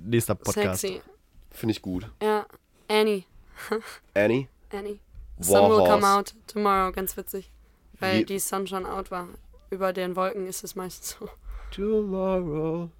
nächster 0.04 0.34
Podcast. 0.34 0.80
Sexy. 0.80 1.00
Finde 1.50 1.72
ich 1.72 1.82
gut. 1.82 2.06
Ja. 2.22 2.46
Annie. 2.88 3.24
Annie? 4.14 4.48
Annie. 4.72 4.98
War 5.38 5.44
Sun 5.44 5.70
will 5.70 5.86
come 5.86 6.06
out 6.06 6.34
tomorrow. 6.46 6.92
Ganz 6.92 7.16
witzig. 7.16 7.50
Weil 8.00 8.20
Wie- 8.20 8.24
die 8.24 8.38
Sun 8.38 8.66
schon 8.66 8.84
out 8.84 9.10
war. 9.10 9.28
Über 9.70 9.92
den 9.92 10.16
Wolken 10.16 10.46
ist 10.46 10.64
es 10.64 10.74
meistens 10.74 11.16
so. 11.18 11.28
Tomorrow. 11.70 12.90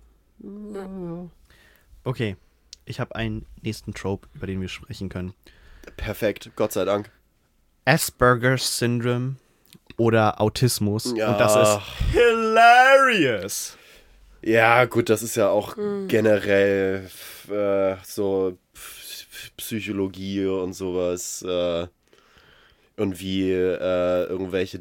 Okay, 2.04 2.36
ich 2.84 3.00
habe 3.00 3.14
einen 3.16 3.44
nächsten 3.62 3.92
Trope, 3.92 4.28
über 4.34 4.46
den 4.46 4.60
wir 4.60 4.68
sprechen 4.68 5.08
können. 5.08 5.34
Perfekt, 5.96 6.50
Gott 6.56 6.72
sei 6.72 6.84
Dank. 6.84 7.10
Asperger's 7.84 8.78
Syndrome 8.78 9.36
oder 9.96 10.40
Autismus. 10.40 11.12
Ja. 11.16 11.32
Und 11.32 11.40
das 11.40 11.56
ist 11.56 11.80
hilarious. 12.12 13.76
Ja, 14.42 14.84
gut, 14.86 15.10
das 15.10 15.22
ist 15.22 15.34
ja 15.36 15.48
auch 15.48 15.76
Hm. 15.76 16.08
generell 16.08 17.10
äh, 17.50 17.96
so 18.04 18.56
Psychologie 19.56 20.46
und 20.46 20.72
sowas. 20.72 21.42
Äh, 21.42 21.86
und 22.96 23.18
wie 23.20 23.50
äh, 23.52 24.24
irgendwelche. 24.24 24.80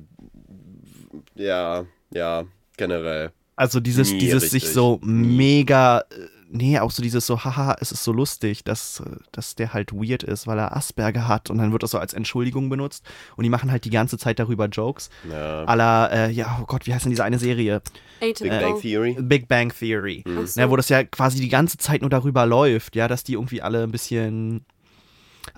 Ja, 1.36 1.86
ja, 2.12 2.46
generell. 2.78 3.32
Also 3.56 3.80
dieses, 3.80 4.12
Nie 4.12 4.20
dieses 4.20 4.44
richtig. 4.44 4.64
sich 4.64 4.74
so 4.74 5.00
mega, 5.04 6.00
äh, 6.00 6.04
nee, 6.50 6.80
auch 6.80 6.92
so 6.92 7.04
dieses 7.04 7.26
so, 7.26 7.44
haha, 7.44 7.76
es 7.82 7.92
ist 7.92 8.04
so 8.06 8.14
lustig, 8.14 8.64
dass, 8.64 9.02
äh, 9.02 9.18
dass 9.34 9.56
der 9.56 9.74
halt 9.74 9.92
weird 9.92 10.24
ist, 10.24 10.48
weil 10.48 10.58
er 10.58 10.76
Asperger 10.76 11.28
hat 11.28 11.50
und 11.50 11.58
dann 11.58 11.74
wird 11.74 11.84
das 11.84 11.92
so 11.92 11.98
als 11.98 12.14
Entschuldigung 12.14 12.70
benutzt 12.70 13.04
und 13.36 13.44
die 13.44 13.50
machen 13.50 13.70
halt 13.70 13.84
die 13.84 13.90
ganze 13.90 14.18
Zeit 14.18 14.40
darüber 14.40 14.68
Jokes. 14.68 15.10
Ja. 15.30 15.66
Aller, 15.66 16.10
äh, 16.12 16.32
ja, 16.32 16.60
oh 16.62 16.66
Gott, 16.66 16.88
wie 16.88 16.94
heißt 16.94 17.04
denn 17.04 17.12
diese 17.12 17.26
eine 17.26 17.38
Serie? 17.38 17.82
Big 18.22 18.32
Atypical. 18.32 18.62
Bang 18.62 18.82
Theory. 18.82 19.18
Big 19.20 19.48
Bang 19.50 19.74
Theory. 19.78 20.24
Ach 20.26 20.48
so. 20.48 20.62
Ne, 20.62 20.70
wo 20.70 20.76
das 20.78 20.88
ja 20.88 21.04
quasi 21.04 21.42
die 21.42 21.50
ganze 21.50 21.78
Zeit 21.78 22.02
nur 22.02 22.10
darüber 22.10 22.46
läuft, 22.46 22.96
ja, 22.96 23.10
dass 23.10 23.24
die 23.24 23.34
irgendwie 23.34 23.62
alle 23.62 23.84
ein 23.84 23.92
bisschen 23.92 24.66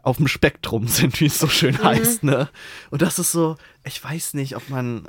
auf 0.03 0.17
dem 0.17 0.27
Spektrum 0.27 0.87
sind, 0.87 1.19
wie 1.19 1.25
es 1.25 1.39
so 1.39 1.47
schön 1.47 1.81
heißt, 1.81 2.23
ne? 2.23 2.49
Und 2.89 3.01
das 3.01 3.19
ist 3.19 3.31
so, 3.31 3.57
ich 3.83 4.03
weiß 4.03 4.33
nicht, 4.33 4.55
ob 4.55 4.69
man 4.69 5.07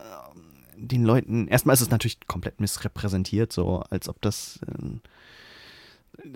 den 0.88 1.04
Leuten, 1.04 1.48
erstmal 1.48 1.74
ist 1.74 1.80
es 1.80 1.90
natürlich 1.90 2.18
komplett 2.26 2.60
missrepräsentiert, 2.60 3.52
so 3.52 3.80
als 3.90 4.08
ob 4.08 4.20
das, 4.20 4.60
ähm, 4.68 5.00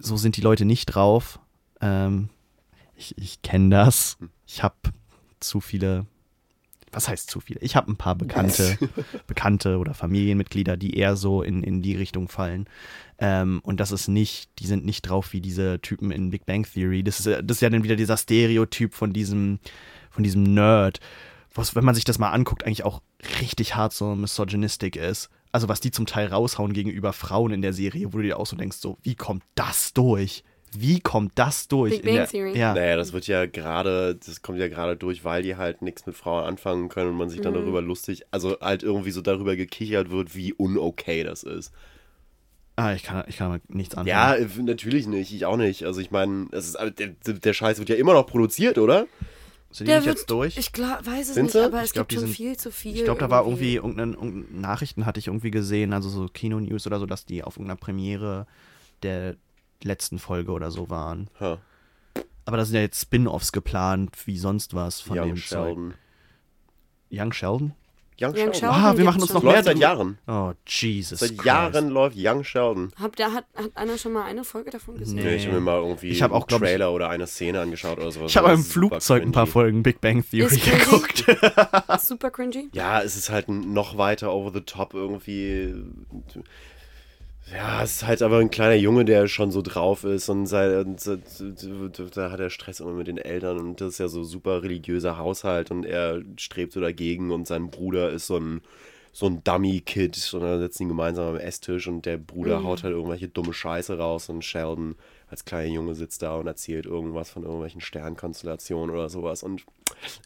so 0.01 0.17
sind 0.17 0.37
die 0.37 0.41
Leute 0.43 0.65
nicht 0.65 0.87
drauf. 0.87 1.39
Ähm, 1.81 2.31
ich 2.97 3.17
ich 3.19 3.43
kenne 3.43 3.71
das. 3.71 4.17
Ich 4.47 4.63
habe 4.63 4.75
zu 5.41 5.61
viele, 5.61 6.07
was 6.93 7.09
heißt 7.09 7.29
zu 7.31 7.41
viele? 7.41 7.61
Ich 7.61 7.77
habe 7.77 7.91
ein 7.93 7.97
paar 7.97 8.15
Bekannte, 8.15 8.79
Bekannte 9.27 9.79
oder 9.79 9.93
Familienmitglieder, 9.93 10.77
die 10.77 10.97
eher 10.97 11.17
so 11.17 11.43
in, 11.43 11.63
in 11.63 11.83
die 11.83 11.95
Richtung 11.97 12.29
fallen. 12.29 12.67
Ähm, 13.19 13.61
und 13.65 13.81
das 13.81 13.93
ist 13.93 14.09
nicht, 14.09 14.49
die 14.59 14.67
sind 14.67 14.85
nicht 14.87 15.03
drauf 15.03 15.33
wie 15.33 15.41
diese 15.41 15.81
Typen 15.81 16.11
in 16.11 16.31
Big 16.31 16.47
Bang 16.47 16.65
Theory. 16.65 17.03
Das 17.03 17.21
ist, 17.21 17.27
ja- 17.27 17.43
das 17.43 17.59
ist 17.59 17.61
ja 17.63 17.71
dann 17.71 17.85
wieder 17.85 17.97
dieser 17.97 18.17
Stereotyp 18.17 18.95
von 18.95 19.13
diesem, 19.13 19.59
von 20.11 20.23
diesem 20.25 20.43
Nerd, 20.43 21.01
was, 21.59 21.75
wenn 21.75 21.85
man 21.85 21.95
sich 21.95 22.05
das 22.05 22.19
mal 22.19 22.31
anguckt, 22.31 22.65
eigentlich 22.65 22.85
auch 22.85 23.01
richtig 23.41 23.75
hart 23.77 23.93
so 23.93 24.15
misogynistic 24.15 24.97
ist. 24.97 25.29
Also 25.53 25.69
was 25.69 25.81
die 25.81 25.91
zum 25.91 26.07
Teil 26.07 26.29
raushauen 26.29 26.73
gegenüber 26.73 27.13
Frauen 27.13 27.53
in 27.53 27.63
der 27.63 27.73
Serie, 27.73 28.13
wo 28.13 28.19
du 28.19 28.23
dir 28.25 28.39
auch 28.39 28.47
so 28.47 28.57
denkst, 28.57 28.77
so, 28.79 28.99
wie 29.03 29.15
kommt 29.15 29.43
das 29.55 29.93
durch? 29.95 30.45
Wie 30.77 31.01
kommt 31.01 31.33
das 31.37 31.69
durch? 31.69 31.93
Big 31.93 32.01
in 32.01 32.07
Bang 32.07 32.15
der, 32.17 32.27
Theory. 32.29 32.59
Ja. 32.59 32.75
Naja, 32.75 32.97
das 32.97 33.13
wird 33.15 33.27
ja 33.29 33.47
gerade, 33.47 34.17
das 34.17 34.43
kommt 34.43 34.59
ja 34.59 34.69
gerade 34.69 34.97
durch, 34.97 35.25
weil 35.25 35.43
die 35.43 35.57
halt 35.57 35.81
nichts 35.81 36.05
mit 36.05 36.15
Frauen 36.17 36.45
anfangen 36.45 36.89
können 36.89 37.11
und 37.11 37.17
man 37.17 37.31
sich 37.31 37.41
dann 37.41 37.55
Mhm. 37.55 37.59
darüber 37.61 37.81
lustig, 37.81 38.25
also 38.33 38.59
halt 38.61 38.83
irgendwie 38.83 39.13
so 39.13 39.23
darüber 39.23 39.57
gekichert 39.57 40.11
wird, 40.11 40.35
wie 40.35 40.53
unokay 40.53 41.25
das 41.25 41.43
ist. 41.45 41.73
Ah, 42.79 42.93
ich 42.93 43.05
kann, 43.05 43.25
ich 43.27 43.39
kann 43.39 43.49
damit 43.49 43.75
nichts 43.75 43.95
anfangen. 43.95 44.09
Ja, 44.09 44.63
natürlich 44.63 45.07
nicht, 45.07 45.33
ich 45.33 45.47
auch 45.47 45.57
nicht. 45.57 45.85
Also 45.85 46.01
ich 46.03 46.11
meine, 46.11 46.49
es 46.53 46.67
ist, 46.69 46.77
der, 46.99 47.15
der 47.35 47.53
Scheiß 47.55 47.79
wird 47.79 47.89
ja 47.89 47.97
immer 47.97 48.13
noch 48.13 48.27
produziert, 48.27 48.77
oder? 48.77 49.07
Sind 49.77 49.89
die 49.89 49.93
nicht 49.95 50.07
wird, 50.07 50.17
jetzt 50.17 50.31
durch? 50.31 50.57
Ich 50.57 50.73
glaub, 50.73 51.05
weiß 51.05 51.29
es 51.29 51.35
Sind 51.35 51.45
nicht, 51.45 51.53
sie? 51.53 51.65
aber 51.65 51.79
Ich 51.79 51.85
es 51.87 51.93
glaub, 51.93 52.09
gibt 52.09 52.21
schon 52.21 52.29
sind- 52.29 52.37
viel 52.37 52.57
zu 52.57 52.71
viel. 52.71 52.97
Ich 52.97 53.05
glaube, 53.05 53.21
da 53.21 53.29
war 53.31 53.45
irgendwie 53.45 53.75
irgendeine, 53.75 54.13
irgendeine 54.15 54.61
Nachrichten 54.61 55.05
hatte 55.07 55.19
ich 55.21 55.27
irgendwie 55.27 55.51
gesehen, 55.51 55.93
also 55.93 56.09
so 56.09 56.27
Kino-News 56.29 56.87
oder 56.87 56.99
so, 56.99 57.07
dass 57.07 57.27
die 57.27 57.43
auf 57.45 57.57
irgendeiner 57.57 57.77
Premiere 57.79 58.47
der 59.03 59.37
letzten 59.83 60.19
Folge 60.19 60.53
oder 60.53 60.71
so 60.71 60.89
waren. 60.89 61.29
Ha, 61.41 61.59
Aber 62.47 62.57
da 62.57 62.65
sind 62.65 62.77
ja 62.77 62.81
jetzt 62.81 63.01
Spin-offs 63.03 63.53
geplant, 63.53 64.17
wie 64.27 64.39
sonst 64.39 64.73
was 64.75 65.01
von 65.01 65.19
Young 65.19 65.29
dem 65.29 65.37
Sheldon. 65.37 65.91
Zeug. 65.91 65.99
Young 67.21 67.33
Sheldon? 67.33 67.73
Young, 68.21 68.31
Young 68.31 68.37
Sheldon. 68.37 68.55
Sheldon 68.55 68.75
Ah, 68.85 68.97
wir 68.97 69.05
machen 69.05 69.21
uns 69.21 69.27
schon. 69.31 69.35
noch 69.37 69.43
Läuft 69.45 69.55
mehr 69.57 69.63
seit 69.65 69.79
Jahren. 69.79 70.19
Oh, 70.27 70.53
Jesus 70.67 71.19
Seit 71.19 71.31
Christ. 71.31 71.45
Jahren 71.45 71.89
läuft 71.91 72.17
Young 72.19 72.45
Sheldon. 72.45 72.91
Habt 73.01 73.19
ihr, 73.21 73.33
hat, 73.33 73.45
hat 73.55 73.71
einer 73.75 73.99
schon 73.99 74.13
mal 74.13 74.25
eine 74.25 74.45
Folge 74.45 74.71
davon 74.71 74.97
gesehen? 74.99 75.17
Nee. 75.17 75.25
Nee, 75.25 75.35
ich 75.37 75.47
habe 75.47 75.57
mir 75.57 75.61
mal 75.61 75.79
irgendwie 75.79 76.09
Ich 76.09 76.23
hab 76.23 76.31
auch, 76.33 76.37
einen 76.43 76.47
glaub 76.47 76.63
ich- 76.63 76.69
Trailer 76.69 76.93
oder 76.93 77.11
eine 77.11 77.27
Szene 77.27 77.61
angeschaut 77.61 77.99
oder 77.99 78.11
sowas. 78.11 78.31
Ich 78.31 78.37
habe 78.37 78.53
im 78.53 78.63
Flugzeug 78.65 79.23
ein 79.23 79.33
paar. 79.33 79.47
Folgen 79.47 79.83
Big 79.83 80.01
Bang 80.01 80.25
Theory 80.29 80.57
geguckt. 80.57 81.25
Super 82.01 82.31
cringy? 82.31 82.69
Ja, 82.73 83.01
es 83.03 83.17
ist 83.17 83.31
halt 83.31 83.49
noch 83.49 83.97
weiter 83.99 84.33
over 84.33 84.51
the 84.53 84.61
top 84.63 84.93
irgendwie. 84.95 85.75
Ja, 87.53 87.83
es 87.85 87.97
ist 87.97 88.07
halt 88.07 88.23
aber 88.23 88.39
ein 88.39 88.51
kleiner 88.51 88.75
Junge, 88.75 89.05
der 89.05 89.29
schon 89.29 89.53
so 89.53 89.63
drauf 89.63 90.03
ist 90.03 90.29
und, 90.29 90.47
sei, 90.47 90.81
und 90.81 91.01
da 92.17 92.31
hat 92.33 92.41
er 92.41 92.51
Stress 92.51 92.81
immer 92.81 92.93
mit 92.93 93.07
den 93.07 93.19
Eltern 93.19 93.59
und 93.59 93.81
das 93.81 93.91
ist 93.91 93.99
ja 93.99 94.09
so 94.09 94.25
super 94.25 94.65
religiöser 94.65 95.17
Haushalt 95.17 95.71
und 95.71 95.85
er 95.85 96.23
strebt 96.39 96.73
so 96.73 96.81
dagegen 96.81 97.31
und 97.31 97.47
sein 97.47 97.71
Bruder 97.71 98.11
ist 98.11 98.27
so 98.27 98.37
ein, 98.39 98.63
so 99.13 99.27
ein 99.27 99.45
Dummy-Kid 99.45 100.35
und 100.35 100.41
dann 100.41 100.59
sitzen 100.59 100.85
die 100.85 100.89
gemeinsam 100.89 101.29
am 101.29 101.37
Esstisch 101.37 101.87
und 101.87 102.05
der 102.05 102.17
Bruder 102.19 102.65
haut 102.65 102.83
halt 102.83 102.95
irgendwelche 102.95 103.29
dumme 103.29 103.55
Scheiße 103.55 103.97
raus 103.97 104.29
und 104.29 104.45
Sheldon 104.45 104.97
als 105.29 105.45
kleiner 105.45 105.73
Junge 105.73 105.95
sitzt 105.95 106.23
da 106.23 106.37
und 106.37 106.47
erzählt 106.47 106.87
irgendwas 106.87 107.31
von 107.31 107.43
irgendwelchen 107.43 107.81
Sternkonstellationen 107.81 108.95
oder 108.95 109.09
sowas 109.09 109.43
und 109.43 109.65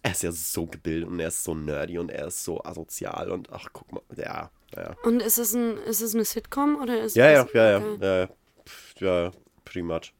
er 0.02 0.10
ist 0.10 0.22
ja 0.22 0.32
so 0.32 0.66
gebildet 0.66 1.08
und 1.08 1.20
er 1.20 1.28
ist 1.28 1.42
so 1.42 1.54
nerdy 1.54 1.98
und 1.98 2.10
er 2.10 2.26
ist 2.26 2.44
so 2.44 2.62
asozial 2.62 3.30
und 3.30 3.50
ach, 3.50 3.68
guck 3.72 3.92
mal, 3.92 4.02
ja, 4.16 4.50
ja. 4.76 4.96
Und 5.04 5.20
ist 5.20 5.38
es, 5.38 5.54
ein, 5.54 5.78
ist 5.78 6.00
es 6.00 6.14
eine 6.14 6.24
Sitcom 6.24 6.76
oder 6.80 7.00
ist 7.00 7.16
Ja, 7.16 7.30
ja, 7.30 7.44
es, 7.44 7.52
ja, 7.52 7.70
ja, 7.70 7.78
ja, 7.78 8.16
ja, 8.20 8.28
ja, 9.00 9.22
ja, 9.24 9.32
pretty 9.64 9.82
much. 9.82 10.12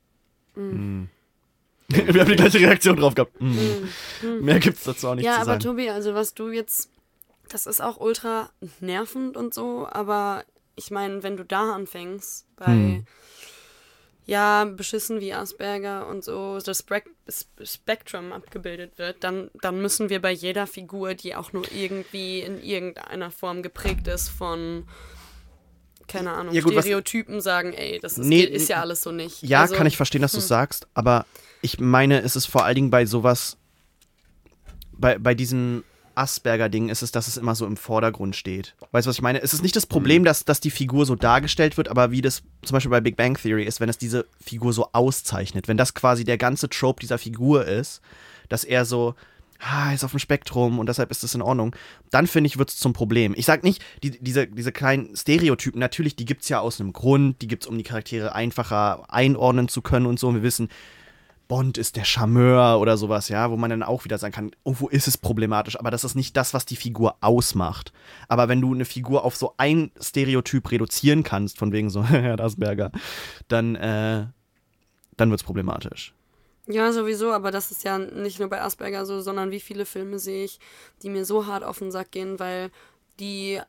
Wir 0.54 2.20
haben 2.20 2.30
die 2.30 2.36
gleiche 2.36 2.60
Reaktion 2.60 2.96
drauf 2.96 3.14
gehabt. 3.14 3.40
Mm. 3.40 4.44
Mehr 4.44 4.60
gibt's 4.60 4.84
dazu 4.84 5.08
auch 5.08 5.14
nicht 5.14 5.24
Ja, 5.24 5.34
zu 5.34 5.40
aber 5.40 5.44
sagen. 5.52 5.60
Tobi, 5.60 5.90
also 5.90 6.14
was 6.14 6.34
du 6.34 6.50
jetzt, 6.50 6.88
das 7.48 7.66
ist 7.66 7.80
auch 7.80 7.98
ultra 7.98 8.50
nervend 8.80 9.36
und 9.36 9.54
so, 9.54 9.88
aber 9.90 10.44
ich 10.76 10.90
meine, 10.90 11.22
wenn 11.22 11.36
du 11.36 11.44
da 11.44 11.74
anfängst, 11.74 12.46
bei, 12.56 12.66
Hm. 12.66 13.04
Ja, 14.30 14.64
beschissen 14.64 15.18
wie 15.20 15.34
Asperger 15.34 16.06
und 16.06 16.22
so, 16.22 16.60
das 16.64 16.84
Spektrum 17.64 18.32
abgebildet 18.32 18.96
wird, 18.96 19.24
dann, 19.24 19.50
dann 19.60 19.82
müssen 19.82 20.08
wir 20.08 20.22
bei 20.22 20.30
jeder 20.30 20.68
Figur, 20.68 21.14
die 21.14 21.34
auch 21.34 21.52
nur 21.52 21.64
irgendwie 21.72 22.38
in 22.38 22.62
irgendeiner 22.62 23.32
Form 23.32 23.60
geprägt 23.64 24.06
ist 24.06 24.28
von, 24.28 24.86
keine 26.06 26.30
Ahnung, 26.30 26.54
Ja, 26.54 26.62
gut, 26.62 26.76
was- 26.76 26.84
Stereotypen 26.84 27.40
sagen, 27.40 27.72
ey, 27.72 27.98
das 27.98 28.18
ist, 28.18 28.26
Nee, 28.28 28.42
ist 28.44 28.68
ja 28.68 28.80
alles 28.80 29.02
so 29.02 29.10
nicht. 29.10 29.42
Ja, 29.42 29.62
Also, 29.62 29.74
kann 29.74 29.88
ich 29.88 29.96
verstehen, 29.96 30.22
dass 30.22 30.30
du 30.30 30.38
es 30.38 30.46
sagst, 30.46 30.86
aber 30.94 31.26
ich 31.60 31.80
meine, 31.80 32.22
es 32.22 32.36
ist 32.36 32.46
vor 32.46 32.64
allen 32.64 32.76
Dingen 32.76 32.90
bei 32.90 33.06
sowas, 33.06 33.56
bei, 34.92 35.18
bei 35.18 35.34
diesem 35.34 35.82
Asperger-Ding 36.14 36.88
ist 36.88 37.02
es, 37.02 37.12
dass 37.12 37.28
es 37.28 37.36
immer 37.36 37.54
so 37.54 37.66
im 37.66 37.76
Vordergrund 37.76 38.36
steht. 38.36 38.74
Weißt 38.92 39.06
du, 39.06 39.10
was 39.10 39.16
ich 39.16 39.22
meine? 39.22 39.42
Es 39.42 39.54
ist 39.54 39.62
nicht 39.62 39.76
das 39.76 39.86
Problem, 39.86 40.24
dass, 40.24 40.44
dass 40.44 40.60
die 40.60 40.70
Figur 40.70 41.06
so 41.06 41.14
dargestellt 41.14 41.76
wird, 41.76 41.88
aber 41.88 42.10
wie 42.10 42.22
das 42.22 42.42
zum 42.62 42.74
Beispiel 42.74 42.90
bei 42.90 43.00
Big 43.00 43.16
Bang 43.16 43.36
Theory 43.36 43.64
ist, 43.64 43.80
wenn 43.80 43.88
es 43.88 43.98
diese 43.98 44.26
Figur 44.40 44.72
so 44.72 44.88
auszeichnet, 44.92 45.68
wenn 45.68 45.76
das 45.76 45.94
quasi 45.94 46.24
der 46.24 46.38
ganze 46.38 46.68
Trope 46.68 47.00
dieser 47.00 47.18
Figur 47.18 47.66
ist, 47.66 48.00
dass 48.48 48.64
er 48.64 48.84
so, 48.84 49.14
ah, 49.60 49.92
ist 49.92 50.04
auf 50.04 50.10
dem 50.10 50.18
Spektrum 50.18 50.78
und 50.78 50.88
deshalb 50.88 51.10
ist 51.10 51.22
das 51.22 51.34
in 51.34 51.42
Ordnung, 51.42 51.74
dann 52.10 52.26
finde 52.26 52.48
ich, 52.48 52.58
wird 52.58 52.70
es 52.70 52.76
zum 52.76 52.92
Problem. 52.92 53.34
Ich 53.36 53.46
sag 53.46 53.62
nicht, 53.62 53.82
die, 54.02 54.10
diese, 54.10 54.46
diese 54.46 54.72
kleinen 54.72 55.16
Stereotypen, 55.16 55.78
natürlich, 55.78 56.16
die 56.16 56.24
gibt 56.24 56.42
es 56.42 56.48
ja 56.48 56.60
aus 56.60 56.80
einem 56.80 56.92
Grund, 56.92 57.40
die 57.42 57.48
gibt 57.48 57.64
es, 57.64 57.68
um 57.68 57.78
die 57.78 57.84
Charaktere 57.84 58.34
einfacher 58.34 59.04
einordnen 59.12 59.68
zu 59.68 59.82
können 59.82 60.06
und 60.06 60.18
so. 60.18 60.28
Und 60.28 60.36
wir 60.36 60.42
wissen, 60.42 60.68
Bond 61.50 61.78
ist 61.78 61.96
der 61.96 62.04
Charmeur 62.04 62.78
oder 62.78 62.96
sowas, 62.96 63.28
ja, 63.28 63.50
wo 63.50 63.56
man 63.56 63.70
dann 63.70 63.82
auch 63.82 64.04
wieder 64.04 64.18
sagen 64.18 64.32
kann, 64.32 64.50
irgendwo 64.64 64.86
ist 64.86 65.08
es 65.08 65.18
problematisch, 65.18 65.76
aber 65.76 65.90
das 65.90 66.04
ist 66.04 66.14
nicht 66.14 66.36
das, 66.36 66.54
was 66.54 66.64
die 66.64 66.76
Figur 66.76 67.16
ausmacht. 67.20 67.92
Aber 68.28 68.48
wenn 68.48 68.60
du 68.60 68.72
eine 68.72 68.84
Figur 68.84 69.24
auf 69.24 69.34
so 69.34 69.54
ein 69.56 69.90
Stereotyp 70.00 70.70
reduzieren 70.70 71.24
kannst, 71.24 71.58
von 71.58 71.72
wegen 71.72 71.90
so, 71.90 72.04
Herr 72.08 72.38
Asperger, 72.38 72.92
dann, 73.48 73.74
äh, 73.74 74.26
dann 75.16 75.30
wird 75.30 75.40
es 75.40 75.44
problematisch. 75.44 76.14
Ja, 76.68 76.92
sowieso, 76.92 77.32
aber 77.32 77.50
das 77.50 77.72
ist 77.72 77.82
ja 77.82 77.98
nicht 77.98 78.38
nur 78.38 78.48
bei 78.48 78.62
Asperger 78.62 79.04
so, 79.04 79.20
sondern 79.20 79.50
wie 79.50 79.58
viele 79.58 79.86
Filme 79.86 80.20
sehe 80.20 80.44
ich, 80.44 80.60
die 81.02 81.10
mir 81.10 81.24
so 81.24 81.46
hart 81.46 81.64
auf 81.64 81.80
den 81.80 81.90
Sack 81.90 82.12
gehen, 82.12 82.38
weil 82.38 82.70
die 83.18 83.60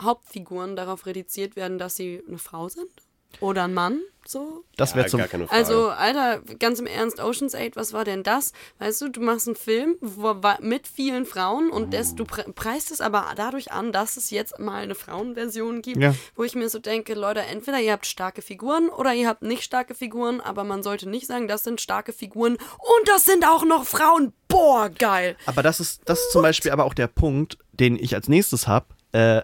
Hauptfiguren 0.00 0.74
darauf 0.74 1.04
reduziert 1.04 1.54
werden, 1.54 1.76
dass 1.76 1.96
sie 1.96 2.22
eine 2.26 2.38
Frau 2.38 2.70
sind 2.70 3.03
oder 3.40 3.64
ein 3.64 3.74
Mann, 3.74 4.00
so. 4.26 4.64
Das 4.76 4.94
wäre 4.94 5.04
Ja, 5.04 5.10
zum. 5.10 5.18
gar 5.18 5.28
keine 5.28 5.46
Frage. 5.46 5.58
Also, 5.58 5.88
Alter, 5.90 6.40
ganz 6.58 6.80
im 6.80 6.86
Ernst, 6.86 7.20
Ocean's 7.20 7.54
8, 7.54 7.76
was 7.76 7.92
war 7.92 8.04
denn 8.04 8.22
das? 8.22 8.52
Weißt 8.78 9.00
du, 9.02 9.08
du 9.10 9.20
machst 9.20 9.46
einen 9.46 9.54
Film 9.56 9.96
wo, 10.00 10.34
mit 10.60 10.88
vielen 10.88 11.26
Frauen 11.26 11.68
und 11.70 11.92
das, 11.92 12.14
du 12.14 12.24
pre 12.24 12.44
preist 12.54 12.90
es 12.90 13.00
aber 13.02 13.26
dadurch 13.36 13.70
an, 13.72 13.92
dass 13.92 14.16
es 14.16 14.30
jetzt 14.30 14.58
mal 14.58 14.82
eine 14.82 14.94
Frauenversion 14.94 15.82
gibt, 15.82 15.98
Ja. 16.02 16.14
wo 16.36 16.42
ich 16.44 16.54
mir 16.54 16.68
so 16.70 16.78
denke, 16.78 17.12
Leute, 17.14 17.40
entweder 17.42 17.78
ihr 17.80 17.92
habt 17.92 18.06
starke 18.06 18.40
Figuren 18.40 18.88
oder 18.88 19.12
ihr 19.12 19.28
habt 19.28 19.42
nicht 19.42 19.62
starke 19.62 19.94
Figuren, 19.94 20.40
aber 20.40 20.64
man 20.64 20.82
sollte 20.82 21.08
nicht 21.08 21.26
sagen, 21.26 21.46
das 21.46 21.62
sind 21.62 21.80
starke 21.82 22.12
Figuren 22.14 22.54
und 22.54 23.08
das 23.08 23.26
sind 23.26 23.46
auch 23.46 23.64
noch 23.64 23.84
Frauen. 23.84 24.32
Boah, 24.48 24.88
geil. 24.88 25.36
Aber 25.46 25.62
das 25.62 25.80
ist, 25.80 26.00
das 26.06 26.18
ist 26.20 26.32
zum 26.32 26.40
Beispiel 26.42 26.70
aber 26.70 26.84
auch 26.84 26.94
der 26.94 27.08
Punkt, 27.08 27.58
den 27.72 27.96
ich 27.96 28.14
als 28.14 28.28
nächstes 28.28 28.66
habe. 28.66 28.86
Äh, 29.12 29.42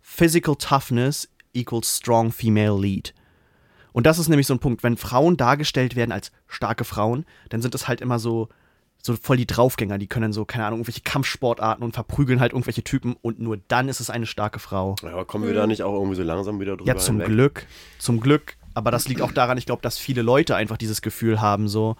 Physical 0.00 0.56
Toughness 0.56 1.28
equals 1.52 1.98
strong 1.98 2.32
female 2.32 2.78
lead. 2.80 3.14
Und 3.94 4.06
das 4.06 4.18
ist 4.18 4.28
nämlich 4.28 4.48
so 4.48 4.54
ein 4.54 4.58
Punkt, 4.58 4.82
wenn 4.82 4.96
Frauen 4.96 5.36
dargestellt 5.36 5.94
werden 5.94 6.10
als 6.10 6.32
starke 6.48 6.82
Frauen, 6.82 7.24
dann 7.48 7.62
sind 7.62 7.74
das 7.74 7.86
halt 7.86 8.00
immer 8.00 8.18
so, 8.18 8.48
so 9.00 9.14
voll 9.14 9.36
die 9.36 9.46
Draufgänger, 9.46 9.98
die 9.98 10.08
können 10.08 10.32
so, 10.32 10.44
keine 10.44 10.66
Ahnung, 10.66 10.80
irgendwelche 10.80 11.02
Kampfsportarten 11.02 11.84
und 11.84 11.92
verprügeln 11.92 12.40
halt 12.40 12.52
irgendwelche 12.52 12.82
Typen 12.82 13.14
und 13.22 13.38
nur 13.38 13.56
dann 13.68 13.88
ist 13.88 14.00
es 14.00 14.10
eine 14.10 14.26
starke 14.26 14.58
Frau. 14.58 14.96
Ja, 15.04 15.22
kommen 15.22 15.46
wir 15.46 15.54
da 15.54 15.68
nicht 15.68 15.84
auch 15.84 15.94
irgendwie 15.94 16.16
so 16.16 16.24
langsam 16.24 16.58
wieder 16.58 16.76
drüber 16.76 16.88
Ja, 16.88 16.96
zum 16.96 17.20
hinweg? 17.20 17.28
Glück, 17.28 17.66
zum 18.00 18.18
Glück. 18.18 18.56
Aber 18.74 18.90
das 18.90 19.06
liegt 19.06 19.22
auch 19.22 19.30
daran, 19.30 19.58
ich 19.58 19.66
glaube, 19.66 19.82
dass 19.82 19.96
viele 19.96 20.22
Leute 20.22 20.56
einfach 20.56 20.76
dieses 20.76 21.00
Gefühl 21.00 21.40
haben, 21.40 21.68
so, 21.68 21.94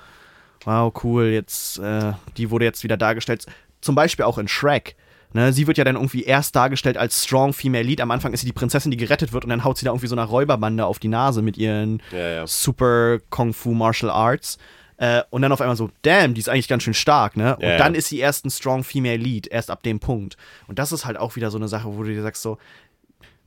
wow, 0.65 0.93
cool, 1.05 1.27
jetzt, 1.27 1.79
äh, 1.79 2.15
die 2.37 2.51
wurde 2.51 2.65
jetzt 2.65 2.83
wieder 2.83 2.97
dargestellt. 2.97 3.47
Zum 3.81 3.95
Beispiel 3.95 4.25
auch 4.25 4.39
in 4.39 4.49
Shrek. 4.49 4.97
Ne, 5.35 5.53
sie 5.53 5.67
wird 5.67 5.79
ja 5.79 5.85
dann 5.85 5.97
irgendwie 5.97 6.23
erst 6.23 6.55
dargestellt 6.55 6.97
als 6.97 7.25
Strong 7.25 7.53
Female 7.53 7.83
Lead. 7.83 8.01
Am 8.01 8.13
Anfang 8.13 8.33
ist 8.33 8.41
sie 8.41 8.47
die 8.47 8.53
Prinzessin, 8.53 8.93
die 8.93 8.97
gerettet 8.97 9.33
wird 9.33 9.43
und 9.45 9.51
dann 9.51 9.65
haut 9.65 9.77
sie 9.77 9.85
da 9.85 9.91
irgendwie 9.91 10.07
so 10.07 10.15
einer 10.15 10.25
Räuberbande 10.25 10.87
auf 10.87 11.01
die 11.01 11.09
Nase 11.09 11.43
mit 11.43 11.59
ihren 11.59 12.01
Ja, 12.13 12.29
ja. 12.29 12.47
Super 12.47 13.19
Kung 13.31 13.53
Fu 13.53 13.73
Martial 13.73 14.11
Arts. 14.13 14.59
Äh, 14.97 15.23
und 15.31 15.43
dann 15.43 15.51
auf 15.51 15.61
einmal 15.61 15.77
so, 15.77 15.91
damn, 16.03 16.35
die 16.35 16.41
ist 16.41 16.49
eigentlich 16.49 16.69
ganz 16.69 16.85
schön 16.85 16.95
stark, 16.95 17.37
ne? 17.37 17.57
Und 17.57 17.63
Ja, 17.65 17.71
ja. 17.71 17.79
dann 17.79 17.97
ist 17.97 18.07
sie 18.09 18.19
erst 18.21 18.47
ein 18.47 18.51
Strong 18.51 18.85
Female 18.85 19.17
Lead, 19.17 19.49
erst 19.49 19.73
ab 19.73 19.83
dem 19.83 19.99
Punkt. 19.99 20.37
Und 20.69 20.79
das 20.79 20.93
ist 20.93 21.05
halt 21.05 21.17
auch 21.17 21.35
wieder 21.35 21.51
so 21.51 21.59
eine 21.59 21.67
Sache, 21.67 21.89
wo 21.97 22.05
du 22.05 22.11
dir 22.11 22.23
sagst, 22.23 22.43
so, 22.43 22.59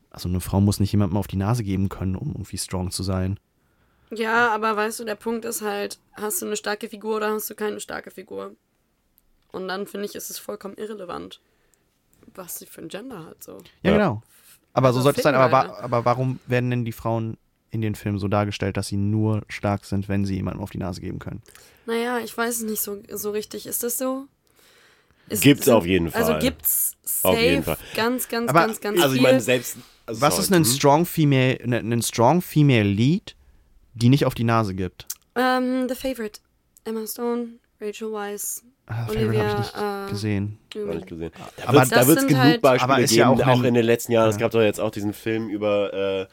also 0.09 0.27
eine 0.27 0.41
Frau 0.41 0.59
muss 0.59 0.81
nicht 0.81 0.91
jemandem 0.91 1.15
auf 1.17 1.27
die 1.27 1.37
Nase 1.37 1.63
geben 1.63 1.87
können, 1.87 2.17
um 2.17 2.33
irgendwie 2.33 2.57
strong 2.57 2.91
zu 2.91 3.01
sein. 3.01 3.39
Ja, 4.11 4.53
aber 4.53 4.75
weißt 4.75 4.99
du, 4.99 5.05
der 5.05 5.15
Punkt 5.15 5.45
ist 5.45 5.61
halt, 5.61 5.99
hast 6.13 6.41
du 6.41 6.47
eine 6.47 6.57
starke 6.57 6.89
Figur 6.89 7.15
oder 7.17 7.31
hast 7.31 7.49
du 7.49 7.55
keine 7.55 7.79
starke 7.79 8.11
Figur? 8.11 8.51
Und 9.53 9.69
dann 9.69 9.87
finde 9.87 10.05
ich, 10.05 10.15
ist 10.15 10.29
es 10.29 10.39
vollkommen 10.39 10.75
irrelevant, 10.75 11.39
was 12.35 12.59
sie 12.59 12.65
für 12.65 12.81
ein 12.81 12.87
Gender 12.89 13.25
hat, 13.25 13.43
so. 13.43 13.57
Ja, 13.83 13.91
Ja. 13.91 13.97
genau. 13.97 14.23
Aber 14.73 14.93
so 14.93 14.99
Also 14.99 15.01
sollte 15.01 15.19
es 15.19 15.23
sein. 15.23 15.35
Aber, 15.35 15.51
wa 15.51 15.79
aber 15.79 16.05
warum 16.05 16.39
werden 16.47 16.69
denn 16.69 16.85
die 16.85 16.91
Frauen 16.91 17.37
in 17.71 17.81
den 17.81 17.95
Filmen 17.95 18.19
so 18.19 18.27
dargestellt, 18.27 18.77
dass 18.77 18.87
sie 18.87 18.97
nur 18.97 19.41
stark 19.49 19.85
sind, 19.85 20.07
wenn 20.07 20.23
sie 20.25 20.35
jemandem 20.35 20.61
auf 20.61 20.69
die 20.69 20.77
Nase 20.77 21.01
geben 21.01 21.19
können? 21.19 21.41
Naja, 21.85 22.19
ich 22.19 22.37
weiß 22.37 22.57
es 22.57 22.63
nicht 22.63 22.81
so, 22.81 23.01
so 23.11 23.31
richtig. 23.31 23.65
Ist 23.65 23.83
das 23.83 23.97
so? 23.97 24.25
Ist, 25.29 25.41
Gibt's 25.43 25.67
auf 25.67 25.85
jeden 25.85 26.13
Also 26.13 26.31
Fall. 26.33 26.39
gibt's 26.41 26.95
safe 27.03 27.27
Auf 27.35 27.39
jeden 27.41 27.63
Fall. 27.63 27.77
ganz, 27.95 28.27
ganz, 28.29 28.49
Aber- 28.49 28.61
ganz, 28.67 28.79
ganz 28.79 29.01
Also 29.01 29.15
ich 29.15 29.21
viel. 29.21 29.27
meine, 29.29 29.41
selbst. 29.41 29.77
Also 30.05 30.21
Was 30.21 30.39
ist 30.39 30.53
ein 30.53 30.61
Mhm. 30.61 30.65
strong 30.65 31.05
female, 31.05 31.59
ne- 31.65 31.79
ein 31.79 32.01
strong 32.01 32.41
female 32.41 32.83
Lead, 32.87 33.35
die 33.93 34.07
nicht 34.09 34.25
auf 34.25 34.35
die 34.35 34.45
Nase 34.45 34.73
gibt? 34.73 35.05
ähm, 35.35 35.87
The 35.89 35.95
Favorite. 35.95 36.39
Emma 36.85 37.05
Stone, 37.05 37.59
Rachel 37.79 38.11
Weisz, 38.11 38.63
Ah, 38.87 39.05
Favorite 39.05 39.25
Olivia, 39.27 39.43
habe 39.43 39.51
ich 39.51 39.57
nicht 39.57 39.75
äh, 39.77 40.09
gesehen. 40.11 40.59
Noch 40.75 40.93
nicht 40.95 41.07
gesehen. 41.07 41.31
Da 41.57 41.63
Aber 41.67 42.07
wird 42.07 42.17
es 42.17 42.27
genug 42.27 42.39
halt- 42.41 42.61
Beispiele 42.61 43.05
geben, 43.05 43.13
ja 43.15 43.29
auch, 43.29 43.47
auch 43.47 43.63
in 43.63 43.73
den 43.73 43.85
letzten 43.85 44.13
Jahren. 44.13 44.29
Es 44.29 44.35
Ja. 44.35 44.39
gab 44.41 44.51
doch 44.51 44.61
jetzt 44.61 44.79
auch 44.79 44.91
diesen 44.91 45.13
Film 45.13 45.49
über 45.49 45.93
äh, 45.93 46.25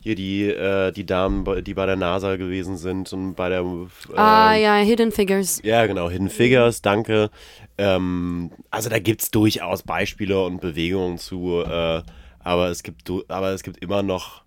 hier 0.00 0.14
die, 0.16 0.44
äh, 0.48 0.90
die 0.90 1.04
Damen, 1.06 1.44
die 1.64 1.74
bei 1.74 1.86
der 1.86 1.96
NASA 1.96 2.36
gewesen 2.36 2.76
sind 2.78 3.12
und 3.12 3.34
bei 3.34 3.48
der. 3.50 3.60
Äh, 3.60 4.16
Ah 4.16 4.54
ja, 4.54 4.76
Hidden 4.76 5.12
Figures. 5.12 5.60
Ja, 5.62 5.86
genau, 5.86 6.08
Hidden 6.10 6.30
Figures, 6.30 6.80
danke. 6.82 7.30
Ähm, 7.78 8.50
also 8.70 8.88
da 8.88 8.98
gibt 8.98 9.22
es 9.22 9.30
durchaus 9.30 9.82
Beispiele 9.82 10.42
und 10.42 10.60
Bewegungen 10.60 11.18
zu, 11.18 11.62
äh, 11.64 12.02
aber, 12.40 12.70
es 12.70 12.82
gibt, 12.82 13.08
du- 13.08 13.22
aber 13.28 13.50
es 13.50 13.62
gibt 13.62 13.78
immer 13.78 14.02
noch 14.02 14.42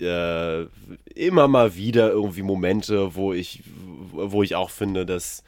äh, 0.00 0.66
immer 1.14 1.48
mal 1.48 1.74
wieder 1.74 2.10
irgendwie 2.10 2.42
Momente, 2.42 3.14
wo 3.14 3.32
ich, 3.32 3.62
wo 4.12 4.42
ich 4.42 4.54
auch 4.54 4.70
finde, 4.70 5.04
dass, 5.04 5.42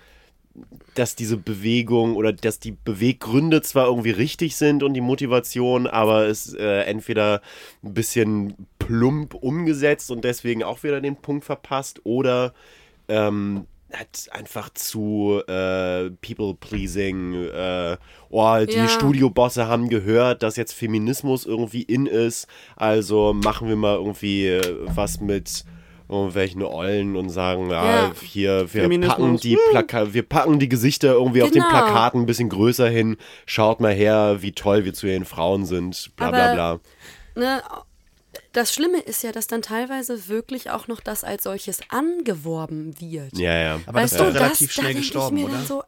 dass 0.94 1.16
diese 1.16 1.36
Bewegung 1.36 2.16
oder 2.16 2.32
dass 2.32 2.60
die 2.60 2.72
Beweggründe 2.72 3.62
zwar 3.62 3.86
irgendwie 3.86 4.10
richtig 4.10 4.56
sind 4.56 4.82
und 4.82 4.94
die 4.94 5.00
Motivation, 5.00 5.86
aber 5.86 6.26
es 6.26 6.54
äh, 6.54 6.82
entweder 6.82 7.40
ein 7.82 7.94
bisschen 7.94 8.54
plump 8.78 9.34
umgesetzt 9.34 10.10
und 10.10 10.24
deswegen 10.24 10.62
auch 10.62 10.82
wieder 10.82 11.00
den 11.00 11.16
Punkt 11.16 11.44
verpasst 11.44 12.00
oder 12.04 12.54
ähm, 13.08 13.66
hat 13.94 14.28
einfach 14.32 14.70
zu 14.70 15.40
äh, 15.46 16.10
People-Pleasing. 16.20 17.34
Äh, 17.44 17.96
oh, 18.30 18.56
die 18.68 18.72
Ja. 18.76 18.88
Studiobosse 18.88 19.66
haben 19.68 19.88
gehört, 19.88 20.42
dass 20.42 20.56
jetzt 20.56 20.72
Feminismus 20.72 21.46
irgendwie 21.46 21.82
in 21.82 22.06
ist. 22.06 22.46
Also 22.76 23.32
machen 23.32 23.68
wir 23.68 23.76
mal 23.76 23.96
irgendwie 23.96 24.46
äh, 24.48 24.76
was 24.86 25.20
mit 25.20 25.64
irgendwelchen 26.08 26.62
Ollen 26.62 27.16
und 27.16 27.30
sagen, 27.30 27.70
ja, 27.70 27.84
Ja. 27.84 28.12
hier, 28.22 28.60
wir 28.60 28.82
Feminismus, 28.82 29.16
packen, 29.16 29.36
die 29.38 29.58
Plaka 29.70 30.12
wir 30.12 30.22
packen 30.22 30.58
die 30.58 30.68
Gesichter 30.68 31.12
irgendwie 31.14 31.42
auf 31.42 31.50
den 31.50 31.62
Genau. 31.62 31.70
Plakaten 31.70 32.20
ein 32.20 32.26
bisschen 32.26 32.50
größer 32.50 32.88
hin. 32.88 33.16
Schaut 33.46 33.80
mal 33.80 33.92
her, 33.94 34.36
wie 34.40 34.52
toll 34.52 34.84
wir 34.84 34.92
zu 34.92 35.06
den 35.06 35.24
Frauen 35.24 35.64
sind. 35.64 36.10
Bla 36.16 36.30
bla 36.30 36.52
Aber- 36.52 36.54
bla. 36.54 36.80
Ne, 37.36 37.62
das 38.54 38.72
Schlimme 38.72 39.00
ist 39.00 39.22
ja, 39.22 39.32
dass 39.32 39.46
dann 39.46 39.62
teilweise 39.62 40.28
wirklich 40.28 40.70
auch 40.70 40.88
noch 40.88 41.00
das 41.00 41.24
als 41.24 41.42
solches 41.42 41.80
angeworben 41.88 42.98
wird. 43.00 43.36
Ja, 43.36 43.54
ja. 43.54 43.80
Aber 43.86 44.00
das 44.00 44.12
weißt 44.12 44.14
ist 44.14 44.20
du, 44.20 44.24
doch 44.24 44.34
relativ 44.34 44.68
das, 44.68 44.74
schnell 44.74 44.94
gestorben, 44.94 45.36
ich 45.36 45.42
mir 45.42 45.48
oder? 45.48 45.58
Dann 45.58 45.66
so, 45.66 45.82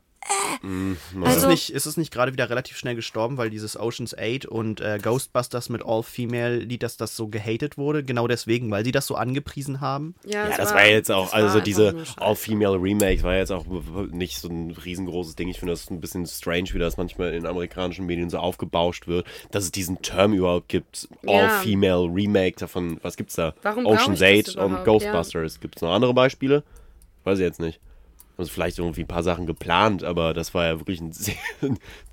ist, 0.63 1.27
Also- 1.27 1.47
es 1.47 1.47
nicht, 1.47 1.71
ist 1.71 1.87
es 1.87 1.97
nicht 1.97 2.13
gerade 2.13 2.33
wieder 2.33 2.49
relativ 2.51 2.77
schnell 2.77 2.95
gestorben, 2.95 3.37
weil 3.37 3.51
dieses 3.51 3.79
Ocean's 3.79 4.15
8 4.17 4.47
und 4.47 4.81
äh, 4.81 4.99
Ghostbusters 5.03 5.69
mit 5.69 5.83
All-Female-Lied, 5.85 6.83
dass 6.83 6.97
das 6.97 7.17
so 7.17 7.29
gehatet 7.29 7.79
wurde? 7.79 8.03
Genau 8.05 8.27
deswegen, 8.27 8.71
weil 8.71 8.85
sie 8.85 8.93
das 8.93 9.07
so 9.07 9.15
angepriesen 9.15 9.81
haben? 9.81 10.15
ja, 10.25 10.45
Ja, 10.45 10.51
es 10.51 10.57
das 10.57 10.75
war 10.75 10.87
jetzt 10.87 11.11
auch, 11.11 11.33
war 11.33 11.35
also 11.35 11.61
diese 11.61 11.93
nur 11.93 12.05
Scheiße. 12.07 12.21
All-Female 12.21 12.81
Remake 12.81 13.23
war 13.23 13.37
jetzt 13.37 13.53
auch 13.53 13.65
nicht 14.11 14.39
so 14.39 14.49
ein 14.49 14.71
riesengroßes 14.73 15.37
Ding. 15.37 15.49
Ich 15.49 15.59
finde 15.59 15.73
das 15.73 15.91
ein 15.91 16.01
bisschen 16.01 16.27
strange, 16.27 16.69
wie 16.73 16.79
das 16.79 16.97
manchmal 16.97 17.33
in 17.35 17.47
amerikanischen 17.47 18.07
Medien 18.07 18.31
so 18.31 18.39
aufgebauscht 18.39 19.07
wird, 19.07 19.27
dass 19.51 19.65
es 19.65 19.73
diesen 19.73 20.03
Term 20.03 20.33
überhaupt 20.33 20.69
gibt. 20.69 21.09
Ja. 21.23 21.33
All-Female 21.59 22.09
Remake 22.13 22.57
davon, 22.59 22.99
was 23.03 23.17
gibt's 23.17 23.37
da? 23.37 23.55
Warum 23.63 23.87
Ocean's 23.87 24.21
ich 24.21 24.45
das 24.47 24.57
8 24.57 24.65
und? 24.65 24.85
Ghostbusters. 24.85 25.61
Gibt's 25.61 25.83
noch 25.83 25.93
andere 25.93 26.15
Beispiele? 26.15 26.63
Weiß 27.25 27.39
ich 27.39 27.45
jetzt 27.45 27.61
nicht. 27.61 27.81
Also 28.39 28.51
vielleicht 28.51 28.79
irgendwie 28.79 29.03
ein 29.03 29.09
paar 29.09 29.23
Sachen 29.23 29.47
geplant, 29.47 30.05
aber 30.05 30.35
das 30.35 30.53
war 30.53 30.67
ja 30.67 30.79
wirklich 30.79 31.01
ein 31.01 31.13
sehr, 31.13 31.37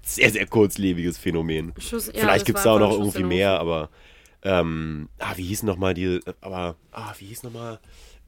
sehr, 0.02 0.32
sehr 0.32 0.48
kurzlebiges 0.48 1.18
Phänomen. 1.18 1.74
Schuss, 1.80 2.08
ja, 2.08 2.14
Vielleicht 2.16 2.46
gibt 2.46 2.60
es 2.60 2.64
da 2.64 2.74
auch 2.74 2.80
noch 2.80 2.92
irgendwie 2.92 3.24
mehr, 3.24 3.60
aber 3.60 3.90
ähm, 4.42 5.10
ah, 5.20 5.34
wie 5.36 5.44
hieß 5.44 5.64
nochmal 5.64 5.94
die, 5.94 6.20
aber, 6.42 6.76
ah, 6.92 7.14
wie 7.18 7.26
hieß 7.26 7.44
nochmal, 7.44 7.80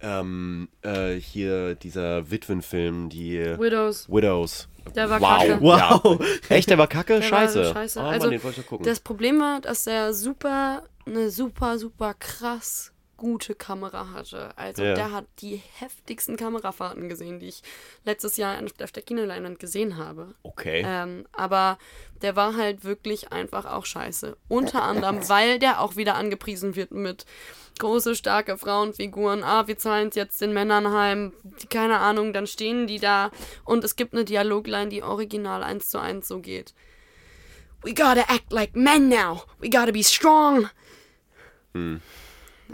ähm, 0.01 0.69
äh, 0.81 1.15
hier 1.15 1.75
dieser 1.75 2.29
Witwenfilm, 2.29 3.09
die 3.09 3.39
Widows. 3.39 4.09
Widows. 4.09 4.67
Der 4.95 5.09
war 5.09 5.19
wow. 5.21 5.29
kacke. 5.39 5.61
Wow. 5.61 6.19
Ja. 6.19 6.25
Echt, 6.55 6.69
der 6.69 6.77
war 6.77 6.87
kacke? 6.87 7.19
Der 7.19 7.31
war 7.31 7.39
scheiße. 7.39 7.71
scheiße. 7.73 8.01
Ah, 8.01 8.09
Also, 8.09 8.27
Mann, 8.27 8.31
den 8.31 8.43
wollte 8.43 8.61
ich 8.61 8.67
gucken. 8.67 8.85
Das 8.85 8.99
Problem 8.99 9.39
war, 9.39 9.61
dass 9.61 9.87
er 9.87 10.13
super, 10.13 10.83
eine 11.05 11.29
super, 11.29 11.79
super 11.79 12.13
krass 12.13 12.91
gute 13.18 13.55
Kamera 13.55 14.11
hatte. 14.11 14.49
Also 14.57 14.84
Ja. 14.84 14.93
der 14.93 15.11
hat 15.11 15.26
die 15.39 15.61
heftigsten 15.80 16.36
Kamerafahrten 16.38 17.07
gesehen, 17.09 17.39
die 17.39 17.47
ich 17.47 17.61
letztes 18.03 18.38
Jahr 18.38 18.57
auf 18.84 18.91
der 18.91 19.03
Kinoleinwand 19.03 19.59
gesehen 19.59 19.97
habe. 19.97 20.36
okay. 20.43 20.84
Ähm, 20.86 21.26
aber 21.32 21.78
der 22.22 22.36
war 22.36 22.55
halt 22.55 22.84
wirklich 22.84 23.32
einfach 23.32 23.66
auch 23.66 23.86
scheiße. 23.86 24.38
Unter 24.47 24.84
anderem, 24.84 25.28
weil 25.30 25.59
der 25.59 25.82
auch 25.82 25.95
wieder 25.95 26.16
angepriesen 26.16 26.76
wird 26.76 26.91
mit 26.91 27.26
große, 27.80 28.16
starke 28.16 28.57
Frauenfiguren. 28.57 29.43
Ah, 29.43 29.68
wir 29.68 29.78
zahlen 29.78 30.07
es 30.09 30.16
jetzt 30.16 30.39
den 30.41 30.53
Männern 30.53 30.91
heim. 30.93 31.34
Die- 31.61 31.68
Keine 31.68 31.99
Ahnung, 31.99 32.32
dann 32.34 32.47
stehen 32.47 32.88
die 32.88 32.99
da 32.99 33.32
und 33.66 33.84
es 33.84 33.95
gibt 33.95 34.13
eine 34.13 34.24
Dialogline, 34.26 34.89
die 34.89 35.03
original 35.03 35.61
eins 35.63 35.89
zu 35.89 35.99
eins 35.99 36.28
so 36.28 36.39
geht. 36.39 36.74
We 37.84 37.93
gotta 37.93 38.22
act 38.34 38.51
like 38.51 38.76
men 38.76 39.09
now. 39.09 39.43
We 39.59 39.70
gotta 39.70 39.91
be 39.91 40.03
strong. 40.03 40.70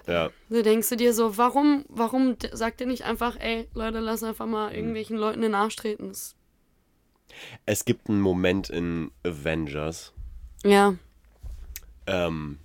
Ja. 0.07 0.29
Da 0.49 0.61
denkst 0.61 0.89
du 0.89 0.95
dir 0.95 1.13
so, 1.13 1.37
warum, 1.37 1.85
warum 1.89 2.35
sagt 2.51 2.81
ihr 2.81 2.87
nicht 2.87 3.03
einfach, 3.03 3.37
ey, 3.39 3.67
Leute, 3.73 3.99
lass 3.99 4.23
einfach 4.23 4.45
mal 4.47 4.73
irgendwelchen 4.73 5.17
Leuten 5.17 5.37
in 5.37 5.51
den 5.51 5.55
Arsch 5.55 5.75
treten? 5.75 6.11
Es 7.65 7.85
gibt 7.85 8.09
einen 8.09 8.21
Moment 8.21 8.69
in 8.69 9.11
Avengers, 9.25 10.13
Ja. 10.63 10.95
ähm, 12.07 12.57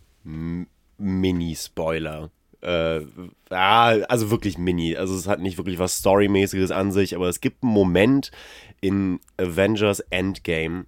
Mini-Spoiler. 0.99 2.31
Äh, 2.63 3.03
ja, 3.51 3.85
also 4.09 4.31
wirklich 4.31 4.59
mini. 4.59 4.97
Also 4.97 5.15
es 5.15 5.29
hat 5.29 5.41
nicht 5.41 5.57
wirklich 5.59 5.79
was 5.79 5.99
Storymäßiges 5.99 6.71
an 6.71 6.91
sich, 6.91 7.15
aber 7.15 7.29
es 7.29 7.41
gibt 7.41 7.63
einen 7.63 7.73
Moment 7.73 8.31
in 8.81 9.21
Avengers 9.37 10.01
Endgame 10.11 10.87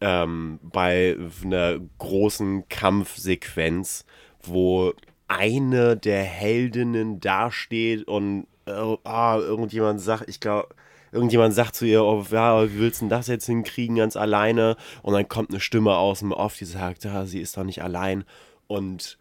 ähm, 0.00 0.58
bei 0.62 1.16
einer 1.44 1.78
großen 1.98 2.68
Kampfsequenz, 2.68 4.06
wo 4.42 4.94
eine 5.28 5.96
der 5.96 6.22
Heldinnen 6.22 7.20
dasteht 7.20 8.06
und 8.06 8.46
äh, 8.66 8.96
ah, 9.04 9.38
irgendjemand 9.38 10.00
sagt, 10.00 10.28
ich 10.28 10.40
glaube, 10.40 10.68
irgendjemand 11.12 11.54
sagt 11.54 11.74
zu 11.76 11.84
ihr, 11.86 12.02
oh, 12.04 12.24
ja, 12.30 12.68
wie 12.68 12.78
willst 12.78 13.00
du 13.00 13.04
denn 13.04 13.10
das 13.10 13.26
jetzt 13.26 13.46
hinkriegen, 13.46 13.96
ganz 13.96 14.16
alleine? 14.16 14.76
Und 15.02 15.14
dann 15.14 15.28
kommt 15.28 15.50
eine 15.50 15.60
Stimme 15.60 15.96
aus 15.96 16.20
dem 16.20 16.32
Off, 16.32 16.56
die 16.56 16.64
sagt, 16.64 17.04
ja, 17.04 17.26
sie 17.26 17.40
ist 17.40 17.56
doch 17.56 17.64
nicht 17.64 17.82
allein. 17.82 18.24
Und 18.66 19.18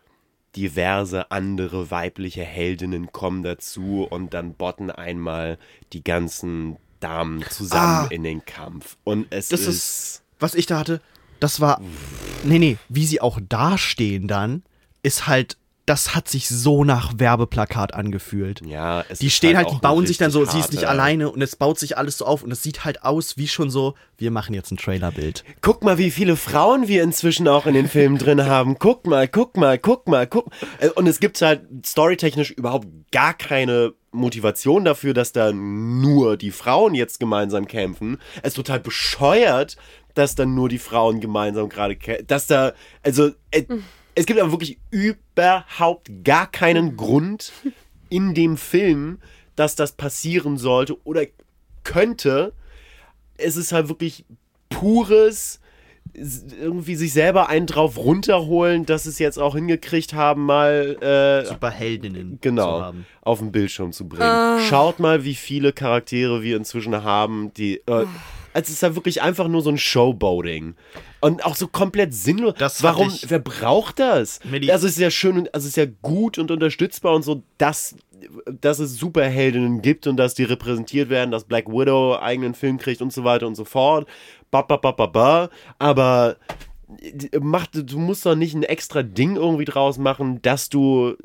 diverse 0.55 1.31
andere 1.31 1.91
weibliche 1.91 2.43
Heldinnen 2.43 3.11
kommen 3.11 3.43
dazu 3.43 4.07
und 4.09 4.33
dann 4.33 4.53
botten 4.53 4.89
einmal 4.89 5.57
die 5.93 6.03
ganzen 6.03 6.77
Damen 7.01 7.43
zusammen 7.49 8.05
Ah. 8.05 8.07
in 8.09 8.23
den 8.23 8.45
Kampf. 8.45 8.97
Und 9.03 9.27
es 9.31 9.49
Das 9.49 9.61
ist, 9.61 9.67
ist, 9.67 10.23
was 10.39 10.55
ich 10.55 10.65
da 10.65 10.79
hatte, 10.79 11.01
das 11.39 11.59
war, 11.59 11.81
nee, 12.43 12.57
nee, 12.59 12.77
wie 12.89 13.05
sie 13.05 13.19
auch 13.21 13.39
dastehen 13.47 14.27
dann, 14.27 14.63
ist 15.03 15.27
halt, 15.27 15.57
das 15.85 16.15
hat 16.15 16.27
sich 16.27 16.49
so 16.49 16.83
nach 16.83 17.13
Werbeplakat 17.17 17.93
angefühlt. 17.93 18.61
ja, 18.65 19.03
es 19.07 19.19
Die 19.19 19.29
stehen 19.29 19.55
halt, 19.55 19.67
auch 19.67 19.75
die 19.75 19.79
bauen 19.79 20.07
sich 20.07 20.17
dann 20.17 20.31
so, 20.31 20.39
richtig 20.39 20.53
sie 20.53 20.59
ist 20.61 20.71
nicht 20.73 20.85
alleine 20.87 21.29
und 21.29 21.41
es 21.41 21.55
baut 21.55 21.77
sich 21.77 21.97
alles 21.97 22.17
so 22.17 22.25
auf 22.25 22.41
und 22.43 22.51
es 22.51 22.63
sieht 22.63 22.85
halt 22.85 23.03
aus 23.03 23.37
wie 23.37 23.47
schon 23.47 23.69
so, 23.69 23.93
wir 24.17 24.31
machen 24.31 24.55
jetzt 24.55 24.71
ein 24.71 24.77
Trailerbild. 24.77 25.43
Guck 25.61 25.83
mal, 25.83 25.97
wie 25.97 26.09
viele 26.09 26.37
Frauen 26.37 26.87
wir 26.87 27.03
inzwischen 27.03 27.47
auch 27.47 27.67
in 27.67 27.73
den 27.75 27.87
Filmen 27.87 28.17
drin 28.17 28.45
haben. 28.45 28.79
Guck 28.79 29.05
mal, 29.05 29.27
guck 29.27 29.57
mal, 29.57 29.77
guck 29.77 30.07
mal, 30.07 30.25
guck. 30.25 30.47
Äh, 30.79 30.89
Und 30.89 31.05
es 31.07 31.19
gibt 31.19 31.39
halt 31.41 31.63
storytechnisch 31.85 32.51
überhaupt 32.51 32.87
gar 33.11 33.33
keine 33.33 33.93
Motivation 34.11 34.85
dafür, 34.85 35.13
dass 35.13 35.33
da 35.33 35.51
nur 35.51 36.37
die 36.37 36.51
Frauen 36.51 36.95
jetzt 36.95 37.19
gemeinsam 37.19 37.67
kämpfen. 37.67 38.17
Es 38.41 38.49
ist 38.49 38.55
total 38.55 38.79
bescheuert, 38.79 39.75
dass 40.15 40.35
dann 40.35 40.55
nur 40.55 40.69
die 40.69 40.79
Frauen 40.79 41.19
gemeinsam 41.19 41.69
gerade 41.69 41.95
kämpfen. 41.95 42.25
Dass 42.27 42.47
da, 42.47 42.71
also, 43.03 43.31
äh, 43.51 43.63
es 44.15 44.25
gibt 44.25 44.39
aber 44.39 44.51
wirklich 44.51 44.79
überhaupt 44.91 46.09
gar 46.23 46.49
keinen 46.49 46.95
Grund 46.97 47.51
in 48.09 48.33
dem 48.33 48.57
Film, 48.57 49.19
dass 49.55 49.75
das 49.75 49.91
passieren 49.91 50.57
sollte 50.57 50.97
oder 51.05 51.25
könnte 51.83 52.53
es 53.37 53.57
ist 53.57 53.73
halt 53.73 53.89
wirklich 53.89 54.25
pures 54.69 55.59
irgendwie 56.13 56.95
sich 56.95 57.11
selber 57.11 57.49
einen 57.49 57.65
drauf 57.65 57.97
runterholen, 57.97 58.85
dass 58.85 59.05
es 59.05 59.19
jetzt 59.19 59.37
auch 59.37 59.55
hingekriegt 59.55 60.13
haben, 60.13 60.45
mal 60.45 60.95
äh, 61.01 61.45
Superheldinnen 61.45 62.33
zu 62.33 62.37
genau 62.41 62.93
auf 63.21 63.39
den 63.39 63.51
Bildschirm 63.51 63.91
zu 63.91 64.07
bringen. 64.07 64.61
Schaut 64.69 64.99
mal, 64.99 65.25
wie 65.25 65.35
viele 65.35 65.73
Charaktere 65.73 66.41
wir 66.41 66.57
inzwischen 66.57 67.03
haben, 67.03 67.53
die 67.55 67.77
äh, 67.87 68.05
also 68.55 68.67
es 68.67 68.69
ist 68.69 68.83
ja 68.83 68.95
wirklich 68.95 69.21
einfach 69.21 69.49
nur 69.49 69.61
so 69.61 69.69
ein 69.69 69.77
Showboating. 69.77 70.75
Und 71.25 71.43
auch 71.45 71.55
so 71.55 71.67
komplett 71.67 72.13
sinnlos. 72.13 72.53
Das 72.57 72.83
Warum, 72.83 73.07
ich- 73.07 73.29
wer 73.29 73.39
braucht 73.39 73.99
das? 73.99 74.39
Milli- 74.43 74.71
Also 74.71 74.85
es 74.87 74.93
ist 74.93 74.99
ja 74.99 75.09
schön 75.11 75.37
und 75.39 75.53
also 75.53 75.65
es 75.65 75.71
ist 75.71 75.77
ja 75.77 75.87
gut 76.01 76.37
und 76.37 76.51
unterstützbar 76.51 77.13
und 77.15 77.23
so, 77.23 77.43
dass, 77.57 77.95
dass 78.61 78.79
es 78.79 78.95
Superheldinnen 78.97 79.81
gibt 79.81 80.07
und 80.07 80.17
dass 80.17 80.35
die 80.35 80.43
repräsentiert 80.43 81.09
werden, 81.09 81.31
dass 81.31 81.45
Black 81.45 81.67
Widow 81.67 82.17
eigenen 82.19 82.53
Film 82.53 82.77
kriegt 82.77 83.01
und 83.01 83.11
so 83.11 83.23
weiter 83.23 83.47
und 83.47 83.55
so 83.55 83.65
fort. 83.65 84.07
Ba, 84.51 84.61
ba, 84.61 84.77
ba, 84.77 84.91
ba, 84.91 85.05
ba. 85.07 85.49
Aber 85.79 86.37
mach, 87.41 87.65
du 87.67 87.97
musst 87.97 88.25
doch 88.25 88.35
nicht 88.35 88.53
ein 88.53 88.63
extra 88.63 89.01
Ding 89.01 89.35
irgendwie 89.35 89.65
draus 89.65 89.97
machen, 89.97 90.41
dass 90.43 90.69
du 90.69 91.15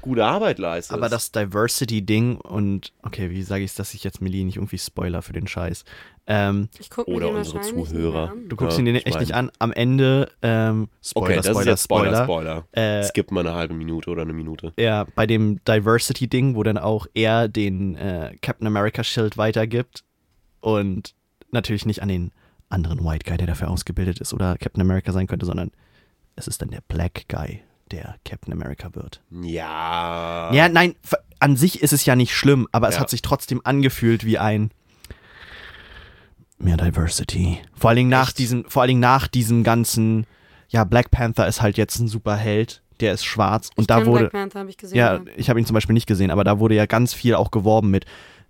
gute 0.00 0.24
Arbeit 0.24 0.58
leistest. 0.58 0.92
Aber 0.92 1.08
das 1.08 1.32
Diversity-Ding 1.32 2.36
und, 2.36 2.92
okay, 3.02 3.30
wie 3.30 3.42
sage 3.42 3.64
ich 3.64 3.70
es, 3.72 3.76
dass 3.76 3.94
ich 3.94 4.04
jetzt 4.04 4.20
Millie 4.20 4.44
nicht 4.44 4.56
irgendwie 4.56 4.78
Spoiler 4.78 5.22
für 5.22 5.32
den 5.32 5.46
Scheiß. 5.48 5.84
Ähm, 6.26 6.68
Ich 6.78 6.88
guck 6.88 7.06
Oder 7.06 7.28
unsere 7.30 7.60
Zuhörer. 7.60 7.76
nicht 7.76 7.92
mehr 7.92 8.14
an. 8.14 8.48
du 8.48 8.56
guckst 8.56 8.78
Ja, 8.78 8.84
ihn 8.84 8.86
dir 8.86 8.94
echt 8.96 9.10
mein- 9.10 9.20
nicht 9.20 9.34
an. 9.34 9.50
Am 9.58 9.72
Ende, 9.72 10.30
ähm, 10.40 10.88
Spoiler, 11.04 11.24
okay, 11.26 11.36
das 11.36 11.46
Spoiler, 11.46 11.60
ist 11.60 11.66
jetzt 11.66 11.84
Spoiler, 11.84 12.24
Spoiler. 12.24 12.64
Spoiler. 12.74 12.98
Äh, 13.00 13.04
Skip 13.04 13.30
mal 13.30 13.40
eine 13.46 13.54
halbe 13.54 13.74
Minute 13.74 14.08
oder 14.10 14.22
eine 14.22 14.32
Minute. 14.32 14.72
Ja, 14.78 15.06
bei 15.14 15.26
dem 15.26 15.62
Diversity-Ding, 15.66 16.56
wo 16.56 16.62
dann 16.62 16.78
auch 16.78 17.06
er 17.12 17.48
den 17.48 17.96
äh, 17.96 18.34
Captain 18.40 18.66
America-Schild 18.66 19.36
weitergibt 19.36 20.02
und 20.60 21.14
natürlich 21.50 21.84
nicht 21.84 22.02
an 22.02 22.08
den 22.08 22.32
anderen 22.70 23.04
White 23.04 23.26
Guy, 23.28 23.36
der 23.36 23.46
dafür 23.46 23.70
ausgebildet 23.70 24.18
ist 24.20 24.32
oder 24.32 24.56
Captain 24.56 24.80
America 24.80 25.12
sein 25.12 25.26
könnte, 25.26 25.44
sondern 25.46 25.70
es 26.36 26.48
ist 26.48 26.62
dann 26.62 26.70
der 26.70 26.80
Black 26.88 27.26
Guy, 27.28 27.60
der 27.90 28.16
Captain 28.24 28.52
America 28.52 28.94
wird. 28.94 29.20
Ja. 29.30 30.50
Ja, 30.52 30.68
nein, 30.68 30.94
an 31.38 31.56
sich 31.56 31.82
ist 31.82 31.92
es 31.92 32.06
ja 32.06 32.16
nicht 32.16 32.34
schlimm, 32.34 32.66
aber 32.72 32.88
es 32.88 32.94
Ja. 32.94 33.02
hat 33.02 33.10
sich 33.10 33.20
trotzdem 33.22 33.60
angefühlt 33.64 34.24
wie 34.24 34.38
ein 34.38 34.70
mehr 36.58 36.76
Diversity. 36.76 37.58
Vor 37.74 37.90
allen 37.90 37.96
Dingen 37.96 38.10
nach 38.10 38.28
Echt? 38.28 38.38
diesem, 38.38 38.64
vor 38.68 38.82
allen 38.82 38.88
Dingen 38.88 39.00
nach 39.00 39.28
diesem 39.28 39.64
ganzen, 39.64 40.26
ja, 40.68 40.84
Black 40.84 41.10
Panther 41.10 41.46
ist 41.46 41.62
halt 41.62 41.76
jetzt 41.76 41.98
ein 41.98 42.08
Superheld, 42.08 42.82
der 43.00 43.12
ist 43.12 43.24
schwarz 43.24 43.70
und 43.76 43.90
da 43.90 43.98
Kenn 43.98 44.06
wurde, 44.06 44.20
Black 44.24 44.32
Panther 44.32 44.60
habe 44.60 44.70
ich 44.70 44.76
gesehen. 44.76 44.96
ja, 44.98 45.20
ich 45.36 45.50
habe 45.50 45.58
ihn 45.58 45.66
zum 45.66 45.74
Beispiel 45.74 45.94
nicht 45.94 46.06
gesehen, 46.06 46.30
aber 46.30 46.44
da 46.44 46.58
wurde 46.58 46.74
ja 46.74 46.86
ganz 46.86 47.12
viel 47.12 47.34
auch 47.34 47.50
geworben 47.50 47.90
mit, 47.90 48.04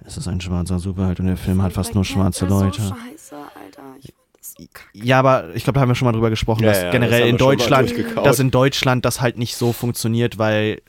es 0.05 0.17
ist 0.17 0.29
ein 0.29 0.41
schwarzer 0.41 0.79
Superheld 0.79 1.21
und 1.21 1.27
der 1.27 1.37
Film 1.37 1.63
hat 1.63 1.73
fast 1.73 1.91
Black 1.91 1.95
nur 1.95 2.05
schwarze 2.05 2.47
Panther 2.47 2.65
Leute. 2.65 2.83
So 2.83 2.95
scheiße, 2.95 3.37
Alter. 3.37 3.83
Ich 4.01 4.13
das. 4.45 4.55
Ja, 4.93 5.19
aber 5.19 5.55
ich 5.55 5.65
glaube, 5.65 5.75
da 5.75 5.81
haben 5.81 5.89
wir 5.89 5.95
schon 5.95 6.07
mal 6.07 6.13
drüber 6.13 6.31
gesprochen, 6.31 6.63
Ja, 6.63 6.69
dass 6.71 6.79
ja, 6.79 6.85
das 6.85 6.93
generell 6.93 7.23
haben 7.23 7.31
in 7.31 7.37
Deutschland, 7.39 7.95
dass 8.23 8.39
in 8.39 8.51
Deutschland 8.51 9.05
das 9.05 9.21
halt 9.21 9.39
nicht 9.39 9.57
so 9.57 9.73
funktioniert, 9.73 10.39
weil 10.39 10.83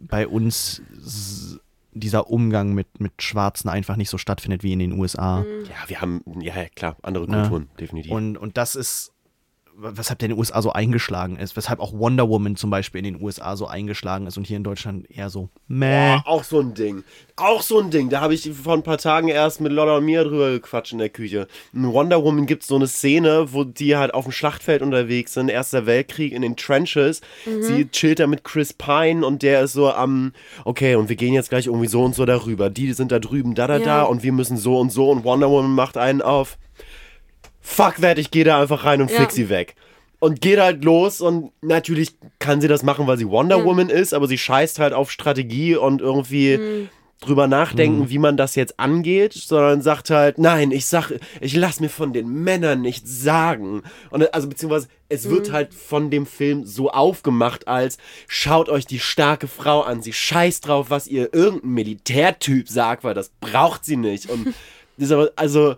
bei 0.00 0.26
uns 0.26 0.82
dieser 1.92 2.30
Umgang 2.30 2.72
mit, 2.72 3.00
mit 3.00 3.22
Schwarzen 3.22 3.68
einfach 3.68 3.96
nicht 3.96 4.10
so 4.10 4.18
stattfindet 4.18 4.62
wie 4.62 4.72
in 4.72 4.78
den 4.78 4.92
USA. 4.92 5.44
Ja, 5.64 5.88
wir 5.88 6.00
haben, 6.00 6.22
ja, 6.40 6.56
ja, 6.56 6.68
klar, 6.68 6.96
andere 7.02 7.26
Ja. 7.28 7.42
Kulturen, 7.42 7.68
definitiv. 7.78 8.12
Und, 8.12 8.36
und 8.36 8.56
das 8.56 8.76
ist 8.76 9.12
weshalb 9.76 10.18
der 10.18 10.26
in 10.28 10.32
den 10.34 10.38
USA 10.38 10.60
so 10.62 10.72
eingeschlagen 10.72 11.36
ist, 11.36 11.56
weshalb 11.56 11.80
auch 11.80 11.92
Wonder 11.92 12.28
Woman 12.28 12.56
zum 12.56 12.70
Beispiel 12.70 12.98
in 13.04 13.14
den 13.14 13.22
USA 13.22 13.56
so 13.56 13.66
eingeschlagen 13.66 14.26
ist 14.26 14.36
und 14.36 14.46
hier 14.46 14.56
in 14.56 14.64
Deutschland 14.64 15.10
eher 15.10 15.30
so 15.30 15.48
meh. 15.66 16.16
Boah, 16.16 16.22
auch 16.26 16.44
so 16.44 16.60
ein 16.60 16.74
Ding. 16.74 17.04
Auch 17.36 17.62
so 17.62 17.80
ein 17.80 17.90
Ding. 17.90 18.08
Da 18.10 18.20
habe 18.20 18.34
ich 18.34 18.50
vor 18.52 18.74
ein 18.74 18.82
paar 18.82 18.98
Tagen 18.98 19.28
erst 19.28 19.60
mit 19.60 19.72
Lola 19.72 19.96
und 19.96 20.04
Mia 20.04 20.22
drüber 20.24 20.50
gequatscht 20.50 20.92
in 20.92 20.98
der 20.98 21.08
Küche. 21.08 21.48
In 21.72 21.90
Wonder 21.92 22.22
Woman 22.22 22.46
gibt 22.46 22.62
es 22.62 22.68
so 22.68 22.76
eine 22.76 22.86
Szene, 22.86 23.52
wo 23.52 23.64
die 23.64 23.96
halt 23.96 24.14
auf 24.14 24.24
dem 24.24 24.32
Schlachtfeld 24.32 24.82
unterwegs 24.82 25.32
sind, 25.34 25.48
Erster 25.48 25.86
Weltkrieg 25.86 26.32
in 26.32 26.42
den 26.42 26.56
Trenches. 26.56 27.20
Sie 27.60 27.88
chillt 27.88 28.18
da 28.20 28.26
mit 28.26 28.44
Chris 28.44 28.72
Pine 28.72 29.26
und 29.26 29.42
der 29.42 29.62
ist 29.62 29.72
so 29.72 29.90
am, 29.92 30.32
okay, 30.64 30.94
und 30.96 31.08
wir 31.08 31.16
gehen 31.16 31.32
jetzt 31.34 31.48
gleich 31.48 31.66
irgendwie 31.66 31.88
so 31.88 32.04
und 32.04 32.14
so 32.14 32.26
darüber. 32.26 32.70
Die 32.70 32.92
sind 32.92 33.10
da 33.10 33.18
drüben, 33.18 33.54
da, 33.54 33.66
da, 33.66 33.78
Ja. 33.78 33.84
da 33.84 34.02
und 34.04 34.22
wir 34.22 34.32
müssen 34.32 34.56
so 34.56 34.78
und 34.78 34.90
so 34.92 35.10
und 35.10 35.24
Wonder 35.24 35.50
Woman 35.50 35.74
macht 35.74 35.96
einen 35.96 36.20
auf. 36.22 36.58
Fuck 37.62 37.96
that, 38.02 38.18
ich 38.18 38.30
gehe 38.30 38.44
da 38.44 38.60
einfach 38.60 38.84
rein 38.84 39.00
und 39.00 39.10
Ja. 39.10 39.20
fix 39.20 39.34
sie 39.34 39.48
weg. 39.48 39.74
Und 40.18 40.40
geht 40.40 40.60
halt 40.60 40.84
los 40.84 41.20
und 41.20 41.50
natürlich 41.62 42.12
kann 42.38 42.60
sie 42.60 42.68
das 42.68 42.82
machen, 42.82 43.06
weil 43.06 43.16
sie 43.18 43.28
Wonder 43.28 43.58
Ja. 43.58 43.64
Woman 43.64 43.88
ist, 43.88 44.12
aber 44.14 44.28
sie 44.28 44.38
scheißt 44.38 44.78
halt 44.78 44.92
auf 44.92 45.10
Strategie 45.10 45.74
und 45.76 46.00
irgendwie 46.00 46.58
Mhm. 46.58 46.88
drüber 47.20 47.46
nachdenken, 47.46 48.08
wie 48.10 48.18
man 48.18 48.36
das 48.36 48.56
jetzt 48.56 48.78
angeht, 48.80 49.32
sondern 49.32 49.80
sagt 49.80 50.10
halt, 50.10 50.38
nein, 50.38 50.72
ich 50.72 50.86
sag, 50.86 51.12
ich 51.40 51.54
lass 51.54 51.78
mir 51.78 51.88
von 51.88 52.12
den 52.12 52.28
Männern 52.28 52.80
nichts 52.82 53.22
sagen. 53.22 53.82
Und 54.10 54.32
also 54.34 54.48
beziehungsweise 54.48 54.88
es 55.08 55.28
wird 55.30 55.48
Mhm. 55.48 55.52
halt 55.52 55.74
von 55.74 56.10
dem 56.10 56.26
Film 56.26 56.66
so 56.66 56.90
aufgemacht 56.90 57.66
als 57.68 57.98
schaut 58.26 58.68
euch 58.68 58.86
die 58.86 58.98
starke 59.00 59.46
Frau 59.46 59.82
an, 59.82 60.02
sie 60.02 60.12
scheißt 60.12 60.66
drauf, 60.66 60.90
was 60.90 61.06
ihr 61.06 61.32
irgendein 61.32 61.70
Militärtyp 61.70 62.68
sagt, 62.68 63.04
weil 63.04 63.14
das 63.14 63.30
braucht 63.40 63.84
sie 63.84 63.96
nicht. 63.96 64.28
Und 64.28 64.46
das 64.96 65.06
ist 65.06 65.12
aber, 65.12 65.30
also 65.36 65.76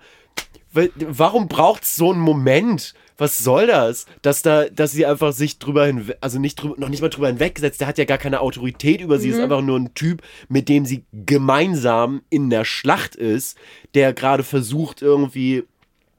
Warum 0.75 1.49
braucht 1.49 1.85
es 1.85 1.97
so 1.97 2.11
einen 2.11 2.20
Moment? 2.20 2.95
Was 3.16 3.39
soll 3.39 3.68
das? 3.68 4.07
Dass 4.22 4.43
da, 4.43 4.64
dass 4.64 4.91
sie 4.91 5.07
einfach 5.07 5.33
sich 5.33 5.61
drüber 5.61 5.87
hinweg, 5.87 6.18
also 6.20 6.41
nicht 6.41 6.57
drüber, 6.57 6.75
noch 6.79 6.89
nicht 6.89 7.01
mal 7.01 7.11
drüber 7.11 7.29
hinwegsetzt, 7.29 7.81
der 7.81 7.87
hat 7.87 7.99
ja 7.99 8.05
gar 8.05 8.18
keine 8.18 8.41
Autorität 8.41 9.01
über 9.01 9.18
sie, 9.18 9.29
ist 9.29 9.39
einfach 9.39 9.62
nur 9.62 9.79
ein 9.79 9.95
Typ, 9.95 10.22
mit 10.49 10.68
dem 10.68 10.85
sie 10.85 11.05
gemeinsam 11.12 12.22
in 12.29 12.51
der 12.51 12.64
Schlacht 12.64 13.14
ist, 13.14 13.57
der 13.95 14.12
gerade 14.12 14.43
versucht, 14.43 15.01
irgendwie 15.01 15.62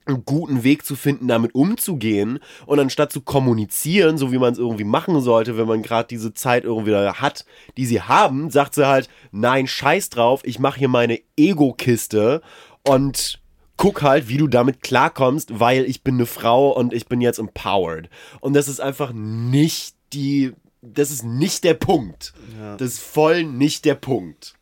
einen 0.06 0.24
guten 0.24 0.64
Weg 0.64 0.86
zu 0.86 0.96
finden, 0.96 1.28
damit 1.28 1.54
umzugehen. 1.56 2.40
Und 2.66 2.80
anstatt 2.80 3.12
zu 3.12 3.22
kommunizieren, 3.22 4.18
so 4.18 4.32
wie 4.32 4.38
man 4.38 4.54
es 4.54 4.60
irgendwie 4.60 4.84
machen 4.84 5.20
sollte, 5.20 5.58
wenn 5.58 5.68
man 5.68 5.82
gerade 5.82 6.08
diese 6.08 6.34
Zeit 6.34 6.64
irgendwie 6.64 6.92
da 6.92 7.16
hat, 7.16 7.46
die 7.76 7.86
sie 7.86 8.02
haben, 8.02 8.52
sagt 8.52 8.76
sie 8.76 8.88
halt, 8.88 9.10
nein, 9.32 9.68
scheiß 9.68 10.10
drauf, 10.12 10.42
ich 10.44 10.60
mache 10.60 10.80
hier 10.80 10.90
meine 10.90 11.20
Ego-Kiste 11.36 12.42
und 12.88 13.40
guck 13.78 14.02
halt, 14.02 14.28
wie 14.30 14.38
du 14.38 14.48
damit 14.48 14.82
klarkommst, 14.82 15.60
weil 15.60 15.86
ich 15.86 16.04
bin 16.04 16.16
eine 16.16 16.26
Frau 16.26 16.72
und 16.72 16.94
ich 16.94 17.08
bin 17.08 17.22
jetzt 17.22 17.40
empowered. 17.40 18.10
Und 18.40 18.54
das 18.54 18.68
ist 18.68 18.80
einfach 18.80 19.12
nicht 19.14 19.96
die, 20.14 20.54
das 20.82 21.12
ist 21.12 21.24
nicht 21.24 21.64
der 21.64 21.74
Punkt. 21.74 22.34
Das 22.78 22.94
ist 22.94 23.00
voll 23.02 23.44
nicht 23.44 23.86
der 23.86 23.96
Punkt. 23.96 24.56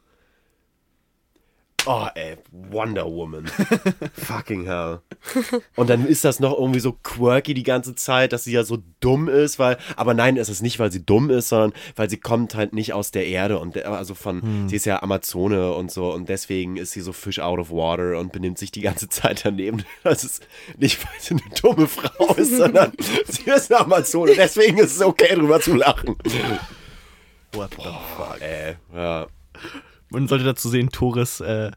Oh, 1.85 2.07
ey, 2.15 2.37
Wonder 2.51 3.05
Woman. 3.05 3.45
Fucking 4.13 4.65
hell. 4.65 5.01
Und 5.75 5.89
dann 5.89 6.07
ist 6.07 6.23
das 6.23 6.39
noch 6.39 6.57
irgendwie 6.57 6.79
so 6.79 6.93
quirky 7.03 7.53
die 7.53 7.63
ganze 7.63 7.93
Zeit, 7.93 8.31
dass 8.31 8.45
sie 8.45 8.53
ja 8.53 8.63
so 8.63 8.81
dumm 9.01 9.27
ist, 9.27 9.59
weil, 9.59 9.77
aber 9.97 10.13
nein, 10.13 10.37
es 10.37 10.47
ist 10.47 10.61
nicht, 10.61 10.79
weil 10.79 10.93
sie 10.93 11.05
dumm 11.05 11.29
ist, 11.29 11.49
sondern 11.49 11.73
weil 11.97 12.09
sie 12.09 12.17
kommt 12.17 12.55
halt 12.55 12.71
nicht 12.71 12.93
aus 12.93 13.11
der 13.11 13.27
Erde 13.27 13.59
und 13.59 13.77
also 13.85 14.15
von, 14.15 14.69
sie 14.69 14.77
ist 14.77 14.85
ja 14.85 15.03
Amazone 15.03 15.73
und 15.73 15.91
so 15.91 16.13
und 16.13 16.29
deswegen 16.29 16.77
ist 16.77 16.91
sie 16.91 17.01
so 17.01 17.11
fish 17.11 17.39
out 17.39 17.59
of 17.59 17.69
water 17.69 18.17
und 18.17 18.31
benimmt 18.31 18.57
sich 18.57 18.71
die 18.71 18.81
ganze 18.81 19.09
Zeit 19.09 19.43
daneben. 19.43 19.83
Das 20.03 20.23
ist 20.23 20.45
nicht, 20.77 21.03
weil 21.03 21.19
sie 21.19 21.33
eine 21.33 21.41
dumme 21.61 21.87
Frau 21.87 22.33
ist, 22.35 22.51
sondern 22.57 22.91
sie 23.25 23.49
ist 23.49 23.71
eine 23.71 23.81
Amazone. 23.81 24.33
Deswegen 24.35 24.77
ist 24.77 24.95
es 24.95 25.01
okay, 25.01 25.35
drüber 25.35 25.59
zu 25.59 25.75
lachen. 25.75 26.15
What 27.53 27.71
the 27.77 27.89
fuck? 28.15 28.41
Ey, 28.41 28.75
ja. 28.93 29.27
Man 30.13 30.27
sollte 30.27 30.45
dazu 30.45 30.69
sehen, 30.69 30.89
Torres, 30.89 31.41
äh, 31.41 31.71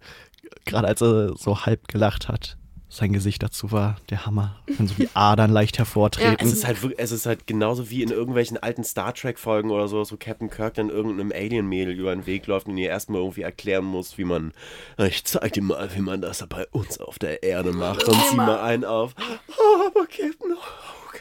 gerade 0.64 0.86
als 0.86 1.00
er 1.00 1.36
so 1.36 1.64
halb 1.64 1.88
gelacht 1.88 2.28
hat, 2.28 2.56
sein 2.88 3.12
Gesicht 3.12 3.42
dazu 3.42 3.72
war 3.72 3.96
der 4.10 4.26
Hammer. 4.26 4.60
Wenn 4.66 4.86
so 4.86 4.94
die 4.94 5.08
Adern 5.14 5.50
leicht 5.50 5.78
hervortreten. 5.78 6.36
Es 6.38 6.52
ist 6.52 6.66
halt 6.66 6.78
es 6.98 7.12
ist 7.12 7.26
halt 7.26 7.46
genauso 7.46 7.90
wie 7.90 8.02
in 8.02 8.10
irgendwelchen 8.10 8.56
alten 8.56 8.84
Star 8.84 9.12
Trek 9.12 9.38
Folgen 9.38 9.70
oder 9.70 9.88
so, 9.88 10.04
so 10.04 10.16
Captain 10.16 10.50
Kirk 10.50 10.74
dann 10.74 10.88
irgendeinem 10.88 11.32
Alien 11.32 11.66
Mädel 11.66 11.94
über 11.94 12.14
den 12.14 12.26
Weg 12.26 12.46
läuft 12.46 12.68
und 12.68 12.78
ihr 12.78 12.88
erstmal 12.88 13.20
irgendwie 13.20 13.42
erklären 13.42 13.84
muss, 13.84 14.18
wie 14.18 14.24
man, 14.24 14.52
ich 14.98 15.24
zeig 15.24 15.52
dir 15.54 15.62
mal, 15.62 15.88
wie 15.94 16.00
man 16.00 16.20
das 16.20 16.46
bei 16.46 16.66
uns 16.68 16.98
auf 16.98 17.18
der 17.18 17.42
Erde 17.42 17.72
macht 17.72 18.04
und 18.04 18.16
zieh 18.30 18.36
mal 18.36 18.60
einen 18.60 18.84
auf. 18.84 19.14
Oh, 19.48 19.88
aber 19.88 20.06
Captain, 20.06 20.56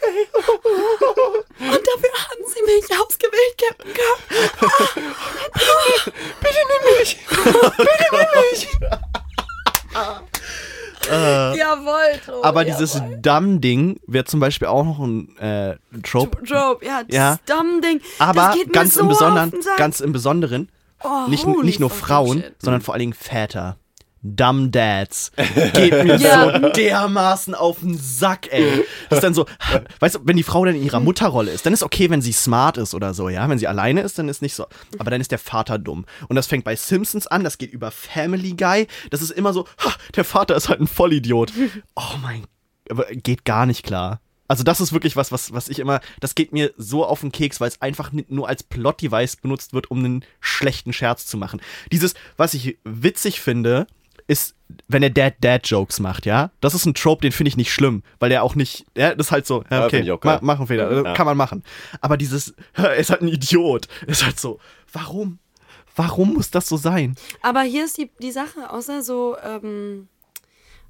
okay. 0.02 0.28
Und 1.60 1.88
dafür 1.88 2.14
haben 2.14 2.44
sie 2.48 2.62
mich 2.66 2.86
ausgewählt, 3.00 3.56
Captain 3.58 3.94
Kirk. 3.94 4.20
Bitte 6.42 6.62
nimm 6.70 7.00
mich. 7.00 7.12
Bitte 7.78 8.08
nimm 8.12 8.30
mich. 8.52 8.62
Jawohl, 11.08 12.20
Tro, 12.26 12.44
Aber 12.44 12.62
jawohl. 12.66 12.66
dieses 12.66 13.02
Dumb-Ding 13.22 14.00
wäre 14.08 14.26
zum 14.26 14.40
Beispiel 14.40 14.68
auch 14.68 14.84
noch 14.84 15.00
ein 15.00 15.38
äh, 15.38 15.76
Trope. 16.04 16.40
Job, 16.44 16.84
ja, 16.84 17.04
das 17.04 17.16
Ja. 17.16 17.38
dumme 17.46 17.82
Ding. 17.82 18.02
Aber 18.20 18.56
ganz, 18.72 18.96
so 18.96 19.02
im 19.02 19.08
Besonderen, 19.10 19.54
ganz 19.78 20.00
im 20.00 20.12
Besonderen, 20.12 20.70
Oh, 21.04 21.28
nicht, 21.30 21.46
nicht 21.46 21.80
nur 21.80 21.92
Frauen, 21.92 22.42
shit. 22.42 22.56
sondern 22.62 22.82
vor 22.82 22.96
allen 22.96 23.02
Dingen 23.02 23.14
Väter. 23.14 23.78
Dumb 24.36 24.72
Dads. 24.72 25.32
Geht 25.74 26.04
mir 26.04 26.16
Ja. 26.20 26.60
so 26.62 26.70
dermaßen 26.70 27.54
auf 27.54 27.80
den 27.82 27.98
Sack, 27.98 28.52
ey. 28.52 28.84
Das 29.10 29.18
ist 29.18 29.24
dann 29.24 29.34
so, 29.34 29.46
weißt 30.00 30.16
du, 30.16 30.20
wenn 30.24 30.36
die 30.38 30.44
Frau 30.44 30.66
dann 30.66 30.76
in 30.76 30.84
ihrer 30.84 31.00
Mutterrolle 31.00 31.52
ist, 31.52 31.66
dann 31.66 31.74
ist 31.74 31.84
okay, 31.84 32.10
wenn 32.10 32.22
sie 32.22 32.32
smart 32.34 32.78
ist 32.78 32.94
oder 32.96 33.14
so, 33.14 33.30
ja. 33.30 33.48
Wenn 33.50 33.60
sie 33.60 33.68
alleine 33.68 34.02
ist, 34.02 34.18
dann 34.18 34.30
ist 34.30 34.42
nicht 34.42 34.56
so. 34.56 34.66
Aber 34.98 35.12
dann 35.12 35.22
ist 35.22 35.32
der 35.32 35.40
Vater 35.40 35.78
dumm. 35.78 36.06
Und 36.28 36.36
das 36.36 36.48
fängt 36.48 36.64
bei 36.64 36.76
Simpsons 36.76 37.28
an, 37.28 37.44
das 37.44 37.58
geht 37.58 37.72
über 37.72 37.92
Family 37.92 38.54
Guy. 38.54 38.88
Das 39.12 39.22
ist 39.22 39.32
immer 39.32 39.54
so, 39.54 39.68
ha, 39.80 39.94
der 40.16 40.24
Vater 40.24 40.56
ist 40.56 40.70
halt 40.70 40.80
ein 40.82 40.88
Vollidiot. 40.88 41.54
Oh 41.96 42.18
mein, 42.22 42.44
aber 42.90 43.06
geht 43.12 43.46
gar 43.46 43.66
nicht 43.66 43.84
klar. 43.84 44.22
Also 44.48 44.64
das 44.64 44.80
ist 44.80 44.94
wirklich 44.94 45.16
was, 45.16 45.32
was, 45.32 45.54
was 45.54 45.70
ich 45.70 45.80
immer, 45.80 46.02
das 46.20 46.36
geht 46.36 46.54
mir 46.54 46.72
so 46.78 47.04
auf 47.04 47.22
den 47.22 47.32
Keks, 47.32 47.60
weil 47.60 47.68
es 47.68 47.82
einfach 47.82 48.12
nur 48.28 48.48
als 48.48 48.62
Plot-Device 48.62 49.38
benutzt 49.38 49.74
wird, 49.74 49.90
um 49.90 49.98
einen 50.06 50.24
schlechten 50.40 50.94
Scherz 50.94 51.26
zu 51.26 51.36
machen. 51.38 51.62
Dieses, 51.92 52.14
was 52.38 52.54
ich 52.54 52.78
witzig 52.84 53.42
finde, 53.42 53.88
ist, 54.28 54.56
wenn 54.88 55.04
er 55.04 55.10
Dad-Dad-Jokes 55.12 56.00
macht, 56.00 56.26
ja? 56.26 56.52
Das 56.60 56.74
ist 56.74 56.86
ein 56.86 56.94
Trope, 56.96 57.22
den 57.22 57.32
finde 57.32 57.50
ich 57.50 57.58
nicht 57.58 57.72
schlimm, 57.72 58.02
weil 58.20 58.30
der 58.30 58.44
auch 58.44 58.56
nicht, 58.56 58.86
ja, 58.98 59.14
das 59.14 59.28
ist 59.28 59.32
halt 59.32 59.46
so, 59.46 59.64
ja, 59.70 59.80
Ja, 59.82 59.86
okay, 59.86 60.12
auch 60.12 60.24
ma 60.24 60.40
machen 60.42 60.68
Fehler, 60.68 61.04
Ja. 61.04 61.14
kann 61.14 61.26
man 61.28 61.38
machen. 61.38 61.64
Aber 62.02 62.18
dieses, 62.18 62.56
er 62.74 62.96
ist 62.96 63.10
halt 63.12 63.22
ein 63.22 63.28
Idiot, 63.28 63.88
ist 64.08 64.26
halt 64.26 64.40
so, 64.40 64.60
warum? 64.92 65.40
Warum 65.96 66.34
muss 66.34 66.50
das 66.52 66.68
so 66.68 66.76
sein? 66.78 67.16
Aber 67.42 67.62
hier 67.62 67.86
ist 67.86 67.98
die, 67.98 68.10
die 68.22 68.32
Sache, 68.32 68.70
außer 68.70 69.02
so, 69.02 69.38
ähm, 69.44 70.10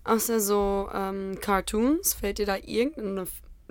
außer 0.04 0.40
so 0.40 0.90
ähm, 0.94 1.38
Cartoons, 1.42 2.14
fällt 2.14 2.38
dir 2.40 2.46
da 2.46 2.56
irgendein 2.56 3.28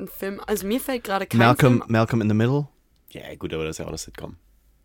Film, 0.06 0.40
also 0.46 0.66
mir 0.66 0.80
fällt 0.80 1.04
gerade 1.04 1.26
kein 1.26 1.38
Malcolm, 1.38 1.78
Film, 1.78 1.84
Malcolm 1.92 2.20
in 2.20 2.28
the 2.28 2.34
Middle? 2.34 2.68
Ja, 3.10 3.34
gut, 3.36 3.52
aber 3.54 3.64
das 3.64 3.76
ist 3.76 3.78
ja 3.78 3.84
auch 3.86 3.88
eine 3.88 3.98
Sitcom. 3.98 4.36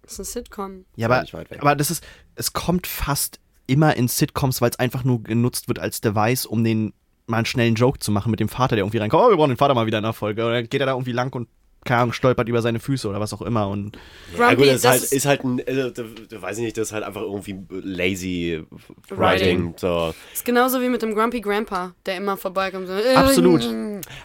das 0.03 0.13
ist 0.13 0.19
ein 0.19 0.25
Sitcom. 0.25 0.85
Ja, 0.95 1.07
aber, 1.07 1.21
nicht 1.21 1.33
weit 1.33 1.51
weg. 1.51 1.59
aber 1.61 1.75
das 1.75 1.91
ist, 1.91 2.03
es 2.35 2.53
kommt 2.53 2.87
fast 2.87 3.39
immer 3.69 3.95
in 3.95 4.07
Sitcoms, 4.07 4.61
weil 4.61 4.71
es 4.71 4.79
einfach 4.79 5.03
nur 5.03 5.23
genutzt 5.23 5.67
wird 5.67 5.79
als 5.79 6.01
Device, 6.01 6.45
um 6.45 6.63
den 6.63 6.93
mal 7.27 7.37
einen 7.37 7.45
schnellen 7.45 7.75
Joke 7.75 7.99
zu 7.99 8.11
machen 8.11 8.31
mit 8.31 8.39
dem 8.39 8.49
Vater, 8.49 8.75
der 8.75 8.83
irgendwie 8.83 8.97
reinkommt. 8.97 9.23
Oh, 9.23 9.29
wir 9.29 9.37
brauchen 9.37 9.51
den 9.51 9.57
Vater 9.57 9.75
mal 9.75 9.85
wieder 9.85 9.99
in 9.99 10.03
der 10.03 10.13
Folge. 10.13 10.45
Und 10.45 10.51
dann 10.53 10.67
geht 10.67 10.81
er 10.81 10.87
da 10.87 10.93
irgendwie 10.93 11.11
lang 11.11 11.31
und, 11.35 11.47
keine 11.85 12.01
Ahnung, 12.01 12.13
stolpert 12.13 12.49
über 12.49 12.61
seine 12.63 12.79
Füße 12.79 13.07
oder 13.07 13.19
was 13.19 13.33
auch 13.33 13.41
immer. 13.43 13.67
Und 13.69 13.95
Ja, 14.37 14.47
Grumpy, 14.47 14.55
gut, 14.63 14.67
das, 14.67 14.75
ist 14.77 14.85
halt, 14.85 15.03
ist- 15.11 15.25
halt 15.27 15.43
ein, 15.43 15.59
äh, 15.59 15.91
da, 15.93 16.03
da 16.29 16.41
weiß 16.41 16.57
ich 16.57 16.63
nicht, 16.63 16.75
das 16.77 16.87
ist 16.87 16.93
halt 16.93 17.03
einfach 17.03 17.21
irgendwie 17.21 17.57
lazy 17.69 18.63
Writing. 19.09 19.17
Writing. 19.17 19.73
So. 19.77 20.13
Ist 20.33 20.43
genauso 20.43 20.81
wie 20.81 20.89
mit 20.89 21.01
dem 21.03 21.13
Grumpy 21.13 21.39
Grandpa, 21.39 21.93
der 22.05 22.17
immer 22.17 22.35
vorbeikommt. 22.35 22.87
So, 22.87 22.93
äh, 22.93 23.15
Absolut. 23.15 23.69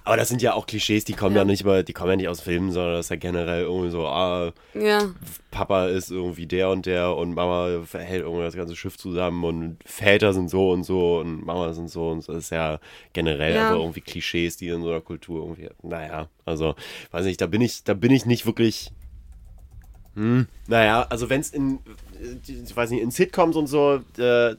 Aber 0.04 0.16
das 0.16 0.28
sind 0.30 0.40
ja 0.42 0.54
auch 0.54 0.66
Klischees, 0.66 1.04
die 1.04 1.12
kommen 1.12 1.34
ja, 1.36 1.42
Ja. 1.42 1.44
nicht 1.44 1.64
mal, 1.64 1.84
die 1.84 1.92
kommen 1.92 2.10
ja 2.10 2.16
nicht 2.16 2.28
aus 2.28 2.40
Filmen, 2.40 2.72
sondern 2.72 2.94
das 2.94 3.06
ist 3.06 3.10
ja 3.10 3.16
generell 3.16 3.64
irgendwie 3.64 3.90
so, 3.90 4.06
ah, 4.06 4.52
Ja, 4.74 5.02
Papa 5.54 5.86
ist 5.86 6.10
irgendwie 6.10 6.46
der 6.46 6.68
und 6.70 6.84
der 6.84 7.14
und 7.16 7.32
Mama 7.34 7.84
verhält 7.86 8.22
irgendwie 8.22 8.42
das 8.42 8.56
ganze 8.56 8.74
Schiff 8.74 8.98
zusammen 8.98 9.44
und 9.44 9.78
Väter 9.86 10.32
sind 10.34 10.50
so 10.50 10.72
und 10.72 10.82
so 10.82 11.18
und 11.20 11.46
Mama 11.46 11.72
sind 11.72 11.88
so 11.88 12.10
und 12.10 12.22
so. 12.22 12.32
Das 12.32 12.44
ist 12.46 12.50
ja 12.50 12.80
generell 13.12 13.54
Ja. 13.54 13.60
einfach 13.62 13.76
irgendwie 13.76 14.00
Klischees, 14.00 14.56
die 14.56 14.68
in 14.68 14.82
so 14.82 14.90
einer 14.90 15.00
Kultur 15.00 15.42
irgendwie, 15.44 15.68
naja, 15.82 16.28
also, 16.44 16.74
weiß 17.12 17.24
nicht, 17.24 17.40
da 17.40 17.46
bin 17.46 17.60
ich, 17.60 17.84
da 17.84 17.94
bin 17.94 18.10
ich 18.10 18.26
nicht 18.26 18.46
wirklich, 18.46 18.90
hm, 20.14 20.46
naja, 20.68 21.06
also 21.10 21.28
wenn 21.30 21.40
es 21.40 21.50
in, 21.50 21.80
äh, 22.20 22.36
ich 22.50 22.76
weiß 22.76 22.90
nicht, 22.90 23.02
in 23.02 23.10
Sitcoms 23.10 23.56
und 23.56 23.66
so, 23.66 24.00
äh, 24.18 24.54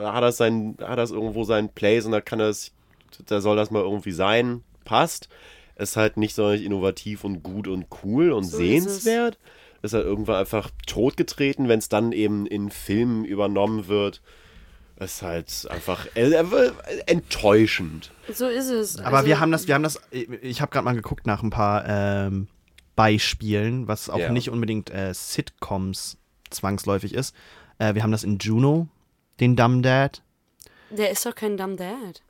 hat 0.00 0.22
das 0.22 0.36
sein, 0.36 0.76
hat 0.80 0.98
das 0.98 1.10
irgendwo 1.10 1.44
seinen 1.44 1.68
Place 1.70 2.04
und 2.06 2.12
da 2.12 2.20
kann 2.20 2.38
das, 2.38 2.72
da 3.26 3.40
soll 3.40 3.56
das 3.56 3.70
mal 3.70 3.82
irgendwie 3.82 4.12
sein, 4.12 4.62
passt. 4.84 5.28
Ist 5.76 5.96
halt 5.96 6.18
nicht 6.18 6.34
sonderlich 6.34 6.64
innovativ 6.64 7.24
und 7.24 7.42
gut 7.42 7.66
und 7.66 7.86
cool 8.04 8.32
und 8.32 8.44
So 8.44 8.58
ist 8.60 8.86
es. 8.86 9.04
Ist 9.82 9.94
halt 9.94 10.04
irgendwann 10.04 10.36
einfach 10.36 10.70
totgetreten, 10.86 11.68
wenn 11.68 11.78
es 11.78 11.88
dann 11.88 12.12
eben 12.12 12.46
in 12.46 12.70
Filmen 12.70 13.24
übernommen 13.24 13.88
wird. 13.88 14.20
Es 14.96 15.14
ist 15.14 15.22
halt 15.22 15.66
einfach 15.70 16.06
äh, 16.14 16.30
äh, 16.30 16.72
enttäuschend. 17.06 18.10
So 18.30 18.46
ist 18.46 18.68
es. 18.68 18.98
Aber 18.98 19.18
Also, 19.18 19.28
wir 19.28 19.40
haben 19.40 19.50
das, 19.52 19.66
wir 19.66 19.74
haben 19.74 19.82
das, 19.82 19.98
ich 20.10 20.60
habe 20.60 20.70
gerade 20.70 20.84
mal 20.84 20.94
geguckt 20.94 21.26
nach 21.26 21.42
ein 21.42 21.48
paar 21.48 21.84
ähm, 21.88 22.48
Beispielen, 22.96 23.88
was 23.88 24.10
auch 24.10 24.18
Ja. 24.18 24.30
nicht 24.30 24.50
unbedingt 24.50 24.90
äh, 24.90 25.14
Sitcoms 25.14 26.18
zwangsläufig 26.50 27.14
ist. 27.14 27.34
Äh, 27.78 27.94
wir 27.94 28.02
haben 28.02 28.12
das 28.12 28.24
in 28.24 28.36
Juno, 28.38 28.88
den 29.40 29.56
Dumb 29.56 29.82
Dad. 29.82 30.22
Der 30.90 31.10
ist 31.10 31.24
doch 31.24 31.34
kein 31.34 31.56
Dumb 31.56 31.78
Dad. 31.78 32.20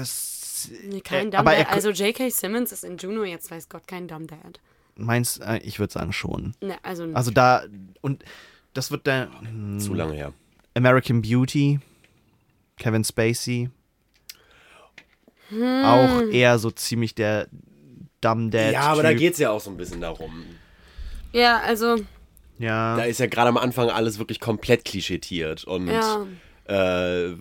Es, 0.00 0.68
Nee, 0.84 1.00
kein 1.00 1.28
Äh, 1.28 1.30
Dumb 1.30 1.38
aber 1.40 1.54
er 1.54 1.64
Dad. 1.64 1.72
Also 1.72 1.90
J.K. 1.90 2.28
Simmons 2.30 2.72
ist 2.72 2.84
in 2.84 2.96
Juno 2.98 3.24
jetzt 3.24 3.50
weiß 3.50 3.68
Gott 3.68 3.86
kein 3.86 4.08
Dumb 4.08 4.28
Dad. 4.28 4.60
Meinst, 5.04 5.40
äh, 5.40 5.58
ich 5.58 5.78
würde 5.78 5.92
sagen 5.92 6.12
schon. 6.12 6.54
Ne, 6.60 6.76
also, 6.82 7.08
Also 7.14 7.30
da, 7.30 7.64
und 8.00 8.24
das 8.74 8.90
wird 8.90 9.06
der 9.06 9.28
hm, 9.40 9.78
Zu 9.80 9.94
lange 9.94 10.14
her. 10.14 10.32
American 10.74 11.22
Beauty, 11.22 11.80
Kevin 12.78 13.04
Spacey. 13.04 13.70
Hm. 15.48 15.84
Auch 15.84 16.22
eher 16.30 16.58
so 16.58 16.70
ziemlich 16.70 17.14
der 17.14 17.48
Dumb 18.20 18.50
Dad. 18.52 18.72
Ja, 18.72 18.82
aber 18.82 19.02
da 19.02 19.12
geht 19.12 19.32
es 19.32 19.38
ja 19.38 19.50
auch 19.50 19.60
so 19.60 19.70
ein 19.70 19.76
bisschen 19.76 20.00
darum. 20.00 20.44
ja, 21.32 21.60
also, 21.60 21.96
Ja. 22.58 22.96
Da 22.96 23.04
ist 23.04 23.18
ja 23.18 23.26
gerade 23.26 23.48
am 23.48 23.56
Anfang 23.56 23.88
alles 23.88 24.18
wirklich 24.18 24.38
komplett 24.40 24.84
klischeetiert 24.84 25.64
und 25.64 25.88
ja. 25.88 26.26
Äh, 26.70 27.34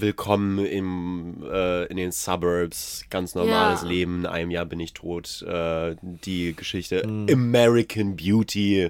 willkommen 0.00 0.64
im, 0.64 1.44
äh, 1.50 1.84
in 1.86 1.96
den 1.98 2.10
Suburbs, 2.12 3.04
ganz 3.10 3.34
normales 3.34 3.82
Ja. 3.82 3.88
Leben, 3.88 4.20
in 4.20 4.26
einem 4.26 4.50
Jahr 4.50 4.64
bin 4.64 4.80
ich 4.80 4.94
tot. 4.94 5.42
Äh, 5.42 5.96
die 6.02 6.54
Geschichte 6.56 7.02
American 7.04 8.16
Beauty, 8.16 8.88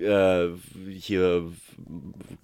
äh, 0.00 0.48
hier 0.90 1.52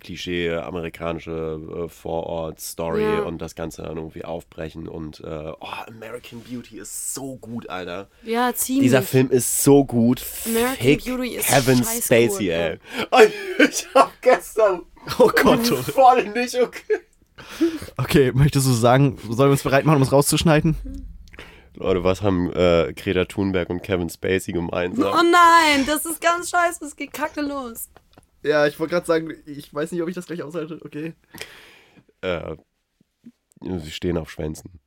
Klischee, 0.00 0.52
amerikanische 0.56 1.84
äh, 1.84 1.88
Vorort-Story 1.88 3.02
Ja. 3.02 3.20
und 3.22 3.38
das 3.40 3.54
Ganze 3.54 3.82
dann 3.82 3.96
irgendwie 3.96 4.24
aufbrechen 4.24 4.88
und 4.88 5.20
äh, 5.20 5.52
oh, 5.60 5.66
American 5.86 6.40
Beauty 6.40 6.78
ist 6.78 7.14
so 7.14 7.36
gut, 7.36 7.68
Alter. 7.70 8.08
Ja, 8.24 8.52
ziemlich. 8.54 8.84
Dieser 8.86 9.02
Film 9.02 9.30
ist 9.30 9.62
so 9.62 9.84
gut. 9.84 10.22
American 10.46 10.76
Fick 10.76 11.04
Beauty 11.04 11.36
ist 11.36 11.46
Kevin 11.48 11.84
Spacey, 11.84 12.50
ey. 12.50 12.78
Ich 13.70 13.86
hab 13.94 14.20
gestern 14.20 14.82
oh 15.18 15.30
Gott. 15.42 15.66
voll 15.66 16.28
nicht 16.30 16.54
okay. 16.60 17.00
Okay, 17.96 18.32
möchtest 18.32 18.66
du 18.66 18.72
sagen, 18.72 19.18
sollen 19.22 19.48
wir 19.48 19.52
uns 19.52 19.62
bereit 19.62 19.84
machen, 19.84 19.96
um 19.96 20.02
es 20.02 20.12
rauszuschneiden? 20.12 20.76
Leute, 21.74 22.02
was 22.02 22.22
haben 22.22 22.52
äh, 22.52 22.92
Greta 22.94 23.24
Thunberg 23.24 23.70
und 23.70 23.82
Kevin 23.82 24.10
Spacey 24.10 24.52
gemeinsam? 24.52 25.12
Oh 25.12 25.22
nein, 25.22 25.86
das 25.86 26.04
ist 26.04 26.20
ganz 26.20 26.50
scheiße, 26.50 26.84
es 26.84 26.96
geht 26.96 27.12
kacke 27.12 27.40
los. 27.40 27.88
Ja, 28.42 28.66
ich 28.66 28.78
wollte 28.80 28.94
gerade 28.94 29.06
sagen, 29.06 29.34
ich 29.46 29.72
weiß 29.72 29.92
nicht, 29.92 30.02
ob 30.02 30.08
ich 30.08 30.14
das 30.14 30.26
gleich 30.26 30.42
aushalte. 30.42 30.80
Okay. 30.84 31.14
Äh, 32.20 32.56
sie 33.60 33.90
stehen 33.90 34.18
auf 34.18 34.30
Schwänzen. 34.30 34.80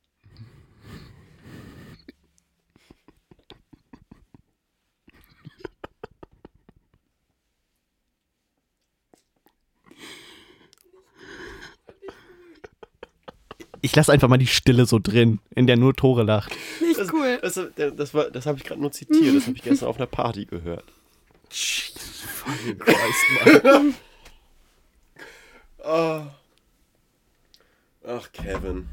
Ich 13.82 13.94
lasse 13.96 14.12
einfach 14.12 14.28
mal 14.28 14.38
die 14.38 14.46
Stille 14.46 14.86
so 14.86 14.98
drin, 15.00 15.40
in 15.54 15.66
der 15.66 15.76
nur 15.76 15.92
Tore 15.94 16.22
lacht. 16.22 16.52
Nicht 16.80 16.98
Das, 16.98 17.12
cool. 17.12 17.38
das, 17.42 17.54
das, 17.76 17.96
das, 17.96 18.14
war- 18.14 18.30
das 18.30 18.46
habe 18.46 18.56
ich 18.58 18.64
gerade 18.64 18.80
nur 18.80 18.92
zitiert. 18.92 19.36
Das 19.36 19.46
habe 19.46 19.56
ich 19.56 19.62
gestern 19.62 19.88
auf 19.88 19.96
einer 19.96 20.06
Party 20.06 20.44
gehört. 20.46 20.84
Ah. 25.82 26.22
Ach, 28.06 28.30
Kevin. 28.32 28.88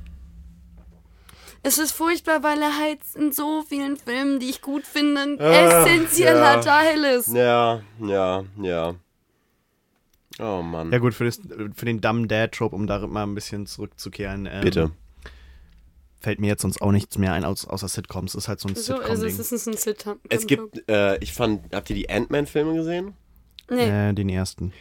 Es 1.62 1.78
ist 1.78 1.92
furchtbar, 1.92 2.42
weil 2.42 2.62
er 2.62 2.78
halt 2.78 3.00
in 3.16 3.32
so 3.34 3.64
vielen 3.68 3.98
Filmen, 3.98 4.40
die 4.40 4.50
ich 4.50 4.62
gut 4.62 4.86
finde, 4.86 5.22
ein 5.22 5.40
essentieller 5.40 6.54
ja. 6.56 6.62
Teil 6.62 7.04
ist. 7.04 7.28
Ja, 7.34 7.82
ja, 8.00 8.44
ja. 8.62 8.96
Oh 10.40 10.62
Mann. 10.62 10.92
Ja 10.92 11.00
gut, 11.00 11.14
für, 11.14 11.26
das, 11.26 11.40
für 11.76 11.86
den 11.86 12.02
Dumb 12.02 12.30
Dad 12.30 12.54
Trope, 12.54 12.76
um 12.76 12.88
da 12.88 13.06
mal 13.06 13.24
ein 13.24 13.36
bisschen 13.36 13.66
zurückzukehren. 13.66 14.48
Ähm, 14.50 14.62
Bitte. 14.62 14.92
Fällt 16.22 16.40
mir 16.40 16.48
jetzt 16.48 16.62
sonst 16.62 16.82
auch 16.82 16.92
nichts 16.92 17.18
mehr 17.18 17.34
ein, 17.34 17.46
aus, 17.46 17.66
außer 17.66 17.88
Sitcoms. 17.88 18.34
Das 18.34 18.44
ist 18.44 18.48
halt 18.48 18.60
so 18.60 18.68
ein 18.68 18.76
So 18.76 18.98
Sitcom-Ding. 18.98 19.28
es, 19.28 19.40
es 19.40 19.52
ist 19.52 19.68
ein 19.68 19.78
Sitcom. 19.78 20.20
Es 20.30 20.48
gibt, 20.48 20.90
äh, 20.90 21.18
ich 21.20 21.34
fand, 21.34 21.74
habt 21.74 21.90
ihr 21.90 21.96
die 21.96 22.10
Ant-Man-Filme 22.10 22.74
gesehen? 22.74 23.14
Nee. 23.70 24.10
Äh, 24.10 24.14
den 24.14 24.30
ersten. 24.30 24.74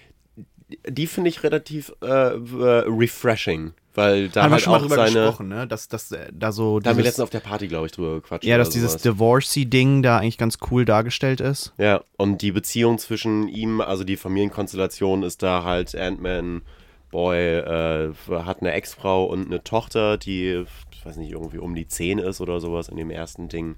Die 0.86 1.06
finde 1.06 1.30
ich 1.30 1.42
relativ 1.42 1.92
äh, 2.02 2.06
äh, 2.06 2.84
refreshing, 2.86 3.72
weil 3.98 4.28
da 4.28 4.44
Haben 4.44 4.50
wir 4.50 4.54
halt 4.54 4.62
schon 4.62 4.72
mal 4.72 4.78
drüber 4.78 4.94
seine. 4.96 5.10
gesprochen, 5.26 5.48
ne? 5.48 5.66
Dass 5.66 5.88
das 5.88 6.12
äh, 6.12 6.30
da 6.32 6.52
so. 6.52 6.78
Da 6.80 6.90
haben 6.90 6.96
wir 6.96 7.04
letztens 7.04 7.24
auf 7.24 7.30
der 7.30 7.40
Party, 7.40 7.66
glaube 7.68 7.86
ich, 7.86 7.92
drüber 7.92 8.14
gequatscht. 8.14 8.44
ja, 8.44 8.56
dass 8.56 8.70
dieses. 8.70 8.96
Divorcee-Ding 8.98 10.02
da 10.02 10.18
eigentlich 10.18 10.38
ganz 10.38 10.58
cool 10.70 10.84
dargestellt 10.84 11.40
ist. 11.40 11.72
Ja, 11.78 12.02
und 12.16 12.40
die 12.42 12.52
Beziehung 12.52 12.98
zwischen 12.98 13.48
ihm, 13.48 13.80
also 13.80 14.04
die 14.04 14.16
Familienkonstellation 14.16 15.22
ist 15.22 15.42
da 15.42 15.64
halt 15.64 15.94
Ant-Man, 15.94 16.62
Boy, 17.10 17.38
äh, 17.38 18.12
hat 18.30 18.60
eine 18.60 18.72
Ex-Frau 18.72 19.24
und 19.24 19.46
eine 19.46 19.64
Tochter, 19.64 20.16
die, 20.16 20.64
ich 20.92 21.06
weiß 21.06 21.16
nicht, 21.16 21.32
irgendwie 21.32 21.58
um 21.58 21.74
die 21.74 21.86
10 21.86 22.18
ist 22.18 22.40
oder 22.40 22.60
sowas 22.60 22.88
in 22.88 22.96
dem 22.96 23.10
ersten 23.10 23.48
Ding. 23.48 23.76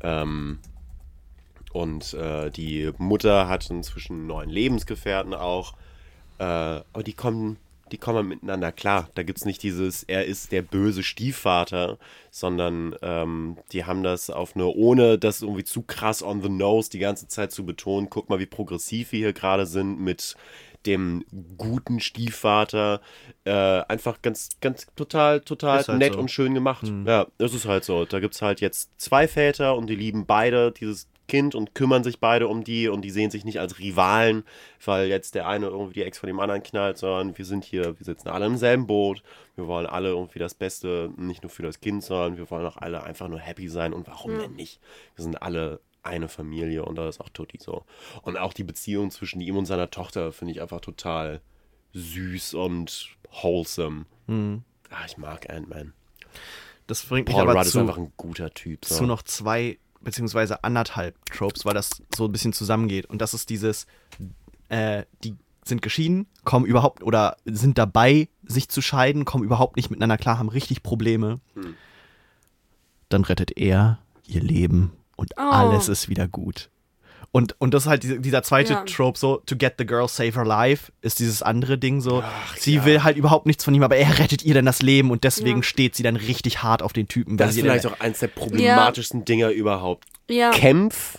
Ähm, 0.00 0.58
und 1.72 2.14
äh, 2.14 2.50
die 2.50 2.90
Mutter 2.98 3.48
hat 3.48 3.68
inzwischen 3.70 4.14
einen 4.16 4.26
neuen 4.26 4.50
Lebensgefährten 4.50 5.34
auch. 5.34 5.74
Äh, 6.38 6.44
aber 6.44 7.02
die 7.04 7.12
kommen, 7.12 7.56
die 7.92 7.98
kommen 7.98 8.28
miteinander 8.28 8.72
klar. 8.72 9.08
Da 9.14 9.22
gibt 9.22 9.38
es 9.38 9.44
nicht 9.44 9.62
dieses, 9.62 10.02
er 10.02 10.24
ist 10.24 10.52
der 10.52 10.62
böse 10.62 11.02
Stiefvater, 11.02 11.98
sondern 12.30 12.96
ähm, 13.02 13.58
die 13.72 13.84
haben 13.84 14.02
das 14.02 14.30
auf 14.30 14.56
eine, 14.56 14.66
ohne 14.66 15.18
das 15.18 15.42
irgendwie 15.42 15.64
zu 15.64 15.82
krass 15.82 16.22
on 16.22 16.42
the 16.42 16.48
nose 16.48 16.90
die 16.90 16.98
ganze 16.98 17.28
Zeit 17.28 17.52
zu 17.52 17.64
betonen. 17.64 18.10
Guck 18.10 18.28
mal, 18.28 18.38
wie 18.38 18.46
progressiv 18.46 19.12
wir 19.12 19.18
hier 19.18 19.32
gerade 19.32 19.66
sind 19.66 20.00
mit 20.00 20.36
dem 20.86 21.24
guten 21.56 22.00
Stiefvater. 22.00 23.00
Äh, 23.44 23.52
einfach 23.52 24.22
ganz, 24.22 24.50
ganz 24.60 24.86
total, 24.96 25.40
total 25.40 25.84
halt 25.86 25.98
nett 25.98 26.14
so. 26.14 26.18
und 26.18 26.30
schön 26.30 26.54
gemacht. 26.54 26.90
Ja, 27.04 27.26
das 27.38 27.54
ist 27.54 27.66
halt 27.66 27.84
so. 27.84 28.04
Da 28.04 28.20
gibt 28.20 28.34
es 28.34 28.42
halt 28.42 28.60
jetzt 28.60 28.90
zwei 29.00 29.28
Väter 29.28 29.76
und 29.76 29.88
die 29.88 29.96
lieben 29.96 30.26
beide 30.26 30.72
dieses 30.72 31.08
Kind 31.26 31.54
und 31.54 31.74
kümmern 31.74 32.04
sich 32.04 32.20
beide 32.20 32.48
um 32.48 32.64
die 32.64 32.88
und 32.88 33.02
die 33.02 33.10
sehen 33.10 33.30
sich 33.30 33.44
nicht 33.44 33.60
als 33.60 33.78
Rivalen, 33.78 34.44
weil 34.84 35.08
jetzt 35.08 35.34
der 35.34 35.48
eine 35.48 35.66
irgendwie 35.66 35.94
die 35.94 36.02
Ex 36.02 36.18
von 36.18 36.26
dem 36.26 36.40
anderen 36.40 36.62
knallt, 36.62 36.98
sondern 36.98 37.36
wir 37.36 37.44
sind 37.44 37.64
hier, 37.64 37.98
wir 37.98 38.04
sitzen 38.04 38.28
alle 38.28 38.46
im 38.46 38.56
selben 38.56 38.86
Boot. 38.86 39.22
Wir 39.54 39.66
wollen 39.66 39.86
alle 39.86 40.10
irgendwie 40.10 40.38
das 40.38 40.54
Beste, 40.54 41.10
nicht 41.16 41.42
nur 41.42 41.50
für 41.50 41.62
das 41.62 41.80
Kind, 41.80 42.04
sondern 42.04 42.36
wir 42.36 42.50
wollen 42.50 42.66
auch 42.66 42.76
alle 42.76 43.02
einfach 43.02 43.28
nur 43.28 43.38
happy 43.38 43.68
sein 43.68 43.92
und 43.92 44.06
warum 44.06 44.38
denn 44.38 44.54
nicht? 44.54 44.80
Wir 45.14 45.24
sind 45.24 45.42
alle 45.42 45.80
eine 46.02 46.28
Familie 46.28 46.84
und 46.84 46.96
das 46.96 47.16
ist 47.16 47.20
auch 47.20 47.28
Tutti 47.28 47.58
so. 47.60 47.84
Und 48.22 48.36
auch 48.36 48.52
die 48.52 48.64
Beziehung 48.64 49.10
zwischen 49.10 49.40
ihm 49.40 49.56
und 49.56 49.66
seiner 49.66 49.90
Tochter 49.90 50.32
finde 50.32 50.52
ich 50.52 50.62
einfach 50.62 50.80
total 50.80 51.40
süß 51.92 52.54
und 52.54 53.16
wholesome. 53.42 54.06
Ah, 54.90 55.04
ich 55.06 55.16
mag 55.16 55.50
Ant-Man. 55.50 55.92
Das 56.86 57.04
bringt 57.04 57.28
mich 57.28 57.34
Paul 57.34 57.48
aber 57.48 57.54
Rudd 57.54 57.66
ist 57.66 57.72
zu, 57.72 57.80
einfach 57.80 57.96
ein 57.98 58.12
guter 58.16 58.50
Typ. 58.54 58.84
So. 58.84 58.96
zu 58.96 59.06
noch 59.06 59.22
zwei 59.22 59.78
beziehungsweise 60.00 60.62
anderthalb 60.64 61.16
Tropes, 61.26 61.64
weil 61.64 61.74
das 61.74 62.02
so 62.14 62.24
ein 62.26 62.32
bisschen 62.32 62.52
zusammengeht. 62.52 63.06
Und 63.06 63.20
das 63.20 63.34
ist 63.34 63.50
dieses, 63.50 63.86
äh, 64.68 65.04
die 65.24 65.34
sind 65.64 65.82
geschieden, 65.82 66.26
kommen 66.44 66.64
überhaupt 66.64 67.02
oder 67.02 67.36
sind 67.44 67.76
dabei, 67.78 68.28
sich 68.46 68.68
zu 68.68 68.80
scheiden, 68.82 69.24
kommen 69.24 69.42
überhaupt 69.44 69.76
nicht 69.76 69.90
miteinander 69.90 70.16
klar, 70.16 70.38
haben 70.38 70.48
richtig 70.48 70.82
Probleme. 70.82 71.40
Hm. 71.54 71.74
Dann 73.08 73.24
rettet 73.24 73.56
er 73.56 73.98
ihr 74.26 74.40
Leben 74.40 74.92
und 75.16 75.32
Oh. 75.36 75.42
alles 75.42 75.88
ist 75.88 76.08
wieder 76.08 76.28
gut. 76.28 76.70
Und, 77.36 77.54
und 77.58 77.74
das 77.74 77.82
ist 77.82 77.88
halt 77.90 78.02
diese, 78.02 78.18
dieser 78.18 78.42
zweite 78.42 78.72
Ja. 78.72 78.84
Trope, 78.84 79.18
so, 79.18 79.42
to 79.44 79.56
get 79.56 79.74
the 79.78 79.84
girl, 79.84 80.08
save 80.08 80.32
her 80.36 80.44
life, 80.46 80.90
ist 81.02 81.18
dieses 81.18 81.42
andere 81.42 81.76
Ding 81.76 82.00
so. 82.00 82.22
Ach, 82.24 82.56
sie 82.56 82.76
ja. 82.76 82.84
will 82.86 83.02
halt 83.02 83.18
überhaupt 83.18 83.44
nichts 83.44 83.62
von 83.62 83.74
ihm, 83.74 83.82
aber 83.82 83.96
er 83.96 84.18
rettet 84.18 84.42
ihr 84.42 84.54
dann 84.54 84.64
das 84.64 84.80
Leben 84.80 85.10
und 85.10 85.22
deswegen 85.22 85.58
Ja. 85.58 85.62
steht 85.62 85.94
sie 85.96 86.02
dann 86.02 86.16
richtig 86.16 86.62
hart 86.62 86.80
auf 86.82 86.94
den 86.94 87.08
Typen. 87.08 87.36
Das 87.36 87.50
ist 87.54 87.60
vielleicht 87.60 87.84
auch 87.86 88.00
eins 88.00 88.20
der 88.20 88.28
problematischsten 88.28 89.26
Dinger 89.26 89.50
überhaupt. 89.50 90.04
Ja, 90.30 90.50
Kämpf 90.50 91.18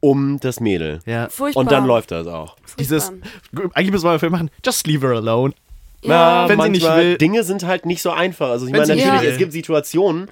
um 0.00 0.38
das 0.40 0.60
Mädel. 0.60 1.00
ja, 1.06 1.28
furchtbar. 1.30 1.60
Und 1.62 1.72
dann 1.72 1.86
läuft 1.86 2.10
das 2.10 2.26
auch. 2.26 2.56
dieses, 2.78 3.06
Furchtbar. 3.06 3.70
eigentlich 3.74 3.92
müssen 3.92 4.04
wir 4.04 4.10
einen 4.10 4.20
Film 4.20 4.32
machen, 4.32 4.50
just 4.64 4.86
leave 4.86 5.06
her 5.06 5.16
alone. 5.16 5.54
Ja, 6.02 6.48
wenn 6.50 6.60
sie 6.60 6.68
nicht 6.70 6.86
will- 6.86 7.16
Dinge 7.16 7.44
sind 7.44 7.64
halt 7.64 7.86
nicht 7.86 8.02
so 8.02 8.10
einfach. 8.10 8.50
Also 8.50 8.66
ich 8.66 8.72
Wenn 8.72 8.80
meine, 8.82 8.94
natürlich, 8.96 9.30
es 9.32 9.38
gibt 9.38 9.52
Situationen, 9.52 10.28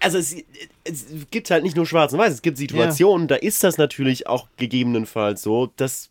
also 0.00 0.18
es, 0.18 0.34
es 0.84 1.06
gibt 1.30 1.50
halt 1.50 1.62
nicht 1.62 1.76
nur 1.76 1.86
schwarz 1.86 2.12
und 2.12 2.18
weiß, 2.18 2.32
es 2.32 2.42
gibt 2.42 2.58
Situationen, 2.58 3.26
da 3.26 3.36
ist 3.36 3.64
das 3.64 3.78
natürlich 3.78 4.26
auch 4.26 4.48
gegebenenfalls 4.56 5.42
so, 5.42 5.70
dass 5.76 6.10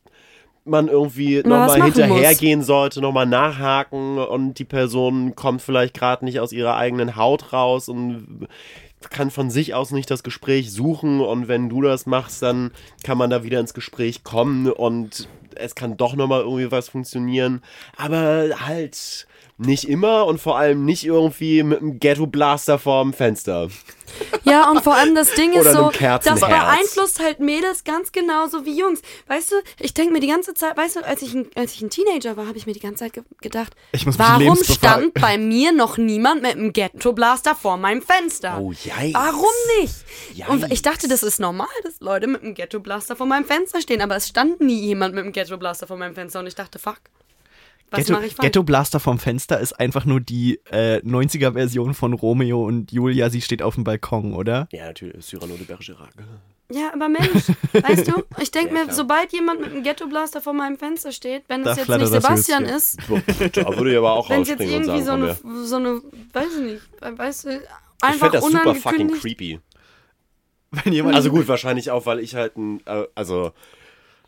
man 0.66 0.88
irgendwie 0.88 1.38
nochmal 1.38 1.84
hinterhergehen 1.84 2.64
sollte, 2.64 3.02
nochmal 3.02 3.26
nachhaken 3.26 4.18
und 4.18 4.56
die 4.60 4.66
Person 4.66 5.36
kommt 5.36 5.62
vielleicht 5.62 5.94
gerade 5.94 6.26
nicht 6.26 6.40
aus 6.40 6.54
ihrer 6.54 6.78
eigenen 6.78 7.16
Haut 7.16 7.54
raus 7.54 7.90
und 7.90 8.48
kann 9.10 9.32
von 9.32 9.50
sich 9.50 9.74
aus 9.74 9.92
nicht 9.92 10.10
das 10.10 10.24
Gespräch 10.24 10.72
suchen 10.72 11.20
und 11.20 11.50
wenn 11.50 11.68
du 11.68 11.82
das 11.82 12.06
machst, 12.06 12.42
dann 12.42 12.72
kann 13.04 13.18
man 13.18 13.30
da 13.30 13.44
wieder 13.44 13.60
ins 13.60 13.74
Gespräch 13.74 14.24
kommen 14.24 14.72
und 14.72 15.28
es 15.56 15.76
kann 15.76 15.98
doch 15.98 16.16
nochmal 16.16 16.42
irgendwie 16.42 16.72
was 16.72 16.90
funktionieren. 16.90 17.62
Aber 17.98 18.50
halt 18.66 19.28
nicht 19.58 19.88
immer 19.88 20.26
und 20.26 20.40
vor 20.40 20.58
allem 20.58 20.86
nicht 20.86 21.06
irgendwie 21.06 21.64
mit 21.64 21.80
einem 21.80 22.00
Ghetto-Blaster 22.00 22.80
vorm 22.80 23.14
Fenster. 23.14 23.70
Ja, 24.44 24.70
und 24.70 24.84
vor 24.84 24.96
allem 24.96 25.16
das 25.16 25.34
Ding 25.34 25.54
ist 25.54 25.72
so, 25.72 25.92
das 25.92 26.40
beeinflusst 26.40 27.20
halt 27.22 27.40
Mädels 27.40 27.84
ganz 27.84 28.12
genauso 28.12 28.66
wie 28.66 28.78
Jungs. 28.78 29.02
Weißt 29.28 29.52
du, 29.52 29.56
ich 29.80 29.94
denke 29.94 30.14
mir 30.14 30.20
die 30.20 30.28
ganze 30.28 30.54
Zeit, 30.54 30.76
weißt 30.78 30.98
du, 30.98 31.06
als 31.06 31.22
ich 31.22 31.34
ein, 31.34 31.48
als 31.56 31.74
ich 31.74 31.82
ein 31.82 31.90
Teenager 31.90 32.36
war, 32.36 32.48
habe 32.48 32.58
ich 32.58 32.66
mir 32.66 32.74
die 32.74 32.80
ganze 32.80 33.06
Zeit 33.06 33.14
ge 33.14 33.24
gedacht, 33.42 33.74
Ich 33.92 34.06
muss 34.06 34.18
mich 34.18 34.28
warum 34.28 34.58
stand 34.64 35.14
bei 35.16 35.38
mir 35.38 35.72
noch 35.72 35.98
niemand 35.98 36.42
mit 36.42 36.52
einem 36.52 36.74
Ghetto-Blaster 36.74 37.56
vor 37.56 37.78
meinem 37.78 38.02
Fenster? 38.02 38.60
Oh, 38.60 38.72
yikes. 38.72 39.14
Warum 39.14 39.46
nicht? 39.80 39.96
Und 40.48 40.60
Yikes. 40.60 40.72
ich 40.72 40.82
dachte, 40.82 41.08
das 41.08 41.24
ist 41.24 41.40
normal, 41.40 41.68
dass 41.84 42.00
Leute 42.00 42.28
mit 42.28 42.42
einem 42.42 42.54
Ghetto-Blaster 42.54 43.16
vor 43.16 43.26
meinem 43.26 43.46
Fenster 43.46 43.82
stehen, 43.82 44.02
aber 44.02 44.16
es 44.16 44.28
stand 44.28 44.62
nie 44.62 44.80
jemand 44.80 45.14
mit 45.14 45.24
einem 45.24 45.34
Ghetto-Blaster 45.34 45.88
vor 45.88 45.98
meinem 45.98 46.16
Fenster 46.16 46.40
und 46.40 46.48
ich 46.48 46.56
dachte, 46.56 46.80
fuck, 46.80 47.00
was 47.94 48.06
Ghetto, 48.06 48.20
ich 48.22 48.34
falsch? 48.36 48.38
Ghetto 48.42 48.64
Blaster 48.64 49.00
vom 49.00 49.20
Fenster 49.20 49.60
ist 49.60 49.74
einfach 49.80 50.06
nur 50.06 50.20
die 50.20 50.60
äh, 50.72 50.98
90er-Version 50.98 51.94
von 51.94 52.14
Romeo 52.14 52.66
und 52.66 52.92
Julia, 52.92 53.30
sie 53.30 53.42
steht 53.42 53.62
auf 53.62 53.76
dem 53.76 53.84
Balkon, 53.84 54.34
oder? 54.34 54.68
Ja, 54.72 54.88
natürlich, 54.88 55.26
Cyrano 55.26 55.56
de 55.56 55.66
Bergerac. 55.66 56.10
Ja, 56.72 56.92
aber 56.94 57.08
Mensch, 57.10 57.50
weißt 57.74 58.08
du, 58.08 58.24
ich 58.42 58.50
denke 58.52 58.70
Ja, 58.74 58.80
mir, 58.80 58.84
klar. 58.86 58.96
sobald 58.96 59.32
jemand 59.32 59.62
mit 59.62 59.72
einem 59.72 59.84
Ghetto-Blaster 59.84 60.42
vor 60.42 60.54
meinem 60.54 60.78
Fenster 60.78 61.12
steht, 61.12 61.44
wenn 61.48 61.64
das 61.64 61.78
jetzt 61.78 61.90
nicht 61.90 62.08
Sebastian 62.08 62.66
ist, 62.66 62.98
Da 63.54 63.78
würde 63.78 63.92
ich 63.92 63.98
aber 63.98 64.14
auch 64.14 64.30
wenn 64.30 64.42
es 64.42 64.50
jetzt 64.50 64.62
irgendwie 64.62 65.02
sagen, 65.02 65.36
so 65.44 65.48
eine, 65.48 65.66
so 65.66 65.76
eine, 65.76 66.02
weiß 66.34 66.48
ich 66.58 66.64
nicht, 66.64 66.82
weißt 67.02 67.46
du, 67.46 67.50
Ich 67.58 67.62
einfach 68.02 68.32
fände 68.32 68.38
das 68.40 68.46
super 68.52 68.76
fucking 68.76 69.12
creepy. 69.12 69.60
Wenn 70.72 70.94
jemand 70.94 71.16
Also 71.16 71.30
gut, 71.30 71.48
wahrscheinlich 71.48 71.92
auch, 71.92 72.06
weil 72.08 72.20
ich 72.20 72.34
halt 72.36 72.58
ein, 72.58 72.82
äh, 72.86 73.06
also, 73.14 73.52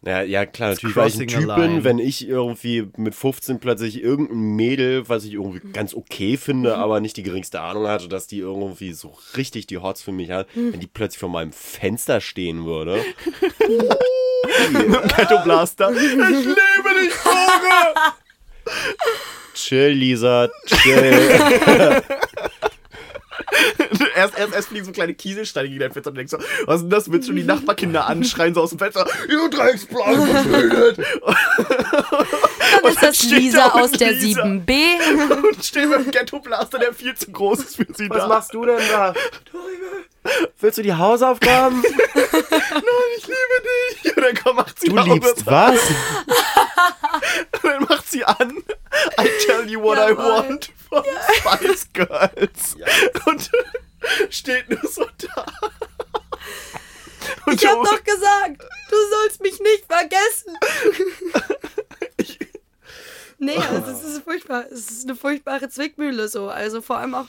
naja, 0.06 0.22
ja 0.22 0.46
klar, 0.46 0.70
natürlich, 0.70 0.96
weil 0.96 1.08
ich 1.08 1.20
ein 1.20 1.28
Typ 1.28 1.56
bin, 1.56 1.84
wenn 1.84 1.98
ich 1.98 2.28
irgendwie 2.28 2.88
mit 2.96 3.16
15 3.16 3.60
plötzlich 3.60 4.02
irgendein 4.02 4.56
Mädel, 4.56 5.10
was 5.10 5.26
ich 5.26 5.34
irgendwie 5.34 5.68
ganz 5.74 5.96
okay 5.96 6.38
finde, 6.38 6.78
aber 6.78 7.00
nicht 7.00 7.18
die 7.18 7.24
geringste 7.24 7.60
Ahnung 7.60 7.88
hatte, 7.88 8.08
dass 8.08 8.28
die 8.28 8.38
irgendwie 8.38 8.94
so 8.94 9.18
richtig 9.36 9.66
die 9.66 9.80
Hots 9.80 10.04
für 10.04 10.12
mich 10.12 10.30
hat, 10.30 10.48
wenn 10.54 10.80
die 10.80 10.88
plötzlich 10.88 11.20
vor 11.20 11.30
meinem 11.30 11.52
Fenster 11.52 12.22
stehen 12.22 12.66
würde. 12.66 13.04
Ghetto 15.18 15.44
Blaster. 15.44 15.92
Ich 15.92 16.14
liebe 16.14 17.02
dich, 17.02 17.14
Vogel! 17.14 18.14
Chill, 19.56 19.90
Lisa, 19.90 20.50
chill. 20.66 22.04
erst, 24.16 24.38
erst, 24.38 24.54
erst 24.54 24.68
fliegen 24.70 24.86
so 24.86 24.92
kleine 24.92 25.14
Kieselsteine 25.14 25.68
gegen 25.68 25.80
dein 25.80 25.92
Fenster 25.92 26.10
und 26.12 26.18
denkst 26.18 26.32
so, 26.32 26.38
was 26.66 26.78
ist 26.78 26.82
denn 26.84 26.90
das? 26.90 27.12
Willst 27.12 27.30
du 27.30 27.34
die 27.34 27.44
Nachbarkinder 27.44 28.08
anschreien, 28.08 28.54
so 28.54 28.62
aus 28.62 28.70
dem 28.70 28.80
Fenster? 28.80 29.06
Ihr 29.30 29.50
Drecksplan 29.50 30.28
verschwindet! 30.28 31.00
Dann 32.82 32.92
ist 32.92 33.02
das 33.04 33.18
steht 33.18 33.32
Lisa 33.40 33.70
da 33.70 33.82
aus 33.82 33.92
der 33.92 34.12
Lisa. 34.12 34.44
7b. 34.44 35.48
Und 35.48 35.64
stehen 35.66 35.90
mit 35.90 36.00
dem 36.06 36.12
Ghetto 36.12 36.40
Blaster, 36.40 36.80
der 36.80 36.94
viel 36.94 37.16
zu 37.16 37.32
groß 37.32 37.60
ist 37.60 37.76
für 37.78 37.88
sie 37.94 38.10
da. 38.10 38.28
machst 38.28 38.54
du 38.54 38.66
denn 38.66 38.80
da? 38.92 39.14
Willst 40.60 40.78
du 40.78 40.82
die 40.82 40.94
Hausaufgaben? 40.94 41.84
Ich 43.18 43.28
liebe 43.28 44.04
dich! 44.04 44.18
Und 44.18 44.24
dann 44.24 44.36
komm, 44.44 44.56
macht 44.58 44.80
sie 44.80 44.90
Du 44.90 44.98
liebst 44.98 45.46
was? 45.46 45.80
Und 47.64 47.64
dann 47.64 47.84
macht 47.84 48.12
sie 48.12 48.24
an. 48.26 48.64
I 49.20 49.28
tell 49.46 49.68
you 49.70 49.82
what 49.82 49.98
I 49.98 50.12
Jawohl. 50.12 50.18
want 50.18 50.72
von 50.88 51.04
Spice 51.38 51.88
Girls. 51.94 52.76
Und 53.26 53.52
steht 54.30 54.70
nur 54.70 54.92
so 54.92 55.06
da. 55.18 55.46
Und 57.46 57.54
Ich 57.62 57.66
hab 57.68 57.84
doch 57.84 58.04
gesagt, 58.04 58.62
du 58.90 58.96
sollst 59.12 59.42
mich 59.42 59.60
nicht 59.60 59.86
vergessen. 59.88 60.56
Nee, 63.38 63.58
also 63.58 63.92
es 63.92 64.04
ist 64.04 64.24
furchtbar. 64.24 64.66
Es 64.72 64.90
ist 64.90 65.04
eine 65.06 65.16
furchtbare 65.16 65.68
Zwickmühle 65.70 66.28
so. 66.30 66.48
Also 66.50 66.82
vor 66.82 66.98
allem 66.98 67.16
auch, 67.16 67.26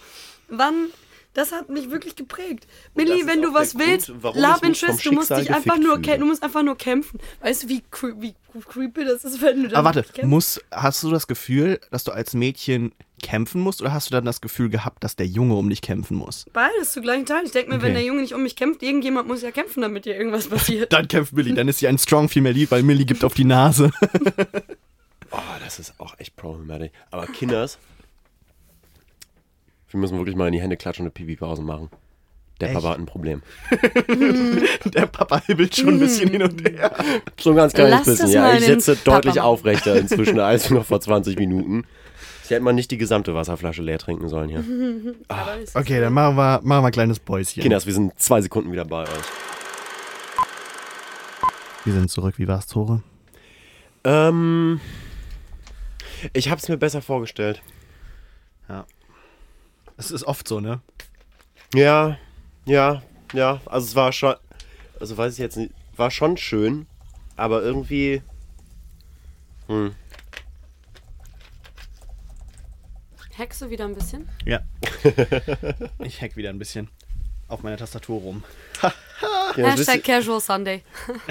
wann. 0.49 0.89
Das 1.35 1.53
hat 1.53 1.69
mich 1.69 1.91
wirklich 1.91 2.17
geprägt. 2.17 2.67
das 2.67 3.05
Millie, 3.05 3.27
wenn 3.27 3.43
du 3.43 3.53
was 3.53 3.77
willst, 3.77 4.07
Grund, 4.07 4.23
warum 4.23 4.41
love 4.41 4.65
interest, 4.65 5.05
du 5.05 5.13
musst 5.13 5.29
dich 5.29 5.53
einfach 5.53 5.77
nur, 5.77 5.97
fühle. 5.97 6.17
du 6.17 6.25
musst 6.25 6.43
einfach 6.43 6.63
nur 6.63 6.79
kämpfen. 6.79 7.21
Weißt 7.43 7.65
du, 7.65 7.69
wie, 7.69 7.83
cre- 7.93 8.15
wie 8.23 8.35
creepy 8.67 9.05
das 9.05 9.23
ist, 9.23 9.43
wenn 9.43 9.65
du 9.65 9.69
dann 9.69 9.77
Aber 9.85 9.95
warte, 9.95 10.03
kämpfst? 10.05 10.25
muss, 10.25 10.61
hast 10.71 11.03
du 11.03 11.11
das 11.11 11.27
Gefühl, 11.27 11.79
dass 11.91 12.05
du 12.05 12.13
als 12.13 12.33
Mädchen 12.33 12.95
kämpfen 13.23 13.61
musst 13.61 13.81
oder 13.81 13.93
hast 13.93 14.11
du 14.11 14.13
dann 14.15 14.25
das 14.25 14.41
Gefühl 14.41 14.69
gehabt, 14.69 15.03
dass 15.03 15.17
der 15.17 15.27
Junge 15.27 15.55
um 15.55 15.69
dich 15.71 15.81
kämpfen 15.83 16.17
muss? 16.17 16.45
Beides 16.53 16.93
zu 16.93 17.01
gleichen 17.01 17.27
Teilen. 17.27 17.47
Ich 17.47 17.53
denke 17.53 17.71
mir, 17.71 17.77
wenn 17.83 17.91
Okay. 17.93 17.95
der 17.95 18.05
Junge 18.05 18.21
nicht 18.21 18.35
um 18.35 18.43
mich 18.43 18.57
kämpft, 18.57 18.83
irgendjemand 18.83 19.27
muss 19.29 19.43
ja 19.43 19.51
kämpfen, 19.51 19.81
damit 19.83 20.05
dir 20.05 20.17
irgendwas 20.17 20.49
passiert. 20.49 20.93
Dann 20.93 21.09
kämpft 21.09 21.33
Millie, 21.33 21.55
dann 21.55 21.67
ist 21.69 21.79
sie 21.79 21.89
ein 21.89 21.99
Strong 21.99 22.29
Female 22.29 22.55
Lead, 22.55 22.71
weil 22.71 22.83
Millie 22.83 23.07
gibt 23.07 23.25
auf 23.25 23.35
die 23.35 23.45
Nase. 23.45 23.91
Oh, 25.33 25.39
das 25.63 25.81
ist 25.81 25.95
auch 25.99 26.15
echt 26.19 26.37
problematisch. 26.37 26.91
Aber 27.11 27.27
Kinders, 27.27 27.79
wir 29.91 29.99
müssen 30.01 30.17
wirklich 30.17 30.37
mal 30.37 30.47
in 30.47 30.53
die 30.53 30.61
Hände 30.61 30.77
klatschen 30.77 31.03
und 31.05 31.07
eine 31.17 31.27
Pipi-Pause 31.27 31.63
machen. 31.63 31.91
Der 32.61 32.69
Echt? 32.71 32.77
Papa 32.77 32.91
hat 32.91 32.99
ein 32.99 33.07
Problem. 33.07 33.43
Der 34.87 35.07
Papa 35.07 35.43
hibbelt 35.47 35.77
schon 35.77 35.89
ein 35.95 35.99
bisschen 36.01 36.31
hin 36.31 36.43
und 36.43 36.67
her. 36.67 36.95
So 37.39 37.51
ein 37.51 37.57
ganz 37.57 37.73
kleines 37.75 38.07
Lass 38.07 38.19
bisschen. 38.19 38.31
Ja, 38.31 38.55
ich 38.55 38.65
sitze 38.65 38.97
Papa 38.97 39.17
deutlich 39.17 39.35
machen. 39.35 39.45
aufrechter 39.47 39.97
inzwischen 39.97 40.39
als 40.41 40.71
noch 40.71 40.87
vor 40.87 41.01
20 41.01 41.39
Minuten. 41.39 41.85
Ich 42.47 42.51
hätte 42.51 42.63
mal 42.63 42.73
nicht 42.73 42.93
die 42.93 42.97
gesamte 42.97 43.35
Wasserflasche 43.35 43.83
leer 43.83 43.99
trinken 43.99 44.29
sollen 44.29 44.49
hier. 44.49 44.61
Ist- 45.63 45.75
Okay, 45.75 46.01
dann 46.01 46.13
machen 46.13 46.37
wir, 46.37 46.61
machen 46.63 46.83
wir 46.85 46.87
ein 46.87 46.93
kleines 46.93 47.19
Päuschen. 47.19 47.61
Kinders, 47.61 47.87
wir 47.87 47.93
sind 47.93 48.17
zwei 48.21 48.41
Sekunden 48.41 48.71
wieder 48.71 48.85
bei 48.85 49.03
euch. 49.03 49.09
Wir 51.85 51.93
sind 51.93 52.09
zurück. 52.11 52.35
Wie 52.39 52.47
war's, 52.47 52.67
Tore? 52.69 53.03
Ähm, 54.05 54.81
ich 56.33 56.49
habe 56.49 56.61
es 56.61 56.69
mir 56.69 56.77
besser 56.77 57.03
vorgestellt. 57.03 57.61
Es 59.99 60.11
ist 60.11 60.25
oft 60.25 60.47
so, 60.47 60.61
ne? 60.61 60.81
Ja, 61.75 62.19
ja, 62.67 63.03
ja. 63.33 63.61
Also 63.67 63.87
es 63.87 63.97
war 63.97 64.13
schon, 64.13 64.35
also 65.01 65.17
weiß 65.17 65.33
ich 65.33 65.39
jetzt 65.39 65.57
nicht, 65.57 65.73
war 65.97 66.11
schon 66.11 66.37
schön, 66.37 66.87
aber 67.35 67.63
irgendwie, 67.63 68.21
hm. 69.69 69.95
Hackst 73.39 73.61
du 73.63 73.71
wieder 73.71 73.85
ein 73.85 73.95
bisschen? 73.95 74.29
Ja. 74.45 74.61
ich 76.01 76.21
hack 76.23 76.37
wieder 76.37 76.51
ein 76.51 76.59
bisschen 76.59 76.89
auf 77.49 77.63
meiner 77.63 77.77
Tastatur 77.77 78.21
rum. 78.21 78.45
Ja, 78.83 78.93
wisst, 79.77 79.89
Hashtag 79.89 79.97
ihr, 79.97 80.03
Casual 80.15 80.41
Sunday. 80.41 80.83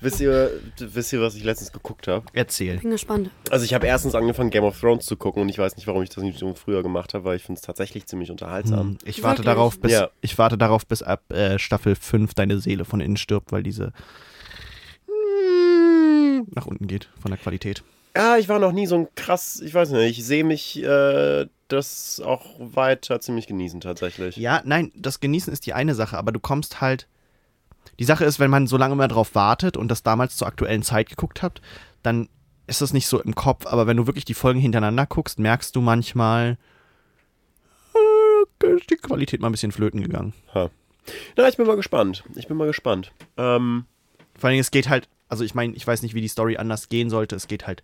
wisst, 0.00 0.20
ihr, 0.20 0.60
wisst 0.78 1.12
ihr, 1.12 1.20
was 1.20 1.34
ich 1.34 1.44
letztens 1.44 1.72
geguckt 1.72 2.08
habe? 2.08 2.24
Erzähl. 2.32 2.78
Bin 2.78 2.90
gespannt. 2.90 3.30
Also 3.50 3.64
ich 3.64 3.74
habe 3.74 3.86
erstens 3.86 4.14
angefangen, 4.14 4.50
Game 4.50 4.64
of 4.64 4.80
Thrones 4.80 5.04
zu 5.04 5.16
gucken 5.16 5.42
und 5.42 5.48
ich 5.50 5.58
weiß 5.58 5.76
nicht, 5.76 5.86
warum 5.86 6.02
ich 6.02 6.08
das 6.10 6.22
nicht 6.24 6.38
so 6.38 6.54
früher 6.54 6.82
gemacht 6.82 7.12
habe, 7.12 7.24
weil 7.24 7.36
ich 7.36 7.42
finde 7.42 7.58
es 7.58 7.62
tatsächlich 7.66 8.06
ziemlich 8.06 8.30
unterhaltsam. 8.30 8.80
Hm, 8.90 8.98
Ich 9.04 9.22
warte 9.22 9.38
Wirklich? 9.40 9.54
darauf, 9.54 9.78
bis 9.80 9.92
Ja. 9.92 10.10
ich 10.22 10.38
warte 10.38 10.56
darauf, 10.56 10.86
bis 10.86 11.02
ab 11.02 11.30
äh, 11.32 11.58
Staffel 11.58 11.96
5 11.96 12.32
deine 12.34 12.58
Seele 12.58 12.84
von 12.84 13.00
innen 13.00 13.16
stirbt, 13.16 13.52
weil 13.52 13.62
diese 13.62 13.92
nach 16.54 16.66
unten 16.66 16.86
geht 16.86 17.08
von 17.20 17.30
der 17.30 17.38
Qualität. 17.38 17.82
Ja, 18.16 18.36
ich 18.36 18.48
war 18.48 18.58
noch 18.58 18.72
nie 18.72 18.86
so 18.86 18.96
ein 18.96 19.08
krass, 19.16 19.60
ich 19.60 19.74
weiß 19.74 19.90
nicht, 19.90 20.18
ich 20.18 20.24
sehe 20.24 20.44
mich 20.44 20.82
äh, 20.82 21.46
das 21.68 22.20
auch 22.24 22.46
weiter 22.58 23.20
ziemlich 23.20 23.46
genießen 23.46 23.80
tatsächlich. 23.80 24.36
Ja, 24.36 24.62
nein, 24.64 24.92
das 24.94 25.20
Genießen 25.20 25.52
ist 25.52 25.66
die 25.66 25.72
eine 25.72 25.94
Sache, 25.94 26.16
aber 26.16 26.30
du 26.32 26.40
kommst 26.40 26.80
halt. 26.80 27.08
Die 27.98 28.04
Sache 28.04 28.24
ist, 28.24 28.40
wenn 28.40 28.50
man 28.50 28.66
so 28.66 28.76
lange 28.76 28.94
mal 28.96 29.08
drauf 29.08 29.34
wartet 29.34 29.76
und 29.76 29.88
das 29.88 30.02
damals 30.02 30.36
zur 30.36 30.48
aktuellen 30.48 30.82
Zeit 30.82 31.08
geguckt 31.08 31.42
hat, 31.42 31.60
dann 32.02 32.28
ist 32.66 32.80
das 32.80 32.92
nicht 32.92 33.06
so 33.06 33.20
im 33.20 33.34
Kopf, 33.34 33.66
aber 33.66 33.86
wenn 33.86 33.96
du 33.96 34.06
wirklich 34.06 34.24
die 34.24 34.34
Folgen 34.34 34.58
hintereinander 34.58 35.06
guckst, 35.06 35.38
merkst 35.38 35.76
du 35.76 35.80
manchmal, 35.80 36.56
äh, 37.94 38.46
da 38.58 38.68
ist 38.68 38.90
die 38.90 38.96
Qualität 38.96 39.40
mal 39.40 39.48
ein 39.48 39.52
bisschen 39.52 39.72
flöten 39.72 40.00
gegangen. 40.00 40.32
Ha. 40.54 40.70
Na, 41.36 41.48
ich 41.48 41.56
bin 41.56 41.66
mal 41.66 41.76
gespannt. 41.76 42.24
Ich 42.34 42.48
bin 42.48 42.56
mal 42.56 42.66
gespannt. 42.66 43.12
Ähm, 43.36 43.84
Vor 44.38 44.48
allem, 44.48 44.58
es 44.58 44.70
geht 44.70 44.88
halt, 44.88 45.08
also 45.28 45.44
ich 45.44 45.54
meine, 45.54 45.74
ich 45.74 45.86
weiß 45.86 46.02
nicht, 46.02 46.14
wie 46.14 46.20
die 46.20 46.28
Story 46.28 46.56
anders 46.56 46.88
gehen 46.88 47.10
sollte, 47.10 47.36
es 47.36 47.48
geht 47.48 47.66
halt 47.66 47.82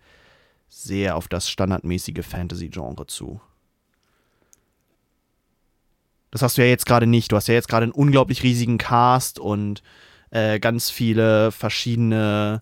sehr 0.69 1.15
auf 1.15 1.27
das 1.27 1.49
standardmäßige 1.49 2.25
Fantasy-Genre 2.25 3.07
zu. 3.07 3.41
Das 6.31 6.41
hast 6.41 6.57
du 6.57 6.61
ja 6.61 6.69
jetzt 6.69 6.85
gerade 6.85 7.07
nicht. 7.07 7.31
Du 7.31 7.35
hast 7.35 7.47
ja 7.47 7.53
jetzt 7.53 7.67
gerade 7.67 7.83
einen 7.83 7.91
unglaublich 7.91 8.41
riesigen 8.41 8.77
Cast 8.77 9.37
und 9.37 9.83
äh, 10.29 10.59
ganz 10.59 10.89
viele 10.89 11.51
verschiedene 11.51 12.61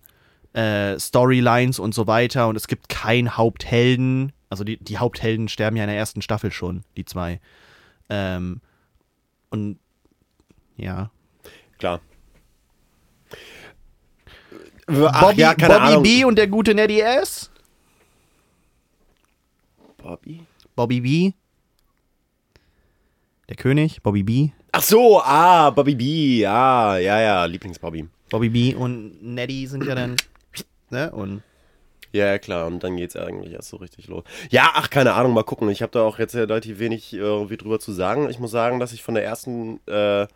äh, 0.53 0.99
Storylines 0.99 1.77
und 1.77 1.93
so 1.93 2.07
weiter. 2.07 2.47
Und 2.47 2.55
es 2.55 2.67
gibt 2.67 2.89
keinen 2.89 3.37
Haupthelden. 3.37 4.33
Also 4.49 4.63
die, 4.63 4.77
die 4.77 4.97
Haupthelden 4.97 5.47
sterben 5.47 5.77
ja 5.77 5.83
in 5.83 5.89
der 5.89 5.97
ersten 5.97 6.23
Staffel 6.23 6.51
schon, 6.51 6.81
die 6.97 7.05
zwei. 7.05 7.39
Ähm, 8.09 8.61
und 9.51 9.77
ja. 10.75 11.11
klar. 11.77 12.01
Ach, 14.89 15.21
Bobby, 15.21 15.41
ja, 15.41 15.53
Bobby 15.53 15.73
Ahnung. 15.73 16.03
B 16.03 16.25
und 16.25 16.35
der 16.37 16.47
gute 16.47 16.73
Neddy 16.73 16.99
S. 17.01 17.49
Bobby? 19.97 20.41
Bobby 20.75 21.01
B. 21.01 21.31
Der 23.47 23.55
König, 23.55 24.01
Bobby 24.01 24.23
B. 24.23 24.49
Ach 24.71 24.81
so, 24.83 25.21
ah, 25.21 25.69
Bobby 25.71 25.95
B. 25.95 26.45
Ah, 26.45 26.97
ja, 26.97 27.19
ja, 27.19 27.45
Lieblings-Bobby. 27.45 28.07
Bobby 28.29 28.49
B 28.49 28.75
und 28.75 29.23
Neddy 29.23 29.65
sind 29.67 29.85
ja 29.85 29.95
dann 29.95 30.15
ne? 30.91 31.11
Und 31.11 31.41
Ja, 32.11 32.27
ja, 32.27 32.37
klar, 32.37 32.67
und 32.67 32.83
dann 32.83 32.95
geht's 32.97 33.15
eigentlich 33.15 33.53
erst 33.53 33.69
so 33.69 33.77
richtig 33.77 34.07
los. 34.07 34.23
Ja, 34.51 34.69
ach, 34.75 34.89
keine 34.89 35.13
Ahnung, 35.13 35.33
mal 35.33 35.43
gucken. 35.43 35.69
Ich 35.69 35.81
habe 35.81 35.91
da 35.91 36.03
auch 36.03 36.19
jetzt 36.19 36.35
relativ 36.35 36.79
wenig 36.79 37.13
äh, 37.13 37.17
irgendwie 37.17 37.57
drüber 37.57 37.79
zu 37.79 37.91
sagen. 37.91 38.29
Ich 38.29 38.39
muss 38.39 38.51
sagen, 38.51 38.79
dass 38.79 38.93
ich 38.93 39.01
von 39.01 39.15
der 39.15 39.23
ersten, 39.23 39.79
äh, 39.87 40.27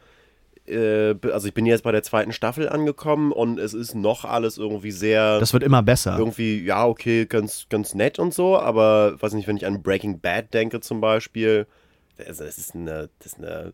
äh, 0.68 1.16
also 1.32 1.48
ich 1.48 1.54
bin 1.54 1.66
jetzt 1.66 1.84
bei 1.84 1.92
der 1.92 2.04
zweiten 2.04 2.32
Staffel 2.32 2.70
angekommen 2.70 3.32
und 3.32 3.60
es 3.60 3.74
ist 3.74 3.96
noch 3.96 4.26
alles 4.26 4.58
irgendwie 4.58 4.92
sehr, 4.92 5.40
das 5.40 5.54
wird 5.54 5.64
immer 5.64 5.84
besser. 5.84 6.18
irgendwie, 6.18 6.64
ja, 6.64 6.86
okay, 6.86 7.26
ganz, 7.26 7.68
ganz 7.70 7.94
nett 7.94 8.20
und 8.20 8.34
so, 8.34 8.58
aber 8.58 9.22
weiß 9.22 9.34
nicht, 9.34 9.48
wenn 9.48 9.58
ich 9.58 9.66
an 9.66 9.82
Breaking 9.84 10.20
Bad 10.20 10.54
denke 10.54 10.80
zum 10.80 11.02
Beispiel, 11.02 11.68
das, 12.18 12.38
das 12.38 12.58
ist 12.58 12.76
eine, 12.76 13.10
das 13.20 13.34
ist 13.34 13.38
eine 13.40 13.74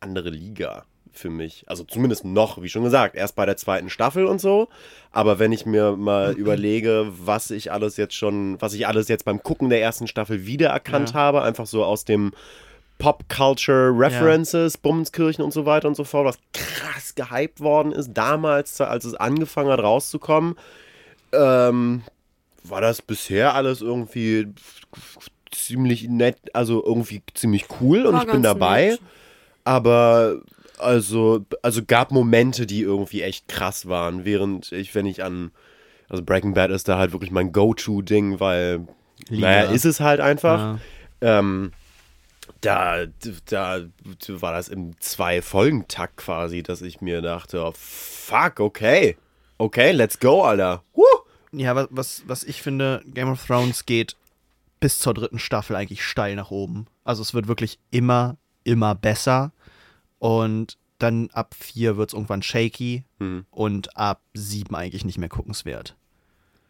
andere 0.00 0.30
Liga 0.30 0.84
für 1.12 1.30
mich. 1.30 1.64
Also 1.66 1.84
zumindest 1.84 2.24
noch, 2.24 2.62
wie 2.62 2.68
schon 2.68 2.84
gesagt, 2.84 3.16
erst 3.16 3.34
bei 3.34 3.44
der 3.46 3.56
zweiten 3.56 3.90
Staffel 3.90 4.26
und 4.26 4.40
so. 4.40 4.68
Aber 5.10 5.38
wenn 5.38 5.50
ich 5.52 5.66
mir 5.66 5.96
mal 5.96 6.32
überlege, 6.34 7.08
was 7.10 7.50
ich 7.50 7.72
alles 7.72 7.96
jetzt 7.96 8.14
schon, 8.14 8.60
was 8.60 8.74
ich 8.74 8.86
alles 8.86 9.08
jetzt 9.08 9.24
beim 9.24 9.42
Gucken 9.42 9.70
der 9.70 9.82
ersten 9.82 10.06
Staffel 10.06 10.46
wiedererkannt 10.46 11.10
Ja. 11.10 11.14
habe, 11.14 11.42
einfach 11.42 11.66
so 11.66 11.84
aus 11.84 12.04
dem 12.04 12.32
Pop-Culture 13.00 13.90
References, 13.96 14.76
Bummenskirchen 14.76 15.42
und 15.42 15.52
so 15.52 15.66
weiter 15.66 15.88
und 15.88 15.96
so 15.96 16.04
fort, 16.04 16.26
was 16.26 16.38
krass 16.52 17.14
gehypt 17.14 17.60
worden 17.60 17.92
ist, 17.92 18.12
damals, 18.14 18.80
als 18.80 19.04
es 19.04 19.14
angefangen 19.14 19.70
hat 19.70 19.80
rauszukommen, 19.80 20.54
ähm, 21.32 22.02
war 22.62 22.80
das 22.80 23.02
bisher 23.02 23.54
alles 23.54 23.80
irgendwie 23.80 24.48
ziemlich 25.50 26.08
nett, 26.08 26.36
also 26.52 26.84
irgendwie 26.84 27.22
ziemlich 27.34 27.66
cool 27.80 28.06
und 28.06 28.14
War 28.14 28.26
ich 28.26 28.30
bin 28.30 28.42
dabei. 28.42 28.90
nett. 28.90 29.00
Aber 29.64 30.40
also, 30.78 31.44
also 31.62 31.82
gab 31.84 32.10
Momente, 32.10 32.66
die 32.66 32.82
irgendwie 32.82 33.22
echt 33.22 33.48
krass 33.48 33.88
waren, 33.88 34.24
während 34.24 34.72
ich, 34.72 34.94
wenn 34.94 35.06
ich 35.06 35.22
an, 35.22 35.50
also 36.08 36.22
Breaking 36.22 36.54
Bad 36.54 36.70
ist 36.70 36.88
da 36.88 36.98
halt 36.98 37.12
wirklich 37.12 37.30
mein 37.30 37.52
Go-To-Ding, 37.52 38.40
weil, 38.40 38.86
Liga. 39.28 39.46
naja, 39.48 39.70
ist 39.70 39.84
es 39.84 40.00
halt 40.00 40.20
einfach. 40.20 40.78
Ja. 41.22 41.38
Ähm, 41.38 41.72
da, 42.60 43.06
da 43.46 43.80
war 44.28 44.52
das 44.52 44.68
im 44.68 44.98
Zwei-Folgen-Takt 45.00 46.16
quasi, 46.16 46.62
dass 46.62 46.82
ich 46.82 47.00
mir 47.00 47.22
dachte, 47.22 47.64
oh, 47.64 47.72
fuck, 47.76 48.60
okay. 48.60 49.16
Okay, 49.58 49.92
let's 49.92 50.18
go, 50.18 50.42
Alter. 50.42 50.82
Woo! 50.94 51.04
Ja, 51.52 51.74
was, 51.74 51.88
was, 51.90 52.22
was 52.26 52.44
ich 52.44 52.62
finde, 52.62 53.02
Game 53.06 53.28
of 53.30 53.44
Thrones 53.44 53.86
geht 53.86 54.16
bis 54.78 54.98
zur 54.98 55.14
dritten 55.14 55.38
Staffel 55.38 55.76
eigentlich 55.76 56.02
steil 56.04 56.34
nach 56.36 56.50
oben. 56.50 56.86
Also 57.04 57.22
es 57.22 57.34
wird 57.34 57.48
wirklich 57.48 57.78
immer, 57.90 58.36
immer 58.64 58.94
besser. 58.94 59.52
Und 60.18 60.78
dann 60.98 61.28
ab 61.32 61.54
vier 61.58 61.96
wird 61.96 62.10
es 62.10 62.14
irgendwann 62.14 62.42
shaky 62.42 63.04
Hm. 63.18 63.44
und 63.50 63.96
ab 63.96 64.22
sieben 64.32 64.74
eigentlich 64.74 65.04
nicht 65.04 65.18
mehr 65.18 65.28
guckenswert. 65.28 65.96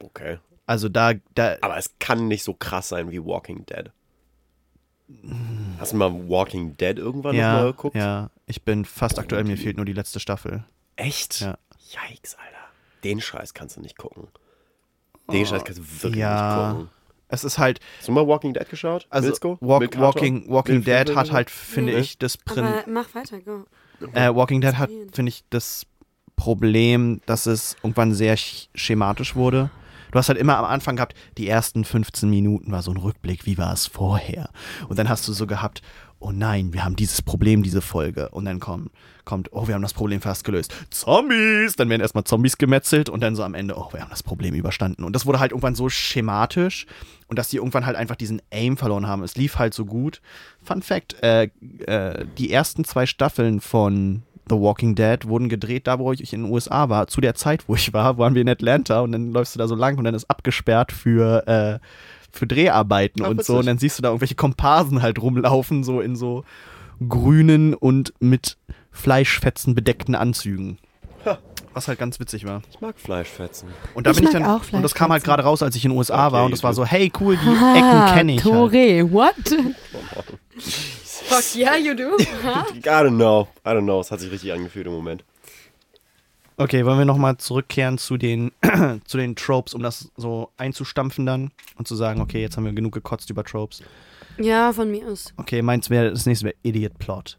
Okay. 0.03 0.39
Also 0.67 0.89
da, 0.89 1.15
da 1.35 1.57
Aber 1.61 1.77
es 1.77 1.95
kann 1.99 2.27
nicht 2.29 2.43
so 2.43 2.55
krass 2.55 2.89
sein 2.89 3.11
wie 3.11 3.25
Walking 3.25 3.67
Dead. 3.67 3.91
Hast 5.79 5.93
du 5.93 5.97
mal 5.97 6.29
Walking 6.29 6.77
Dead 6.77 6.99
irgendwann 6.99 7.35
ja, 7.35 7.65
geguckt? 7.67 7.97
ja, 7.97 8.31
ich 8.47 8.63
bin 8.63 8.85
fast 8.85 9.19
aktuell, 9.19 9.45
mir 9.45 9.57
fehlt 9.57 9.77
nur 9.77 9.87
die 9.87 9.93
letzte 9.93 10.21
Staffel. 10.21 10.65
Echt? 10.97 11.41
Ja. 11.41 11.59
Yikes, 12.09 12.37
Alter. 12.37 12.59
Den 13.03 13.21
Scheiß 13.21 13.55
kannst 13.55 13.77
du 13.77 13.81
nicht 13.81 13.97
gucken. 13.97 14.29
Den 15.33 15.47
Scheiß 15.47 15.65
kannst 15.65 15.79
du 15.81 15.85
wirklich 15.85 16.13
nicht 16.17 16.19
ja. 16.19 16.73
gucken. 16.73 16.91
Es 17.29 17.45
ist 17.45 17.59
halt, 17.59 17.81
Hast 17.99 18.09
du 18.09 18.13
mal 18.13 18.27
Walking 18.27 18.53
Dead 18.55 18.69
geschaut? 18.69 19.07
also 19.09 19.29
Milsko? 19.29 19.57
Walk? 19.61 19.99
Walking, 19.99 20.49
Walking 20.49 20.83
Dead 20.83 21.15
hat 21.15 21.31
halt, 21.31 21.49
finde 21.51 21.93
Nee. 21.93 22.01
ich, 22.01 22.19
das 22.19 22.37
Prin 22.37 22.65
Aber 22.65 22.85
mach 22.89 23.15
weiter, 23.15 23.41
go. 23.41 23.65
Äh, 24.15 24.35
Walking 24.35 24.61
Dead 24.61 24.77
hat, 24.77 24.91
finde 25.13 25.29
ich, 25.31 25.45
das 25.51 25.87
Problem, 26.37 27.21
dass 27.27 27.47
es 27.47 27.77
irgendwann 27.83 28.15
sehr 28.15 28.37
sch 28.37 28.69
schematisch 28.75 29.37
wurde. 29.37 29.71
Du 30.11 30.19
hast 30.19 30.29
halt 30.29 30.39
immer 30.39 30.59
am 30.59 30.65
Anfang 30.65 30.97
gehabt, 30.97 31.15
die 31.39 31.49
ersten 31.49 31.85
15 31.85 32.29
Minuten 32.29 32.73
war 32.73 32.83
so 32.83 32.91
ein 32.91 32.97
Rückblick, 32.97 33.47
wie 33.47 33.59
war 33.59 33.73
es 33.73 33.87
vorher? 33.87 34.51
Und 34.89 34.99
dann 34.99 35.09
hast 35.09 35.27
du 35.29 35.33
so 35.33 35.47
gehabt, 35.47 35.83
oh 36.21 36.33
nein, 36.33 36.73
wir 36.73 36.85
haben 36.85 36.97
dieses 36.97 37.23
Problem, 37.23 37.63
diese 37.63 37.81
Folge. 37.81 38.29
Und 38.29 38.45
dann 38.45 38.61
kommt, 38.61 38.91
kommt 39.25 39.49
oh, 39.53 39.67
wir 39.67 39.75
haben 39.75 39.83
das 39.83 39.95
Problem 39.95 40.21
fast 40.21 40.45
gelöst. 40.45 40.73
Zombies! 40.91 41.77
Dann 41.77 41.89
werden 41.89 42.03
erstmal 42.03 42.25
Zombies 42.25 42.59
gemetzelt 42.59 43.09
und 43.09 43.21
dann 43.21 43.35
so 43.35 43.43
am 43.43 43.55
Ende, 43.55 43.77
oh, 43.77 43.89
wir 43.93 44.03
haben 44.03 44.11
das 44.11 44.23
Problem 44.23 44.55
überstanden. 44.55 45.03
Und 45.05 45.17
das 45.17 45.25
wurde 45.25 45.41
halt 45.41 45.53
irgendwann 45.53 45.75
so 45.75 45.89
schematisch 45.89 46.87
und 47.27 47.39
dass 47.39 47.49
die 47.49 47.57
irgendwann 47.57 47.87
halt 47.87 47.97
einfach 47.97 48.17
diesen 48.17 48.43
Aim 48.51 48.77
verloren 48.77 49.07
haben. 49.07 49.23
Es 49.23 49.37
lief 49.37 49.59
halt 49.59 49.73
so 49.73 49.87
gut. 49.87 50.21
Fun 50.63 50.83
Fact, 50.83 51.17
äh, 51.23 51.49
äh, 51.87 52.27
die 52.37 52.53
ersten 52.53 52.85
zwei 52.85 53.07
Staffeln 53.07 53.61
von 53.61 54.23
The 54.51 54.57
Walking 54.57 54.95
Dead 54.95 55.27
wurden 55.27 55.49
gedreht, 55.49 55.87
da 55.87 55.99
wo 55.99 56.13
ich 56.13 56.33
in 56.33 56.43
den 56.43 56.53
USA 56.53 56.89
war. 56.89 57.07
Zu 57.07 57.21
der 57.21 57.35
Zeit, 57.35 57.69
wo 57.69 57.75
ich 57.75 57.93
war, 57.93 58.19
waren 58.19 58.35
wir 58.35 58.43
in 58.43 58.49
Atlanta 58.49 59.01
und 59.01 59.13
dann 59.13 59.33
läufst 59.33 59.55
du 59.55 59.59
da 59.59 59.69
so 59.69 59.75
lang 59.75 59.97
und 59.97 60.05
dann 60.05 60.15
ist 60.15 60.29
abgesperrt 60.29 60.93
für, 60.93 61.47
äh, 61.47 61.79
für 62.33 62.47
Dreharbeiten 62.47 63.23
Ach, 63.25 63.31
und 63.31 63.45
so. 63.45 63.59
Und 63.59 63.67
dann 63.67 63.79
siehst 63.79 63.99
du 63.99 64.03
da 64.03 64.09
irgendwelche 64.09 64.35
Komparsen 64.35 65.03
halt 65.03 65.23
rumlaufen, 65.23 65.85
so 65.85 66.01
in 66.01 66.17
so 66.17 66.45
grünen 67.09 67.75
und 67.75 68.13
mit 68.21 68.59
Fleischfetzen 68.91 69.75
bedeckten 69.75 70.15
Anzügen. 70.15 70.79
Ha. 71.25 71.39
Was 71.73 71.87
halt 71.87 71.99
ganz 72.01 72.19
witzig 72.19 72.45
war. 72.47 72.63
Ich 72.71 72.81
mag 72.81 72.99
Fleischfetzen. 72.99 73.69
Und 73.95 74.07
da 74.07 74.11
Ich 74.11 74.17
bin 74.17 74.27
ich 74.27 74.33
dann. 74.33 74.45
auch 74.45 74.63
und 74.73 74.83
das 74.83 74.95
kam 74.95 75.13
halt 75.13 75.23
gerade 75.23 75.45
raus, 75.45 75.63
als 75.63 75.77
ich 75.77 75.85
in 75.85 75.93
den 75.93 75.99
USA 75.99 76.27
Okay, 76.27 76.33
war. 76.35 76.45
Und 76.45 76.51
das 76.51 76.63
war 76.65 76.75
so, 76.75 76.85
hey, 76.85 77.13
cool, 77.21 77.37
die 77.37 77.47
Ecken 77.49 78.15
kenne 78.15 78.35
ich. 78.35 78.45
Halt. 78.45 78.53
Tore, 78.53 79.13
what? 79.13 79.35
Fuck 80.59 81.55
yeah, 81.55 81.77
you 81.77 81.95
do. 81.95 82.17
I 82.19 82.81
don't 82.83 83.17
know. 83.17 83.47
I 83.65 83.71
don't 83.71 83.83
know. 83.85 84.01
Es 84.01 84.11
hat 84.11 84.21
sich 84.21 84.31
richtig 84.33 84.53
angefühlt 84.53 84.87
im 84.87 84.93
Moment. 84.93 85.25
Okay, 86.57 86.85
wollen 86.85 86.99
wir 86.99 87.05
nochmal 87.07 87.37
zurückkehren 87.39 87.97
zu 87.99 88.17
den, 88.17 88.51
zu 89.07 89.17
den 89.17 89.37
Tropes, 89.37 89.73
um 89.73 89.83
das 89.83 90.11
so 90.17 90.51
einzustampfen 90.59 91.25
dann 91.25 91.53
und 91.77 91.89
zu 91.89 91.95
sagen, 91.95 92.21
okay, 92.21 92.41
jetzt 92.43 92.57
haben 92.57 92.65
wir 92.65 92.73
genug 92.73 92.93
gekotzt 92.93 93.31
über 93.31 93.45
Tropes. 93.45 93.83
ja, 94.39 94.73
von 94.73 94.91
mir 94.91 95.07
aus. 95.09 95.33
Okay, 95.39 95.63
meins 95.63 95.89
wäre, 95.89 96.11
das 96.11 96.27
nächste 96.27 96.47
wäre 96.47 96.57
Idiot 96.63 96.99
Plot. 96.99 97.39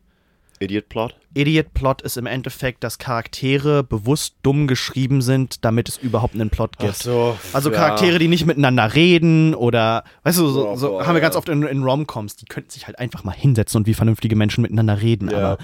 Idiot 0.62 0.90
Plot? 0.90 1.16
Idiot 1.34 1.74
Plot 1.74 2.02
ist 2.02 2.18
im 2.18 2.26
Endeffekt, 2.26 2.84
dass 2.84 2.98
Charaktere 2.98 3.84
bewusst 3.84 4.36
dumm 4.44 4.68
geschrieben 4.68 5.22
sind, 5.22 5.64
damit 5.66 5.90
es 5.90 5.98
überhaupt 5.98 6.36
einen 6.36 6.50
Plot 6.50 6.78
gibt. 6.78 6.96
so. 6.96 7.38
Also 7.54 7.72
Charaktere, 7.72 8.20
die 8.20 8.28
nicht 8.28 8.46
miteinander 8.46 8.94
reden 8.94 9.56
oder, 9.56 10.04
weißt 10.24 10.40
du, 10.40 10.48
so, 10.48 10.70
Oh, 10.70 10.76
so 10.76 10.90
boah, 10.90 11.06
haben 11.08 11.16
wir 11.16 11.22
ganz 11.22 11.36
ja. 11.36 11.40
oft 11.40 11.50
in, 11.50 11.64
in 11.64 11.84
Romcoms, 11.84 12.36
die 12.36 12.46
könnten 12.46 12.70
sich 12.70 12.88
halt 12.88 13.00
einfach 13.00 13.24
mal 13.24 13.32
hinsetzen 13.34 13.80
und 13.80 13.88
wie 13.88 13.94
vernünftige 13.94 14.36
Menschen 14.36 14.62
miteinander 14.62 15.02
reden. 15.02 15.30
Ja. 15.30 15.38
Aber 15.54 15.58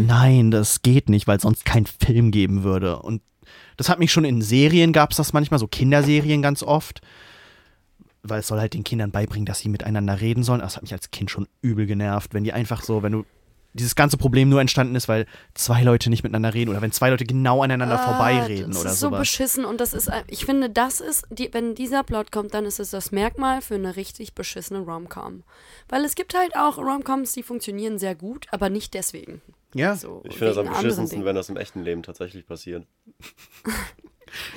nein, 0.00 0.50
das 0.50 0.82
geht 0.82 1.08
nicht, 1.08 1.26
weil 1.26 1.36
es 1.36 1.42
sonst 1.42 1.64
keinen 1.64 1.86
Film 1.86 2.30
geben 2.30 2.62
würde. 2.62 3.00
Und 3.00 3.22
das 3.76 3.88
hat 3.88 3.98
mich 3.98 4.12
schon 4.12 4.24
in 4.24 4.42
Serien, 4.42 4.92
gab 4.92 5.10
es 5.10 5.16
das 5.16 5.32
manchmal, 5.32 5.58
so 5.60 5.66
Kinderserien 5.66 6.42
ganz 6.42 6.62
oft. 6.62 7.00
Weil 8.22 8.40
es 8.40 8.48
soll 8.48 8.60
halt 8.60 8.74
den 8.74 8.84
Kindern 8.84 9.10
beibringen, 9.10 9.46
dass 9.46 9.60
sie 9.60 9.70
miteinander 9.70 10.20
reden 10.20 10.42
sollen. 10.42 10.60
Das 10.60 10.76
hat 10.76 10.82
mich 10.82 10.92
als 10.92 11.10
Kind 11.10 11.30
schon 11.30 11.48
übel 11.62 11.86
genervt, 11.86 12.34
wenn 12.34 12.44
die 12.44 12.52
einfach 12.52 12.82
so, 12.82 13.02
wenn 13.02 13.12
du 13.12 13.24
dieses 13.72 13.94
ganze 13.94 14.16
Problem 14.16 14.48
nur 14.48 14.60
entstanden 14.60 14.94
ist, 14.96 15.06
weil 15.08 15.26
zwei 15.54 15.82
Leute 15.82 16.10
nicht 16.10 16.22
miteinander 16.24 16.52
reden 16.54 16.70
oder 16.70 16.82
wenn 16.82 16.90
zwei 16.92 17.10
Leute 17.10 17.24
genau 17.24 17.62
aneinander 17.62 17.98
vorbeireden 17.98 18.64
Ah, 18.64 18.68
das 18.68 18.80
oder 18.80 18.90
ist 18.90 19.00
so 19.00 19.06
sowas. 19.08 19.20
beschissen 19.20 19.64
und 19.64 19.80
das 19.80 19.92
ist, 19.92 20.08
ein- 20.10 20.24
ich 20.26 20.44
finde, 20.44 20.70
das 20.70 21.00
ist, 21.00 21.24
die, 21.30 21.48
wenn 21.52 21.74
dieser 21.74 22.02
Plot 22.02 22.32
kommt, 22.32 22.52
dann 22.54 22.64
ist 22.64 22.80
es 22.80 22.90
das 22.90 23.12
Merkmal 23.12 23.62
für 23.62 23.76
eine 23.76 23.94
richtig 23.96 24.34
beschissene 24.34 24.80
Rom-Com. 24.80 25.44
Weil 25.88 26.04
es 26.04 26.14
gibt 26.16 26.34
halt 26.36 26.56
auch 26.56 26.78
Rom-Coms, 26.78 27.32
die 27.32 27.42
funktionieren 27.42 27.98
sehr 27.98 28.14
gut, 28.16 28.46
aber 28.50 28.70
nicht 28.70 28.92
deswegen. 28.94 29.40
ja, 29.74 29.94
So, 29.94 30.22
Ich 30.24 30.32
finde 30.38 30.54
das 30.54 30.58
am 30.58 30.72
beschissensten, 30.72 31.24
wenn 31.24 31.36
das 31.36 31.48
im 31.48 31.56
echten 31.56 31.84
Leben 31.84 32.02
tatsächlich 32.02 32.46
passiert. 32.46 32.86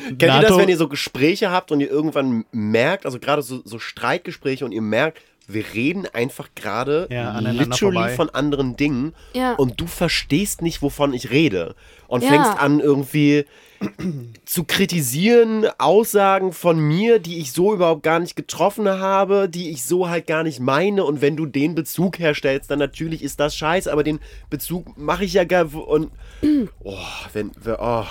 Kennt 0.08 0.22
ihr 0.22 0.28
das, 0.28 0.42
NATO- 0.44 0.58
wenn 0.58 0.70
ihr 0.70 0.78
so 0.78 0.88
Gespräche 0.88 1.50
habt 1.50 1.72
und 1.72 1.80
ihr 1.82 1.90
irgendwann 1.90 2.46
merkt, 2.52 3.06
also 3.08 3.20
gerade 3.20 3.42
so, 3.42 3.62
so 3.66 3.80
Streitgespräche 3.80 4.66
und 4.66 4.72
ihr 4.72 4.82
merkt, 4.84 5.20
wir 5.48 5.64
reden 5.74 6.06
einfach 6.14 6.50
gerade 6.56 7.08
Ja, 7.12 7.38
literally 7.40 7.78
vorbei. 7.78 8.16
von 8.16 8.30
anderen 8.30 8.76
Dingen 8.76 9.14
Ja. 9.34 9.54
und 9.56 9.80
du 9.82 9.88
verstehst 9.88 10.62
nicht, 10.62 10.82
wovon 10.82 11.14
ich 11.14 11.32
rede. 11.32 11.76
Und 12.08 12.24
Ja. 12.24 12.30
fängst 12.30 12.58
an 12.58 12.80
irgendwie 12.80 13.46
zu 14.46 14.64
kritisieren, 14.64 15.66
Aussagen 15.78 16.54
von 16.54 16.80
mir, 16.80 17.20
die 17.20 17.40
ich 17.40 17.52
so 17.52 17.74
überhaupt 17.74 18.04
gar 18.04 18.20
nicht 18.20 18.36
getroffen 18.36 18.88
habe, 18.88 19.50
die 19.50 19.70
ich 19.72 19.84
so 19.84 20.08
halt 20.10 20.28
gar 20.28 20.44
nicht 20.44 20.60
meine. 20.60 21.04
Und 21.04 21.22
wenn 21.22 21.36
du 21.36 21.46
den 21.46 21.76
Bezug 21.76 22.20
herstellst, 22.20 22.72
dann 22.72 22.80
natürlich 22.80 23.22
ist 23.24 23.40
das 23.42 23.56
scheiße, 23.58 23.92
aber 23.92 24.04
den 24.04 24.20
Bezug 24.50 24.98
mache 24.98 25.26
ich 25.26 25.34
ja 25.34 25.44
gar. 25.44 25.74
Und. 25.74 26.12
Oh, 26.84 26.96
wenn. 27.34 27.52
Oh 27.80 28.06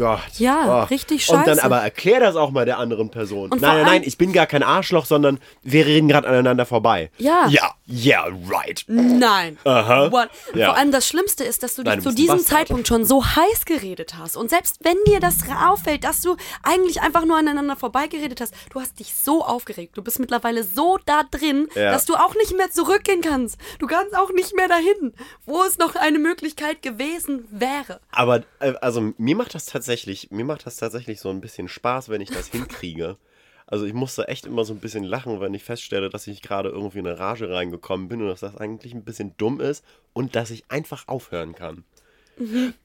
Gott. 0.00 0.20
Ja, 0.38 0.82
oh. 0.82 0.84
richtig 0.84 1.28
Und 1.28 1.46
dann 1.46 1.56
scheiße. 1.56 1.62
aber 1.64 1.78
erklär 1.78 2.20
das 2.20 2.34
auch 2.34 2.50
mal 2.50 2.64
der 2.64 2.78
anderen 2.78 3.10
Person. 3.10 3.50
Und 3.52 3.60
nein, 3.60 3.76
nein, 3.76 3.86
nein, 3.86 4.02
ich 4.04 4.16
bin 4.16 4.32
gar 4.32 4.46
kein 4.46 4.62
Arschloch, 4.62 5.04
sondern 5.04 5.38
wir 5.62 5.84
reden 5.84 6.08
gerade 6.08 6.26
aneinander 6.26 6.64
vorbei. 6.64 7.10
Ja. 7.18 7.46
Ja, 7.48 7.74
yeah, 7.86 8.26
right. 8.50 8.82
Nein. 8.88 9.58
Aha. 9.64 10.10
What? 10.10 10.30
Ja. 10.54 10.68
Vor 10.68 10.76
allem 10.76 10.90
das 10.90 11.06
Schlimmste 11.06 11.44
ist, 11.44 11.62
dass 11.62 11.74
du 11.74 11.82
dich 11.82 11.92
Nein, 11.92 12.00
zu 12.00 12.12
diesem. 12.12 12.40
Zeitpunkt 12.40 12.88
schon 12.88 13.04
so 13.04 13.24
heiß 13.24 13.66
geredet 13.66 14.14
hast. 14.18 14.36
Und 14.36 14.48
selbst 14.48 14.78
wenn 14.82 14.96
dir 15.06 15.20
das 15.20 15.36
auffällt, 15.62 16.04
dass 16.04 16.22
du 16.22 16.36
eigentlich 16.62 17.02
einfach 17.02 17.26
nur 17.26 17.36
aneinander 17.36 17.76
vorbeigeredet 17.76 18.40
hast, 18.40 18.54
du 18.70 18.80
hast 18.80 18.98
dich 18.98 19.14
so 19.14 19.44
aufgeregt. 19.44 19.96
Du 19.98 20.02
bist 20.02 20.18
mittlerweile 20.18 20.64
so 20.64 20.98
da 21.04 21.24
drin, 21.30 21.68
Ja. 21.74 21.92
dass 21.92 22.06
du 22.06 22.14
auch 22.14 22.34
nicht 22.36 22.56
mehr 22.56 22.70
zurückgehen 22.70 23.20
kannst. 23.20 23.58
Du 23.78 23.86
kannst 23.86 24.16
auch 24.16 24.32
nicht 24.32 24.56
mehr 24.56 24.68
dahin, 24.68 25.12
wo 25.44 25.62
es 25.62 25.76
noch 25.76 25.94
eine 25.94 26.18
Möglichkeit 26.18 26.80
gewesen 26.82 27.46
wäre. 27.50 28.00
Aber 28.10 28.42
äh, 28.60 28.72
also 28.80 29.12
mir 29.18 29.36
macht 29.36 29.54
das 29.54 29.66
tatsächlich 29.66 29.89
tatsächlich, 29.90 30.30
mir 30.30 30.44
macht 30.44 30.66
das 30.66 30.76
tatsächlich 30.76 31.18
so 31.18 31.30
ein 31.30 31.40
bisschen 31.40 31.66
Spaß, 31.66 32.10
wenn 32.10 32.20
ich 32.20 32.30
das 32.30 32.48
hinkriege. 32.48 33.16
Also 33.72 33.84
ich 33.84 33.92
musste 33.92 34.26
echt 34.26 34.46
immer 34.46 34.64
so 34.64 34.72
ein 34.72 34.80
bisschen 34.80 35.04
lachen, 35.04 35.40
wenn 35.40 35.54
ich 35.54 35.62
feststelle, 35.62 36.10
dass 36.10 36.26
ich 36.26 36.42
gerade 36.42 36.70
irgendwie 36.70 36.98
in 36.98 37.06
eine 37.06 37.20
Rage 37.20 37.48
reingekommen 37.48 38.08
bin 38.08 38.20
und 38.20 38.26
dass 38.26 38.40
das 38.40 38.56
eigentlich 38.56 38.94
ein 38.94 39.04
bisschen 39.04 39.36
dumm 39.36 39.60
ist 39.60 39.84
und 40.12 40.34
dass 40.34 40.50
ich 40.50 40.68
einfach 40.72 41.06
aufhören 41.06 41.54
kann. 41.54 41.84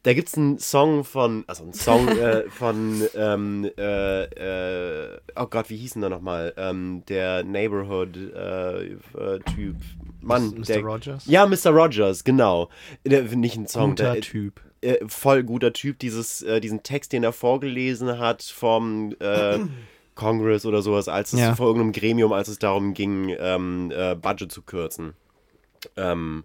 Da 0.04 0.14
gibt 0.14 0.28
es 0.28 0.38
einen 0.38 0.60
Song 0.60 1.06
von, 1.06 1.46
also 1.48 1.64
einen 1.64 1.74
Song 1.74 2.08
äh, 2.10 2.50
von, 2.50 3.02
ähm, 3.16 3.70
äh, 3.78 4.24
äh, 4.24 5.18
oh 5.38 5.46
Gott, 5.46 5.70
wie 5.70 5.78
hieß 5.78 5.94
denn 5.94 6.02
der 6.02 6.10
nochmal? 6.10 6.54
Ähm, 6.58 7.04
der 7.08 7.44
Neighborhood-Typ. 7.44 9.76
Mann, 10.22 10.50
Mr. 10.58 10.62
der, 10.64 10.82
Rogers? 10.82 11.26
Ja, 11.28 11.46
Mr. 11.46 11.70
Rogers, 11.70 12.24
genau. 12.24 12.70
Der, 13.06 13.24
nicht 13.24 13.58
ein 13.58 13.68
Song, 13.68 13.92
Guter 13.92 14.14
der, 14.14 14.22
Typ. 14.22 14.60
äh, 14.82 14.98
voll 15.08 15.44
guter 15.44 15.74
Typ, 15.74 16.00
dieses, 16.00 16.42
äh, 16.42 16.60
diesen 16.60 16.84
Text, 16.84 17.14
den 17.14 17.24
er 17.24 17.34
vorgelesen 17.34 18.18
hat 18.20 18.42
vom 18.44 19.16
äh, 19.20 19.60
Congress 20.16 20.66
oder 20.66 20.82
sowas, 20.82 21.08
als 21.08 21.34
es 21.34 21.40
Ja. 21.40 21.56
vor 21.56 21.68
irgendeinem 21.68 21.92
Gremium, 21.92 22.34
als 22.34 22.48
es 22.48 22.58
darum 22.60 22.94
ging, 22.94 23.36
ähm, 23.40 23.92
äh, 23.96 24.16
Budget 24.16 24.52
zu 24.52 24.62
kürzen. 24.64 25.14
Ähm, 25.96 26.44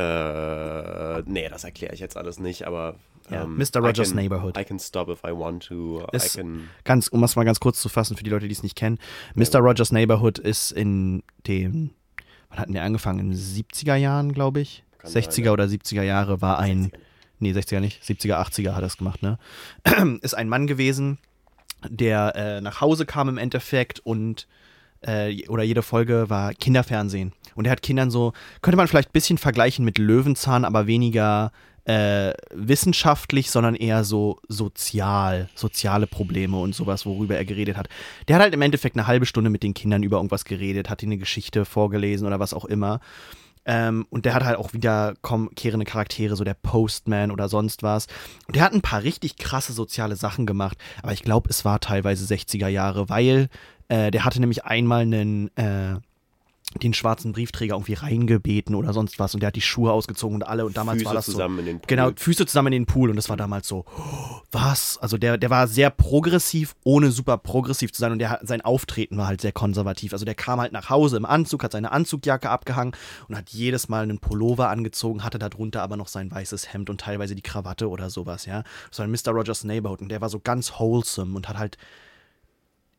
äh, 0.00 1.22
nee, 1.26 1.48
das 1.48 1.64
erkläre 1.64 1.94
ich 1.94 2.00
jetzt 2.00 2.16
alles 2.16 2.38
nicht, 2.38 2.66
aber 2.66 2.96
Ja, 3.30 3.42
ähm, 3.44 3.56
Mr. 3.56 3.76
I 3.76 3.78
Rogers 3.78 4.08
can- 4.08 4.16
Neighborhood. 4.16 4.58
I 4.58 4.64
can 4.64 4.78
stop 4.78 5.08
if 5.08 5.20
I 5.24 5.32
want 5.32 5.64
to. 5.66 6.04
Ist- 6.12 6.36
I 6.38 6.44
Ganz, 6.84 7.08
um 7.08 7.20
das 7.20 7.36
mal 7.36 7.44
ganz 7.44 7.60
kurz 7.60 7.80
zu 7.80 7.88
fassen 7.88 8.16
für 8.16 8.24
die 8.24 8.30
Leute, 8.30 8.46
die 8.48 8.52
es 8.54 8.62
nicht 8.62 8.76
kennen. 8.76 8.98
Mr. 9.34 9.58
Rogers 9.58 9.92
Neighborhood 9.92 10.38
ist 10.38 10.72
in 10.72 11.22
dem, 11.46 11.90
wann 12.48 12.58
hatten 12.58 12.72
der 12.72 12.82
angefangen? 12.84 13.18
In 13.20 13.30
den 13.30 13.38
70er 13.38 13.94
Jahren, 13.96 14.32
glaube 14.32 14.60
ich. 14.60 14.84
Kann 14.98 15.10
60er 15.10 15.30
sein, 15.32 15.44
ja. 15.44 15.52
oder 15.52 15.64
70er 15.64 16.02
Jahre 16.02 16.42
war 16.42 16.58
ein, 16.58 16.92
nee, 17.38 17.52
60er 17.52 17.80
nicht, 17.80 18.02
70er, 18.02 18.34
80er 18.36 18.72
hat 18.74 18.82
er 18.82 18.86
es 18.86 18.96
gemacht, 18.98 19.22
ne? 19.22 19.38
ist 20.20 20.34
ein 20.34 20.48
Mann 20.48 20.66
gewesen, 20.66 21.18
der 21.88 22.34
äh, 22.36 22.60
nach 22.60 22.80
Hause 22.82 23.06
kam 23.06 23.28
im 23.30 23.38
Endeffekt 23.38 24.00
und 24.00 24.46
äh, 25.02 25.48
oder 25.48 25.62
jede 25.62 25.80
Folge 25.82 26.28
war 26.28 26.52
Kinderfernsehen. 26.52 27.32
Und 27.54 27.66
er 27.66 27.72
hat 27.72 27.82
Kindern 27.82 28.10
so, 28.10 28.32
könnte 28.62 28.76
man 28.76 28.88
vielleicht 28.88 29.10
ein 29.10 29.12
bisschen 29.12 29.38
vergleichen 29.38 29.84
mit 29.84 29.98
Löwenzahn, 29.98 30.64
aber 30.64 30.86
weniger 30.86 31.52
äh, 31.84 32.34
wissenschaftlich, 32.54 33.50
sondern 33.50 33.74
eher 33.74 34.04
so 34.04 34.38
sozial, 34.48 35.48
soziale 35.54 36.06
Probleme 36.06 36.58
und 36.58 36.74
sowas, 36.74 37.06
worüber 37.06 37.36
er 37.36 37.44
geredet 37.44 37.76
hat. 37.76 37.88
Der 38.28 38.36
hat 38.36 38.42
halt 38.42 38.54
im 38.54 38.62
Endeffekt 38.62 38.96
eine 38.96 39.06
halbe 39.06 39.26
Stunde 39.26 39.50
mit 39.50 39.62
den 39.62 39.74
Kindern 39.74 40.02
über 40.02 40.18
irgendwas 40.18 40.44
geredet, 40.44 40.90
hat 40.90 41.02
ihnen 41.02 41.12
eine 41.12 41.18
Geschichte 41.18 41.64
vorgelesen 41.64 42.26
oder 42.26 42.38
was 42.38 42.54
auch 42.54 42.64
immer. 42.64 43.00
Ähm, 43.66 44.06
und 44.10 44.24
der 44.24 44.34
hat 44.34 44.44
halt 44.44 44.56
auch 44.56 44.72
wiederkehrende 44.72 45.84
Charaktere, 45.84 46.36
so 46.36 46.44
der 46.44 46.54
Postman 46.54 47.30
oder 47.30 47.48
sonst 47.48 47.82
was. 47.82 48.06
Und 48.46 48.56
der 48.56 48.62
hat 48.62 48.72
ein 48.72 48.82
paar 48.82 49.02
richtig 49.02 49.36
krasse 49.36 49.72
soziale 49.72 50.16
Sachen 50.16 50.46
gemacht, 50.46 50.78
aber 51.02 51.12
ich 51.12 51.22
glaube, 51.22 51.50
es 51.50 51.64
war 51.64 51.80
teilweise 51.80 52.32
60er 52.32 52.68
Jahre, 52.68 53.08
weil 53.08 53.48
äh, 53.88 54.10
der 54.10 54.24
hatte 54.24 54.40
nämlich 54.40 54.64
einmal 54.64 55.02
einen, 55.02 55.54
äh, 55.56 55.96
den 56.78 56.94
schwarzen 56.94 57.32
Briefträger 57.32 57.74
irgendwie 57.74 57.94
reingebeten 57.94 58.76
oder 58.76 58.92
sonst 58.92 59.18
was 59.18 59.34
und 59.34 59.40
der 59.40 59.48
hat 59.48 59.56
die 59.56 59.60
Schuhe 59.60 59.92
ausgezogen 59.92 60.36
und 60.36 60.42
alle 60.44 60.64
und 60.64 60.76
damals 60.76 60.98
Füße 60.98 61.06
war 61.06 61.14
das 61.14 61.26
so. 61.26 61.32
zusammen 61.32 61.58
in 61.58 61.66
den 61.66 61.80
Pool. 61.80 61.86
Genau, 61.88 62.10
Füße 62.14 62.46
zusammen 62.46 62.68
in 62.68 62.82
den 62.82 62.86
Pool 62.86 63.10
und 63.10 63.16
das 63.16 63.28
war 63.28 63.36
damals 63.36 63.66
so, 63.66 63.84
oh, 63.98 64.40
was? 64.52 64.96
Also 64.98 65.18
der, 65.18 65.36
der 65.36 65.50
war 65.50 65.66
sehr 65.66 65.90
progressiv, 65.90 66.76
ohne 66.84 67.10
super 67.10 67.38
progressiv 67.38 67.92
zu 67.92 68.00
sein 68.00 68.12
und 68.12 68.20
der, 68.20 68.38
sein 68.42 68.60
Auftreten 68.60 69.16
war 69.16 69.26
halt 69.26 69.40
sehr 69.40 69.50
konservativ. 69.50 70.12
Also 70.12 70.24
der 70.24 70.36
kam 70.36 70.60
halt 70.60 70.72
nach 70.72 70.90
Hause 70.90 71.16
im 71.16 71.24
Anzug, 71.24 71.64
hat 71.64 71.72
seine 71.72 71.90
Anzugjacke 71.90 72.48
abgehangen 72.48 72.94
und 73.28 73.36
hat 73.36 73.50
jedes 73.50 73.88
Mal 73.88 74.04
einen 74.04 74.20
Pullover 74.20 74.68
angezogen, 74.68 75.24
hatte 75.24 75.40
darunter 75.40 75.82
aber 75.82 75.96
noch 75.96 76.08
sein 76.08 76.30
weißes 76.30 76.72
Hemd 76.72 76.88
und 76.88 77.00
teilweise 77.00 77.34
die 77.34 77.42
Krawatte 77.42 77.88
oder 77.88 78.10
sowas, 78.10 78.46
ja. 78.46 78.62
Das 78.90 79.00
war 79.00 79.06
ein 79.06 79.10
Mr. 79.10 79.32
Rogers 79.32 79.64
Neighborhood 79.64 80.02
und 80.02 80.08
der 80.08 80.20
war 80.20 80.28
so 80.28 80.38
ganz 80.38 80.78
wholesome 80.78 81.34
und 81.34 81.48
hat 81.48 81.58
halt, 81.58 81.78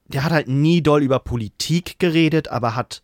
der 0.07 0.25
hat 0.25 0.33
halt 0.33 0.49
nie 0.49 0.81
doll 0.81 1.01
über 1.01 1.19
Politik 1.19 1.97
geredet, 1.97 2.49
aber 2.49 2.75
hat 2.75 3.01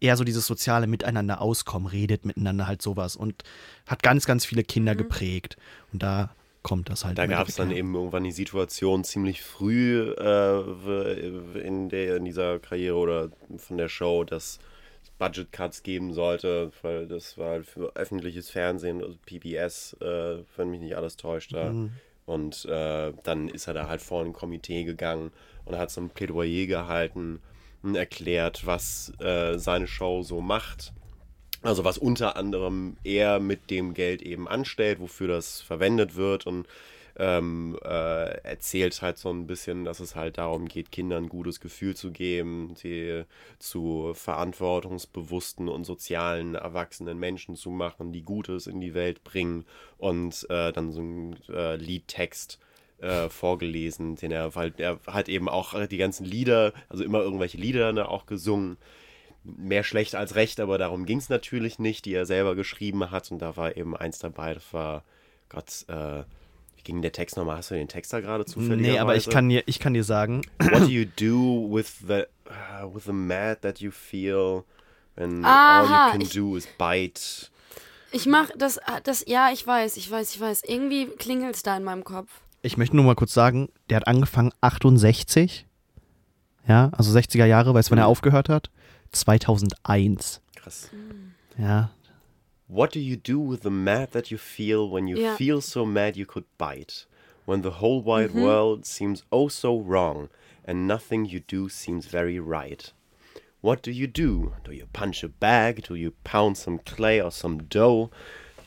eher 0.00 0.16
so 0.16 0.24
dieses 0.24 0.46
soziale 0.46 0.86
Miteinander 0.86 1.40
auskommen, 1.40 1.86
redet 1.86 2.24
miteinander 2.24 2.66
halt 2.66 2.82
sowas 2.82 3.16
und 3.16 3.44
hat 3.86 4.02
ganz, 4.02 4.26
ganz 4.26 4.44
viele 4.44 4.64
Kinder 4.64 4.94
geprägt. 4.94 5.56
Und 5.92 6.02
da 6.02 6.34
kommt 6.62 6.88
das 6.88 7.04
halt. 7.04 7.18
Da 7.18 7.26
gab 7.26 7.48
es 7.48 7.56
dann 7.56 7.68
her. 7.68 7.78
eben 7.78 7.94
irgendwann 7.94 8.24
die 8.24 8.32
Situation 8.32 9.04
ziemlich 9.04 9.42
früh 9.42 10.12
äh, 10.12 11.60
in, 11.60 11.88
der, 11.88 12.16
in 12.16 12.24
dieser 12.24 12.58
Karriere 12.58 12.96
oder 12.96 13.30
von 13.56 13.76
der 13.76 13.88
Show, 13.88 14.24
dass 14.24 14.58
es 15.02 15.10
Budget 15.18 15.52
Cuts 15.52 15.82
geben 15.82 16.12
sollte, 16.12 16.72
weil 16.82 17.06
das 17.06 17.38
war 17.38 17.50
halt 17.50 17.66
für 17.66 17.94
öffentliches 17.94 18.50
Fernsehen, 18.50 19.02
also 19.02 19.16
PBS, 19.24 19.96
äh, 20.00 20.38
wenn 20.56 20.70
mich 20.70 20.80
nicht 20.80 20.96
alles 20.96 21.16
täuscht. 21.16 21.52
Da. 21.52 21.74
Und 22.26 22.64
äh, 22.66 23.12
dann 23.22 23.48
ist 23.48 23.66
er 23.66 23.74
da 23.74 23.88
halt 23.88 24.00
vor 24.00 24.24
ein 24.24 24.32
Komitee 24.32 24.84
gegangen 24.84 25.32
und 25.64 25.76
hat 25.76 25.90
so 25.90 26.00
ein 26.00 26.10
Plädoyer 26.10 26.66
gehalten 26.66 27.40
erklärt, 27.82 28.66
was 28.66 29.12
äh, 29.20 29.58
seine 29.58 29.86
Show 29.86 30.22
so 30.22 30.40
macht. 30.40 30.92
Also 31.62 31.84
was 31.84 31.98
unter 31.98 32.36
anderem 32.36 32.96
er 33.04 33.38
mit 33.38 33.70
dem 33.70 33.92
Geld 33.92 34.22
eben 34.22 34.48
anstellt, 34.48 34.98
wofür 35.00 35.28
das 35.28 35.60
verwendet 35.60 36.14
wird 36.16 36.46
und 36.46 36.66
ähm, 37.18 37.78
äh, 37.84 38.38
erzählt 38.44 39.02
halt 39.02 39.18
so 39.18 39.30
ein 39.30 39.46
bisschen, 39.46 39.84
dass 39.84 40.00
es 40.00 40.16
halt 40.16 40.38
darum 40.38 40.68
geht, 40.68 40.90
Kindern 40.90 41.24
ein 41.24 41.28
gutes 41.28 41.60
Gefühl 41.60 41.94
zu 41.94 42.12
geben, 42.12 42.74
sie 42.76 43.24
zu 43.58 44.12
verantwortungsbewussten 44.14 45.68
und 45.68 45.84
sozialen 45.84 46.54
erwachsenen 46.54 47.18
Menschen 47.18 47.56
zu 47.56 47.70
machen, 47.70 48.12
die 48.12 48.22
Gutes 48.22 48.66
in 48.66 48.80
die 48.80 48.94
Welt 48.94 49.22
bringen 49.22 49.66
und 49.98 50.46
äh, 50.48 50.72
dann 50.72 50.92
so 50.92 51.02
ein 51.02 51.36
äh, 51.50 51.76
Liedtext 51.76 52.58
äh, 53.00 53.28
vorgelesen, 53.28 54.16
den 54.16 54.30
er, 54.32 54.54
weil 54.54 54.72
er 54.78 54.98
hat 55.06 55.28
eben 55.28 55.48
auch 55.48 55.86
die 55.86 55.96
ganzen 55.96 56.24
Lieder, 56.24 56.72
also 56.88 57.02
immer 57.04 57.20
irgendwelche 57.20 57.58
Lieder 57.58 57.92
ne, 57.92 58.08
auch 58.08 58.26
gesungen 58.26 58.76
mehr 59.42 59.84
schlecht 59.84 60.14
als 60.14 60.34
recht, 60.34 60.60
aber 60.60 60.76
darum 60.76 61.06
ging 61.06 61.18
es 61.18 61.28
natürlich 61.30 61.78
nicht, 61.78 62.04
die 62.04 62.14
er 62.14 62.26
selber 62.26 62.54
geschrieben 62.54 63.10
hat. 63.10 63.30
Und 63.30 63.38
da 63.40 63.56
war 63.56 63.76
eben 63.76 63.96
eins 63.96 64.18
dabei, 64.18 64.54
das 64.54 64.72
war, 64.72 65.02
Gott, 65.48 65.84
äh, 65.88 66.24
wie 66.76 66.82
ging 66.84 67.00
der 67.02 67.12
Text 67.12 67.36
nochmal? 67.36 67.56
Hast 67.58 67.70
du 67.70 67.74
den 67.74 67.88
Text 67.88 68.12
da 68.12 68.20
gerade 68.20 68.44
zufällig? 68.44 68.86
Nee, 68.86 68.98
aber 68.98 69.16
ich 69.16 69.28
kann, 69.28 69.48
dir, 69.48 69.62
ich 69.66 69.78
kann 69.78 69.94
dir 69.94 70.04
sagen, 70.04 70.42
What 70.58 70.82
do 70.82 70.88
you 70.88 71.04
do 71.06 71.68
with 71.74 72.00
the, 72.06 72.24
uh, 72.50 72.94
with 72.94 73.04
the 73.04 73.12
mad 73.12 73.62
that 73.62 73.80
you 73.80 73.90
feel 73.90 74.64
when 75.16 75.44
Aha, 75.44 75.80
all 75.80 75.84
you 75.86 76.12
can 76.12 76.20
ich- 76.20 76.32
do 76.34 76.56
is 76.56 76.66
bite? 76.78 77.48
Ich 78.12 78.26
mach 78.26 78.50
das, 78.58 78.80
das, 79.04 79.24
ja, 79.28 79.50
ich 79.52 79.64
weiß, 79.64 79.96
ich 79.96 80.10
weiß, 80.10 80.34
ich 80.34 80.40
weiß. 80.40 80.64
Irgendwie 80.64 81.06
klingelt's 81.06 81.62
da 81.62 81.76
in 81.76 81.84
meinem 81.84 82.02
Kopf. 82.02 82.28
Ich 82.62 82.76
möchte 82.76 82.96
nur 82.96 83.04
mal 83.04 83.14
kurz 83.14 83.32
sagen, 83.34 83.68
der 83.88 83.96
hat 83.96 84.06
angefangen 84.08 84.52
68. 84.60 85.66
Ja, 86.68 86.90
also 86.92 87.10
60er 87.12 87.46
Jahre, 87.46 87.72
weißt 87.74 87.88
du, 87.88 87.92
wann 87.92 87.98
er 87.98 88.04
Mhm. 88.04 88.10
aufgehört 88.10 88.48
hat? 88.48 88.70
2001. 89.12 90.40
Krass. 90.56 90.90
Ja, 91.58 91.90
What 92.72 92.94
do 92.94 93.00
you 93.00 93.16
do 93.16 93.40
with 93.50 93.62
the 93.64 93.70
mad 93.70 94.12
that 94.12 94.28
you 94.30 94.38
feel 94.38 94.88
when 94.92 95.08
you 95.08 95.16
Ja. 95.18 95.34
feel 95.34 95.60
so 95.60 95.84
mad 95.84 96.16
you 96.16 96.24
could 96.24 96.46
bite? 96.56 97.06
When 97.44 97.62
the 97.64 97.80
whole 97.80 98.04
wide 98.04 98.32
world 98.32 98.86
seems 98.86 99.24
oh 99.30 99.48
so 99.48 99.76
wrong 99.84 100.28
and 100.64 100.86
nothing 100.86 101.24
you 101.24 101.40
do 101.40 101.68
seems 101.68 102.06
very 102.06 102.38
right? 102.38 102.94
What 103.60 103.82
do 103.84 103.90
you 103.90 104.06
do? 104.06 104.52
Do 104.62 104.70
you 104.72 104.86
punch 104.92 105.24
a 105.24 105.28
bag? 105.28 105.82
Do 105.88 105.96
you 105.96 106.12
pound 106.22 106.56
some 106.58 106.78
clay 106.84 107.20
or 107.20 107.32
some 107.32 107.64
dough? 107.68 108.10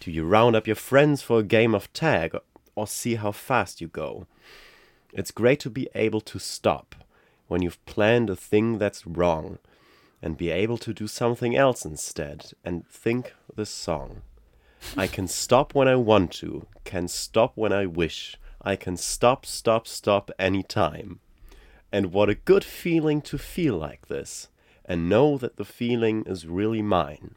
Do 0.02 0.12
you 0.12 0.26
round 0.30 0.58
up 0.58 0.68
your 0.68 0.76
friends 0.76 1.22
for 1.24 1.40
a 1.40 1.44
game 1.44 1.74
of 1.74 1.88
tag 1.94 2.36
or 2.76 2.88
see 2.88 3.16
how 3.16 3.32
fast 3.32 3.82
you 3.82 3.88
go? 3.88 4.28
It's 5.12 5.32
great 5.32 5.60
to 5.62 5.70
be 5.70 5.88
able 5.94 6.22
to 6.22 6.40
stop 6.40 6.96
when 7.48 7.62
you've 7.62 7.84
planned 7.86 8.30
a 8.30 8.36
thing 8.36 8.78
that's 8.78 9.06
wrong 9.06 9.60
and 10.22 10.38
be 10.38 10.50
able 10.50 10.78
to 10.78 10.94
do 10.94 11.08
something 11.08 11.56
else 11.56 11.86
instead 11.86 12.54
and 12.64 12.88
think 12.88 13.34
the 13.56 13.66
song. 13.66 14.22
I 14.98 15.08
can 15.08 15.28
stop 15.44 15.76
when 15.76 15.88
I 15.88 15.96
want 15.96 16.32
to, 16.34 16.66
can 16.84 17.08
stop 17.08 17.52
when 17.56 17.74
I 17.74 17.86
wish. 17.86 18.38
I 18.62 18.76
can 18.76 18.98
stop, 18.98 19.46
stop, 19.46 19.88
stop 19.88 20.32
anytime. 20.40 21.20
And 21.92 22.12
what 22.12 22.30
a 22.30 22.36
good 22.36 22.64
feeling 22.64 23.22
to 23.24 23.38
feel 23.38 23.78
like 23.78 24.08
this 24.08 24.48
and 24.86 25.10
know 25.10 25.38
that 25.38 25.58
the 25.58 25.66
feeling 25.66 26.24
is 26.26 26.48
really 26.48 26.82
mine. 26.82 27.36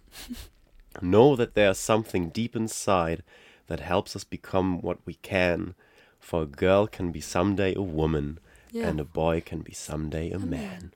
know 1.02 1.36
that 1.36 1.54
there's 1.54 1.78
something 1.78 2.30
deep 2.30 2.56
inside 2.56 3.22
that 3.68 3.80
helps 3.80 4.14
us 4.16 4.24
become 4.24 4.82
what 4.82 4.98
we 5.06 5.14
can. 5.22 5.74
For 6.18 6.42
a 6.42 6.46
girl 6.46 6.88
can 6.90 7.12
be 7.12 7.20
someday 7.20 7.74
a 7.76 7.80
woman, 7.80 8.40
Ja. 8.72 8.88
and 8.88 9.00
a 9.00 9.04
boy 9.04 9.40
can 9.40 9.62
be 9.62 9.72
someday 9.74 10.32
a 10.32 10.38
man. 10.38 10.92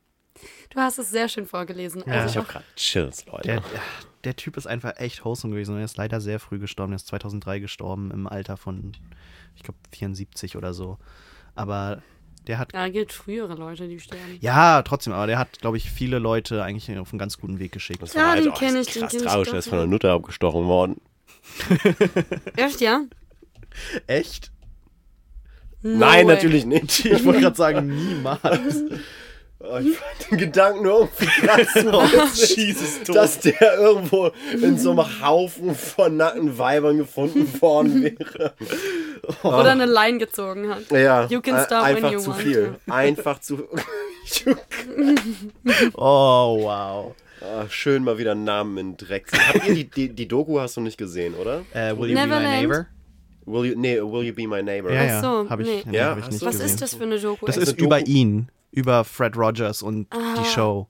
Du 0.70 0.80
hast 0.80 0.98
es 0.98 1.10
sehr 1.10 1.28
schön 1.28 1.46
vorgelesen. 1.46 2.02
Ja. 2.06 2.14
Also 2.22 2.26
Ich 2.26 2.30
ich 2.30 2.36
hab 2.38 2.44
auch, 2.48 2.52
grad 2.52 2.64
Chills, 2.76 3.26
Leute. 3.26 3.42
der, 3.48 3.62
der 4.24 4.36
Typ 4.36 4.56
ist 4.56 4.66
einfach 4.66 4.94
echt 4.98 5.24
wholesome 5.24 5.52
gewesen 5.54 5.72
und 5.72 5.78
er 5.78 5.84
ist 5.84 5.96
leider 5.98 6.20
sehr 6.20 6.40
früh 6.40 6.58
gestorben. 6.58 6.92
Er 6.92 6.96
ist 6.96 7.06
2003 7.08 7.58
gestorben 7.60 8.10
im 8.10 8.26
Alter 8.26 8.56
von, 8.56 8.92
ich 9.56 9.62
glaube, 9.62 9.78
74 9.92 10.56
oder 10.56 10.72
so. 10.72 10.98
Aber 11.54 12.02
der 12.46 12.58
hat 12.58 12.72
ja, 12.72 12.88
gilt 12.88 13.12
frühere 13.12 13.54
Leute, 13.54 13.86
die 13.86 14.00
sterben. 14.00 14.38
Ja, 14.40 14.82
trotzdem, 14.82 15.12
aber 15.12 15.26
der 15.26 15.38
hat, 15.38 15.58
glaube 15.60 15.76
ich, 15.76 15.90
viele 15.90 16.18
Leute 16.18 16.62
eigentlich 16.62 16.96
auf 16.98 17.12
einen 17.12 17.18
ganz 17.18 17.36
guten 17.38 17.58
Weg 17.58 17.72
geschickt. 17.72 18.02
Das 18.02 18.14
Ja, 18.14 18.22
war 18.22 18.28
halt 18.30 18.44
den 18.46 18.52
auch 18.52 18.58
kenn 18.58 18.76
ich, 18.76 18.86
den 18.92 19.02
krass 19.02 19.10
kenn 19.12 19.20
ich 19.20 19.26
tragisch. 19.26 19.50
Der 19.50 19.58
ist 19.58 19.68
von 19.68 19.78
der 19.78 19.86
Nutte 19.86 20.10
abgestochen 20.10 20.64
worden. 20.66 21.00
Echt, 22.56 22.80
ja? 22.80 23.02
Echt? 24.06 24.50
No 25.82 25.98
Nein, 25.98 26.26
way. 26.26 26.34
natürlich 26.34 26.66
nicht. 26.66 27.04
Ich 27.04 27.24
wollte 27.24 27.40
gerade 27.40 27.56
sagen, 27.56 27.86
niemals. 27.86 28.82
Oh, 29.62 29.76
ich 29.76 29.94
fand 29.98 30.30
den 30.30 30.38
Gedanken 30.38 30.84
nur 30.84 31.00
irgendwie 31.00 31.26
krass 31.26 32.54
Jesus, 32.56 33.02
dass 33.06 33.40
der 33.40 33.74
irgendwo 33.78 34.30
in 34.54 34.78
so 34.78 34.92
einem 34.92 35.22
Haufen 35.22 35.74
von 35.74 36.16
nackten 36.16 36.56
Weibern 36.56 36.96
gefunden 36.96 37.46
worden 37.60 38.02
wäre. 38.02 38.54
Oder 39.42 39.72
eine 39.72 39.84
Line 39.84 40.16
gezogen 40.16 40.70
hat. 40.70 40.90
Ja, 40.90 41.26
You 41.26 41.42
can 41.42 41.56
äh, 41.56 41.64
stop 41.64 41.84
when 41.84 41.96
einfach 41.96 42.12
you 42.12 42.20
zu 42.20 42.30
want 42.30 42.40
viel. 42.42 42.74
Einfach 42.88 43.38
zu. 43.40 43.68
Oh, 45.94 46.58
wow. 46.62 47.14
Ah, 47.42 47.66
schön 47.68 48.04
mal 48.04 48.18
wieder 48.18 48.32
einen 48.32 48.44
Namen 48.44 48.76
in 48.78 48.96
Dreck. 48.96 49.26
Habt 49.32 49.66
ihr 49.66 49.74
die, 49.74 49.84
die, 49.90 50.08
die 50.10 50.28
Doku 50.28 50.60
hast 50.60 50.76
du 50.76 50.80
nicht 50.80 50.98
gesehen, 50.98 51.34
oder? 51.34 51.62
Äh, 51.72 51.96
will 51.98 52.10
you 52.10 52.14
be 52.16 52.20
my 52.26 52.26
Neverland. 52.26 52.44
neighbor? 52.62 52.86
Will 53.46 53.64
you, 53.70 53.74
nee, 53.78 53.96
Will 54.00 54.22
You 54.24 54.34
Be 54.34 54.46
My 54.46 54.62
Neighbor? 54.62 54.92
Ja, 54.92 55.00
Ach 55.00 55.06
ja, 55.06 55.20
so, 55.22 55.50
habe 55.50 55.62
ich, 55.62 55.86
nee. 55.86 55.96
Ja, 55.96 56.10
hab 56.10 56.18
ich 56.18 56.26
nicht 56.30 56.42
Was 56.44 56.52
gesehen. 56.52 56.66
ist 56.66 56.82
das 56.82 56.94
für 56.94 57.02
eine 57.04 57.18
Doku? 57.18 57.46
Das 57.46 57.56
ist 57.56 57.80
über 57.80 58.06
ihn, 58.06 58.48
über 58.70 59.02
Fred 59.02 59.36
Rogers 59.36 59.82
und 59.82 60.06
Ah. 60.12 60.34
die 60.38 60.44
Show. 60.44 60.86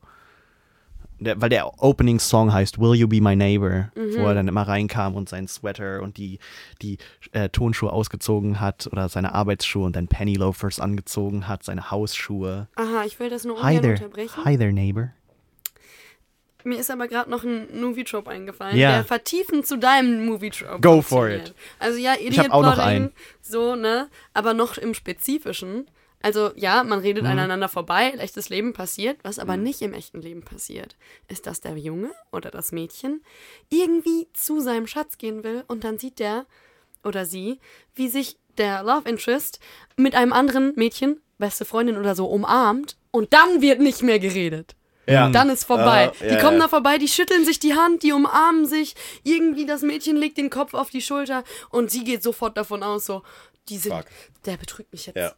Der, 1.21 1.41
weil 1.41 1.49
der 1.51 1.83
Opening-Song 1.83 2.53
heißt 2.53 2.79
Will 2.81 2.95
You 2.97 3.07
Be 3.07 3.21
My 3.21 3.37
Neighbor, 3.37 3.93
wo 3.95 4.27
er 4.27 4.35
dann 4.35 4.49
immer 4.49 4.63
reinkam 4.63 5.15
und 5.15 5.29
seinen 5.29 5.49
Sweater 5.49 6.03
und 6.03 6.17
die, 6.17 6.39
die 6.83 6.99
äh, 7.33 7.49
Tonschuhe 7.51 7.93
ausgezogen 7.93 8.59
hat 8.59 8.89
oder 8.91 9.09
seine 9.09 9.33
Arbeitsschuhe 9.35 9.85
und 9.87 9.95
dann 9.97 10.09
Penny 10.09 10.35
Loafers 10.35 10.81
angezogen 10.81 11.47
hat, 11.47 11.63
seine 11.63 11.91
Hausschuhe. 11.91 12.69
Aha, 12.75 13.05
ich 13.07 13.21
will 13.21 13.29
das 13.31 13.45
nur 13.45 13.63
Hi 13.63 13.77
ungern 13.77 13.83
there. 13.83 13.95
unterbrechen. 14.07 14.45
Hi 14.45 14.57
there, 14.59 14.73
neighbor. 14.73 15.13
Mir 16.65 16.79
ist 16.79 16.91
aber 16.91 17.09
gerade 17.09 17.31
noch 17.31 17.45
ein 17.45 17.81
Movie-Trope 17.81 18.31
eingefallen, 18.31 18.77
Ja. 18.77 18.93
der 18.97 19.05
vertiefend 19.05 19.67
zu 19.67 19.77
deinem 19.79 20.25
Movie-Trope 20.27 20.81
Go 20.81 21.03
for 21.03 21.29
it. 21.29 21.55
Also 21.79 21.99
ja, 21.99 22.15
Idiot 22.15 22.47
hab 22.47 22.53
auch 22.53 22.63
noch 22.63 22.79
einen. 22.79 23.13
so, 23.41 23.75
ne? 23.77 24.09
Aber 24.35 24.55
noch 24.55 24.77
im 24.79 24.95
Spezifischen. 24.95 25.91
Also 26.23 26.51
ja, 26.55 26.85
man 26.85 26.99
redet 26.99 27.25
Mhm. 27.25 27.31
aneinander 27.31 27.69
vorbei, 27.71 28.13
echtes 28.19 28.51
Leben 28.51 28.75
passiert, 28.75 29.17
was 29.23 29.39
aber 29.39 29.57
nicht 29.57 29.81
im 29.81 29.95
echten 29.95 30.21
Leben 30.21 30.43
passiert, 30.43 30.97
ist, 31.29 31.47
dass 31.47 31.63
der 31.63 31.77
Junge 31.79 32.11
oder 32.31 32.51
das 32.51 32.73
Mädchen 32.73 33.23
irgendwie 33.71 34.29
zu 34.35 34.61
seinem 34.61 34.87
Schatz 34.87 35.17
gehen 35.17 35.43
will 35.45 35.65
und 35.67 35.83
dann 35.83 35.99
sieht 35.99 36.19
der 36.19 36.45
oder 37.05 37.25
sie, 37.25 37.59
wie 37.95 38.09
sich 38.09 38.37
der 38.59 38.83
Love 38.83 39.09
Interest 39.09 39.61
mit 39.97 40.15
einem 40.15 40.35
anderen 40.35 40.75
Mädchen, 40.77 41.23
beste 41.39 41.65
Freundin 41.65 41.97
oder 41.97 42.15
so, 42.15 42.27
umarmt 42.27 42.99
und 43.13 43.33
dann 43.33 43.63
wird 43.63 43.81
nicht 43.81 44.03
mehr 44.03 44.19
geredet. 44.19 44.75
Ja. 45.07 45.29
Dann 45.31 45.51
ist 45.51 45.65
vorbei. 45.65 46.11
Ah, 46.11 46.25
ja, 46.25 46.35
die 46.35 46.41
kommen 46.41 46.59
ja. 46.59 46.65
da 46.65 46.69
vorbei, 46.69 46.99
die 46.99 47.09
schütteln 47.09 47.45
sich 47.45 47.59
die 47.59 47.75
Hand, 47.75 48.03
die 48.03 48.13
umarmen 48.13 48.67
sich. 48.67 48.95
Irgendwie 49.25 49.67
das 49.67 49.83
Mädchen 49.83 50.17
legt 50.17 50.39
den 50.39 50.51
Kopf 50.51 50.75
auf 50.75 50.91
die 50.91 51.03
Schulter 51.03 51.45
und 51.71 51.91
sie 51.91 52.05
geht 52.05 52.23
sofort 52.23 52.57
davon 52.57 52.83
aus, 52.83 53.07
so, 53.07 53.23
die 53.69 53.79
sind, 53.79 53.93
Fuck. 53.93 54.07
der 54.47 54.57
betrügt 54.57 54.93
mich 54.93 55.07
jetzt. 55.07 55.17
Ja. 55.17 55.33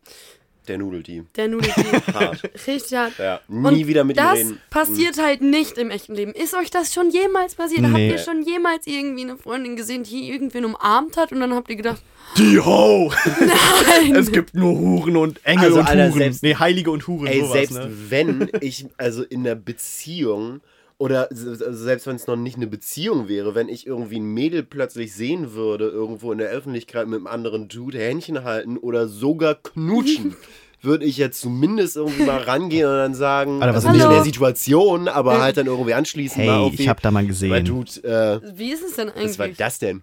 Der 0.68 0.78
Nudelteam. 0.78 1.26
Der 1.36 1.48
Nudelteam. 1.48 1.84
Hart. 2.14 2.42
Richtig 2.66 2.96
hart. 2.96 3.12
Ja. 3.18 3.40
Nie 3.48 3.66
Und 3.80 3.86
wieder 3.88 4.04
mit 4.04 4.16
ihm 4.16 4.22
das 4.22 4.38
reden. 4.38 4.60
passiert 4.70 5.18
halt 5.20 5.40
nicht 5.40 5.76
im 5.76 5.90
echten 5.90 6.14
Leben. 6.14 6.32
Ist 6.32 6.54
euch 6.54 6.70
das 6.70 6.94
schon 6.94 7.10
jemals 7.10 7.56
passiert? 7.56 7.82
Habt 7.82 7.94
Nee. 7.94 8.10
ihr 8.10 8.18
schon 8.18 8.42
jemals 8.42 8.86
irgendwie 8.86 9.22
eine 9.22 9.36
Freundin 9.36 9.74
gesehen, 9.74 10.04
die 10.04 10.30
irgendwen 10.30 10.64
umarmt 10.64 11.16
hat 11.16 11.32
und 11.32 11.40
dann 11.40 11.52
habt 11.54 11.68
ihr 11.68 11.76
gedacht, 11.76 12.00
Die 12.38 12.58
Ho! 12.60 13.12
nein! 13.40 14.14
Es 14.14 14.30
gibt 14.30 14.54
nur 14.54 14.78
Huren 14.78 15.16
und 15.16 15.44
Engel 15.44 15.64
Also, 15.66 15.80
und 15.80 15.86
Alter, 15.88 16.08
Huren. 16.10 16.18
selbst- 16.18 16.42
nee, 16.44 16.54
Heilige 16.54 16.90
und 16.92 17.06
Huren, 17.08 17.26
Ey, 17.26 17.40
sowas, 17.40 17.52
selbst 17.52 17.74
ne? 17.74 17.90
wenn 18.08 18.48
ich, 18.60 18.86
also 18.96 19.24
in 19.24 19.40
einer 19.40 19.56
Beziehung 19.56 20.60
oder 21.02 21.28
se- 21.30 21.74
selbst 21.74 22.06
wenn 22.06 22.16
es 22.16 22.26
noch 22.26 22.36
nicht 22.36 22.56
eine 22.56 22.66
Beziehung 22.68 23.28
wäre, 23.28 23.54
wenn 23.54 23.68
ich 23.68 23.86
irgendwie 23.86 24.20
ein 24.20 24.24
Mädel 24.34 24.62
plötzlich 24.62 25.12
sehen 25.14 25.52
würde, 25.52 25.88
irgendwo 25.88 26.30
in 26.32 26.38
der 26.38 26.48
Öffentlichkeit 26.50 27.06
mit 27.08 27.16
einem 27.18 27.26
anderen 27.26 27.68
Dude 27.68 27.98
Händchen 27.98 28.44
halten 28.44 28.76
oder 28.76 29.08
sogar 29.08 29.56
knutschen, 29.56 30.36
würde 30.82 31.04
ich 31.04 31.16
jetzt 31.16 31.40
zumindest 31.40 31.96
irgendwie 31.96 32.24
mal 32.24 32.38
rangehen 32.42 32.86
und 32.88 32.96
dann 32.96 33.14
sagen, 33.14 33.62
Alter, 33.62 33.74
was 33.74 33.84
also 33.84 33.88
ist 33.88 33.94
nicht 33.94 34.04
in 34.04 34.10
der 34.16 34.24
Situation, 34.24 35.08
aber 35.08 35.40
halt 35.40 35.56
dann 35.56 35.66
irgendwie 35.66 35.94
anschließen. 35.94 36.36
Hey, 36.42 36.46
mal 36.46 36.70
ich 36.72 36.88
hab 36.88 37.00
da 37.02 37.10
mal 37.10 37.20
Weil 37.20 37.26
gesehen. 37.28 37.64
Dude, 37.64 37.90
äh, 38.04 38.58
Wie 38.58 38.72
ist 38.72 38.82
es 38.84 38.96
denn 38.96 39.10
was 39.14 39.38
war 39.38 39.44
eigentlich? 39.46 39.58
das 39.58 39.78
denn? 39.78 40.02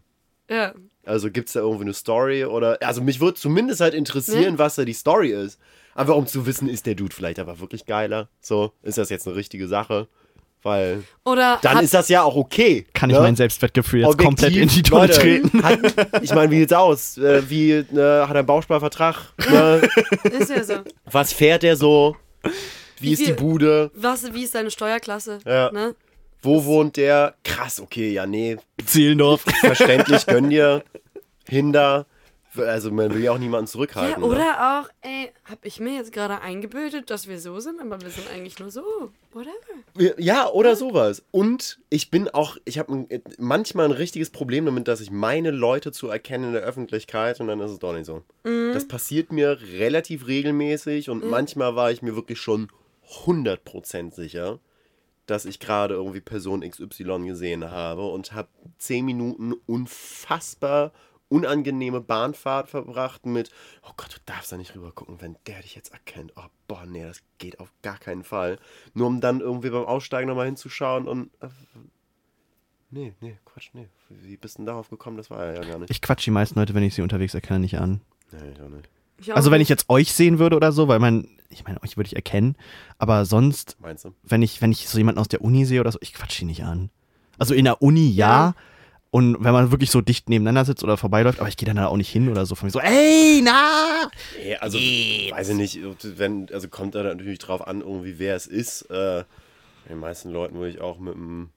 Ja. 0.49 0.73
Also 1.05 1.31
gibt 1.31 1.47
es 1.47 1.53
da 1.53 1.61
irgendwie 1.61 1.83
eine 1.83 1.93
Story 1.93 2.45
oder. 2.45 2.77
Also 2.81 3.01
mich 3.01 3.19
würde 3.19 3.35
zumindest 3.35 3.81
halt 3.81 3.93
interessieren, 3.93 4.53
Ne? 4.53 4.59
was 4.59 4.75
da 4.75 4.85
die 4.85 4.93
Story 4.93 5.31
ist. 5.31 5.59
Einfach 5.95 6.15
um 6.15 6.27
zu 6.27 6.45
wissen, 6.45 6.69
ist 6.69 6.85
der 6.85 6.95
Dude 6.95 7.15
vielleicht 7.15 7.39
aber 7.39 7.59
wirklich 7.59 7.85
geiler? 7.85 8.29
So, 8.41 8.71
ist 8.83 8.97
das 8.97 9.09
jetzt 9.09 9.27
eine 9.27 9.35
richtige 9.35 9.67
Sache? 9.67 10.07
Weil 10.61 11.03
Oder 11.23 11.57
dann 11.61 11.77
hat, 11.77 11.83
ist 11.83 11.93
das 11.93 12.09
ja 12.09 12.21
auch 12.23 12.35
okay. 12.35 12.85
Kann 12.93 13.09
ich 13.09 13.15
ne? 13.15 13.21
mein 13.21 13.35
Selbstwertgefühl 13.35 14.01
jetzt 14.01 14.09
Objektiv, 14.09 14.27
komplett 14.27 14.55
in 14.55 14.67
die 14.67 14.83
Tonne 14.83 15.07
Leute, 15.07 15.19
treten? 15.19 15.63
Hat, 15.63 15.79
ich 16.21 16.33
meine, 16.33 16.51
wie 16.51 16.59
sieht's 16.59 16.73
aus? 16.73 17.17
Äh, 17.17 17.49
wie 17.49 17.71
äh, 17.71 17.83
hat 17.83 18.31
er 18.31 18.35
einen 18.35 18.45
Bausparvertrag? 18.45 19.33
Ne? 19.49 19.81
ist 20.23 20.49
ja 20.49 20.63
so. 20.63 20.73
Was 21.05 21.31
fährt 21.31 21.63
er 21.63 21.77
so? 21.77 22.17
Wie, 22.43 22.51
Wie 23.07 23.13
ist 23.13 23.25
die 23.25 23.33
Bude? 23.33 23.89
Was, 23.93 24.33
wie 24.33 24.43
ist 24.43 24.53
deine 24.53 24.69
Steuerklasse? 24.69 25.39
Ja. 25.45 25.71
Ne? 25.71 25.95
Wo 26.41 26.65
wohnt 26.65 26.97
der? 26.97 27.35
Krass, 27.43 27.79
okay, 27.79 28.11
ja, 28.11 28.25
nee, 28.25 28.57
Zehlendorf. 28.85 29.43
verständlich, 29.61 30.25
gönn 30.25 30.49
dir. 30.49 30.83
Hinder. 31.47 32.05
Also 32.67 32.91
man 32.91 33.13
will 33.13 33.21
ja 33.23 33.31
auch 33.31 33.37
niemanden 33.37 33.65
Ja, 33.67 33.71
zurückhalten. 33.71 34.21
ne? 34.21 34.27
oder 34.27 34.81
auch, 34.83 34.89
ey, 35.01 35.31
hab 35.45 35.65
ich 35.65 35.79
mir 35.79 35.93
jetzt 35.95 36.11
gerade 36.11 36.41
eingebildet, 36.41 37.09
dass 37.09 37.27
wir 37.27 37.39
so 37.39 37.59
sind, 37.59 37.79
aber 37.81 38.01
wir 38.01 38.09
sind 38.09 38.27
eigentlich 38.33 38.59
nur 38.59 38.69
so. 38.71 38.83
Whatever. 39.31 40.15
Ja, 40.19 40.49
oder 40.49 40.75
sowas. 40.75 41.23
Und 41.31 41.79
ich 41.89 42.09
bin 42.09 42.27
auch, 42.29 42.57
ich 42.65 42.79
habe 42.79 43.07
manchmal 43.37 43.85
ein 43.85 43.91
richtiges 43.91 44.29
Problem 44.31 44.65
damit, 44.65 44.87
dass 44.87 45.01
ich 45.01 45.11
meine 45.11 45.51
Leute 45.51 45.91
zu 45.91 46.07
erkennen 46.09 46.45
in 46.45 46.53
der 46.53 46.63
Öffentlichkeit 46.63 47.39
und 47.39 47.47
dann 47.47 47.59
ist 47.59 47.71
es 47.71 47.79
doch 47.79 47.93
nicht 47.93 48.05
so. 48.05 48.23
Das 48.43 48.87
passiert 48.87 49.31
mir 49.31 49.59
relativ 49.77 50.25
regelmäßig 50.27 51.09
und 51.09 51.29
manchmal 51.29 51.75
war 51.75 51.91
ich 51.91 52.01
mir 52.01 52.15
wirklich 52.15 52.39
schon 52.39 52.69
100% 53.25 54.13
sicher, 54.13 54.59
dass 55.25 55.45
ich 55.45 55.59
gerade 55.59 55.93
irgendwie 55.93 56.21
Person 56.21 56.61
XY 56.67 57.27
gesehen 57.27 57.69
habe 57.69 58.05
und 58.07 58.33
habe 58.33 58.49
10 58.79 59.05
Minuten 59.05 59.53
unfassbar 59.67 60.91
unangenehme 61.29 62.01
Bahnfahrt 62.01 62.69
verbracht 62.69 63.25
mit, 63.25 63.51
oh 63.83 63.91
Gott, 63.95 64.15
du 64.15 64.19
darfst 64.25 64.51
da 64.51 64.57
nicht 64.57 64.75
rüber 64.75 64.91
gucken, 64.91 65.17
wenn 65.21 65.37
der 65.47 65.61
dich 65.61 65.75
jetzt 65.75 65.91
erkennt. 65.93 66.33
Oh, 66.35 66.43
boah, 66.67 66.85
nee, 66.85 67.03
das 67.03 67.21
geht 67.37 67.59
auf 67.59 67.71
gar 67.81 67.97
keinen 67.97 68.23
Fall. 68.23 68.59
Nur 68.93 69.07
um 69.07 69.21
dann 69.21 69.39
irgendwie 69.39 69.69
beim 69.69 69.85
Aussteigen 69.85 70.27
nochmal 70.27 70.47
hinzuschauen 70.47 71.07
und, 71.07 71.29
äh, 71.41 71.47
nee, 72.89 73.13
nee, 73.21 73.37
Quatsch, 73.45 73.69
nee. 73.73 73.87
Wie 74.09 74.37
bist 74.37 74.55
du 74.55 74.59
denn 74.59 74.65
darauf 74.65 74.89
gekommen? 74.89 75.17
Das 75.17 75.29
war 75.29 75.45
er 75.45 75.61
ja 75.61 75.69
gar 75.69 75.79
nicht. 75.79 75.91
Ich 75.91 76.01
quatsch 76.01 76.25
die 76.25 76.31
meisten 76.31 76.59
Leute, 76.59 76.73
wenn 76.73 76.83
ich 76.83 76.95
sie 76.95 77.01
unterwegs 77.01 77.33
erkenne, 77.33 77.59
nicht 77.59 77.77
an. 77.77 78.01
Nee, 78.31 78.51
ich 78.53 78.61
auch 78.61 78.69
nicht. 78.69 78.89
Ich 79.19 79.31
auch 79.31 79.35
Also 79.35 79.51
wenn 79.51 79.61
ich 79.61 79.69
jetzt 79.69 79.89
euch 79.89 80.13
sehen 80.13 80.39
würde 80.39 80.55
oder 80.55 80.71
so, 80.71 80.87
weil 80.87 80.99
man, 80.99 81.27
ich 81.49 81.63
meine, 81.65 81.81
euch 81.83 81.97
würde 81.97 82.07
ich 82.07 82.15
erkennen, 82.15 82.55
aber 82.97 83.25
sonst, 83.25 83.77
Meinst 83.79 84.05
du? 84.05 84.13
wenn 84.23 84.41
ich, 84.41 84.61
wenn 84.61 84.71
ich 84.71 84.87
so 84.89 84.97
jemanden 84.97 85.19
aus 85.19 85.27
der 85.27 85.41
Uni 85.41 85.65
sehe 85.65 85.79
oder 85.79 85.91
so, 85.91 85.99
ich 86.01 86.13
quatsch 86.13 86.39
die 86.39 86.45
nicht 86.45 86.63
an. 86.63 86.89
Also 87.37 87.53
in 87.53 87.65
der 87.65 87.81
Uni 87.81 88.09
ja. 88.09 88.55
Und 89.11 89.43
wenn 89.43 89.53
man 89.53 89.71
wirklich 89.71 89.89
so 89.89 90.01
dicht 90.01 90.29
nebeneinander 90.29 90.65
sitzt 90.65 90.83
oder 90.83 90.95
vorbeiläuft, 90.97 91.39
aber 91.39 91.49
ich 91.49 91.57
gehe 91.57 91.65
dann 91.65 91.77
da 91.77 91.87
auch 91.87 91.97
nicht 91.97 92.09
hin 92.11 92.29
oder 92.29 92.45
so 92.45 92.53
von 92.55 92.67
mir 92.67 92.71
so, 92.71 92.79
ey, 92.79 93.41
na! 93.43 94.09
Nee, 94.37 94.55
also, 94.57 94.77
weiß 94.77 95.49
ich 95.49 95.55
nicht, 95.55 95.79
wenn, 96.17 96.47
also 96.53 96.67
kommt 96.69 96.93
da 96.93 97.01
natürlich 97.01 97.39
drauf 97.39 97.65
an, 97.67 97.81
irgendwie, 97.81 98.19
wer 98.19 98.35
es 98.35 98.45
ist. 98.45 98.83
Äh, 98.91 99.23
den 99.89 99.97
meisten 99.97 100.29
Leuten 100.29 100.55
würde 100.55 100.69
ich 100.69 100.81
auch 100.81 100.99
mit 100.99 101.15
einem 101.15 101.49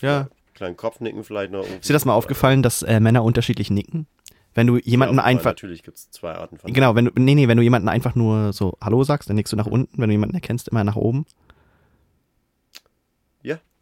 Ja. 0.00 0.28
kleinen 0.54 0.76
Kopfnicken 0.76 1.22
vielleicht 1.22 1.52
noch. 1.52 1.64
Ist 1.64 1.88
dir 1.88 1.92
das 1.92 2.04
mal 2.04 2.14
aufgefallen, 2.14 2.62
dass 2.64 2.82
äh, 2.82 2.98
Männer 2.98 3.22
unterschiedlich 3.22 3.70
nicken? 3.70 4.08
Wenn 4.54 4.66
du 4.66 4.78
jemanden 4.78 5.16
Ja, 5.16 5.24
einfach, 5.24 5.50
Natürlich 5.52 5.82
gibt 5.82 5.96
es 5.98 6.10
zwei 6.10 6.32
Arten 6.32 6.58
von. 6.58 6.72
genau, 6.72 6.94
wenn 6.96 7.06
du, 7.06 7.12
nee, 7.16 7.34
nee, 7.34 7.46
wenn 7.48 7.56
du 7.56 7.62
jemanden 7.62 7.88
einfach 7.88 8.14
nur 8.14 8.52
so 8.52 8.76
Hallo 8.80 9.02
sagst, 9.04 9.28
dann 9.28 9.36
nickst 9.36 9.52
du 9.52 9.56
nach 9.56 9.66
unten, 9.66 9.96
wenn 10.00 10.08
du 10.08 10.12
jemanden 10.12 10.34
erkennst, 10.34 10.68
immer 10.68 10.82
nach 10.84 10.96
oben. 10.96 11.26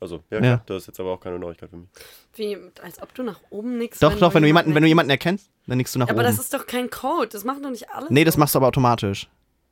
Ja, 0.02 0.16
also, 0.16 0.22
ja, 0.30 0.36
Ja. 0.38 0.40
Klar, 0.40 0.62
das 0.66 0.82
ist 0.82 0.86
jetzt 0.88 1.00
aber 1.00 1.12
auch 1.12 1.20
keine 1.20 1.38
Neuigkeit 1.38 1.70
für 1.70 1.76
mich. 1.76 1.88
Wie, 2.34 2.56
als 2.82 3.00
ob 3.00 3.14
du 3.14 3.22
nach 3.22 3.40
oben 3.50 3.78
nix. 3.78 3.98
Doch, 4.00 4.14
doch, 4.18 4.34
wenn 4.34 4.42
du 4.42 4.48
jemanden, 4.48 4.74
wenn 4.74 4.82
du 4.82 4.88
jemanden 4.88 5.10
erkennst, 5.10 5.48
dann 5.66 5.78
nickst 5.78 5.94
du 5.94 5.98
nach 5.98 6.08
Aber 6.08 6.16
oben. 6.20 6.24
das 6.24 6.38
ist 6.38 6.52
doch 6.52 6.66
kein 6.66 6.90
Code. 6.90 7.28
Das 7.28 7.44
machen 7.44 7.62
doch 7.62 7.70
nicht 7.70 7.88
alle. 7.90 8.06
nee, 8.10 8.24
das 8.24 8.36
machst 8.36 8.54
du 8.54 8.58
aber 8.58 8.66
automatisch. 8.68 9.28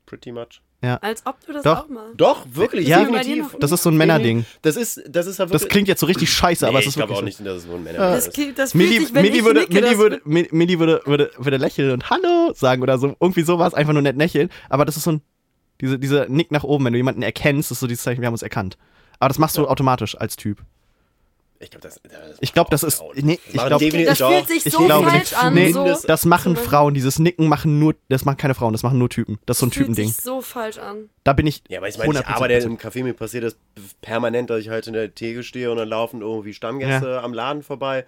Pretty 0.06 0.32
much. 0.32 0.60
Als 0.82 1.26
ob 1.26 1.44
du 1.46 1.52
das 1.52 1.62
Doch. 1.62 1.84
auch 1.84 1.88
machst. 1.88 2.14
Doch, 2.16 2.46
wirklich, 2.52 2.88
Ja. 2.88 3.00
definitiv. 3.04 3.54
Das 3.60 3.70
ist 3.70 3.82
so 3.82 3.90
ein 3.90 3.96
Männerding. 3.98 4.46
Das 4.62 4.76
ist, 4.76 5.02
das 5.06 5.26
ist 5.26 5.38
Das 5.38 5.50
wirklich. 5.50 5.68
klingt 5.68 5.88
jetzt 5.88 6.00
so 6.00 6.06
richtig 6.06 6.32
scheiße, 6.32 6.66
aber 6.66 6.78
nee, 6.78 6.80
es 6.80 6.86
ist 6.86 6.92
ich 6.92 6.96
glaube 6.96 7.10
wirklich 7.12 7.34
auch 7.36 7.38
nicht, 7.38 7.46
dass 7.46 7.56
es 7.58 7.66
nur 7.66 7.76
ein 7.76 7.84
Männer 7.84 7.98
Das, 7.98 8.28
ist. 8.28 8.38
das 8.56 8.72
fühlt 8.72 8.74
Milli, 8.74 8.98
sich, 9.04 9.14
wenn 9.14 9.22
Milli, 9.24 9.38
ich 9.38 9.44
würde, 9.44 9.60
nicke, 9.60 9.74
Milli, 9.74 9.86
das 9.90 9.98
würde, 9.98 10.16
Mi- 10.24 10.48
Milli 10.52 10.78
würde, 10.78 11.02
würde, 11.04 11.30
würde 11.36 11.56
lächeln 11.58 11.90
und 11.90 12.08
Hallo 12.08 12.52
sagen 12.54 12.80
oder 12.82 12.98
so. 12.98 13.14
Irgendwie 13.20 13.42
sowas, 13.42 13.74
einfach 13.74 13.92
nur 13.92 14.00
nett 14.02 14.16
lächeln. 14.16 14.48
Aber 14.70 14.86
das 14.86 14.96
ist 14.96 15.04
so 15.04 15.12
ein, 15.12 15.22
diese, 15.82 15.98
dieser 15.98 16.28
Nick 16.30 16.50
nach 16.50 16.64
oben, 16.64 16.86
wenn 16.86 16.94
du 16.94 16.98
jemanden 16.98 17.20
erkennst, 17.22 17.70
ist 17.70 17.80
so 17.80 17.86
dieses 17.86 18.02
Zeichen, 18.02 18.22
wir 18.22 18.26
haben 18.26 18.34
uns 18.34 18.42
erkannt. 18.42 18.78
Aber 19.20 19.28
das 19.28 19.38
machst 19.38 19.56
du 19.56 19.68
automatisch 19.68 20.16
als 20.18 20.34
Typ. 20.36 20.58
Ich 21.62 21.68
glaube, 21.70 21.82
das, 21.86 22.00
das 22.02 22.38
Ich 22.40 22.54
glaube, 22.54 22.70
das 22.70 22.82
ist, 22.82 23.02
nee, 23.16 23.38
ich 23.52 23.52
definitiv 23.60 24.06
Das 24.06 24.18
fühlt 24.18 24.48
sich 24.48 24.64
Ich 24.64 24.72
so 24.72 24.82
glaube, 24.86 25.10
falsch 25.10 25.34
an. 25.34 25.52
nee, 25.52 25.70
so. 25.72 25.84
das 26.06 26.24
machen 26.24 26.56
So- 26.56 26.62
Frauen, 26.62 26.94
dieses 26.94 27.18
Nicken 27.18 27.48
machen 27.48 27.78
nur, 27.78 27.94
das 28.08 28.24
machen 28.24 28.38
keine 28.38 28.54
Frauen, 28.54 28.72
das 28.72 28.82
machen 28.82 28.98
nur 28.98 29.10
Typen. 29.10 29.38
Das 29.44 29.58
ist 29.58 29.60
so 29.60 29.66
ein 29.66 29.70
fühlt 29.70 29.88
Typending. 29.88 30.08
sich 30.08 30.16
so 30.24 30.40
falsch 30.40 30.78
an. 30.78 31.10
Da 31.22 31.34
bin 31.34 31.46
ich 31.46 31.62
Ja, 31.68 31.80
aber 31.80 31.88
ich 31.88 31.98
meine, 31.98 32.12
ich 32.14 32.18
100% 32.20 32.26
arbeite 32.34 32.54
im 32.66 32.78
Café, 32.78 33.02
mir 33.04 33.12
passiert 33.12 33.44
das 33.44 33.56
permanent, 34.00 34.48
dass 34.48 34.60
ich 34.60 34.70
halt 34.70 34.86
in 34.86 34.94
der 34.94 35.14
Theke 35.14 35.42
stehe 35.42 35.70
und 35.70 35.76
dann 35.76 35.88
laufen 35.90 36.22
irgendwie 36.22 36.54
Stammgäste 36.54 37.20
am 37.22 37.34
Laden 37.34 37.62
vorbei. 37.62 38.06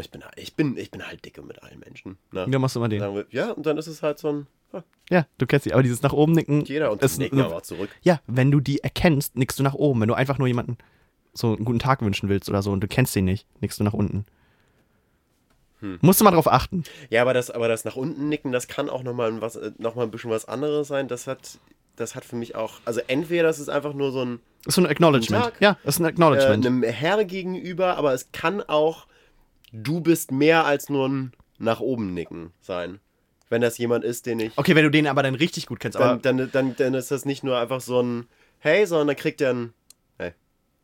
Ich 0.00 0.10
bin, 0.10 0.22
ich 0.36 0.54
bin, 0.56 0.76
ich 0.76 0.90
bin 0.90 1.06
halt 1.06 1.24
dicke 1.24 1.42
mit 1.42 1.62
allen 1.62 1.78
Menschen. 1.78 2.18
Ne? 2.32 2.46
Ja, 2.50 2.58
machst 2.58 2.74
du 2.76 2.80
mal 2.80 2.88
den. 2.88 3.00
Wir, 3.00 3.26
ja, 3.30 3.52
und 3.52 3.64
dann 3.66 3.76
ist 3.78 3.86
es 3.86 4.02
halt 4.02 4.18
so 4.18 4.28
ein, 4.32 4.46
ah, 4.72 4.82
Ja, 5.10 5.26
du 5.38 5.46
kennst 5.46 5.64
sie. 5.64 5.72
Aber 5.72 5.82
dieses 5.82 6.02
nach 6.02 6.12
oben 6.12 6.32
nicken. 6.32 6.64
jeder 6.64 6.90
und 6.90 7.02
das 7.02 7.18
nicken 7.18 7.40
aber 7.40 7.56
auch 7.56 7.62
zurück. 7.62 7.90
Ja, 8.02 8.20
wenn 8.26 8.50
du 8.50 8.60
die 8.60 8.82
erkennst, 8.82 9.36
nickst 9.36 9.58
du 9.58 9.62
nach 9.62 9.74
oben. 9.74 10.00
Wenn 10.00 10.08
du 10.08 10.14
einfach 10.14 10.38
nur 10.38 10.48
jemanden 10.48 10.78
so 11.32 11.54
einen 11.54 11.64
guten 11.64 11.78
Tag 11.80 12.00
wünschen 12.02 12.28
willst 12.28 12.48
oder 12.48 12.62
so 12.62 12.72
und 12.72 12.80
du 12.80 12.88
kennst 12.88 13.14
den 13.14 13.24
nicht, 13.26 13.46
nickst 13.60 13.78
du 13.78 13.84
nach 13.84 13.92
unten. 13.92 14.24
Hm. 15.80 15.98
Musst 16.00 16.20
du 16.20 16.24
mal 16.24 16.30
drauf 16.30 16.50
achten. 16.50 16.84
Ja, 17.10 17.22
aber 17.22 17.34
das, 17.34 17.50
aber 17.50 17.68
das 17.68 17.84
nach 17.84 17.96
unten 17.96 18.28
nicken, 18.28 18.52
das 18.52 18.68
kann 18.68 18.88
auch 18.88 19.02
nochmal 19.02 19.40
was, 19.40 19.56
äh, 19.56 19.72
noch 19.78 19.94
mal 19.96 20.04
ein 20.04 20.10
bisschen 20.10 20.30
was 20.30 20.46
anderes 20.46 20.88
sein. 20.88 21.08
Das 21.08 21.26
hat, 21.26 21.58
das 21.96 22.14
hat 22.14 22.24
für 22.24 22.36
mich 22.36 22.54
auch, 22.54 22.80
also 22.84 23.00
entweder 23.06 23.42
das 23.44 23.58
ist 23.58 23.68
einfach 23.68 23.92
nur 23.94 24.12
so 24.12 24.24
ein, 24.24 24.40
Das 24.64 24.68
ist 24.68 24.74
so 24.76 24.80
ein 24.80 24.86
Acknowledgement. 24.86 25.44
Tag. 25.44 25.60
Ja, 25.60 25.76
das 25.84 25.96
ist 25.96 26.00
ein 26.00 26.04
äh, 26.06 26.08
Acknowledgement. 26.08 26.64
einem 26.66 26.82
Herr 26.84 27.24
gegenüber, 27.24 27.96
aber 27.96 28.14
es 28.14 28.30
kann 28.32 28.62
auch, 28.62 29.06
du 29.74 30.00
bist 30.00 30.30
mehr 30.32 30.64
als 30.64 30.88
nur 30.88 31.08
ein 31.08 31.32
nach 31.58 31.80
oben 31.80 32.14
nicken 32.14 32.52
sein. 32.60 33.00
Wenn 33.50 33.60
das 33.60 33.76
jemand 33.76 34.04
ist, 34.04 34.26
den 34.26 34.40
ich, 34.40 34.52
okay, 34.56 34.74
wenn 34.74 34.84
du 34.84 34.90
den 34.90 35.06
aber 35.06 35.22
dann 35.22 35.34
richtig 35.34 35.66
gut 35.66 35.78
kennst. 35.78 35.96
Aber, 35.96 36.16
dann, 36.16 36.38
dann, 36.38 36.50
dann, 36.50 36.76
dann 36.76 36.94
ist 36.94 37.10
das 37.10 37.24
nicht 37.24 37.44
nur 37.44 37.58
einfach 37.58 37.80
so 37.80 38.00
ein 38.00 38.26
Hey, 38.58 38.86
sondern 38.86 39.08
dann 39.08 39.16
kriegt 39.16 39.42
er 39.42 39.52
ein, 39.52 39.74
hey. 40.18 40.32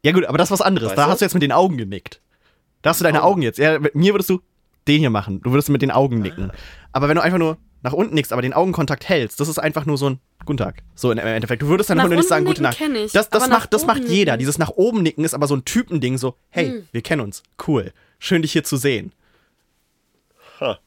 ja 0.05 0.13
gut, 0.13 0.27
aber 0.27 0.37
das 0.37 0.49
ist 0.49 0.53
was 0.53 0.61
anderes. 0.61 0.91
Weißt 0.91 0.99
da 0.99 1.07
du? 1.07 1.11
hast 1.11 1.21
du 1.21 1.25
jetzt 1.25 1.33
mit 1.33 1.43
den 1.43 1.53
Augen 1.53 1.79
genickt. 1.79 2.21
Da 2.83 2.91
hast 2.91 3.01
du 3.01 3.05
deine 3.05 3.23
Augen. 3.23 3.33
Augen 3.33 3.43
jetzt. 3.43 3.59
Ja, 3.59 3.79
mit 3.79 3.95
mir 3.95 4.13
würdest 4.13 4.29
du 4.29 4.41
den 4.87 5.01
hier 5.01 5.11
machen. 5.11 5.41
Du 5.41 5.51
würdest 5.51 5.71
mit 5.71 5.81
den 5.81 5.91
Augen 5.91 6.21
nicken. 6.21 6.53
Aber 6.93 7.09
wenn 7.09 7.17
du 7.17 7.23
einfach 7.23 7.39
nur 7.39 7.57
nach 7.83 7.95
unten 7.95 8.15
nickst, 8.15 8.33
aber 8.33 8.43
den 8.43 8.53
Augenkontakt 8.53 9.09
hältst, 9.09 9.41
das 9.41 9.49
ist 9.49 9.59
einfach 9.59 9.87
nur 9.87 9.97
so 9.97 10.11
ein 10.11 10.21
Guten 10.47 10.57
Tag. 10.59 10.83
So 10.95 11.13
im 11.13 11.19
Endeffekt. 11.19 11.63
Du 11.63 11.69
würdest 11.69 11.91
einfach 11.91 12.09
nur 12.09 12.17
nicht 12.17 12.29
sagen 12.29 12.47
Tag. 12.55 12.75
kenn 12.77 12.95
ich, 12.97 13.13
das 13.13 13.29
das, 13.31 13.49
macht, 13.49 13.73
das 13.73 13.87
macht 13.87 14.03
jeder. 14.05 14.33
nicken- 14.33 14.39
Dieses 14.41 14.59
nach 14.59 14.71
oben 14.71 15.03
nicken 15.03 15.25
ist 15.25 15.35
aber 15.35 15.47
so 15.47 15.55
ein 15.55 15.65
Typending, 15.65 16.19
so, 16.19 16.35
hey, 16.51 16.67
Hm. 16.67 16.89
wir 16.93 17.03
kennen 17.03 17.21
uns. 17.23 17.43
Cool. 17.67 17.93
Schön, 18.19 18.43
dich 18.43 18.53
hier 18.53 18.65
zu 18.65 18.77
sehen. 18.77 19.13
Ha. 20.61 20.79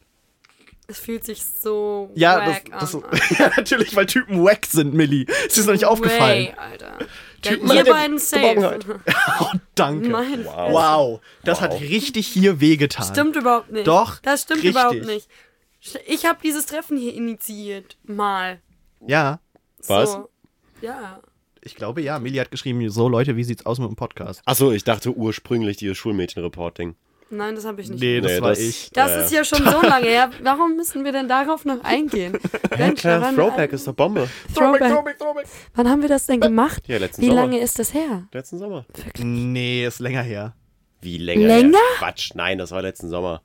Es 0.88 1.00
fühlt 1.00 1.24
sich 1.24 1.42
so 1.44 2.12
Ja, 2.14 2.46
wack 2.46 2.66
das, 2.80 2.92
das, 2.92 2.96
an. 2.96 3.04
ja, 3.40 3.52
natürlich, 3.56 3.96
weil 3.96 4.06
Typen 4.06 4.44
wack 4.44 4.66
sind, 4.66 4.94
Millie. 4.94 5.26
Ist 5.48 5.56
dir 5.56 5.66
noch 5.66 5.72
nicht 5.74 5.86
aufgefallen? 5.86 6.48
Way, 6.48 6.54
Alter. 6.58 6.98
Typen 7.42 7.68
Ja, 7.70 7.76
ihr 7.76 7.86
beiden 7.86 8.18
safe. 8.20 8.80
Oh, 9.40 9.52
danke. 9.76 10.10
Meine 10.10 10.46
Wow. 10.46 10.72
Wow, 10.72 11.22
das 11.44 11.60
Wow. 11.62 11.64
hat 11.70 11.80
richtig 11.82 12.28
hier 12.28 12.60
wehgetan. 12.60 13.06
Stimmt 13.08 13.36
überhaupt 13.36 13.72
nicht. 13.72 13.88
Doch, 13.88 14.20
Das 14.20 14.42
stimmt 14.44 14.58
richtig. 14.64 14.72
überhaupt 14.72 15.06
nicht. 15.06 15.28
Ich 16.08 16.26
habe 16.26 16.40
dieses 16.44 16.66
Treffen 16.66 16.98
hier 16.98 17.14
initiiert. 17.14 17.98
Mal. 18.04 18.60
Ja, 19.08 19.40
Was? 19.88 20.14
So. 20.14 20.30
Ja. 20.82 21.20
ich 21.62 21.76
glaube 21.76 22.02
ja. 22.02 22.20
Millie 22.20 22.40
hat 22.42 22.52
geschrieben, 22.52 22.90
so 22.90 23.08
Leute, 23.10 23.36
wie 23.36 23.44
sieht's 23.44 23.66
aus 23.66 23.80
mit 23.80 23.90
dem 23.90 23.96
Podcast? 23.96 24.42
Achso, 24.46 24.72
ich 24.72 24.84
dachte 24.84 25.16
ursprünglich 25.16 25.78
dieses 25.78 25.98
Schulmädchen-Reporting. 25.98 26.96
Nein, 27.30 27.56
das 27.56 27.66
habe 27.66 27.82
ich 27.82 27.90
nicht. 27.90 28.00
Nee, 28.00 28.22
das 28.22 28.32
Nee, 28.34 28.42
war 28.42 28.50
das- 28.52 28.60
ich. 28.60 28.92
Das 28.94 29.10
Ja, 29.10 29.22
ist 29.22 29.32
ja 29.34 29.44
schon 29.44 29.64
so 29.66 29.82
lange 29.88 30.06
her. 30.06 30.30
Warum 30.44 30.76
müssen 30.76 31.04
wir 31.04 31.12
denn 31.12 31.28
darauf 31.28 31.66
noch 31.66 31.84
eingehen? 31.84 32.38
Mensch, 32.78 33.00
Klar, 33.02 33.34
Throwback 33.34 33.74
ist 33.74 33.88
doch 33.88 33.94
Bombe. 33.94 34.30
Throwback. 34.54 34.92
throwback. 35.18 35.48
Wann 35.74 35.90
haben 35.90 36.02
wir 36.04 36.10
das 36.10 36.28
denn 36.28 36.40
gemacht? 36.42 36.84
Ja, 36.88 37.00
letzten 37.00 37.24
Wie 37.24 37.28
Sommer. 37.28 37.42
lange 37.42 37.60
ist 37.60 37.80
das 37.80 37.94
her? 37.94 38.28
Letzten 38.32 38.60
Sommer. 38.60 38.86
Nee, 39.18 39.86
ist 39.88 40.00
länger 40.00 40.22
her. 40.22 40.56
Wie 41.02 41.18
länger? 41.18 41.48
Länger? 41.48 41.78
her? 41.80 41.98
Quatsch, 41.98 42.32
nein, 42.36 42.60
das 42.60 42.70
war 42.72 42.82
letzten 42.84 43.10
Sommer. 43.10 43.42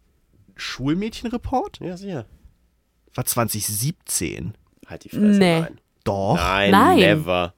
Schulmädchenreport? 0.57 1.79
Ja, 1.81 1.97
sicher. 1.97 2.27
War 3.15 3.25
2017. 3.25 4.53
Halt 4.89 5.05
die 5.05 5.09
Fresse. 5.11 5.25
Nee. 5.25 5.61
Nein. 5.61 5.81
Doch. 6.05 6.37
Nein, 6.37 6.71
Nein. 6.71 6.97
never. 6.99 7.55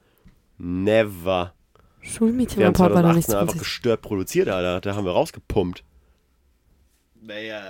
Never. 0.59 1.53
Wir 2.01 2.09
haben 2.09 2.11
Schulmädchenreport 2.13 2.95
war 2.95 3.03
doch 3.03 3.13
nicht 3.13 3.27
2018 3.29 3.35
einfach 3.37 3.53
20. 3.55 3.59
gestört 3.61 4.03
produziert, 4.03 4.49
Alter. 4.49 4.81
Da 4.81 4.95
haben 4.97 5.05
wir 5.05 5.13
rausgepumpt. 5.13 5.85
Naja. 7.23 7.63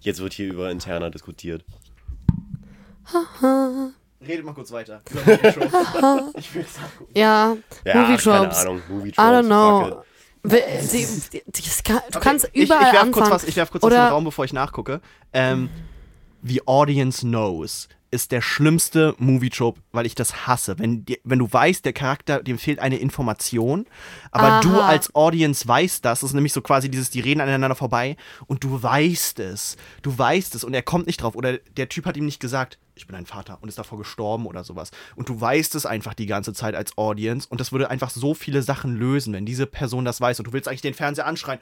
Jetzt 0.00 0.20
wird 0.20 0.32
hier 0.32 0.48
über 0.52 0.70
interner 0.70 1.10
diskutiert. 1.10 1.64
Redet 4.26 4.44
mal 4.44 4.52
kurz 4.54 4.70
weiter. 4.72 5.00
ich 6.36 6.54
will 6.54 6.66
sagen. 6.66 7.06
Ja, 7.14 7.56
Ja, 7.84 7.94
Movie 7.94 8.16
keine 8.16 8.18
Tropes. 8.18 8.58
Ahnung. 8.58 8.82
Movie 8.88 9.08
I 9.08 9.12
Tropes. 9.12 9.30
don't 9.30 9.88
fuck 9.88 9.92
know. 9.92 10.02
Die- 11.32 11.42
das 11.52 11.82
kann, 11.82 12.00
du 12.12 12.20
kannst 12.20 12.48
ich, 12.52 12.64
überall 12.64 12.86
ich 12.86 12.92
werf 12.92 13.02
anfangen. 13.02 13.12
kurz 13.12 13.30
was, 13.30 13.44
ich 13.44 13.56
werf 13.56 13.70
kurz 13.70 13.82
was 13.82 13.90
in 13.90 13.96
Oder- 13.96 14.06
den 14.08 14.12
Raum, 14.12 14.24
bevor 14.24 14.44
ich 14.44 14.52
nachgucke. 14.52 15.00
Ähm, 15.32 15.68
The 16.48 16.66
Audience 16.66 17.20
Knows 17.20 17.88
ist 18.10 18.32
der 18.32 18.40
schlimmste 18.40 19.14
Movie-Trope, 19.18 19.80
weil 19.92 20.06
ich 20.06 20.14
das 20.14 20.46
hasse. 20.46 20.78
Wenn, 20.78 21.04
wenn 21.24 21.38
du 21.38 21.52
weißt, 21.52 21.84
der 21.84 21.92
Charakter, 21.92 22.42
dem 22.42 22.58
fehlt 22.58 22.78
eine 22.78 22.96
Information, 22.96 23.84
aber 24.30 24.46
Aha. 24.46 24.60
du 24.60 24.80
als 24.80 25.14
Audience 25.14 25.68
weißt 25.68 26.04
das, 26.04 26.20
das 26.20 26.30
ist 26.30 26.34
nämlich 26.34 26.54
so 26.54 26.62
quasi 26.62 26.90
dieses, 26.90 27.10
die 27.10 27.20
reden 27.20 27.42
aneinander 27.42 27.74
vorbei 27.74 28.16
und 28.46 28.64
du 28.64 28.82
weißt 28.82 29.40
es. 29.40 29.76
Du 30.00 30.16
weißt 30.16 30.54
es 30.54 30.64
und 30.64 30.72
er 30.72 30.82
kommt 30.82 31.06
nicht 31.06 31.20
drauf. 31.22 31.36
Oder 31.36 31.58
der 31.58 31.90
Typ 31.90 32.06
hat 32.06 32.16
ihm 32.16 32.24
nicht 32.24 32.40
gesagt, 32.40 32.78
ich 32.94 33.06
bin 33.06 33.14
ein 33.14 33.26
Vater 33.26 33.58
und 33.60 33.68
ist 33.68 33.78
davor 33.78 33.98
gestorben 33.98 34.46
oder 34.46 34.64
sowas. 34.64 34.90
Und 35.14 35.28
du 35.28 35.38
weißt 35.38 35.74
es 35.74 35.84
einfach 35.84 36.14
die 36.14 36.26
ganze 36.26 36.54
Zeit 36.54 36.74
als 36.74 36.96
Audience 36.96 37.46
und 37.48 37.60
das 37.60 37.72
würde 37.72 37.90
einfach 37.90 38.10
so 38.10 38.32
viele 38.32 38.62
Sachen 38.62 38.96
lösen, 38.96 39.34
wenn 39.34 39.44
diese 39.44 39.66
Person 39.66 40.06
das 40.06 40.20
weiß 40.20 40.40
und 40.40 40.46
du 40.46 40.52
willst 40.54 40.66
eigentlich 40.66 40.80
den 40.80 40.94
Fernseher 40.94 41.26
anschreien. 41.26 41.60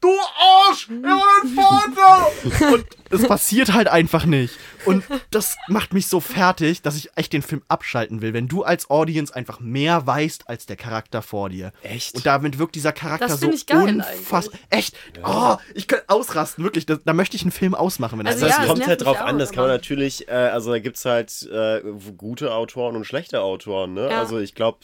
Du 0.00 0.10
Arsch! 0.10 0.88
Er 0.90 1.02
war 1.02 1.24
dein 1.42 1.54
Vater! 1.54 2.72
Und 2.74 2.86
es 3.10 3.26
passiert 3.26 3.72
halt 3.72 3.88
einfach 3.88 4.26
nicht. 4.26 4.54
Und 4.84 5.02
das 5.30 5.56
macht 5.68 5.94
mich 5.94 6.08
so 6.08 6.20
fertig, 6.20 6.82
dass 6.82 6.96
ich 6.96 7.10
echt 7.16 7.32
den 7.32 7.40
Film 7.40 7.62
abschalten 7.68 8.20
will, 8.20 8.34
wenn 8.34 8.48
du 8.48 8.64
als 8.64 8.90
Audience 8.90 9.34
einfach 9.34 9.60
mehr 9.60 10.06
weißt 10.06 10.48
als 10.48 10.66
der 10.66 10.76
Charakter 10.76 11.22
vor 11.22 11.48
dir. 11.48 11.72
Echt? 11.82 12.14
Und 12.16 12.26
damit 12.26 12.58
wirkt 12.58 12.74
dieser 12.74 12.92
Charakter 12.92 13.28
Das 13.28 13.40
so 13.40 13.50
ich 13.50 13.66
geil 13.66 14.02
unfassbar. 14.02 14.60
Echt? 14.68 14.94
Oh, 15.24 15.56
ich 15.74 15.88
könnte 15.88 16.04
ausrasten, 16.08 16.64
wirklich. 16.64 16.84
Da, 16.84 16.98
da 17.02 17.12
möchte 17.14 17.36
ich 17.36 17.42
einen 17.42 17.52
Film 17.52 17.74
ausmachen, 17.74 18.18
wenn 18.18 18.26
das 18.26 18.34
Also 18.34 18.46
Das 18.46 18.56
ja, 18.56 18.62
es 18.62 18.68
kommt 18.68 18.86
halt 18.86 19.04
drauf 19.04 19.20
an, 19.20 19.38
das 19.38 19.52
kann 19.52 19.62
man 19.64 19.70
natürlich, 19.70 20.28
äh, 20.28 20.32
also 20.32 20.70
da 20.70 20.78
gibt 20.80 20.96
es 20.96 21.04
halt 21.06 21.48
äh, 21.50 21.80
gute 22.16 22.52
Autoren 22.52 22.96
und 22.96 23.04
schlechte 23.06 23.40
Autoren, 23.40 23.94
ne? 23.94 24.10
Ja. 24.10 24.18
Also 24.20 24.38
ich 24.38 24.54
glaube, 24.54 24.80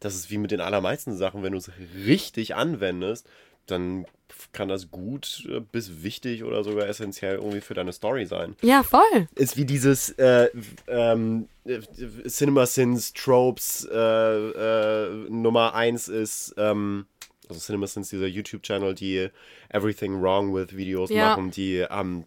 das 0.00 0.14
ist 0.14 0.30
wie 0.30 0.38
mit 0.38 0.50
den 0.50 0.60
allermeisten 0.60 1.16
Sachen, 1.16 1.42
wenn 1.42 1.52
du 1.52 1.58
es 1.58 1.70
richtig 2.06 2.54
anwendest, 2.54 3.28
dann 3.66 4.06
kann 4.52 4.68
das 4.68 4.90
gut 4.90 5.46
äh, 5.48 5.60
bis 5.60 6.02
wichtig 6.02 6.44
oder 6.44 6.64
sogar 6.64 6.86
essentiell 6.86 7.36
irgendwie 7.36 7.60
für 7.60 7.74
deine 7.74 7.92
Story 7.92 8.26
sein. 8.26 8.56
Ja, 8.62 8.82
voll. 8.82 9.28
Ist 9.34 9.56
wie 9.56 9.64
dieses 9.64 10.10
äh, 10.18 10.48
ähm, 10.88 11.48
äh, 11.64 11.80
Cinema 12.28 12.66
Sins 12.66 13.12
Tropes 13.12 13.86
äh, 13.90 13.96
äh, 13.98 15.30
Nummer 15.30 15.74
eins 15.74 16.08
ist, 16.08 16.54
ähm, 16.56 17.06
also 17.48 17.60
Cinema 17.60 17.86
Sins, 17.86 18.08
dieser 18.10 18.26
YouTube-Channel, 18.26 18.94
die 18.94 19.28
Everything 19.68 20.20
Wrong 20.20 20.54
with 20.54 20.76
Videos 20.76 21.10
Ja. 21.10 21.28
machen, 21.28 21.50
die 21.50 21.78
ähm, 21.90 22.24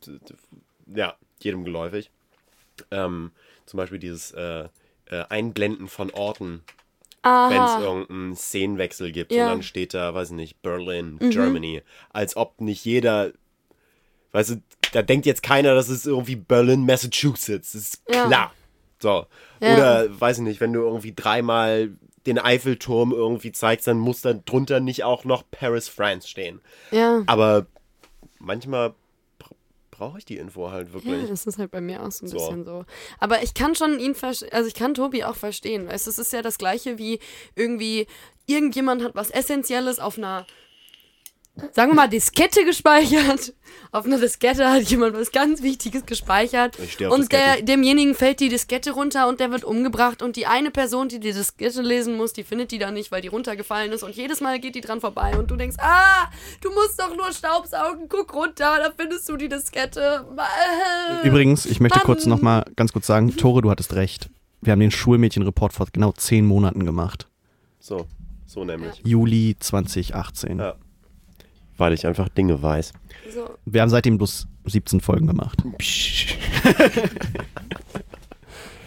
ja, 0.88 1.16
jedem 1.40 1.64
geläufig. 1.64 2.12
Ähm, 2.92 3.32
zum 3.66 3.78
Beispiel 3.78 4.00
dieses 4.00 4.32
äh, 4.32 4.68
Einblenden 5.30 5.88
von 5.88 6.12
Orten, 6.12 6.64
wenn 7.26 7.62
es 7.62 7.80
irgendeinen 7.84 8.36
Szenenwechsel 8.36 9.12
gibt 9.12 9.32
Ja. 9.32 9.46
und 9.46 9.50
dann 9.52 9.64
steht 9.64 9.94
da, 9.94 10.14
weiß 10.14 10.30
ich 10.30 10.36
nicht, 10.36 10.62
Berlin, 10.62 11.18
Germany. 11.20 11.82
Als 12.12 12.38
ob 12.38 12.62
nicht 12.62 12.86
jeder, 12.86 13.32
weißt 14.32 14.52
du, 14.52 14.56
da 14.94 15.02
denkt 15.02 15.26
jetzt 15.26 15.44
keiner, 15.44 15.74
das 15.76 15.90
ist 15.90 16.06
irgendwie 16.06 16.36
Berlin, 16.36 16.86
Massachusetts. 16.86 17.72
Das 17.74 17.82
ist 17.82 18.02
Ja. 18.10 18.28
klar. 18.28 18.54
So. 19.00 19.26
Ja. 19.60 19.74
Oder, 19.74 20.20
weiß 20.22 20.38
ich 20.38 20.44
nicht, 20.44 20.62
wenn 20.62 20.72
du 20.74 20.82
irgendwie 20.82 21.14
dreimal 21.14 21.92
den 22.26 22.40
Eiffelturm 22.40 23.12
irgendwie 23.12 23.52
zeigst, 23.52 23.88
dann 23.88 23.98
muss 24.00 24.22
da 24.22 24.34
drunter 24.34 24.80
nicht 24.80 25.04
auch 25.04 25.26
noch 25.26 25.44
Paris, 25.52 25.88
France 25.90 26.28
stehen. 26.28 26.60
Ja. 26.92 27.24
Aber 27.28 27.66
manchmal 28.40 28.94
brauche 29.98 30.18
ich 30.18 30.26
die 30.26 30.38
Info 30.38 30.72
halt 30.72 30.88
Ja, 30.90 30.94
wirklich. 30.94 31.30
das 31.30 31.46
ist 31.46 31.58
halt 31.58 31.72
bei 31.72 31.82
mir 31.82 32.04
auch 32.04 32.12
so 32.12 32.26
ein 32.26 32.30
So. 32.30 32.38
bisschen 32.38 32.66
so. 32.66 32.86
Aber 33.20 33.42
ich 33.44 33.54
kann 33.54 33.76
schon 33.76 34.00
ihn 34.00 34.16
verstehen, 34.16 34.50
also 34.52 34.68
ich 34.68 34.74
kann 34.76 34.94
Tobi 34.94 35.24
auch 35.24 35.36
verstehen. 35.36 35.88
Weißt 35.88 36.08
du, 36.08 36.12
es 36.12 36.18
ist 36.20 36.34
ja 36.34 36.42
das 36.42 36.58
gleiche 36.58 36.98
wie 36.98 37.20
irgendwie 37.56 38.08
irgendjemand 38.48 39.04
hat 39.04 39.16
was 39.16 39.32
Essentielles 39.32 40.00
auf 40.00 40.18
einer, 40.18 40.46
sagen 41.72 41.92
wir 41.92 41.96
mal, 41.96 42.10
Diskette 42.10 42.66
gespeichert. 42.66 43.54
Auf 43.92 44.06
einer 44.06 44.20
Diskette 44.20 44.70
hat 44.70 44.84
jemand 44.84 45.16
was 45.16 45.32
ganz 45.32 45.62
Wichtiges 45.62 46.06
gespeichert. 46.06 46.78
Und 47.10 47.32
der, 47.32 47.62
demjenigen 47.62 48.14
fällt 48.14 48.40
die 48.40 48.50
Diskette 48.50 48.92
runter 48.92 49.28
und 49.30 49.40
der 49.40 49.52
wird 49.52 49.64
umgebracht. 49.64 50.22
Und 50.22 50.36
die 50.36 50.48
eine 50.48 50.70
Person, 50.70 51.08
die 51.08 51.20
die 51.20 51.32
Diskette 51.32 51.82
lesen 51.82 52.18
muss, 52.18 52.34
die 52.34 52.44
findet 52.44 52.72
die 52.72 52.78
dann 52.78 52.94
nicht, 52.94 53.12
weil 53.12 53.22
die 53.22 53.30
runtergefallen 53.30 53.92
ist. 53.92 54.04
Und 54.04 54.16
jedes 54.16 54.42
Mal 54.42 54.60
geht 54.60 54.76
die 54.76 54.82
dran 54.82 55.00
vorbei. 55.00 55.38
Und 55.38 55.50
du 55.50 55.56
denkst, 55.56 55.78
ah, 55.80 56.30
du 56.62 56.72
musst 56.72 57.00
doch 57.00 57.16
nur 57.16 57.32
Staubsaugen, 57.32 58.10
guck 58.10 58.34
runter, 58.34 58.78
da 58.84 58.92
findest 58.98 59.30
du 59.30 59.38
die 59.38 59.48
Diskette. 59.48 60.26
Übrigens, 61.24 61.66
ich 61.66 61.80
möchte 61.80 62.00
Mann. 62.00 62.06
kurz 62.06 62.26
noch 62.26 62.42
mal 62.42 62.66
ganz 62.76 62.92
kurz 62.92 63.08
sagen, 63.08 63.36
Tore, 63.38 63.62
du 63.62 63.70
hattest 63.70 63.94
recht. 63.94 64.30
Wir 64.62 64.72
haben 64.72 64.80
den 64.80 64.92
Schulmädchenreport 64.92 65.74
vor 65.74 65.88
genau 65.94 66.12
zehn 66.12 66.46
Monaten 66.46 66.86
gemacht. 66.86 67.28
So, 67.80 68.08
so 68.46 68.66
nämlich. 68.66 69.02
Juli 69.04 69.56
2018. 69.60 70.60
Ja. 70.60 70.76
Weil 71.78 71.94
ich 71.94 72.06
einfach 72.08 72.30
Dinge 72.30 72.62
weiß. 72.62 72.94
So. 73.34 73.50
Wir 73.66 73.82
haben 73.82 73.90
seitdem 73.90 74.18
bloß 74.18 74.48
17 74.66 75.02
Folgen 75.02 75.28
gemacht. 75.28 75.62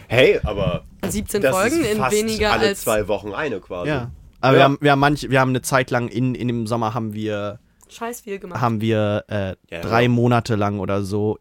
Hey, 0.07 0.39
aber 0.43 0.83
17 1.07 1.41
das 1.41 1.55
Folgen 1.55 1.81
ist 1.81 1.91
in 1.91 1.97
fast 1.97 2.15
weniger 2.15 2.51
alle 2.51 2.67
als. 2.69 2.81
zwei 2.81 3.07
Wochen 3.07 3.31
eine 3.33 3.59
quasi. 3.59 3.89
Ja. 3.89 4.09
Aber 4.41 4.53
wir 4.53 4.57
Ja. 4.59 4.63
haben, 4.63 4.77
wir 4.81 4.91
haben 4.91 4.99
manch, 4.99 5.29
wir 5.29 5.39
haben 5.39 5.49
eine 5.49 5.61
Zeit 5.61 5.91
lang 5.91 6.07
in, 6.07 6.33
in 6.33 6.47
dem 6.47 6.65
Sommer 6.65 6.95
haben 6.95 7.13
wir 7.13 7.59
scheiß 7.89 8.21
viel 8.21 8.39
gemacht. 8.39 8.59
haben 8.59 8.81
wir 8.81 9.23
äh, 9.27 9.55
Ja, 9.69 9.81
drei 9.81 10.03
ja. 10.03 10.09
Monate 10.09 10.55
lang 10.55 10.79
oder 10.79 11.03
so 11.03 11.37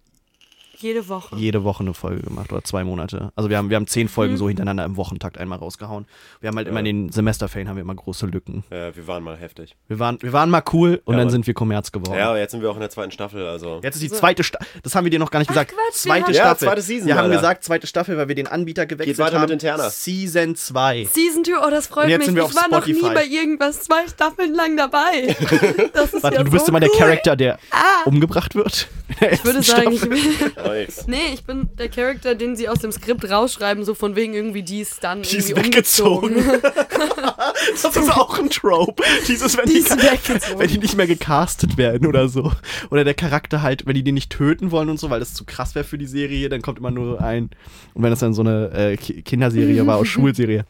Jede 0.80 1.08
Woche. 1.08 1.36
jede 1.36 1.64
Woche 1.64 1.82
eine 1.82 1.94
Folge 1.94 2.22
gemacht 2.22 2.52
oder 2.52 2.62
zwei 2.62 2.84
Monate. 2.84 3.32
Also 3.36 3.50
wir 3.50 3.56
haben, 3.58 3.68
wir 3.70 3.76
haben 3.76 3.86
zehn 3.86 4.08
Folgen 4.08 4.36
so 4.36 4.48
hintereinander 4.48 4.84
im 4.84 4.96
Wochentakt 4.96 5.38
einmal 5.38 5.58
rausgehauen. 5.58 6.06
Wir 6.40 6.48
haben 6.48 6.56
halt 6.56 6.68
immer 6.68 6.78
in 6.80 6.84
den 6.84 7.12
Semesterferien 7.12 7.68
haben 7.68 7.76
wir 7.76 7.82
immer 7.82 7.94
große 7.94 8.26
Lücken. 8.26 8.64
Ja, 8.70 8.94
wir 8.94 9.06
waren 9.06 9.22
mal 9.22 9.36
heftig. 9.36 9.76
Wir 9.88 9.98
waren, 9.98 10.20
wir 10.22 10.32
waren 10.32 10.50
mal 10.50 10.62
cool 10.72 11.00
und 11.04 11.14
Ja, 11.14 11.20
dann 11.20 11.30
sind 11.30 11.46
wir 11.46 11.54
Kommerz 11.54 11.90
geworden. 11.92 12.18
Ja, 12.18 12.28
aber 12.30 12.38
jetzt 12.38 12.52
sind 12.52 12.62
wir 12.62 12.70
auch 12.70 12.74
in 12.74 12.80
der 12.80 12.90
zweiten 12.90 13.10
Staffel, 13.10 13.46
also. 13.46 13.80
Jetzt 13.82 13.96
ist 13.96 14.02
die 14.02 14.10
zweite 14.10 14.44
Staffel. 14.44 14.66
Das 14.82 14.94
haben 14.94 15.04
wir 15.04 15.10
dir 15.10 15.18
noch 15.18 15.30
gar 15.30 15.40
nicht 15.40 15.48
gesagt. 15.48 15.72
Quatsch, 15.72 16.04
wir 16.04 16.12
zweite 16.12 16.24
haben- 16.26 16.34
Ja, 16.34 16.40
Staffel. 16.42 16.68
zweite 16.68 16.82
Season, 16.82 17.06
wir 17.08 17.14
haben 17.16 17.24
Alter. 17.24 17.36
gesagt, 17.36 17.64
zweite 17.64 17.86
Staffel, 17.86 18.16
weil 18.16 18.28
wir 18.28 18.34
den 18.34 18.46
Anbieter 18.46 18.86
gewechselt 18.86 19.16
Geht 19.16 19.24
weiter 19.24 19.36
haben. 19.36 19.42
mit 19.42 19.50
Interna. 19.50 19.90
Season 19.90 20.54
2. 20.54 21.04
Season 21.04 21.44
2, 21.44 21.52
oh, 21.66 21.70
das 21.70 21.86
freut 21.88 22.04
Und 22.04 22.10
jetzt 22.10 22.18
mich. 22.18 22.26
sind 22.26 22.36
wir 22.36 22.42
ich 22.44 22.48
auf 22.50 22.54
war 22.54 22.68
noch 22.70 22.82
Spotify. 22.86 23.08
nie 23.08 23.14
bei 23.14 23.24
irgendwas 23.26 23.80
zwei 23.82 24.06
Staffeln 24.06 24.54
lang 24.54 24.76
dabei. 24.76 25.34
Das 25.92 26.14
ist 26.14 26.22
Warte, 26.22 26.36
ja 26.36 26.44
du 26.44 26.50
bist 26.50 26.66
so 26.66 26.70
immer 26.72 26.80
der. 26.80 26.90
Charakter, 26.90 27.36
der 27.36 27.58
umgebracht 28.04 28.54
wird. 28.54 28.88
Ich 29.32 29.44
würde 29.44 29.62
sagen, 29.62 29.92
ich 29.92 30.00
bin, 30.02 30.12
nee, 31.06 31.32
ich 31.32 31.44
bin 31.44 31.70
der 31.78 31.88
Charakter, 31.88 32.34
den 32.34 32.56
sie 32.56 32.68
aus 32.68 32.80
dem 32.80 32.92
Skript 32.92 33.28
rausschreiben, 33.28 33.82
so 33.84 33.94
von 33.94 34.14
wegen 34.16 34.34
irgendwie, 34.34 34.62
die 34.62 34.80
ist 34.80 35.02
dann 35.02 35.22
Die 35.22 35.36
ist 35.38 35.48
irgendwie 35.50 35.68
weggezogen. 35.68 36.36
umgezogen. 36.36 36.60
das 37.82 37.96
ist 37.96 38.10
auch 38.10 38.38
ein 38.38 38.50
Trope. 38.50 39.02
Dieses, 39.26 39.56
wenn 39.56 39.64
Die 39.66 39.72
die, 39.74 39.78
ist 39.80 39.96
weggezogen. 40.02 40.58
wenn 40.60 40.68
die 40.68 40.78
nicht 40.78 40.96
mehr 40.96 41.06
gecastet 41.06 41.76
werden 41.78 42.06
oder 42.06 42.28
so. 42.28 42.52
Oder 42.90 43.04
der 43.04 43.14
Charakter 43.14 43.62
halt, 43.62 43.86
wenn 43.86 43.94
die 43.94 44.04
den 44.04 44.14
nicht 44.14 44.30
töten 44.30 44.70
wollen 44.70 44.88
und 44.90 45.00
so, 45.00 45.08
weil 45.10 45.20
das 45.20 45.34
zu 45.34 45.44
krass 45.44 45.74
wäre 45.74 45.84
für 45.84 45.98
die 45.98 46.06
Serie, 46.06 46.48
dann 46.48 46.60
kommt 46.62 46.78
immer 46.78 46.90
nur 46.90 47.20
ein. 47.20 47.50
Und 47.94 48.02
wenn 48.02 48.10
das 48.10 48.20
dann 48.20 48.34
so 48.34 48.42
eine 48.42 48.70
äh, 48.72 48.96
Ki- 48.96 49.22
Kinderserie 49.22 49.86
war, 49.86 49.96
aus 49.96 50.08
Schulserie, 50.08 50.64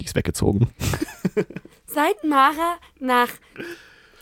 die 0.00 0.04
ist 0.04 0.14
weggezogen. 0.14 0.68
Seit 1.86 2.22
Mara 2.24 2.76
nach 3.00 3.28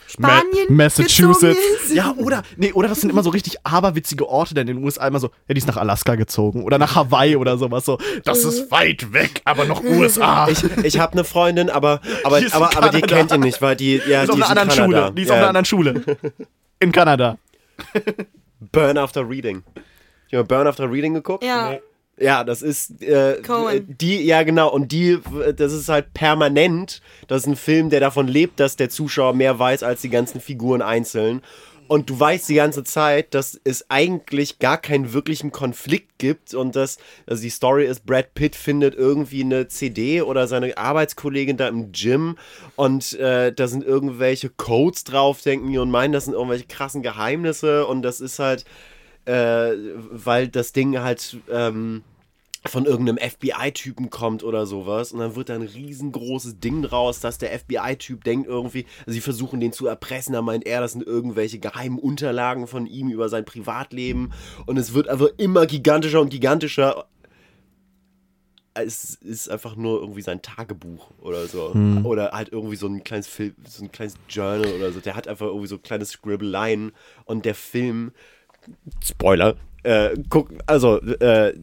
Spanien 0.09 0.65
Ma 0.69 0.83
Massachusetts. 0.85 1.93
Ja, 1.93 2.13
oder, 2.17 2.41
nee, 2.57 2.73
oder 2.73 2.87
das 2.87 3.01
sind 3.01 3.09
immer 3.11 3.21
so 3.21 3.29
richtig 3.29 3.57
aberwitzige 3.63 4.27
Orte, 4.27 4.55
denn 4.55 4.67
in 4.67 4.77
den 4.77 4.83
USA 4.83 5.07
immer 5.07 5.19
so, 5.19 5.27
ja, 5.47 5.53
die 5.53 5.59
ist 5.59 5.67
nach 5.67 5.77
Alaska 5.77 6.15
gezogen 6.15 6.63
oder 6.63 6.77
nach 6.77 6.95
Hawaii 6.95 7.35
oder 7.35 7.57
sowas 7.57 7.85
so. 7.85 7.99
Das 8.23 8.43
ist 8.43 8.71
weit 8.71 9.13
weg, 9.13 9.41
aber 9.45 9.65
noch 9.65 9.83
USA. 9.83 10.47
Ich, 10.49 10.63
ich 10.83 10.99
habe 10.99 11.13
eine 11.13 11.23
Freundin, 11.23 11.69
aber, 11.69 12.01
aber, 12.23 12.41
aber, 12.51 12.77
aber 12.77 12.89
die 12.89 13.01
Kanada. 13.01 13.15
kennt 13.15 13.31
ihn 13.33 13.41
nicht, 13.41 13.61
weil 13.61 13.75
die, 13.75 14.01
ja, 14.07 14.25
die 14.25 14.31
ist 14.31 14.37
die 14.37 14.43
auf 14.43 14.49
einer 14.49 14.63
ist 14.67 14.77
in 14.77 14.83
anderen. 14.83 15.01
Schule. 15.01 15.11
Die 15.13 15.21
ist 15.21 15.27
ja. 15.27 15.33
auf 15.33 15.39
einer 15.39 15.47
anderen 15.49 15.65
Schule. 15.65 16.03
In 16.79 16.91
Kanada. 16.91 17.37
Burn 18.59 18.97
After 18.97 19.29
Reading. 19.29 19.63
Ich 20.27 20.33
habe 20.33 20.45
Burn 20.45 20.67
After 20.67 20.91
Reading 20.91 21.13
geguckt. 21.13 21.43
Ja. 21.43 21.77
Ja, 22.19 22.43
das 22.43 22.61
ist 22.61 23.01
äh, 23.01 23.41
Coen. 23.41 23.85
die, 23.87 24.21
ja 24.23 24.43
genau, 24.43 24.69
und 24.69 24.91
die, 24.91 25.19
das 25.55 25.71
ist 25.71 25.89
halt 25.89 26.13
permanent. 26.13 27.01
Das 27.27 27.41
ist 27.41 27.47
ein 27.47 27.55
Film, 27.55 27.89
der 27.89 27.99
davon 27.99 28.27
lebt, 28.27 28.59
dass 28.59 28.75
der 28.75 28.89
Zuschauer 28.89 29.33
mehr 29.33 29.57
weiß 29.57 29.83
als 29.83 30.01
die 30.01 30.09
ganzen 30.09 30.41
Figuren 30.41 30.81
einzeln. 30.81 31.41
Und 31.89 32.11
du 32.11 32.19
weißt 32.19 32.47
die 32.47 32.53
ganze 32.53 32.83
Zeit, 32.83 33.33
dass 33.33 33.59
es 33.63 33.89
eigentlich 33.89 34.59
gar 34.59 34.77
keinen 34.77 35.11
wirklichen 35.11 35.51
Konflikt 35.51 36.19
gibt 36.19 36.53
und 36.53 36.75
dass, 36.75 36.99
also 37.25 37.41
die 37.41 37.49
Story 37.49 37.87
ist, 37.87 38.05
Brad 38.05 38.35
Pitt 38.35 38.55
findet 38.55 38.93
irgendwie 38.93 39.41
eine 39.41 39.69
CD 39.69 40.21
oder 40.21 40.47
seine 40.47 40.77
Arbeitskollegin 40.77 41.57
da 41.57 41.67
im 41.67 41.91
Gym 41.91 42.37
und 42.75 43.17
äh, 43.17 43.51
da 43.51 43.67
sind 43.67 43.83
irgendwelche 43.83 44.49
Codes 44.49 45.03
drauf, 45.03 45.41
denken 45.41 45.71
die 45.71 45.79
und 45.79 45.89
meinen, 45.89 46.13
das 46.13 46.25
sind 46.25 46.35
irgendwelche 46.35 46.67
krassen 46.67 47.01
Geheimnisse 47.01 47.87
und 47.87 48.03
das 48.03 48.21
ist 48.21 48.37
halt, 48.37 48.65
äh, 49.29 49.77
weil 50.09 50.47
das 50.47 50.73
Ding 50.73 50.97
halt 50.97 51.37
ähm, 51.51 52.03
von 52.65 52.85
irgendeinem 52.85 53.19
FBI-Typen 53.19 54.09
kommt 54.09 54.43
oder 54.43 54.65
sowas 54.65 55.11
und 55.11 55.19
dann 55.19 55.35
wird 55.35 55.49
da 55.49 55.55
ein 55.55 55.61
riesengroßes 55.61 56.59
Ding 56.59 56.81
draus, 56.81 57.19
dass 57.19 57.37
der 57.37 57.57
FBI-Typ 57.57 58.23
denkt 58.23 58.47
irgendwie, 58.47 58.87
also 59.01 59.11
sie 59.11 59.21
versuchen 59.21 59.59
den 59.59 59.71
zu 59.71 59.85
erpressen, 59.85 60.33
da 60.33 60.41
meint 60.41 60.65
er, 60.65 60.81
das 60.81 60.93
sind 60.93 61.05
irgendwelche 61.05 61.59
geheimen 61.59 61.99
Unterlagen 61.99 62.65
von 62.65 62.87
ihm 62.87 63.09
über 63.09 63.29
sein 63.29 63.45
Privatleben 63.45 64.31
und 64.65 64.77
es 64.77 64.95
wird 64.95 65.07
einfach 65.07 65.29
immer 65.37 65.67
gigantischer 65.67 66.21
und 66.21 66.29
gigantischer. 66.29 67.05
Es 68.73 69.13
ist 69.15 69.49
einfach 69.49 69.75
nur 69.75 69.99
irgendwie 69.99 70.21
sein 70.21 70.41
Tagebuch 70.41 71.11
oder 71.19 71.47
so. 71.47 71.73
Oder 72.03 72.31
halt 72.31 72.49
irgendwie 72.49 72.77
so 72.77 72.87
ein 72.87 73.03
kleines 73.03 73.27
Film, 73.27 73.53
so 73.65 73.83
ein 73.83 73.91
kleines 73.91 74.15
Journal 74.29 74.73
oder 74.73 74.91
so. 74.91 75.01
Der 75.01 75.15
hat 75.15 75.27
einfach 75.27 75.47
irgendwie 75.47 75.67
so 75.67 75.77
kleine 75.77 76.05
Scribbeleien 76.05 76.93
und 77.25 77.45
der 77.45 77.55
Film 77.55 78.11
Spoiler. 79.03 79.55
Äh, 79.83 80.09
guck, 80.29 80.49
also, 80.65 80.99
äh, 81.01 81.53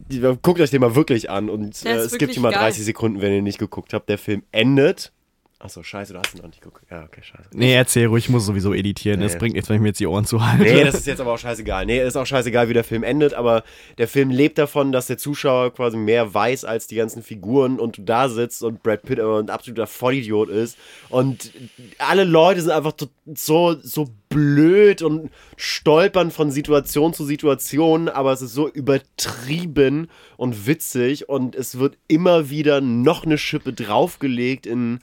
guckt 0.41 0.59
euch 0.59 0.71
den 0.71 0.81
mal 0.81 0.95
wirklich 0.95 1.29
an 1.29 1.49
und 1.49 1.85
äh, 1.85 1.95
es 1.95 2.17
gibt 2.17 2.33
hier 2.33 2.41
mal 2.41 2.51
geil. 2.51 2.61
30 2.61 2.85
Sekunden, 2.85 3.21
wenn 3.21 3.31
ihr 3.31 3.41
nicht 3.41 3.59
geguckt 3.59 3.93
habt. 3.93 4.09
Der 4.09 4.17
Film 4.17 4.43
endet. 4.51 5.11
Achso, 5.59 5.81
scheiße, 5.81 6.13
du 6.13 6.19
hast 6.19 6.35
ihn 6.35 6.41
noch 6.41 6.47
nicht 6.47 6.61
geguckt. 6.61 6.85
Ja, 6.91 7.03
okay, 7.03 7.21
scheiße. 7.23 7.49
Nee, 7.51 7.73
erzähl 7.73 8.05
ruhig, 8.05 8.25
ich 8.25 8.29
muss 8.29 8.45
sowieso 8.45 8.75
editieren. 8.75 9.21
Das 9.21 9.33
Nee. 9.33 9.39
bringt 9.39 9.55
nichts, 9.55 9.67
wenn 9.69 9.77
ich 9.77 9.81
mir 9.81 9.87
jetzt 9.87 9.99
die 9.99 10.05
Ohren 10.05 10.23
zuhalte. 10.23 10.61
Nee, 10.63 10.83
das 10.83 10.93
ist 10.93 11.07
jetzt 11.07 11.19
aber 11.19 11.33
auch 11.33 11.39
scheißegal. 11.39 11.87
Nee, 11.87 11.99
ist 11.99 12.15
auch 12.15 12.27
scheißegal, 12.27 12.69
wie 12.69 12.73
der 12.73 12.83
Film 12.83 13.01
endet, 13.01 13.33
aber 13.33 13.63
der 13.97 14.07
Film 14.07 14.29
lebt 14.29 14.59
davon, 14.59 14.91
dass 14.91 15.07
der 15.07 15.17
Zuschauer 15.17 15.73
quasi 15.73 15.97
mehr 15.97 16.31
weiß 16.31 16.63
als 16.63 16.85
die 16.85 16.95
ganzen 16.95 17.23
Figuren 17.23 17.79
und 17.79 17.97
du 17.97 18.03
da 18.03 18.29
sitzt 18.29 18.61
und 18.61 18.83
Brad 18.83 19.01
Pitt 19.01 19.19
aber 19.19 19.39
ein 19.39 19.49
absoluter 19.49 19.87
Vollidiot 19.87 20.49
ist 20.49 20.77
und 21.09 21.51
alle 21.97 22.23
Leute 22.23 22.61
sind 22.61 22.69
einfach 22.71 22.93
so, 23.33 23.75
so 23.81 24.09
blöd 24.29 25.01
und 25.01 25.31
stolpern 25.55 26.29
von 26.29 26.51
Situation 26.51 27.13
zu 27.13 27.25
Situation, 27.25 28.09
aber 28.09 28.31
es 28.31 28.43
ist 28.43 28.53
so 28.53 28.69
übertrieben 28.69 30.07
und 30.37 30.67
witzig 30.67 31.29
und 31.29 31.55
es 31.55 31.79
wird 31.79 31.97
immer 32.07 32.51
wieder 32.51 32.79
noch 32.79 33.25
eine 33.25 33.39
Schippe 33.39 33.73
draufgelegt 33.73 34.67
in, 34.67 34.99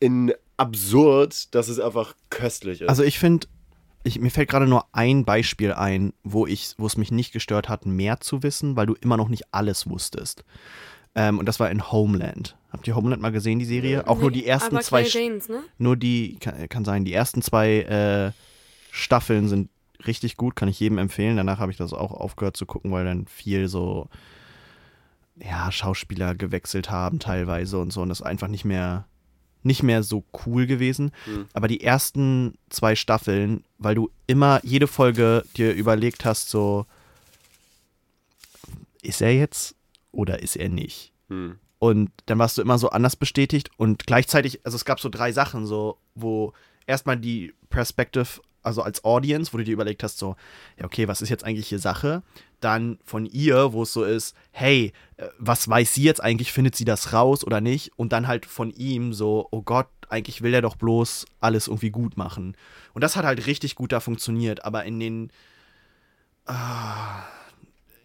in 0.00 0.32
absurd, 0.56 1.54
dass 1.54 1.68
es 1.68 1.78
einfach 1.78 2.14
köstlich 2.28 2.80
ist. 2.82 2.88
Also 2.88 3.02
ich 3.02 3.18
finde, 3.18 3.46
ich, 4.02 4.18
mir 4.18 4.30
fällt 4.30 4.48
gerade 4.48 4.66
nur 4.66 4.86
ein 4.92 5.24
Beispiel 5.24 5.72
ein, 5.72 6.12
wo 6.22 6.46
ich, 6.46 6.74
wo 6.78 6.86
es 6.86 6.96
mich 6.96 7.12
nicht 7.12 7.32
gestört 7.32 7.68
hat, 7.68 7.86
mehr 7.86 8.20
zu 8.20 8.42
wissen, 8.42 8.76
weil 8.76 8.86
du 8.86 8.94
immer 8.94 9.16
noch 9.16 9.28
nicht 9.28 9.44
alles 9.52 9.88
wusstest. 9.88 10.44
Ähm, 11.14 11.38
und 11.38 11.46
das 11.46 11.60
war 11.60 11.70
in 11.70 11.90
Homeland. 11.90 12.56
Habt 12.70 12.86
ihr 12.86 12.94
Homeland 12.94 13.20
mal 13.20 13.32
gesehen, 13.32 13.58
die 13.58 13.64
Serie? 13.64 14.06
Auch 14.06 14.20
nur 14.20 14.30
die 14.30 14.46
ersten 14.46 14.76
Aber 14.76 14.84
zwei. 14.84 15.02
Claire 15.02 15.28
Danes, 15.28 15.48
ne? 15.48 15.62
Nur 15.78 15.96
die, 15.96 16.36
kann, 16.38 16.68
kann 16.68 16.84
sein, 16.84 17.04
die 17.04 17.12
ersten 17.12 17.42
zwei 17.42 17.80
äh, 17.80 18.32
Staffeln 18.92 19.48
sind 19.48 19.70
richtig 20.06 20.36
gut, 20.36 20.56
kann 20.56 20.68
ich 20.68 20.80
jedem 20.80 20.98
empfehlen. 20.98 21.36
Danach 21.36 21.58
habe 21.58 21.72
ich 21.72 21.78
das 21.78 21.92
auch 21.92 22.12
aufgehört 22.12 22.56
zu 22.56 22.66
gucken, 22.66 22.92
weil 22.92 23.04
dann 23.04 23.26
viel 23.26 23.68
so, 23.68 24.08
ja, 25.36 25.70
Schauspieler 25.72 26.34
gewechselt 26.34 26.90
haben 26.90 27.18
teilweise 27.18 27.78
und 27.78 27.92
so 27.92 28.02
und 28.02 28.08
das 28.08 28.22
einfach 28.22 28.48
nicht 28.48 28.64
mehr, 28.64 29.06
nicht 29.62 29.82
mehr 29.82 30.02
so 30.02 30.24
cool 30.46 30.66
gewesen. 30.66 31.12
Aber 31.52 31.68
die 31.68 31.82
ersten 31.82 32.54
zwei 32.68 32.94
Staffeln, 32.96 33.64
weil 33.78 33.94
du 33.94 34.10
immer 34.26 34.60
jede 34.62 34.86
Folge 34.86 35.44
dir 35.56 35.74
überlegt 35.74 36.24
hast, 36.24 36.50
so, 36.50 36.86
ist 39.02 39.22
er 39.22 39.34
jetzt 39.34 39.74
oder 40.12 40.42
ist 40.42 40.56
er 40.56 40.68
nicht? 40.68 41.12
Hm. 41.28 41.58
Und 41.78 42.10
dann 42.26 42.38
warst 42.38 42.58
du 42.58 42.62
immer 42.62 42.78
so 42.78 42.90
anders 42.90 43.16
bestätigt 43.16 43.70
und 43.78 44.06
gleichzeitig, 44.06 44.60
also 44.64 44.76
es 44.76 44.84
gab 44.84 45.00
so 45.00 45.08
drei 45.08 45.32
Sachen, 45.32 45.66
so, 45.66 45.96
wo 46.14 46.52
erstmal 46.86 47.16
die 47.16 47.54
Perspective, 47.70 48.42
also 48.62 48.82
als 48.82 49.04
Audience, 49.04 49.52
wo 49.52 49.58
du 49.58 49.64
dir 49.64 49.72
überlegt 49.72 50.02
hast, 50.02 50.18
so, 50.18 50.36
ja, 50.78 50.84
okay, 50.84 51.08
was 51.08 51.22
ist 51.22 51.28
jetzt 51.28 51.44
eigentlich 51.44 51.68
hier 51.68 51.78
Sache? 51.78 52.22
Dann 52.60 52.98
von 53.04 53.26
ihr, 53.26 53.72
wo 53.72 53.84
es 53.84 53.92
so 53.92 54.04
ist, 54.04 54.34
hey, 54.50 54.92
äh, 55.16 55.28
was 55.38 55.68
weiß 55.68 55.94
sie 55.94 56.02
jetzt 56.02 56.22
eigentlich, 56.22 56.52
findet 56.52 56.76
sie 56.76 56.84
das 56.84 57.12
raus 57.12 57.44
oder 57.44 57.60
nicht? 57.60 57.92
Und 57.96 58.12
dann 58.12 58.26
halt 58.26 58.46
von 58.46 58.70
ihm 58.70 59.12
so, 59.12 59.48
oh 59.50 59.62
Gott, 59.62 59.88
eigentlich 60.08 60.42
will 60.42 60.54
er 60.54 60.62
doch 60.62 60.76
bloß 60.76 61.26
alles 61.40 61.68
irgendwie 61.68 61.90
gut 61.90 62.16
machen. 62.16 62.56
Und 62.92 63.02
das 63.02 63.16
hat 63.16 63.24
halt 63.24 63.46
richtig 63.46 63.76
gut 63.76 63.92
da 63.92 64.00
funktioniert, 64.00 64.64
aber 64.64 64.84
in 64.84 65.00
den 65.00 65.30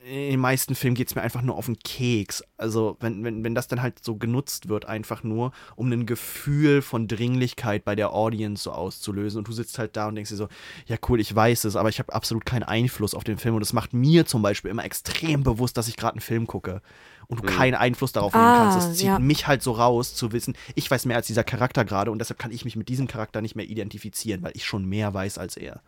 in 0.05 0.31
den 0.31 0.39
meisten 0.39 0.75
Filmen 0.75 0.93
geht 0.93 1.07
es 1.07 1.15
mir 1.15 1.23
einfach 1.23 1.41
nur 1.41 1.55
auf 1.55 1.65
den 1.65 1.79
Keks. 1.79 2.43
Also, 2.57 2.95
wenn, 2.99 3.23
wenn, 3.23 3.43
wenn 3.43 3.55
das 3.55 3.67
dann 3.67 3.81
halt 3.81 4.03
so 4.03 4.15
genutzt 4.17 4.69
wird, 4.69 4.85
einfach 4.85 5.23
nur, 5.23 5.51
um 5.75 5.91
ein 5.91 6.05
Gefühl 6.05 6.83
von 6.83 7.07
Dringlichkeit 7.07 7.83
bei 7.83 7.95
der 7.95 8.13
Audience 8.13 8.63
so 8.63 8.71
auszulösen. 8.71 9.39
Und 9.39 9.47
du 9.47 9.51
sitzt 9.51 9.79
halt 9.79 9.95
da 9.95 10.07
und 10.07 10.15
denkst 10.15 10.29
dir 10.29 10.35
so, 10.35 10.47
ja 10.85 10.97
cool, 11.09 11.19
ich 11.19 11.35
weiß 11.35 11.63
es, 11.63 11.75
aber 11.75 11.89
ich 11.89 11.97
habe 11.97 12.13
absolut 12.13 12.45
keinen 12.45 12.63
Einfluss 12.63 13.15
auf 13.15 13.23
den 13.23 13.39
Film. 13.39 13.55
Und 13.55 13.63
es 13.63 13.73
macht 13.73 13.93
mir 13.93 14.27
zum 14.27 14.43
Beispiel 14.43 14.69
immer 14.69 14.85
extrem 14.85 15.41
bewusst, 15.41 15.75
dass 15.75 15.87
ich 15.87 15.97
gerade 15.97 16.13
einen 16.13 16.21
Film 16.21 16.45
gucke. 16.45 16.81
Und 17.27 17.39
du 17.39 17.43
keinen 17.43 17.73
Einfluss 17.73 18.11
darauf 18.11 18.33
nehmen 18.33 18.45
Ah, 18.45 18.69
kannst. 18.71 18.87
Es 18.89 18.97
zieht 18.97 19.07
ja. 19.07 19.17
mich 19.17 19.47
halt 19.47 19.63
so 19.63 19.71
raus, 19.71 20.13
zu 20.13 20.31
wissen, 20.31 20.55
ich 20.75 20.91
weiß 20.91 21.05
mehr 21.05 21.17
als 21.17 21.25
dieser 21.25 21.43
Charakter 21.43 21.83
gerade 21.83 22.11
und 22.11 22.19
deshalb 22.19 22.37
kann 22.37 22.51
ich 22.51 22.63
mich 22.63 22.75
mit 22.75 22.89
diesem 22.89 23.07
Charakter 23.07 23.41
nicht 23.41 23.55
mehr 23.55 23.65
identifizieren, 23.67 24.43
weil 24.43 24.51
ich 24.53 24.65
schon 24.65 24.85
mehr 24.85 25.11
weiß 25.15 25.39
als 25.39 25.57
er. 25.57 25.81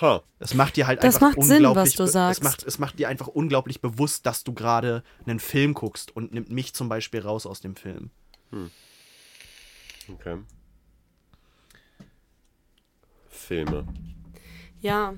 Ha. 0.00 0.22
Es 0.38 0.54
macht 0.54 0.76
dir 0.76 0.86
halt 0.86 1.02
Das 1.02 1.16
einfach 1.16 1.36
macht 1.36 1.42
Sinn, 1.42 1.56
unglaublich 1.56 1.98
was 1.98 2.06
du 2.06 2.06
sagst. 2.06 2.40
Es 2.40 2.44
macht, 2.44 2.62
es 2.62 2.78
macht 2.78 2.98
dir 2.98 3.08
einfach 3.08 3.26
unglaublich 3.26 3.80
bewusst, 3.80 4.24
dass 4.26 4.44
du 4.44 4.52
gerade 4.52 5.02
einen 5.26 5.40
Film 5.40 5.74
guckst 5.74 6.14
und 6.14 6.32
nimmt 6.32 6.50
mich 6.50 6.74
zum 6.74 6.88
Beispiel 6.88 7.20
raus 7.20 7.46
aus 7.46 7.60
dem 7.60 7.76
Film. 7.76 8.10
Okay. 10.08 10.38
Filme. 13.28 13.86
Ja. 14.80 15.14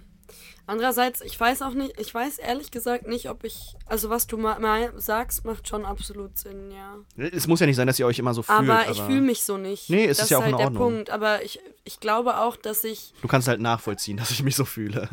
Andererseits, 0.73 1.20
ich 1.20 1.39
weiß 1.39 1.61
auch 1.61 1.74
nicht, 1.74 2.01
ich 2.01 2.15
weiß 2.15 2.39
ehrlich 2.39 2.70
gesagt 2.70 3.07
nicht, 3.07 3.28
ob 3.28 3.44
ich, 3.44 3.77
also 3.85 4.09
was 4.09 4.27
du 4.27 4.39
mal, 4.39 4.59
mal 4.59 4.90
sagst, 4.97 5.44
macht 5.44 5.69
schon 5.69 5.85
absolut 5.85 6.39
Sinn, 6.39 6.70
ja. 6.70 6.97
Es 7.31 7.47
muss 7.47 7.61
ja 7.61 7.66
nicht 7.66 7.77
sein, 7.77 7.86
dass 7.86 7.99
ihr 7.99 8.07
euch 8.07 8.19
immer 8.19 8.32
so 8.32 8.43
fühlt. 8.43 8.59
Aber 8.59 8.90
ich 8.90 8.99
fühle 9.03 9.20
mich 9.20 9.43
so 9.43 9.59
nicht. 9.59 9.90
Nee, 9.90 10.07
es 10.07 10.16
das 10.16 10.24
ist 10.24 10.31
ja 10.31 10.39
auch 10.39 10.43
halt 10.43 10.53
in 10.53 10.57
der 10.57 10.66
Ordnung. 10.69 10.94
Punkt. 10.94 11.11
Aber 11.11 11.44
ich, 11.44 11.61
ich 11.85 12.01
glaube 12.01 12.39
auch, 12.39 12.57
dass 12.57 12.85
ich, 12.85 13.12
Du 13.20 13.28
kannst 13.28 13.49
halt 13.49 13.61
nachvollziehen, 13.61 14.16
dass 14.19 14.31
ich 14.31 14.43
mich 14.43 14.57
so 14.57 14.65
fühle. 14.65 15.11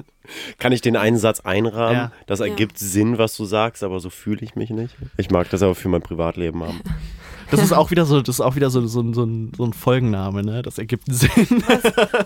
Kann 0.60 0.72
ich 0.72 0.80
den 0.80 0.96
einen 0.96 1.18
Satz 1.18 1.42
einrahmen? 1.42 1.98
Ja. 1.98 2.12
Das 2.26 2.40
ergibt 2.40 2.80
Sinn, 2.80 3.18
was 3.18 3.36
du 3.36 3.44
sagst, 3.44 3.84
aber 3.84 4.00
so 4.00 4.10
fühle 4.10 4.40
ich 4.40 4.56
mich 4.56 4.70
nicht. 4.70 4.96
Ich 5.18 5.30
mag 5.30 5.50
das 5.50 5.62
aber 5.62 5.76
für 5.76 5.90
mein 5.90 6.02
Privatleben 6.02 6.64
haben. 6.64 6.82
Das 7.52 7.62
ist 7.62 7.74
auch 7.74 7.92
wieder 7.92 8.06
so, 8.06 8.22
das 8.22 8.36
ist 8.36 8.42
auch 8.42 8.56
wieder 8.56 8.70
so, 8.70 8.86
so, 8.88 9.14
so, 9.14 9.24
ein, 9.24 9.52
so 9.56 9.64
ein 9.64 9.74
Folgenname, 9.74 10.44
ne? 10.44 10.62
Das 10.62 10.78
ergibt 10.78 11.06
Sinn. 11.08 11.30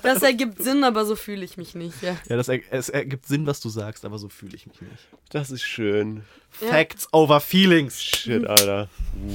das 0.04 0.22
ergibt 0.24 0.62
Sinn, 0.62 0.84
aber 0.84 1.06
so 1.06 1.16
fühle 1.16 1.44
ich 1.45 1.58
mich 1.58 1.76
nicht, 1.76 2.02
ja. 2.02 2.16
Ja, 2.30 2.36
das 2.36 2.50
er, 2.50 2.60
es 2.72 2.90
ergibt 2.90 3.26
Sinn, 3.26 3.45
was 3.45 3.60
du 3.60 3.70
sagst, 3.70 4.06
aber 4.06 4.18
so 4.18 4.30
fühle 4.30 4.56
ich 4.56 4.68
mich 4.68 4.82
nicht. 4.82 5.08
Das 5.30 5.52
ist 5.52 5.64
schön. 5.64 6.24
Ja. 6.62 6.68
Facts 6.68 7.08
over 7.12 7.40
feelings. 7.40 8.02
Shit, 8.04 8.45
Alter. 8.45 8.88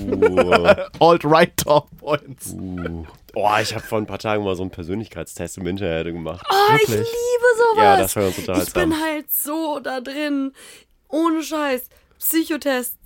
Uh, 0.05 0.75
Alt-right 1.05 1.57
Top 1.57 1.89
Points. 1.99 2.53
uh. 2.53 3.05
Oh, 3.35 3.51
ich 3.61 3.75
habe 3.75 3.85
vor 3.85 3.99
ein 3.99 4.07
paar 4.07 4.19
Tagen 4.19 4.43
mal 4.45 4.57
so 4.57 4.63
einen 4.63 4.71
Persönlichkeitstest 4.71 5.59
im 5.59 5.67
Internet 5.67 6.13
gemacht. 6.13 6.45
Oh, 6.51 6.75
ich 6.75 6.89
Wirklich? 6.89 7.07
liebe 7.07 7.47
sowas. 7.57 7.85
Ja, 7.85 7.97
das 7.97 8.17
war 8.17 8.23
ganz 8.25 8.39
ich 8.39 8.49
unterhaltsam. 8.49 8.91
bin 8.91 9.01
halt 9.01 9.31
so 9.31 9.81
da 9.81 10.01
drin. 10.01 10.53
Ohne 11.09 11.43
Scheiß. 11.43 11.89
Psychotests. 12.19 12.98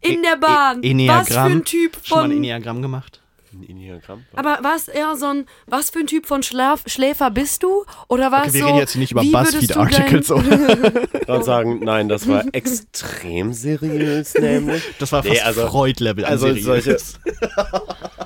In 0.00 0.22
der 0.22 0.36
Bahn. 0.36 0.82
E- 0.82 1.08
was 1.08 1.28
für 1.28 1.34
Enneagramm. 1.34 1.52
ein 1.52 1.64
Typ 1.64 1.96
Schon 2.02 2.18
mal 2.18 2.24
ein 2.24 2.30
von. 2.30 2.36
Enneagramm 2.38 2.82
gemacht? 2.82 3.20
Ein 3.52 3.68
Enneagramm? 3.68 4.24
Aber 4.36 4.58
was 4.62 4.86
eher 4.86 5.16
so 5.16 5.26
ein, 5.26 5.46
was 5.66 5.90
für 5.90 5.98
ein 5.98 6.06
Typ 6.06 6.26
von 6.26 6.42
Schlaf 6.44 6.82
Schläfer 6.86 7.30
bist 7.32 7.64
du? 7.64 7.84
Oder 8.06 8.30
was 8.30 8.42
Okay, 8.48 8.52
wir 8.54 8.60
so, 8.60 8.66
reden 8.68 8.78
jetzt 8.78 8.94
nicht 8.96 9.10
über 9.12 9.22
BuzzFeed-Articles, 9.22 10.30
Ich 10.30 11.28
würde 11.28 11.44
sagen, 11.44 11.80
nein, 11.82 12.08
das 12.08 12.28
war 12.28 12.44
extrem 12.52 13.52
seriös, 13.52 14.34
nämlich. 14.34 14.84
Das 15.00 15.10
war 15.10 15.22
fast 15.24 15.34
Nee, 15.34 15.40
also- 15.40 15.66
Freud-Level 15.66 16.24
Also 16.24 16.46
seriös. 16.54 16.64
solche. 16.64 16.96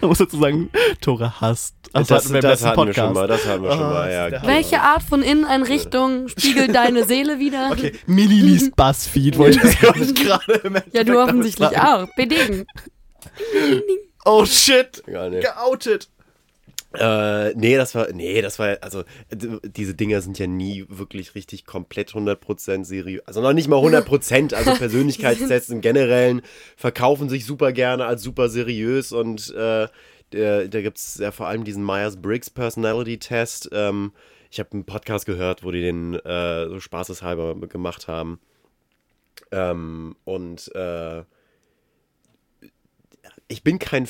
Man 0.00 0.08
muss 0.08 0.18
dazu 0.18 0.38
sagen, 0.40 0.70
Tore 1.00 1.40
hasst. 1.40 1.74
Das, 1.92 2.10
hatten 2.10 2.32
wir 2.32 2.40
das 2.40 2.64
hatten 2.64 2.86
wir 2.86 2.94
schon 2.94 3.12
mal, 3.12 3.26
das 3.26 3.46
hatten 3.46 3.62
wir 3.62 3.70
schon 3.72 3.82
Ah, 3.82 3.90
mal, 3.90 4.06
das 4.06 4.14
ja. 4.14 4.30
der 4.30 4.40
genau. 4.40 4.52
Welche 4.52 4.80
Art 4.80 5.02
von 5.02 5.22
Inneneinrichtung 5.22 6.28
spiegelt 6.28 6.74
deine 6.74 7.04
Seele 7.04 7.38
wieder? 7.38 7.70
Okay, 7.72 7.92
Milli 8.06 8.40
liest 8.40 8.76
BuzzFeed, 8.76 9.38
wollte 9.38 9.60
ich 9.66 10.14
gerade 10.14 10.52
im 10.64 10.76
Ja, 10.92 11.04
du 11.04 11.20
offensichtlich 11.20 11.78
auch. 11.78 12.06
Bedingen. 12.16 12.66
Oh 14.24 14.44
shit, 14.44 15.02
geoutet. 15.06 16.08
Äh, 16.92 17.54
nee, 17.54 17.76
das 17.76 17.94
war, 17.94 18.08
nee, 18.12 18.42
das 18.42 18.58
war, 18.58 18.78
also, 18.80 19.04
diese 19.30 19.94
Dinger 19.94 20.20
sind 20.22 20.38
ja 20.40 20.48
nie 20.48 20.86
wirklich 20.88 21.36
richtig 21.36 21.64
komplett 21.64 22.10
100% 22.10 22.84
seriös. 22.84 23.22
Also 23.26 23.40
noch 23.40 23.52
nicht 23.52 23.68
mal 23.68 23.78
100%, 23.78 24.54
also 24.54 24.74
Persönlichkeitstests 24.78 25.70
im 25.70 25.82
Generellen 25.82 26.42
verkaufen 26.76 27.28
sich 27.28 27.46
super 27.46 27.72
gerne 27.72 28.06
als 28.06 28.22
super 28.22 28.48
seriös 28.48 29.12
und 29.12 29.54
äh, 29.54 29.86
der, 30.32 30.68
da 30.68 30.80
gibt 30.80 30.98
es 30.98 31.18
ja 31.18 31.30
vor 31.30 31.46
allem 31.46 31.64
diesen 31.64 31.84
Myers-Briggs 31.84 32.50
Personality 32.50 33.18
Test. 33.18 33.68
Ähm, 33.72 34.12
ich 34.50 34.58
habe 34.58 34.72
einen 34.72 34.84
Podcast 34.84 35.26
gehört, 35.26 35.62
wo 35.64 35.70
die 35.70 35.80
den 35.80 36.14
äh, 36.14 36.68
so 36.68 36.80
spaßeshalber 36.80 37.54
gemacht 37.68 38.08
haben. 38.08 38.40
Ähm, 39.52 40.16
und 40.24 40.74
äh, 40.74 41.22
ich 43.50 43.64
bin 43.64 43.80
kein. 43.80 44.08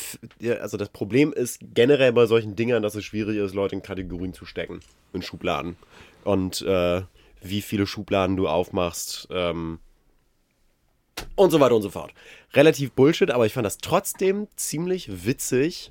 Also 0.60 0.76
das 0.76 0.90
Problem 0.90 1.32
ist 1.32 1.60
generell 1.74 2.12
bei 2.12 2.26
solchen 2.26 2.56
Dingern, 2.56 2.82
dass 2.82 2.94
es 2.94 3.04
schwierig 3.04 3.38
ist, 3.38 3.54
Leute 3.54 3.74
in 3.74 3.82
Kategorien 3.82 4.34
zu 4.34 4.44
stecken. 4.44 4.80
In 5.14 5.22
Schubladen. 5.22 5.76
Und 6.24 6.60
äh, 6.62 7.02
wie 7.40 7.62
viele 7.62 7.86
Schubladen 7.86 8.36
du 8.36 8.48
aufmachst. 8.48 9.28
Ähm, 9.30 9.78
und 11.36 11.50
so 11.50 11.58
weiter 11.58 11.74
und 11.74 11.82
so 11.82 11.90
fort. 11.90 12.12
Relativ 12.52 12.92
Bullshit, 12.92 13.30
aber 13.30 13.46
ich 13.46 13.54
fand 13.54 13.64
das 13.64 13.78
trotzdem 13.78 14.46
ziemlich 14.56 15.24
witzig, 15.24 15.90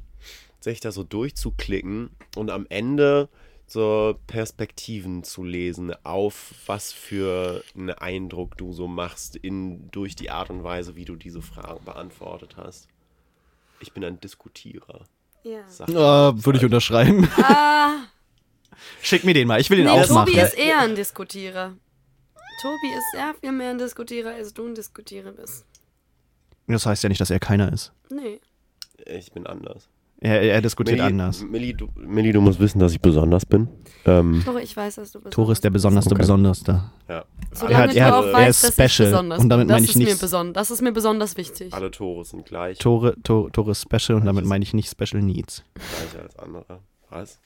sich 0.60 0.80
da 0.80 0.92
so 0.92 1.04
durchzuklicken 1.04 2.12
und 2.36 2.52
am 2.52 2.68
Ende 2.70 3.30
so 3.66 4.16
Perspektiven 4.28 5.24
zu 5.24 5.44
lesen 5.44 5.94
auf 6.04 6.54
was 6.66 6.92
für 6.92 7.64
einen 7.76 7.92
Eindruck 7.92 8.58
du 8.58 8.74
so 8.74 8.88
machst 8.88 9.36
in, 9.36 9.90
durch 9.92 10.16
die 10.16 10.30
Art 10.30 10.50
und 10.52 10.64
Weise, 10.64 10.96
wie 10.96 11.06
du 11.06 11.16
diese 11.16 11.42
Fragen 11.42 11.84
beantwortet 11.86 12.56
hast. 12.58 12.88
Ich 13.80 13.94
bin 13.94 14.04
ein 14.04 14.20
Diskutierer. 14.20 15.06
Ja. 15.44 15.62
Äh, 15.88 16.46
Würde 16.46 16.60
ich 16.60 16.66
unterschreiben. 16.66 17.30
Ah, 17.38 18.06
Schick 19.02 19.26
mir 19.26 19.34
den 19.34 19.48
mal, 19.48 19.60
ich 19.60 19.70
will 19.70 19.78
den 19.78 19.88
nee, 19.88 19.92
auch 19.92 20.10
machen. 20.10 20.28
Tobi 20.28 20.40
ist 20.40 20.58
eher 20.58 20.80
ein 20.80 20.96
Diskutierer. 20.96 21.76
Tobi 22.62 22.88
ist 22.98 23.12
sehr 23.14 23.36
viel 23.40 23.52
mehr 23.52 23.72
ein 23.72 23.78
Diskutierer, 23.78 24.32
als 24.32 24.54
du 24.54 24.68
ein 24.68 24.76
Diskutierer 24.76 25.34
bist. 25.34 25.66
Das 26.68 26.86
heißt 26.86 27.04
ja 27.04 27.10
nicht, 27.10 27.20
dass 27.20 27.30
er 27.30 27.40
keiner 27.40 27.74
ist. 27.74 27.92
Nee. 28.10 28.40
Ich 29.06 29.32
bin 29.32 29.48
anders. 29.48 29.90
Er, 30.22 30.42
er 30.42 30.62
diskutiert 30.62 30.98
Milli, 31.00 31.10
anders. 31.12 31.44
Milli 31.44 31.74
du, 31.74 31.88
Milli, 31.96 32.34
du 32.34 32.42
musst 32.42 32.60
wissen, 32.60 32.80
dass 32.80 32.92
ich 32.92 33.00
besonders 33.00 33.46
bin. 33.46 33.70
Ähm, 34.06 34.42
Tore, 34.44 34.62
ich 34.62 34.76
weiß, 34.76 34.96
dass 34.96 35.14
du 35.14 35.22
bist. 35.22 35.34
Tore 35.34 35.54
ist 35.54 35.64
der 35.64 35.70
besonderste 35.70 36.12
Okay. 36.12 36.22
Besonderste. 36.22 36.84
ja. 37.08 37.24
Solange 37.54 37.76
Er 37.76 37.80
hat- 37.84 37.96
er 37.96 38.06
hat- 38.18 38.26
er 38.34 38.48
ist 38.50 38.74
special. 38.74 39.10
besonders 39.12 39.40
Und 39.40 39.50
damit 39.50 39.68
meine 39.68 39.80
das 39.80 39.84
ich 39.86 39.90
ist 39.92 39.96
mir 39.98 40.06
nichts- 40.06 40.20
beson 40.20 40.54
Das 40.54 40.72
ist 40.72 40.82
mir 40.82 40.92
besonders 40.92 41.38
wichtig. 41.38 41.74
Alle 41.74 41.90
Tore 41.92 42.26
sind 42.26 42.46
gleich. 42.46 42.78
Tore, 42.80 43.16
Tore, 43.24 43.50
Tore 43.52 43.72
ist 43.72 43.82
Special 43.90 44.18
und 44.20 44.26
damit 44.26 44.44
meine 44.46 44.64
ich 44.64 44.74
nicht 44.74 44.90
Special 44.90 45.24
Needs. 45.24 45.64
Gleicher 45.76 46.24
als 46.26 46.38
andere. 46.38 46.80
Was? 47.10 47.40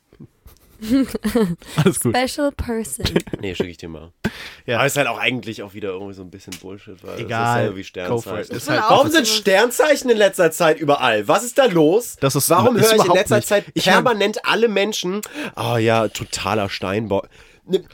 Alles 1.83 1.99
gut. 1.99 2.15
Special 2.17 2.51
person. 2.51 3.05
Nee, 3.39 3.55
schicke 3.55 3.69
ich 3.69 3.77
dir 3.77 3.89
mal. 3.89 4.11
Ja. 4.65 4.77
Aber 4.77 4.85
ist 4.87 4.95
halt 4.95 5.07
auch 5.07 5.17
eigentlich 5.17 5.61
auch 5.61 5.73
wieder 5.73 5.89
irgendwie 5.89 6.13
so 6.13 6.21
ein 6.21 6.29
bisschen 6.31 6.53
Bullshit, 6.61 6.95
weil 7.03 7.19
Egal. 7.19 7.27
das 7.67 7.75
ist 7.81 7.95
dasselbe 7.95 8.07
wie 8.07 8.09
Go 8.09 8.21
for 8.21 8.39
it. 8.39 8.45
Sternzeichen. 8.45 8.55
Ist 8.55 8.69
halt 8.69 8.81
auch 8.83 8.89
Warum 8.91 9.11
sind 9.11 9.27
Sternzeichen 9.27 10.09
in 10.09 10.17
letzter 10.17 10.51
Zeit 10.51 10.79
überall? 10.79 11.27
Was 11.27 11.43
ist 11.43 11.57
da 11.57 11.65
los? 11.65 12.15
Das 12.21 12.35
ist- 12.35 12.49
Warum 12.49 12.77
ist 12.77 12.85
höre 12.93 12.95
ich 12.95 13.05
in 13.05 13.11
letzter 13.13 13.35
nicht. 13.37 13.47
Zeit 13.49 13.65
Ich 13.73 13.85
mein- 13.85 13.95
permanent 13.95 14.45
alle 14.45 14.69
Menschen, 14.69 15.19
oh 15.57 15.75
ja, 15.75 16.07
totaler 16.07 16.69
Steinbock. 16.69 17.27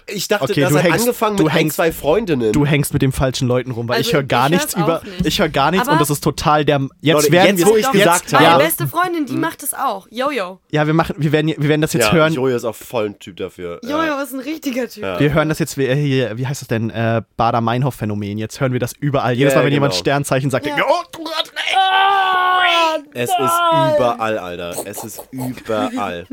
Ich 0.07 0.27
dachte, 0.27 0.45
Okay, 0.45 0.61
das 0.61 0.71
du 0.71 0.77
hat 0.79 0.85
hängst- 0.85 1.01
angefangen 1.01 1.37
du 1.37 1.43
mit 1.43 1.51
ein, 1.53 1.57
hängst- 1.59 1.75
zwei 1.75 1.91
Freundinnen. 1.91 2.51
Du 2.53 2.65
hängst 2.65 2.91
mit 2.91 3.03
den 3.03 3.11
falschen 3.11 3.47
Leuten 3.47 3.69
rum, 3.69 3.87
weil 3.87 3.97
Also, 3.97 4.09
ich 4.09 4.13
höre 4.15 4.23
gar 4.23 4.47
ich 4.47 4.53
hör's 4.53 4.61
nichts 4.63 4.73
über. 4.73 5.01
Ich 5.23 5.39
höre 5.39 5.49
gar 5.49 5.69
nichts 5.69 5.87
Aber- 5.87 5.93
und 5.93 6.01
das 6.01 6.09
ist 6.09 6.23
total 6.23 6.65
der. 6.65 6.79
Jetzt 7.01 7.13
Leute, 7.13 7.31
werden 7.31 7.57
jetzt, 7.57 7.67
wir. 7.67 7.73
wo 7.73 7.77
ich 7.77 7.85
Doch, 7.85 7.91
gesagt 7.91 8.31
Meine 8.31 8.49
habe. 8.49 8.63
beste 8.63 8.87
Freundin, 8.87 9.27
die 9.27 9.35
macht 9.35 9.61
es 9.61 9.75
auch. 9.75 10.07
Jojo. 10.09 10.59
Ja, 10.71 10.87
wir 10.87 10.95
machen, 10.95 11.15
wir 11.19 11.31
werden, 11.31 11.53
wir 11.55 11.69
werden 11.69 11.81
das 11.81 11.93
jetzt 11.93 12.07
ja, 12.07 12.13
hören. 12.13 12.33
Jojo 12.33 12.55
ist 12.55 12.65
auch 12.65 12.73
voll 12.75 13.05
ein 13.07 13.19
Typ 13.19 13.37
dafür. 13.37 13.79
Jojo 13.83 14.03
Ja. 14.03 14.21
ist 14.23 14.33
ein 14.33 14.39
richtiger 14.39 14.89
Typ. 14.89 15.03
Ja. 15.03 15.19
Wir 15.19 15.33
hören 15.33 15.49
das 15.49 15.59
jetzt, 15.59 15.77
wie, 15.77 15.85
hier, 15.93 16.35
wie 16.37 16.47
heißt 16.47 16.61
das 16.61 16.67
denn? 16.67 16.89
Äh, 16.89 17.21
Bader-Meinhof-Phänomen. 17.37 18.39
Jetzt 18.39 18.59
hören 18.59 18.73
wir 18.73 18.79
das 18.79 18.93
überall. 18.93 19.33
Jedes 19.35 19.53
Ja, 19.53 19.59
Mal, 19.59 19.65
wenn 19.65 19.73
jemand 19.73 19.93
genau. 19.93 19.99
Sternzeichen 20.01 20.49
sagt, 20.49 20.65
Ja. 20.65 20.73
denken 20.75 20.89
wir, 20.89 20.95
oh, 20.95 21.03
du 21.11 21.29
hast 21.31 21.53
recht. 21.53 21.77
Ah, 21.77 22.97
Es 23.13 23.29
ist 23.29 23.37
überall, 23.37 24.39
Alter. 24.39 24.75
Es 24.85 25.03
ist 25.03 25.21
überall. 25.31 26.25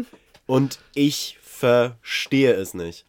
Und 0.46 0.78
ich 0.94 1.38
verstehe 1.42 2.52
es 2.54 2.72
nicht. 2.74 3.04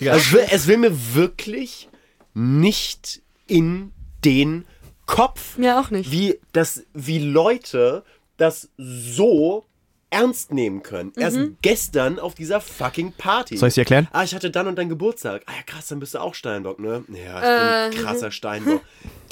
Digga. 0.00 0.12
Also, 0.12 0.24
es, 0.24 0.32
will, 0.32 0.46
es 0.50 0.66
will 0.66 0.76
mir 0.78 1.14
wirklich 1.14 1.88
nicht 2.34 3.22
in 3.46 3.92
den 4.24 4.64
Kopf, 5.06 5.56
Mir 5.56 5.80
auch 5.80 5.90
nicht. 5.90 6.10
wie, 6.10 6.38
das, 6.52 6.84
wie 6.92 7.18
Leute 7.18 8.04
das 8.36 8.68
so 8.76 9.64
ernst 10.10 10.52
nehmen 10.52 10.82
können. 10.82 11.12
Erst 11.16 11.38
gestern 11.60 12.18
auf 12.18 12.34
dieser 12.34 12.60
fucking 12.60 13.12
Party. 13.12 13.56
Soll 13.56 13.68
ich 13.68 13.74
dir 13.74 13.82
erklären? 13.82 14.08
Ah, 14.12 14.24
ich 14.24 14.34
hatte 14.34 14.50
dann 14.50 14.66
und 14.66 14.76
dann 14.76 14.88
Geburtstag. 14.88 15.42
Ah 15.46 15.52
ja, 15.56 15.62
krass, 15.66 15.88
dann 15.88 16.00
bist 16.00 16.14
du 16.14 16.18
auch 16.18 16.34
Steinbock, 16.34 16.78
ne? 16.78 17.04
Ja, 17.08 17.90
ich 17.90 17.92
bin 17.92 18.00
ein 18.00 18.04
krasser 18.06 18.30
Steinbock. 18.30 18.82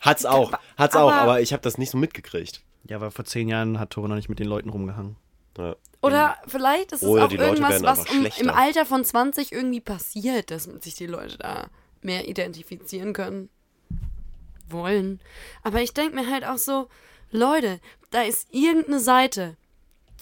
Hat's 0.00 0.24
auch, 0.24 0.52
hat's 0.78 0.96
auch, 0.96 1.10
aber- 1.12 1.20
aber 1.20 1.40
ich 1.42 1.52
habe 1.52 1.62
das 1.62 1.76
nicht 1.78 1.90
so 1.90 1.98
mitgekriegt. 1.98 2.62
Ja, 2.84 3.00
weil 3.00 3.10
vor 3.10 3.24
zehn 3.26 3.48
Jahren 3.48 3.78
hat 3.78 3.90
Tore 3.90 4.08
noch 4.08 4.16
nicht 4.16 4.28
mit 4.30 4.38
den 4.38 4.48
Leuten 4.48 4.70
rumgehangen. 4.70 5.16
Ja. 5.58 5.76
Oder 6.02 6.38
vielleicht 6.46 6.92
ist 6.92 7.02
es 7.02 7.08
Oder 7.08 7.26
auch 7.26 7.30
irgendwas, 7.30 7.82
was 7.82 8.10
um, 8.10 8.26
im 8.38 8.48
Alter 8.48 8.86
von 8.86 9.04
20 9.04 9.52
irgendwie 9.52 9.80
passiert, 9.82 10.50
dass 10.50 10.64
sich 10.64 10.94
die 10.94 11.06
Leute 11.06 11.36
da 11.36 11.68
mehr 12.00 12.26
identifizieren 12.26 13.12
können. 13.12 13.50
Wollen. 14.68 15.20
Aber 15.62 15.82
ich 15.82 15.92
denke 15.92 16.14
mir 16.14 16.30
halt 16.30 16.44
auch 16.44 16.56
so, 16.58 16.88
Leute, 17.30 17.80
da 18.10 18.22
ist 18.22 18.48
irgendeine 18.52 19.00
Seite, 19.00 19.56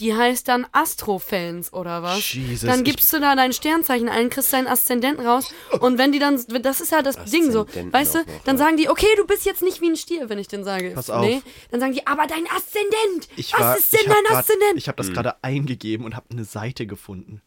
die 0.01 0.15
heißt 0.15 0.49
dann 0.49 0.67
Astrofans 0.73 1.73
oder 1.73 2.03
was. 2.03 2.33
Jesus, 2.33 2.69
dann 2.69 2.85
gibst 2.85 3.13
du 3.13 3.21
da 3.21 3.35
dein 3.35 3.53
Sternzeichen 3.53 4.09
ein, 4.09 4.31
kriegst 4.31 4.53
deinen 4.53 4.67
Aszendenten 4.67 5.27
raus 5.27 5.53
und 5.81 5.99
wenn 5.99 6.13
die 6.13 6.19
dann, 6.19 6.41
das 6.63 6.81
ist 6.81 6.93
halt 6.93 7.07
das 7.07 7.25
Ding 7.25 7.51
so, 7.51 7.67
weißt 7.67 8.15
du, 8.17 8.25
dann 8.45 8.57
ja. 8.57 8.65
sagen 8.65 8.77
die, 8.77 8.89
okay, 8.89 9.07
du 9.17 9.27
bist 9.27 9.45
jetzt 9.45 9.63
nicht 9.63 9.81
wie 9.81 9.91
ein 9.91 9.97
Stier, 9.97 10.29
wenn 10.29 10.39
ich 10.39 10.49
den 10.49 10.65
sage. 10.65 10.93
Pass 10.95 11.11
auf. 11.11 11.25
Nee, 11.25 11.43
dann 11.71 11.81
sagen 11.81 11.93
die, 11.93 12.07
aber 12.07 12.27
dein 12.27 12.45
Aszendent, 12.47 13.29
Ich 13.37 13.53
was 13.53 13.61
war, 13.61 13.79
ist 13.79 13.93
denn 13.93 14.01
dein 14.07 14.25
grad, 14.25 14.39
Aszendent? 14.39 14.77
Ich 14.77 14.89
habe 14.89 14.97
das 14.97 15.13
gerade 15.13 15.43
eingegeben 15.43 16.05
und 16.07 16.17
habe 16.17 16.27
eine 16.31 16.45
Seite 16.45 16.87
gefunden. 16.87 17.43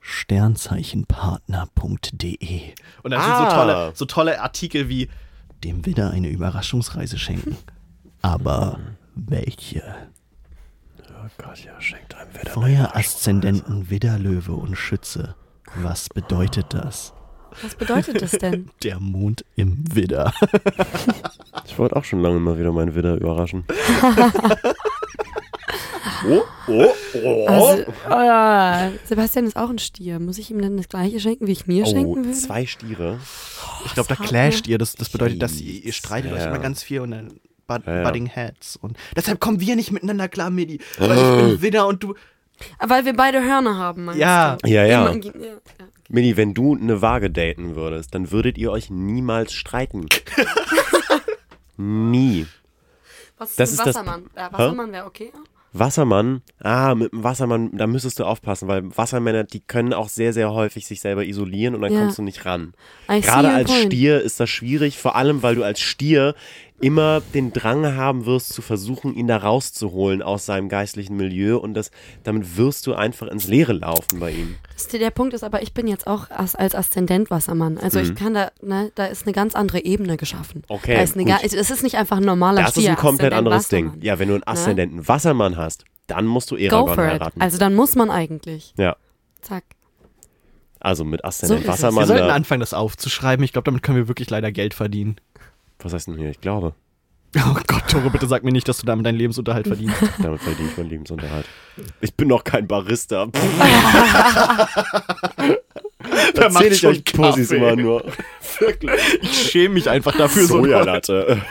Sternzeichenpartner.de 0.00 2.74
Und 3.02 3.10
da 3.10 3.20
sind 3.20 3.30
Ah. 3.32 3.50
so 3.50 3.56
tolle, 3.56 3.92
so 3.94 4.04
tolle 4.04 4.40
Artikel 4.40 4.88
wie 4.88 5.08
dem 5.64 5.84
Widder 5.86 6.10
eine 6.10 6.28
Überraschungsreise 6.28 7.18
schenken. 7.18 7.56
Aber 8.22 8.78
welche? 9.14 9.82
Oh 11.18 11.28
Gott, 11.42 11.64
ja, 11.64 11.80
schenkt 11.80 12.14
einem 13.44 13.90
Widder, 13.90 14.18
Löwe 14.18 14.52
und 14.52 14.76
Schütze. 14.76 15.34
Was 15.76 16.08
bedeutet 16.08 16.66
das? 16.70 17.12
Was 17.62 17.74
bedeutet 17.74 18.20
das 18.22 18.32
denn? 18.32 18.70
Der 18.82 19.00
Mond 19.00 19.44
im 19.56 19.94
Widder. 19.94 20.32
Ich 21.64 21.78
wollte 21.78 21.96
auch 21.96 22.04
schon 22.04 22.20
lange 22.20 22.38
mal 22.38 22.58
wieder 22.58 22.70
meinen 22.70 22.94
Widder 22.94 23.16
überraschen. 23.16 23.64
oh, 26.28 26.42
oh, 26.68 26.88
oh. 27.22 27.46
Also, 27.46 27.82
äh, 28.10 28.90
Sebastian 29.04 29.46
ist 29.46 29.56
auch 29.56 29.70
ein 29.70 29.78
Stier. 29.78 30.20
Muss 30.20 30.38
ich 30.38 30.50
ihm 30.50 30.60
dann 30.62 30.76
das 30.76 30.88
gleiche 30.88 31.18
schenken, 31.18 31.46
wie 31.46 31.52
ich 31.52 31.66
mir 31.66 31.84
oh, 31.84 31.90
schenken 31.90 32.24
würde? 32.24 32.32
zwei 32.32 32.66
Stiere. 32.66 33.18
Ich 33.84 33.94
glaube, 33.94 34.08
da 34.08 34.16
clasht 34.16 34.66
ihr. 34.68 34.78
Das, 34.78 34.94
das 34.94 35.08
bedeutet, 35.08 35.42
dass 35.42 35.60
ihr, 35.60 35.84
ihr 35.84 35.92
streitet 35.92 36.32
euch 36.32 36.40
Ja. 36.40 36.48
immer 36.48 36.58
ganz 36.60 36.82
viel 36.82 37.00
und 37.00 37.10
dann 37.10 37.40
bud, 37.66 37.82
Ja, 37.86 37.96
ja. 37.96 38.02
budding 38.04 38.26
heads. 38.26 38.76
Und 38.76 38.96
deshalb 39.14 39.40
kommen 39.40 39.60
wir 39.60 39.76
nicht 39.76 39.92
miteinander 39.92 40.28
klar, 40.28 40.50
Midi. 40.50 40.80
Weil 40.98 41.16
ich 41.18 41.22
bin 41.48 41.62
Widder 41.62 41.86
und 41.86 42.02
du. 42.02 42.14
Weil 42.80 43.04
wir 43.04 43.14
beide 43.14 43.42
Hörner 43.42 43.76
haben, 43.76 44.06
meinst 44.06 44.20
Ja. 44.20 44.56
du? 44.62 44.68
Ja, 44.68 44.84
ja. 44.86 45.12
Ja. 45.12 45.20
Mini, 46.08 46.36
wenn 46.36 46.54
du 46.54 46.74
eine 46.76 47.02
Waage 47.02 47.30
daten 47.30 47.74
würdest, 47.76 48.14
dann 48.14 48.30
würdet 48.30 48.56
ihr 48.58 48.70
euch 48.70 48.90
niemals 48.90 49.52
streiten. 49.52 50.06
Nie. 51.76 52.46
Was 53.38 53.50
ist 53.50 53.60
Das 53.60 53.70
ist 53.72 53.80
das- 53.80 53.86
Wassermann? 53.88 54.24
Ja, 54.36 54.52
Wassermann 54.52 54.92
wäre 54.92 55.04
okay. 55.06 55.30
ja? 55.34 55.40
Wassermann, 55.78 56.40
ah, 56.62 56.94
mit 56.94 57.12
dem 57.12 57.22
Wassermann, 57.22 57.76
da 57.76 57.86
müsstest 57.86 58.18
du 58.18 58.24
aufpassen, 58.24 58.66
weil 58.66 58.96
Wassermänner, 58.96 59.44
die 59.44 59.60
können 59.60 59.92
auch 59.92 60.08
sehr, 60.08 60.32
sehr 60.32 60.50
häufig 60.52 60.86
sich 60.86 61.02
selber 61.02 61.22
isolieren 61.26 61.74
und 61.74 61.82
dann 61.82 61.92
Ja. 61.92 62.00
kommst 62.00 62.16
du 62.16 62.22
nicht 62.22 62.46
ran. 62.46 62.72
I 63.10 63.20
Gerade 63.20 63.50
als 63.50 63.70
point. 63.70 63.92
Stier 63.92 64.22
ist 64.22 64.40
das 64.40 64.48
schwierig, 64.48 64.96
vor 64.96 65.16
allem 65.16 65.42
weil 65.42 65.54
du 65.54 65.64
als 65.64 65.80
Stier 65.80 66.34
immer 66.80 67.20
den 67.34 67.52
Drang 67.52 67.96
haben 67.96 68.26
wirst, 68.26 68.50
zu 68.52 68.60
versuchen, 68.62 69.14
ihn 69.14 69.26
da 69.26 69.38
rauszuholen 69.38 70.22
aus 70.22 70.46
seinem 70.46 70.68
geistlichen 70.68 71.16
Milieu 71.16 71.56
und 71.58 71.74
das, 71.74 71.90
damit 72.22 72.56
wirst 72.56 72.86
du 72.86 72.94
einfach 72.94 73.28
ins 73.28 73.46
Leere 73.48 73.72
laufen 73.72 74.20
bei 74.20 74.32
ihm. 74.32 74.56
Der 74.92 75.10
Punkt 75.10 75.32
ist 75.34 75.42
aber, 75.42 75.62
ich 75.62 75.72
bin 75.72 75.86
jetzt 75.86 76.06
auch 76.06 76.30
als, 76.30 76.54
als 76.54 76.74
Aszendent 76.74 77.30
Wassermann. 77.30 77.78
Also 77.78 77.98
ich 78.00 78.14
kann 78.14 78.34
da, 78.34 78.50
ne, 78.60 78.92
da 78.94 79.06
ist 79.06 79.24
eine 79.24 79.32
ganz 79.32 79.54
andere 79.54 79.84
Ebene 79.84 80.16
geschaffen. 80.16 80.58
Mhm. 80.68 80.74
Okay, 80.74 80.94
Da 80.96 81.02
ist 81.02 81.16
eine 81.16 81.42
es 81.42 81.70
ist 81.70 81.82
nicht 81.82 81.96
einfach 81.96 82.18
ein 82.18 82.24
normaler 82.24 82.60
Das 82.62 82.70
ist 82.76 82.82
Stier. 82.82 82.90
ein 82.90 82.96
komplett 82.96 83.32
Aszendent 83.32 83.38
anderes 83.54 83.68
Ding. 83.68 83.86
Wassermann. 83.86 84.02
Ja, 84.04 84.18
wenn 84.18 84.28
du 84.28 84.34
einen 84.34 84.46
Aszendenten 84.46 85.08
Wassermann 85.08 85.56
hast, 85.56 85.84
dann 86.06 86.26
musst 86.26 86.50
du 86.50 86.56
Go 86.56 86.62
Eragon 86.62 86.92
it. 86.92 86.98
heiraten. 86.98 87.40
Also 87.40 87.58
dann 87.58 87.74
muss 87.74 87.94
man 87.96 88.10
eigentlich. 88.10 88.74
ja, 88.76 88.96
Zack. 89.40 89.64
also 90.80 91.04
mit 91.04 91.24
Aszendent 91.24 91.48
So 91.48 91.54
ist 91.54 91.60
es. 91.60 91.66
Wir 91.66 91.72
Wassermann, 91.86 92.06
sollten 92.06 92.28
da, 92.28 92.34
anfangen, 92.34 92.60
das 92.60 92.74
aufzuschreiben. 92.74 93.44
Ich 93.44 93.52
glaube, 93.52 93.64
damit 93.64 93.82
können 93.82 93.96
wir 93.98 94.08
wirklich 94.08 94.28
leider 94.30 94.52
Geld 94.52 94.74
verdienen. 94.74 95.16
Was 95.86 95.94
heißt 95.94 96.08
denn 96.08 96.18
hier? 96.18 96.30
Ich 96.30 96.40
glaube, 96.40 96.74
Oh 97.36 97.56
Gott, 97.66 97.88
Tore, 97.88 98.10
bitte 98.10 98.26
sag 98.26 98.44
mir 98.44 98.52
nicht, 98.52 98.68
dass 98.68 98.78
du 98.78 98.86
damit 98.86 99.06
deinen 99.06 99.18
Lebensunterhalt 99.18 99.66
verdienst. 99.66 99.96
damit 100.22 100.40
verdiene 100.40 100.68
ich 100.70 100.76
meinen 100.76 100.90
Lebensunterhalt. 100.90 101.46
Ich 102.00 102.14
bin 102.14 102.28
noch 102.28 102.44
kein 102.44 102.66
Barista. 102.66 103.26
Macht 106.06 106.34
Erzähl 106.36 106.72
ich 106.72 106.86
euch 106.86 107.04
Pussys 107.04 107.50
immer 107.50 107.74
nur. 107.76 108.04
Wirklich. 108.58 108.90
Ich 109.22 109.50
schäme 109.50 109.74
mich 109.74 109.90
einfach 109.90 110.16
dafür. 110.16 110.46
so 110.46 110.58
Sojalatte. 110.58 111.42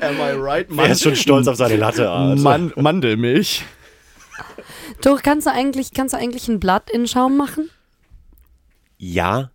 Am 0.00 0.16
I 0.16 0.32
right? 0.36 0.66
Wer 0.68 0.90
ist 0.90 1.02
schon 1.02 1.16
stolz 1.16 1.46
auf 1.46 1.56
seine 1.56 1.76
Latte 1.76 2.10
Art? 2.10 2.38
Man 2.38 2.72
Mandelmilch. 2.76 3.64
Doch, 5.02 5.22
kannst 5.22 5.46
du 5.46 5.52
eigentlich, 5.52 5.92
kannst 5.92 6.14
du 6.14 6.18
eigentlich 6.18 6.48
ein 6.48 6.58
Blatt 6.60 6.90
in 6.90 7.06
Schaum 7.06 7.36
machen? 7.36 7.70
Ja, 8.98 9.50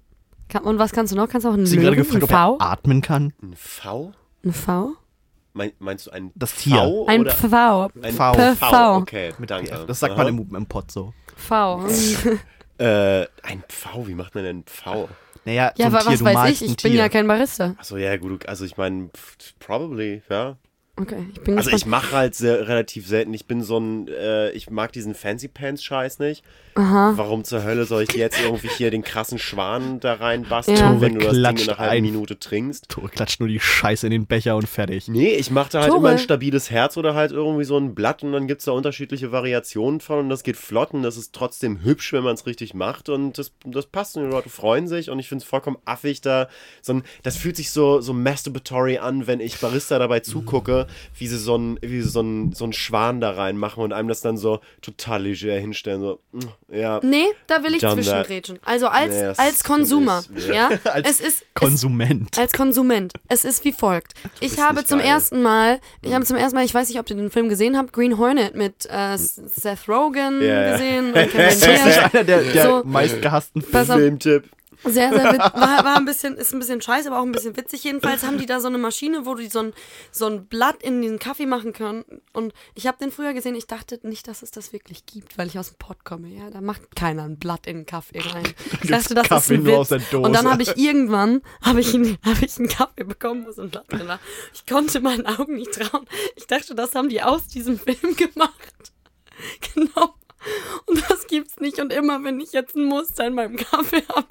Kann, 0.49 0.63
und 0.63 0.79
was 0.79 0.91
kannst 0.91 1.11
du 1.13 1.15
noch? 1.15 1.29
Kannst 1.29 1.45
du 1.45 1.49
auch 1.49 1.53
einen 1.53 1.65
Sie 1.65 1.77
gerade 1.77 1.95
Löwen, 1.95 2.05
gefragt, 2.19 2.23
ob 2.23 2.31
er 2.31 2.45
V? 2.47 2.57
atmen 2.59 3.01
kann. 3.01 3.33
ein 3.41 3.53
V? 3.55 4.11
Ein 4.43 4.53
V? 4.53 4.93
Mein, 5.53 5.71
meinst 5.79 6.07
du 6.07 6.11
ein 6.11 6.31
Das 6.35 6.53
Tier. 6.55 6.75
V 6.77 7.05
Ein 7.07 7.21
oder 7.21 7.31
V. 7.31 7.89
ein 8.01 8.13
V. 8.13 8.33
V? 8.33 8.55
V. 8.55 8.95
Okay, 8.97 9.33
danke. 9.47 9.83
Das 9.87 9.99
sagt 9.99 10.13
Aha. 10.13 10.23
man 10.23 10.37
im, 10.37 10.55
im 10.55 10.65
Pott 10.65 10.91
so. 10.91 11.13
V. 11.35 11.85
Äh, 12.77 13.27
ein 13.43 13.61
V, 13.67 14.07
wie 14.07 14.13
macht 14.13 14.35
man 14.35 14.45
denn 14.45 14.59
ein 14.59 14.63
V? 14.65 15.09
Naja, 15.43 15.73
Ja, 15.75 15.89
so 15.91 15.97
ein 15.97 16.01
aber 16.01 16.03
Tier, 16.03 16.11
was 16.11 16.19
du 16.19 16.25
weiß 16.25 16.49
ich? 16.53 16.61
Ich 16.61 16.67
bin 16.77 16.91
Tier. 16.93 16.93
ja 17.01 17.09
kein 17.09 17.27
Barista. 17.27 17.75
Achso, 17.77 17.97
ja, 17.97 18.15
gut, 18.15 18.47
also 18.47 18.63
ich 18.63 18.77
meine, 18.77 19.09
probably, 19.59 20.21
ja. 20.29 20.55
Okay, 20.95 21.25
ich 21.33 21.41
bin 21.41 21.57
Also 21.57 21.71
ich 21.71 21.85
mache 21.85 22.15
halt 22.15 22.35
sehr, 22.35 22.69
relativ 22.69 23.05
selten, 23.05 23.33
ich 23.33 23.47
bin 23.47 23.63
so 23.63 23.77
ein, 23.79 24.07
äh, 24.07 24.51
ich 24.51 24.69
mag 24.69 24.93
diesen 24.93 25.13
Fancy 25.13 25.49
Pants 25.49 25.83
Scheiß 25.83 26.19
nicht. 26.19 26.45
Warum 26.75 27.43
zur 27.43 27.63
Hölle 27.63 27.85
soll 27.85 28.03
ich 28.03 28.13
jetzt 28.13 28.39
irgendwie 28.41 28.69
hier 28.69 28.91
den 28.91 29.03
krassen 29.03 29.37
Schwan 29.39 29.99
da 29.99 30.13
reinbasteln, 30.13 30.77
Ja. 30.77 31.01
wenn 31.01 31.15
du 31.15 31.19
das 31.21 31.33
Ding 31.33 31.57
in 31.57 31.69
einer 31.69 31.77
halben 31.77 31.95
ein. 31.97 32.01
Minute 32.03 32.39
trinkst? 32.39 32.89
Tore 32.89 33.09
klatscht 33.09 33.39
nur 33.39 33.49
die 33.49 33.59
Scheiße 33.59 34.07
in 34.07 34.11
den 34.11 34.25
Becher 34.25 34.55
und 34.55 34.67
fertig. 34.67 35.07
Nee, 35.07 35.33
ich 35.33 35.51
mache 35.51 35.71
da 35.71 35.79
halt 35.81 35.89
Tore. 35.89 35.99
immer 35.99 36.09
ein 36.09 36.19
stabiles 36.19 36.69
Herz 36.71 36.97
oder 36.97 37.15
halt 37.15 37.31
irgendwie 37.31 37.63
so 37.65 37.77
ein 37.77 37.95
Blatt 37.95 38.23
und 38.23 38.31
dann 38.31 38.47
gibt 38.47 38.59
es 38.61 38.65
da 38.65 38.71
unterschiedliche 38.71 39.31
Variationen 39.31 39.99
von 39.99 40.19
und 40.19 40.29
das 40.29 40.43
geht 40.43 40.57
flott 40.57 40.93
und 40.93 41.03
das 41.03 41.17
ist 41.17 41.33
trotzdem 41.33 41.83
hübsch, 41.83 42.13
wenn 42.13 42.23
man 42.23 42.35
es 42.35 42.45
richtig 42.45 42.73
macht 42.73 43.09
und 43.09 43.37
das, 43.37 43.51
das 43.65 43.85
passt 43.87 44.15
und 44.17 44.23
die 44.23 44.29
Leute 44.29 44.49
freuen 44.49 44.87
sich 44.87 45.09
und 45.09 45.19
ich 45.19 45.27
finde 45.27 45.43
es 45.43 45.49
vollkommen 45.49 45.77
affig 45.85 46.21
da. 46.21 46.47
So 46.81 46.93
ein, 46.93 47.03
das 47.23 47.35
fühlt 47.37 47.55
sich 47.57 47.71
so, 47.71 48.01
so 48.01 48.13
masturbatory 48.13 48.97
an, 48.99 49.27
wenn 49.27 49.39
ich 49.39 49.59
Barista 49.59 49.99
dabei 49.99 50.19
zugucke, 50.21 50.87
wie 51.17 51.27
sie 51.27 51.37
so 51.37 51.57
ein, 51.57 51.77
wie 51.81 52.01
sie 52.01 52.09
so 52.09 52.21
ein, 52.21 52.53
so 52.53 52.65
ein 52.65 52.73
Schwan 52.73 53.19
da 53.21 53.31
reinmachen 53.31 53.83
und 53.83 53.93
einem 53.93 54.07
das 54.07 54.21
dann 54.21 54.37
so 54.37 54.59
total 54.81 55.23
leger 55.23 55.55
hinstellen. 55.57 56.01
So, 56.01 56.19
mm, 56.31 56.39
ja. 56.71 56.99
Nee, 57.03 57.25
da 57.47 57.63
will 57.63 57.73
ich 57.73 57.81
that. 57.81 57.93
zwischengrätschen. 57.93 58.59
Also 58.63 58.87
als, 58.87 59.13
Nee, 59.13 59.33
als 59.37 59.63
Konsumer. 59.63 60.23
Ja, 60.51 60.69
Als 60.85 61.09
es 61.09 61.19
ist. 61.19 61.41
Es, 61.41 61.45
Konsument. 61.53 62.37
als 62.37 62.51
Konsument. 62.53 63.13
Es 63.27 63.43
ist 63.45 63.63
wie 63.65 63.71
folgt. 63.73 64.13
Ich 64.39 64.59
habe 64.59 64.83
zum 64.85 64.99
geil. 64.99 65.07
ersten 65.07 65.41
Mal, 65.41 65.79
ich 66.01 66.13
habe 66.13 66.23
zum 66.25 66.37
ersten 66.37 66.55
Mal, 66.55 66.65
ich 66.65 66.73
weiß 66.73 66.89
nicht, 66.89 66.99
ob 66.99 67.09
ihr 67.09 67.15
den 67.15 67.31
Film 67.31 67.49
gesehen 67.49 67.77
habt, 67.77 67.91
Green 67.93 68.17
Hornet 68.17 68.55
mit 68.55 68.85
äh, 68.89 69.17
Seth 69.17 69.87
Rogen 69.87 70.41
ja. 70.41 70.71
gesehen 70.71 71.07
und 71.13 71.15
Ist 71.35 71.35
das 71.35 71.83
Diaz. 71.83 71.97
einer 72.13 72.23
der, 72.23 72.41
der 72.43 72.63
So. 72.63 72.83
meistgehassten 72.85 73.61
Filmtipp. 73.61 74.43
Sehr, 74.85 75.09
sehr 75.13 75.33
wit- 75.33 75.39
war, 75.39 75.83
war 75.83 75.97
ein 75.97 76.05
bisschen, 76.05 76.35
ist 76.37 76.53
ein 76.53 76.59
bisschen 76.59 76.81
scheiße, 76.81 77.09
aber 77.09 77.19
auch 77.19 77.25
ein 77.25 77.31
bisschen 77.31 77.57
witzig. 77.57 77.83
Jedenfalls 77.83 78.23
haben 78.23 78.37
die 78.37 78.45
da 78.45 78.59
so 78.59 78.67
eine 78.67 78.77
Maschine, 78.77 79.25
wo 79.25 79.35
die 79.35 79.47
so 79.47 79.59
ein, 79.59 79.73
so 80.11 80.25
ein 80.27 80.45
Blatt 80.47 80.81
in 80.81 81.01
den 81.01 81.19
Kaffee 81.19 81.45
machen 81.45 81.73
können. 81.73 82.05
Und 82.33 82.53
ich 82.75 82.87
habe 82.87 82.97
den 82.97 83.11
früher 83.11 83.33
gesehen, 83.33 83.55
ich 83.55 83.67
dachte 83.67 83.99
nicht, 84.03 84.27
dass 84.27 84.41
es 84.41 84.51
das 84.51 84.71
wirklich 84.73 85.05
gibt, 85.05 85.37
weil 85.37 85.47
ich 85.47 85.59
aus 85.59 85.69
dem 85.69 85.77
Pott 85.77 86.03
komme. 86.05 86.29
Ja, 86.29 86.49
da 86.49 86.61
macht 86.61 86.95
keiner 86.95 87.23
ein 87.23 87.37
Blatt 87.37 87.67
in 87.67 87.77
den 87.79 87.85
Kaffee 87.85 88.19
rein. 88.19 88.43
Ich 88.81 88.89
dachte, 88.89 89.13
das 89.13 89.27
Kaffee 89.27 89.55
ist 89.55 89.59
ein 89.59 89.65
Witz. 89.65 89.73
Und 90.25 90.33
dann 90.33 90.49
habe 90.49 90.63
ich 90.63 90.77
irgendwann 90.77 91.41
habe 91.61 91.81
ich, 91.81 91.93
einen- 91.93 92.17
hab 92.25 92.41
ich 92.41 92.57
einen 92.57 92.69
Kaffee 92.69 93.03
bekommen, 93.03 93.45
wo 93.45 93.51
so 93.51 93.63
ein 93.63 93.69
Blatt 93.69 93.91
drin 93.91 94.07
war. 94.07 94.19
Ich 94.53 94.65
konnte 94.65 95.01
meinen 95.01 95.25
Augen 95.25 95.55
nicht 95.55 95.73
trauen. 95.73 96.05
Ich 96.35 96.47
dachte, 96.47 96.73
das 96.75 96.95
haben 96.95 97.09
die 97.09 97.21
aus 97.21 97.47
diesem 97.47 97.77
Film 97.77 98.15
gemacht. 98.15 98.93
Genau. 99.73 100.15
Und 100.85 101.03
das 101.09 101.27
gibt's 101.27 101.59
nicht. 101.59 101.79
Und 101.79 101.91
immer, 101.93 102.23
wenn 102.23 102.39
ich 102.39 102.51
jetzt 102.53 102.75
ein 102.75 102.85
Muster 102.85 103.27
in 103.27 103.33
meinem 103.35 103.55
Kaffee 103.57 104.03
habe, 104.15 104.27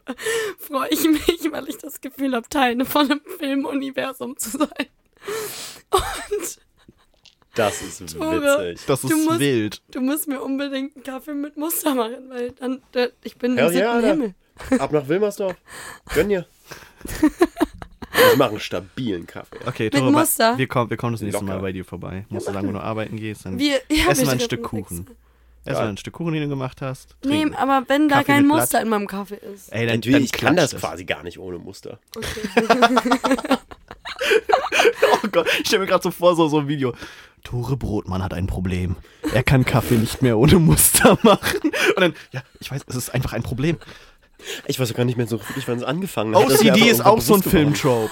freue 0.59 0.89
ich 0.91 1.05
mich, 1.05 1.51
weil 1.53 1.69
ich 1.69 1.79
das 1.79 2.01
Gefühl 2.01 2.35
habe, 2.35 2.49
Teil 2.49 2.83
von 2.85 3.11
einem 3.11 3.21
Filmuniversum 3.39 4.37
zu 4.37 4.51
sein. 4.59 4.87
Und 5.91 6.59
Das 7.55 7.83
ist 7.83 8.17
Tore. 8.17 8.43
witzig. 8.71 8.87
Das 8.87 9.05
ist 9.05 9.11
Du 9.13 9.17
musst- 9.17 9.39
wild. 9.41 9.83
du 9.91 10.01
musst 10.01 10.29
mir 10.29 10.41
unbedingt 10.43 10.95
einen 10.97 11.05
Kaffee 11.05 11.35
mit 11.35 11.57
Muster 11.57 11.95
machen, 11.95 12.29
weil 12.31 12.53
dann, 12.53 12.83
da, 12.93 13.07
ich 13.25 13.37
bin 13.37 13.57
Hell 13.57 13.67
im 13.67 13.73
siebten 13.73 13.85
yeah, 13.87 13.95
Alter. 13.95 14.09
Himmel. 14.09 14.35
Ab 14.79 14.93
nach 14.93 15.09
Wilmersdorf. 15.09 15.57
Gönn 16.15 16.29
dir. 16.29 16.47
Ich 18.33 18.37
mache 18.37 18.51
einen 18.51 18.61
stabilen 18.61 19.27
Kaffee. 19.27 19.59
Okay, 19.65 19.91
Tore, 19.91 20.11
Muster? 20.11 20.59
wir 20.59 20.67
kommen, 20.67 20.91
wir 20.91 20.97
kommen 20.97 21.13
das 21.13 21.23
nächste 21.23 21.41
Locker. 21.41 21.55
Mal 21.55 21.61
bei 21.63 21.73
dir 21.73 21.85
vorbei. 21.85 22.27
Musst 22.31 22.49
du 22.49 22.53
sagen, 22.53 22.67
wo 22.69 22.73
du 22.73 22.81
arbeiten 22.83 23.17
gehst, 23.17 23.45
dann 23.47 23.59
Wir, 23.59 23.81
ja, 23.89 24.11
essen 24.11 24.27
wir 24.27 24.33
ein 24.33 24.41
Stück. 24.41 24.65
Kuchen. 24.65 25.07
Essen 25.07 25.17
wir 25.65 25.81
ein 25.81 25.97
Stück 25.97 26.15
Kuchen, 26.15 26.33
den 26.33 26.43
du 26.43 26.49
gemacht 26.49 26.81
hast. 26.81 27.17
Nee, 27.25 27.43
trinken. 27.43 27.55
aber 27.57 27.85
wenn 27.89 28.09
da 28.09 28.17
Kaffee 28.17 28.27
kein 28.27 28.43
mit 28.43 28.53
Blatt. 28.53 28.61
Muster 28.61 28.83
in 28.83 28.89
meinem 28.89 29.07
Kaffee 29.07 29.41
ist. 29.55 29.73
Ey, 29.73 29.87
dann, 29.87 29.97
Entweder 29.97 30.19
dann 30.19 30.25
ich 30.25 30.33
kann 30.33 30.57
das 30.57 30.75
quasi 30.77 31.05
gar 31.05 31.23
nicht 31.23 31.39
ohne 31.39 31.59
Muster. 31.59 31.99
Oh 35.25 35.29
Gott, 35.31 35.49
ich 35.61 35.67
stelle 35.67 35.81
mir 35.81 35.89
gerade 35.89 36.03
so 36.03 36.11
vor, 36.11 36.37
so, 36.37 36.49
so 36.49 36.59
ein 36.59 36.69
Video. 36.69 36.95
Tore 37.45 37.77
Brotmann 37.77 38.23
hat 38.23 38.35
ein 38.35 38.47
Problem. 38.47 38.97
Er 39.33 39.43
kann 39.43 39.65
Kaffee 39.65 39.97
nicht 39.97 40.23
mehr 40.23 40.39
ohne 40.39 40.59
Muster 40.59 41.19
machen. 41.23 41.61
Und 41.63 42.01
dann, 42.01 42.15
ja, 42.33 42.43
ich 42.61 42.71
weiß, 42.71 42.83
es 42.87 42.97
ist 42.97 43.11
einfach 43.11 43.33
ein 43.33 43.43
Problem. 43.43 43.79
Ich 44.67 44.79
weiß 44.79 44.93
auch 44.93 44.97
gar 44.97 45.05
nicht 45.05 45.17
mehr 45.17 45.27
so 45.27 45.41
wirklich, 45.41 45.67
wann 45.67 45.79
es 45.79 45.85
angefangen 45.85 46.37
hat. 46.37 46.45
OCD 46.45 46.89
ist 46.89 47.05
auch 47.05 47.21
so 47.21 47.35
ein. 47.35 47.43
Filmtrope. 47.43 48.11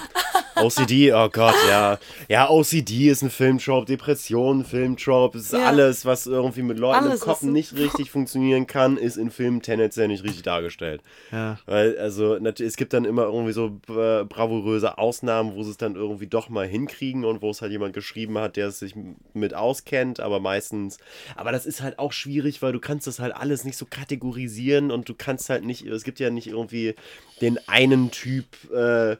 OCD, 0.61 1.13
oh 1.13 1.29
Gott, 1.29 1.55
ja. 1.69 1.97
Ja, 2.27 2.49
OCD 2.49 3.09
ist 3.09 3.21
ein 3.21 3.29
Filmtrope, 3.29 3.85
Depression, 3.85 4.63
Filmtrope, 4.65 5.37
ist 5.37 5.53
Ja. 5.53 5.65
alles, 5.67 6.05
was 6.05 6.25
irgendwie 6.27 6.61
mit 6.63 6.77
Leuten 6.79 7.05
Alles 7.05 7.21
im 7.21 7.27
Kopf 7.27 7.41
nicht 7.43 7.75
richtig 7.75 8.11
funktionieren 8.11 8.67
kann, 8.67 8.97
ist 8.97 9.17
in 9.17 9.31
Filmen 9.31 9.61
tendenziell 9.61 10.07
nicht 10.07 10.23
richtig 10.23 10.43
dargestellt. 10.43 11.01
Ja. 11.31 11.57
Weil, 11.65 11.97
also, 11.97 12.35
es 12.35 12.75
gibt 12.77 12.93
dann 12.93 13.05
immer 13.05 13.23
irgendwie 13.23 13.53
so 13.53 13.79
äh, 13.89 14.23
bravouröse 14.23 14.97
Ausnahmen, 14.97 15.55
wo 15.55 15.63
sie 15.63 15.71
es 15.71 15.77
dann 15.77 15.95
irgendwie 15.95 16.27
doch 16.27 16.49
mal 16.49 16.67
hinkriegen 16.67 17.25
und 17.25 17.41
wo 17.41 17.49
es 17.49 17.61
halt 17.61 17.71
jemand 17.71 17.93
geschrieben 17.93 18.37
hat, 18.37 18.55
der 18.55 18.67
es 18.67 18.79
sich 18.79 18.93
mit 19.33 19.53
auskennt, 19.53 20.19
aber 20.19 20.39
meistens, 20.39 20.97
aber 21.35 21.51
das 21.51 21.65
ist 21.65 21.81
halt 21.81 21.99
auch 21.99 22.11
schwierig, 22.11 22.61
weil 22.61 22.73
du 22.73 22.79
kannst 22.79 23.07
das 23.07 23.19
halt 23.19 23.35
alles 23.35 23.63
nicht 23.63 23.77
so 23.77 23.85
kategorisieren 23.89 24.91
und 24.91 25.07
du 25.09 25.13
kannst 25.15 25.49
halt 25.49 25.63
nicht, 25.65 25.85
es 25.85 26.03
gibt 26.03 26.19
ja 26.19 26.29
nicht 26.29 26.47
irgendwie 26.47 26.95
den 27.41 27.59
einen 27.67 28.11
Typ, 28.11 28.45
äh, 28.73 29.17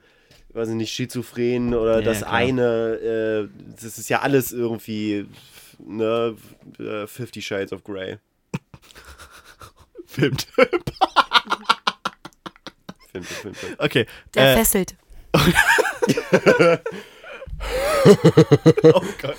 weiß 0.58 0.70
ich 0.70 0.76
nicht, 0.76 0.92
schizophren 0.94 1.74
oder 1.74 2.00
Ja, 2.00 2.02
das 2.02 2.18
klar. 2.20 2.34
eine, 2.34 2.94
äh, 2.96 3.48
das 3.80 3.98
ist 3.98 4.10
ja 4.10 4.22
alles 4.22 4.52
irgendwie, 4.52 5.28
ne, 5.80 6.36
äh, 6.80 7.08
Fifty 7.08 7.42
Shades 7.42 7.72
of 7.72 7.84
Grey. 7.84 8.18
Filmtyp. 10.06 10.50
Film, 13.12 13.24
Film, 13.24 13.54
Film. 13.54 13.76
Okay. 13.78 14.06
Der 14.36 14.54
äh, 14.54 14.56
fesselt. 14.58 14.96
oh 18.84 19.02
Gott. 19.22 19.36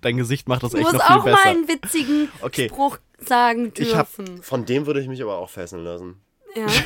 Dein 0.00 0.16
Gesicht 0.16 0.48
macht 0.48 0.62
das 0.62 0.72
Du 0.72 0.76
echt 0.78 0.84
musst 0.84 0.96
noch 0.98 1.06
viel 1.06 1.16
auch 1.16 1.24
besser. 1.24 1.36
mal 1.44 1.46
einen 1.50 1.68
witzigen 1.68 2.28
Okay. 2.42 2.68
Spruch 2.68 2.98
sagen 3.18 3.72
Ich 3.76 3.94
hab- 3.96 4.14
dürfen. 4.14 4.42
Von 4.42 4.64
dem 4.66 4.86
würde 4.86 5.00
ich 5.00 5.08
mich 5.08 5.22
aber 5.22 5.38
auch 5.38 5.48
fesseln 5.50 5.82
lassen. 5.84 6.20
ja. 6.54 6.66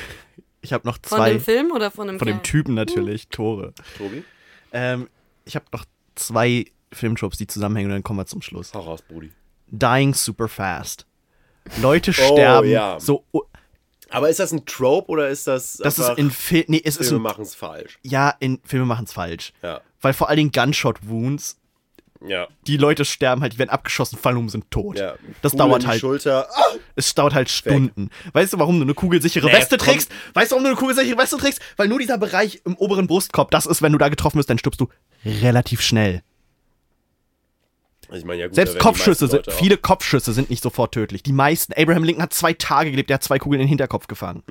Ich 0.60 0.72
habe 0.72 0.86
noch 0.86 0.98
Von 1.02 1.18
zwei. 1.18 1.30
dem 1.30 1.40
Film 1.40 1.70
oder 1.72 1.90
von 1.90 2.08
dem 2.08 2.18
von 2.18 2.26
dem? 2.26 2.42
Typen 2.42 2.74
natürlich, 2.74 3.28
Tore. 3.28 3.72
Tobi? 3.96 4.24
Ähm, 4.72 5.08
ich 5.44 5.54
habe 5.54 5.66
noch 5.72 5.84
zwei 6.14 6.66
Filmtropes, 6.92 7.38
die 7.38 7.46
zusammenhängen 7.46 7.90
und 7.90 7.96
dann 7.96 8.02
kommen 8.02 8.18
wir 8.18 8.26
zum 8.26 8.42
Schluss. 8.42 8.72
Hau 8.74 8.80
raus, 8.80 9.02
Brudi. 9.02 9.32
Dying 9.68 10.14
super 10.14 10.48
fast. 10.48 11.06
Leute 11.80 12.12
sterben 12.14 12.68
ja. 12.68 12.98
so. 12.98 13.24
oh, 13.32 13.42
Aber 14.10 14.28
ist 14.30 14.40
das 14.40 14.52
ein 14.52 14.64
Trope 14.64 15.08
oder 15.10 15.28
ist 15.28 15.46
das 15.46 15.76
Das 15.76 15.98
ist 15.98 16.10
in 16.16 16.30
Film. 16.30 16.64
Nee, 16.68 16.82
es 16.84 16.96
ist 16.96 17.08
Filme 17.08 17.20
ein, 17.20 17.22
machen 17.30 17.42
es 17.42 17.54
falsch? 17.54 17.98
Ja, 18.02 18.34
in 18.40 18.60
Filme 18.64 18.86
machen 18.86 19.04
es 19.04 19.12
falsch. 19.12 19.52
Ja. 19.62 19.80
Weil 20.00 20.12
vor 20.12 20.28
allen 20.28 20.38
Dingen 20.38 20.52
Gunshot-Wounds, 20.52 21.57
Ja. 22.26 22.48
die 22.66 22.76
Leute 22.76 23.04
sterben 23.04 23.42
halt, 23.42 23.52
die 23.52 23.58
werden 23.58 23.70
abgeschossen, 23.70 24.18
fallen 24.18 24.36
um, 24.38 24.48
sind 24.48 24.70
tot. 24.70 24.98
ja. 24.98 25.14
Das 25.42 25.52
Kugel 25.52 25.66
dauert 25.68 25.86
halt. 25.86 26.00
Schulter. 26.00 26.48
Ah! 26.52 26.62
Es 26.96 27.14
dauert 27.14 27.32
halt 27.34 27.48
Stunden. 27.48 28.10
Weißt 28.32 28.52
du, 28.52 28.58
warum 28.58 28.76
du 28.78 28.82
eine 28.84 28.94
kugelsichere 28.94 29.46
Nee, 29.46 29.52
Weste 29.52 29.76
komm. 29.78 29.86
trägst? 29.86 30.10
Weißt 30.34 30.50
du, 30.50 30.56
warum 30.56 30.64
du 30.64 30.70
eine 30.70 30.76
kugelsichere 30.78 31.16
Weste 31.16 31.36
trägst? 31.36 31.60
Weil 31.76 31.86
nur 31.88 31.98
dieser 32.00 32.18
Bereich 32.18 32.60
im 32.64 32.76
oberen 32.76 33.06
Brustkorb, 33.06 33.50
das 33.52 33.66
ist, 33.66 33.82
wenn 33.82 33.92
du 33.92 33.98
da 33.98 34.08
getroffen 34.08 34.38
bist, 34.38 34.50
dann 34.50 34.58
stirbst 34.58 34.80
du 34.80 34.88
relativ 35.24 35.80
schnell. 35.80 36.22
Ich 38.10 38.24
meine, 38.24 38.40
ja 38.40 38.46
gut, 38.46 38.54
Selbst 38.54 38.78
Kopfschüsse, 38.78 39.28
sind, 39.28 39.52
viele 39.52 39.76
Kopfschüsse 39.76 40.32
sind 40.32 40.48
nicht 40.50 40.62
sofort 40.62 40.92
tödlich. 40.92 41.22
Die 41.22 41.32
meisten. 41.32 41.74
Abraham 41.74 42.04
Lincoln 42.04 42.22
hat 42.22 42.32
zwei 42.32 42.54
Tage 42.54 42.90
gelebt, 42.90 43.10
der 43.10 43.14
hat 43.16 43.22
zwei 43.22 43.38
Kugeln 43.38 43.60
in 43.60 43.66
den 43.66 43.68
Hinterkopf 43.68 44.06
gefangen. 44.06 44.42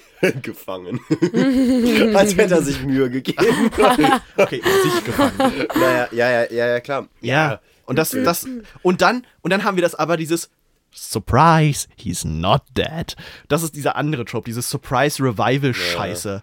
gefangen. 0.42 1.00
Als 2.14 2.36
hätte 2.36 2.54
er 2.54 2.62
sich 2.62 2.82
Mühe 2.82 3.10
gegeben. 3.10 3.70
Okay, 4.36 4.62
sich 4.82 5.04
gefangen. 5.04 5.66
naja, 5.74 6.08
ja, 6.12 6.30
ja, 6.30 6.50
ja, 6.50 6.66
ja, 6.68 6.80
klar. 6.80 7.08
Ja. 7.20 7.60
Und 7.84 7.96
das, 7.96 8.10
das, 8.10 8.46
und 8.82 9.02
dann, 9.02 9.26
und 9.42 9.52
dann 9.52 9.64
haben 9.64 9.76
wir 9.76 9.82
das 9.82 9.94
aber 9.94 10.16
dieses 10.16 10.50
Surprise, 10.94 11.88
he's 11.96 12.24
not 12.24 12.62
dead. 12.76 13.16
Das 13.48 13.62
ist 13.62 13.74
dieser 13.74 13.96
andere 13.96 14.24
Trope, 14.24 14.44
dieses 14.46 14.70
Surprise 14.70 15.22
Revival 15.22 15.74
Scheiße. 15.74 16.42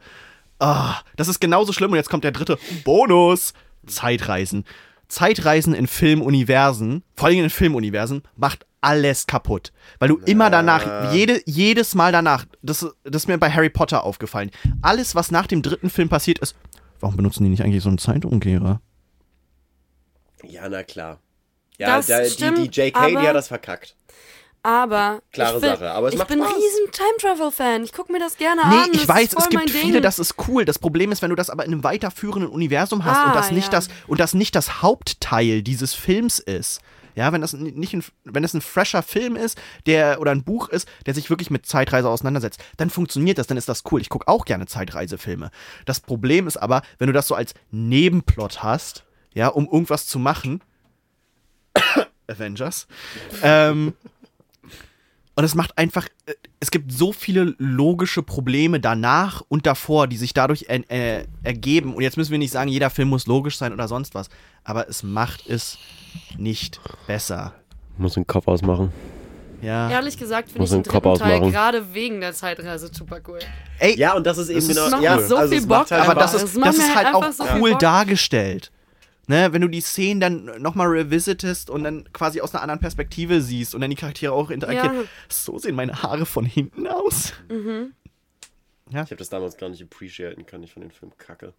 Ah, 0.59 0.99
das 1.15 1.27
ist 1.27 1.39
genauso 1.39 1.71
schlimm 1.71 1.91
und 1.91 1.97
jetzt 1.97 2.09
kommt 2.09 2.23
der 2.23 2.31
dritte 2.31 2.57
Bonus. 2.83 3.53
Zeitreisen. 3.87 4.65
Zeitreisen 5.07 5.73
in 5.73 5.87
Filmuniversen, 5.87 7.03
vor 7.15 7.29
allem 7.29 7.43
in 7.45 7.49
Filmuniversen, 7.49 8.23
macht 8.35 8.65
alles 8.81 9.27
kaputt. 9.27 9.71
Weil 9.99 10.09
du 10.09 10.17
immer 10.25 10.49
danach, 10.49 11.13
jede, 11.13 11.41
jedes 11.45 11.95
Mal 11.95 12.11
danach, 12.11 12.45
das, 12.61 12.79
das 13.03 13.23
ist 13.23 13.27
mir 13.27 13.37
bei 13.37 13.51
Harry 13.51 13.69
Potter 13.69 14.03
aufgefallen, 14.03 14.51
alles, 14.81 15.15
was 15.15 15.31
nach 15.31 15.47
dem 15.47 15.61
dritten 15.61 15.89
Film 15.89 16.09
passiert 16.09 16.39
ist, 16.39 16.55
warum 16.99 17.15
benutzen 17.17 17.43
die 17.43 17.49
nicht 17.49 17.63
eigentlich 17.63 17.83
so 17.83 17.89
einen 17.89 17.97
Zeitumkehrer? 17.97 18.81
Ja, 20.43 20.69
na 20.69 20.83
klar. 20.83 21.19
Ja, 21.77 21.97
Das 21.97 22.07
da, 22.07 22.25
stimmt, 22.25 22.57
die, 22.57 22.69
die 22.69 22.81
JK, 22.81 22.95
aber- 22.97 23.09
die 23.21 23.27
hat 23.27 23.35
das 23.35 23.47
verkackt. 23.47 23.95
Aber 24.61 25.21
Klare 25.31 25.55
ich, 25.55 25.61
will- 25.63 25.69
Sache, 25.69 25.89
aber 25.91 26.07
es 26.09 26.13
ich 26.15 26.19
macht 26.19 26.27
bin 26.27 26.41
ein 26.41 26.47
riesen 26.47 26.91
Time 26.91 27.07
Travel 27.21 27.49
Fan. 27.49 27.81
Ich 27.85 27.93
gucke 27.93 28.11
mir 28.11 28.19
das 28.19 28.35
gerne 28.35 28.61
Nee, 28.67 28.75
an. 28.75 28.89
ich 28.91 28.99
das 28.99 29.07
weiß, 29.07 29.33
es 29.37 29.47
gibt 29.47 29.69
viele, 29.69 29.93
Ding. 29.93 30.01
das 30.01 30.19
ist 30.19 30.35
cool. 30.49 30.65
Das 30.65 30.77
Problem 30.79 31.13
ist, 31.13 31.21
wenn 31.21 31.29
du 31.29 31.37
das 31.37 31.49
aber 31.49 31.63
in 31.63 31.71
einem 31.71 31.85
weiterführenden 31.85 32.49
Universum 32.51 33.05
hast 33.05 33.19
Ah, 33.19 33.27
und 33.27 33.35
das 33.35 33.51
nicht 33.51 33.67
ja. 33.71 33.79
das 33.79 33.87
und 34.07 34.19
das 34.19 34.33
nicht 34.33 34.55
das 34.55 34.81
Hauptteil 34.81 35.61
dieses 35.63 35.93
Films 35.93 36.39
ist. 36.39 36.81
Ja, 37.19 37.33
wenn 37.33 37.41
das 37.41 37.51
nicht 37.51 37.93
ein, 37.93 38.01
wenn 38.23 38.43
das 38.43 38.53
ein 38.53 38.61
fresher 38.61 39.03
Film 39.03 39.35
ist, 39.35 39.59
der 39.85 40.21
oder 40.21 40.31
ein 40.31 40.45
Buch 40.45 40.69
ist, 40.69 40.87
der 41.05 41.13
sich 41.13 41.29
wirklich 41.29 41.51
mit 41.51 41.65
Zeitreise 41.65 42.07
auseinandersetzt, 42.07 42.63
dann 42.77 42.89
funktioniert 42.89 43.37
das, 43.37 43.47
dann 43.47 43.57
ist 43.57 43.67
das 43.67 43.83
cool. 43.91 43.99
Ich 43.99 44.07
gucke 44.07 44.29
auch 44.29 44.45
gerne 44.45 44.67
Zeitreisefilme. 44.67 45.51
Das 45.83 45.99
Problem 45.99 46.47
ist 46.47 46.55
aber, 46.55 46.81
wenn 46.97 47.07
du 47.07 47.13
das 47.13 47.27
so 47.27 47.35
als 47.35 47.55
Nebenplot 47.71 48.63
hast, 48.63 49.03
ja, 49.33 49.49
um 49.49 49.65
irgendwas 49.65 50.07
zu 50.07 50.17
machen, 50.17 50.61
Avengers, 52.27 52.87
ähm, 53.43 53.95
und 55.35 55.43
es 55.43 55.55
macht 55.55 55.77
einfach, 55.77 56.07
äh, 56.25 56.35
es 56.61 56.71
gibt 56.71 56.93
so 56.93 57.11
viele 57.11 57.53
logische 57.57 58.23
Probleme 58.23 58.79
danach 58.79 59.41
und 59.49 59.65
davor, 59.65 60.07
die 60.07 60.15
sich 60.15 60.33
dadurch 60.33 60.67
äh, 60.69 61.25
ergeben. 61.43 61.95
Und 61.95 62.01
jetzt 62.01 62.15
müssen 62.15 62.31
wir 62.31 62.37
nicht 62.37 62.51
sagen, 62.51 62.69
jeder 62.69 62.89
Film 62.89 63.09
muss 63.09 63.27
logisch 63.27 63.57
sein 63.57 63.73
oder 63.73 63.89
sonst 63.89 64.15
was. 64.15 64.29
Aber 64.63 64.87
es 64.87 65.03
macht 65.03 65.47
es 65.47 65.77
nicht 66.37 66.79
besser. 67.07 67.53
Muss 67.97 68.13
den 68.13 68.25
Kopf 68.27 68.47
ausmachen. 68.47 68.91
Ja. 69.61 69.89
Ehrlich 69.89 70.17
gesagt 70.17 70.47
finde 70.49 70.61
Muss 70.61 70.69
ich 70.71 70.77
den 70.77 70.83
den 70.83 70.91
Kopf 70.91 71.03
dritten 71.03 71.19
Teil 71.19 71.33
ausmachen. 71.33 71.51
gerade 71.51 71.93
wegen 71.93 72.21
der 72.21 72.33
Zeitreise 72.33 72.89
super 72.93 73.19
cool. 73.27 73.39
Ey, 73.79 73.97
Ja, 73.97 74.13
und 74.15 74.25
das 74.25 74.37
ist 74.37 74.47
eben 74.49 74.59
Das 74.59 74.69
ist- 74.69 74.75
genau. 74.75 74.89
macht 74.91 75.03
ja, 75.03 75.15
mir 75.17 75.23
so 75.27 75.35
also 75.35 75.53
viel 75.53 75.67
Bock, 75.67 75.91
halt 75.91 76.01
aber 76.03 76.15
das 76.15 76.33
ist, 76.33 76.43
das 76.43 76.55
mir 76.55 76.69
ist 76.69 76.95
halt 76.95 77.13
auch 77.13 77.31
so 77.31 77.43
cool 77.59 77.71
Bock. 77.71 77.79
dargestellt. 77.79 78.71
Ne, 79.27 79.53
wenn 79.53 79.61
du 79.61 79.67
die 79.67 79.81
Szenen 79.81 80.19
dann 80.21 80.45
nochmal 80.59 80.87
revisitest 80.87 81.69
und 81.69 81.83
dann 81.83 82.11
quasi 82.13 82.41
aus 82.41 82.55
einer 82.55 82.63
anderen 82.63 82.79
Perspektive 82.79 83.41
siehst 83.41 83.75
und 83.75 83.81
dann 83.81 83.91
die 83.91 83.95
Charaktere 83.95 84.31
auch 84.33 84.49
interagieren. 84.49 84.95
Ja. 84.95 85.03
So 85.27 85.59
sehen 85.59 85.75
meine 85.75 86.01
Haare 86.01 86.25
von 86.25 86.45
hinten 86.45 86.87
aus. 86.87 87.33
Ich 88.89 88.95
habe 88.95 89.15
das 89.17 89.29
damals 89.29 89.57
gar 89.57 89.69
nicht 89.69 89.83
appreciaten 89.83 90.45
können, 90.47 90.63
ich 90.63 90.73
von 90.73 90.81
den 90.81 90.89
Film 90.91 91.11
kacke. 91.19 91.53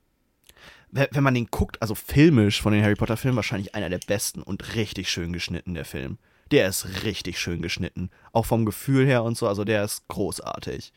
Wenn 0.93 1.23
man 1.23 1.35
den 1.35 1.47
guckt, 1.51 1.81
also 1.81 1.95
filmisch 1.95 2.61
von 2.61 2.73
den 2.73 2.83
Harry 2.83 2.97
Potter 2.97 3.17
Filmen, 3.17 3.37
wahrscheinlich 3.37 3.75
einer 3.75 3.89
der 3.89 4.01
besten 4.07 4.43
und 4.43 4.75
richtig 4.75 5.09
schön 5.11 5.33
geschnitten, 5.33 5.75
der 5.75 5.85
Film. 5.85 6.19
der 6.51 6.67
ist 6.69 7.05
richtig 7.05 7.39
schön 7.39 7.63
geschnitten. 7.63 8.11
Auch 8.33 8.45
vom 8.47 8.65
Gefühl 8.67 9.07
her 9.07 9.23
und 9.23 9.37
so, 9.39 9.47
also 9.47 9.63
der 9.65 9.85
ist 9.85 10.09
großartig. 10.09 10.93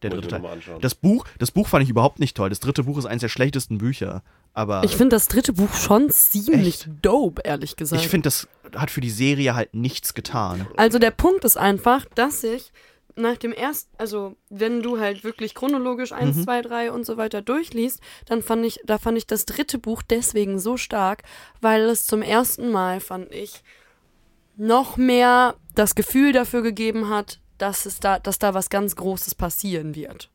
Der 0.00 0.10
dritte 0.10 0.28
Teil. 0.28 0.42
Das 0.80 0.94
Buch, 0.94 1.26
das 1.38 1.50
Buch 1.50 1.68
fand 1.68 1.82
ich 1.84 1.90
überhaupt 1.90 2.20
nicht 2.20 2.36
toll. 2.36 2.48
Das 2.48 2.60
dritte 2.60 2.84
Buch 2.84 2.96
ist 2.98 3.04
eines 3.06 3.20
der 3.20 3.28
schlechtesten 3.28 3.78
Bücher. 3.78 4.22
Aber 4.54 4.82
Ich 4.84 4.96
finde 4.96 5.16
das 5.16 5.28
dritte 5.28 5.52
Buch 5.52 5.72
schon 5.74 6.08
ziemlich 6.10 6.86
dope, 7.02 7.42
ehrlich 7.44 7.76
gesagt. 7.76 8.00
ich 8.02 8.08
finde, 8.08 8.24
das 8.28 8.48
hat 8.74 8.90
für 8.90 9.00
die 9.00 9.10
Serie 9.10 9.54
halt 9.54 9.74
nichts 9.74 10.14
getan. 10.14 10.66
Also 10.76 10.98
der 10.98 11.10
Punkt 11.10 11.44
ist 11.44 11.56
einfach, 11.56 12.04
dass 12.14 12.44
ich 12.44 12.70
nach 13.16 13.36
dem 13.36 13.52
ersten, 13.52 13.90
also 13.98 14.36
wenn 14.50 14.82
du 14.82 14.98
halt 14.98 15.24
wirklich 15.24 15.54
chronologisch 15.54 16.12
1, 16.12 16.44
2, 16.44 16.62
3 16.62 16.92
und 16.92 17.06
so 17.06 17.16
weiter 17.16 17.42
durchliest, 17.42 18.00
dann 18.26 18.42
fand 18.42 18.64
ich, 18.66 18.80
da 18.84 18.98
fand 18.98 19.18
ich 19.18 19.26
das 19.26 19.46
dritte 19.46 19.78
Buch 19.78 20.02
deswegen 20.02 20.58
so 20.58 20.76
stark, 20.76 21.22
weil 21.60 21.82
es 21.82 22.06
zum 22.06 22.22
ersten 22.22 22.70
Mal, 22.70 23.00
fand 23.00 23.32
ich, 23.32 23.62
noch 24.56 24.96
mehr 24.96 25.56
das 25.74 25.94
Gefühl 25.94 26.32
dafür 26.32 26.62
gegeben 26.62 27.08
hat, 27.08 27.40
dass 27.58 27.86
es 27.86 28.00
da, 28.00 28.18
dass 28.18 28.38
da 28.38 28.54
was 28.54 28.70
ganz 28.70 28.96
Großes 28.96 29.34
passieren 29.34 29.94
wird. 29.94 30.30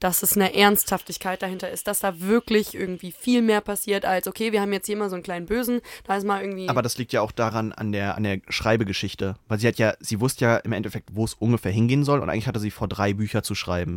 Dass 0.00 0.22
es 0.22 0.34
eine 0.34 0.54
Ernsthaftigkeit 0.54 1.42
dahinter 1.42 1.70
ist, 1.70 1.86
dass 1.86 2.00
da 2.00 2.20
wirklich 2.20 2.74
irgendwie 2.74 3.12
viel 3.12 3.42
mehr 3.42 3.60
passiert 3.60 4.04
als, 4.04 4.26
okay, 4.26 4.50
wir 4.50 4.62
haben 4.62 4.72
jetzt 4.72 4.86
hier 4.86 4.96
mal 4.96 5.10
so 5.10 5.14
einen 5.14 5.22
kleinen 5.22 5.46
Bösen, 5.46 5.80
da 6.04 6.16
ist 6.16 6.26
mal 6.26 6.40
irgendwie. 6.40 6.68
Aber 6.68 6.82
das 6.82 6.98
liegt 6.98 7.12
ja 7.12 7.20
auch 7.20 7.32
daran 7.32 7.72
an 7.72 7.92
der, 7.92 8.16
an 8.16 8.22
der 8.22 8.40
Schreibegeschichte. 8.48 9.36
Weil 9.46 9.58
sie 9.58 9.68
hat 9.68 9.78
ja, 9.78 9.94
sie 10.00 10.20
wusste 10.20 10.46
ja 10.46 10.56
im 10.56 10.72
Endeffekt, 10.72 11.10
wo 11.12 11.24
es 11.24 11.34
ungefähr 11.34 11.70
hingehen 11.70 12.04
soll 12.04 12.20
und 12.20 12.30
eigentlich 12.30 12.48
hatte 12.48 12.60
sie 12.60 12.70
vor, 12.70 12.88
drei 12.88 13.12
Bücher 13.12 13.42
zu 13.42 13.54
schreiben. 13.54 13.96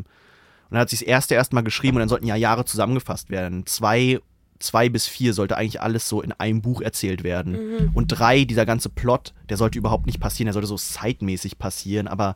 Und 0.69 0.71
dann 0.71 0.81
hat 0.81 0.89
sie 0.89 0.97
das 0.97 1.03
erste 1.03 1.35
erstmal 1.35 1.63
geschrieben 1.63 1.97
und 1.97 2.01
dann 2.01 2.09
sollten 2.09 2.27
ja 2.27 2.35
Jahre 2.35 2.65
zusammengefasst 2.65 3.29
werden. 3.29 3.65
Zwei, 3.65 4.19
zwei 4.59 4.89
bis 4.89 5.07
vier 5.07 5.33
sollte 5.33 5.55
eigentlich 5.55 5.81
alles 5.81 6.09
so 6.09 6.21
in 6.21 6.31
einem 6.33 6.61
Buch 6.61 6.81
erzählt 6.81 7.23
werden. 7.23 7.91
Und 7.93 8.07
drei, 8.07 8.43
dieser 8.43 8.65
ganze 8.65 8.89
Plot, 8.89 9.33
der 9.49 9.57
sollte 9.57 9.77
überhaupt 9.77 10.05
nicht 10.05 10.19
passieren, 10.19 10.47
der 10.47 10.53
sollte 10.53 10.67
so 10.67 10.77
zeitmäßig 10.77 11.59
passieren, 11.59 12.07
aber 12.07 12.35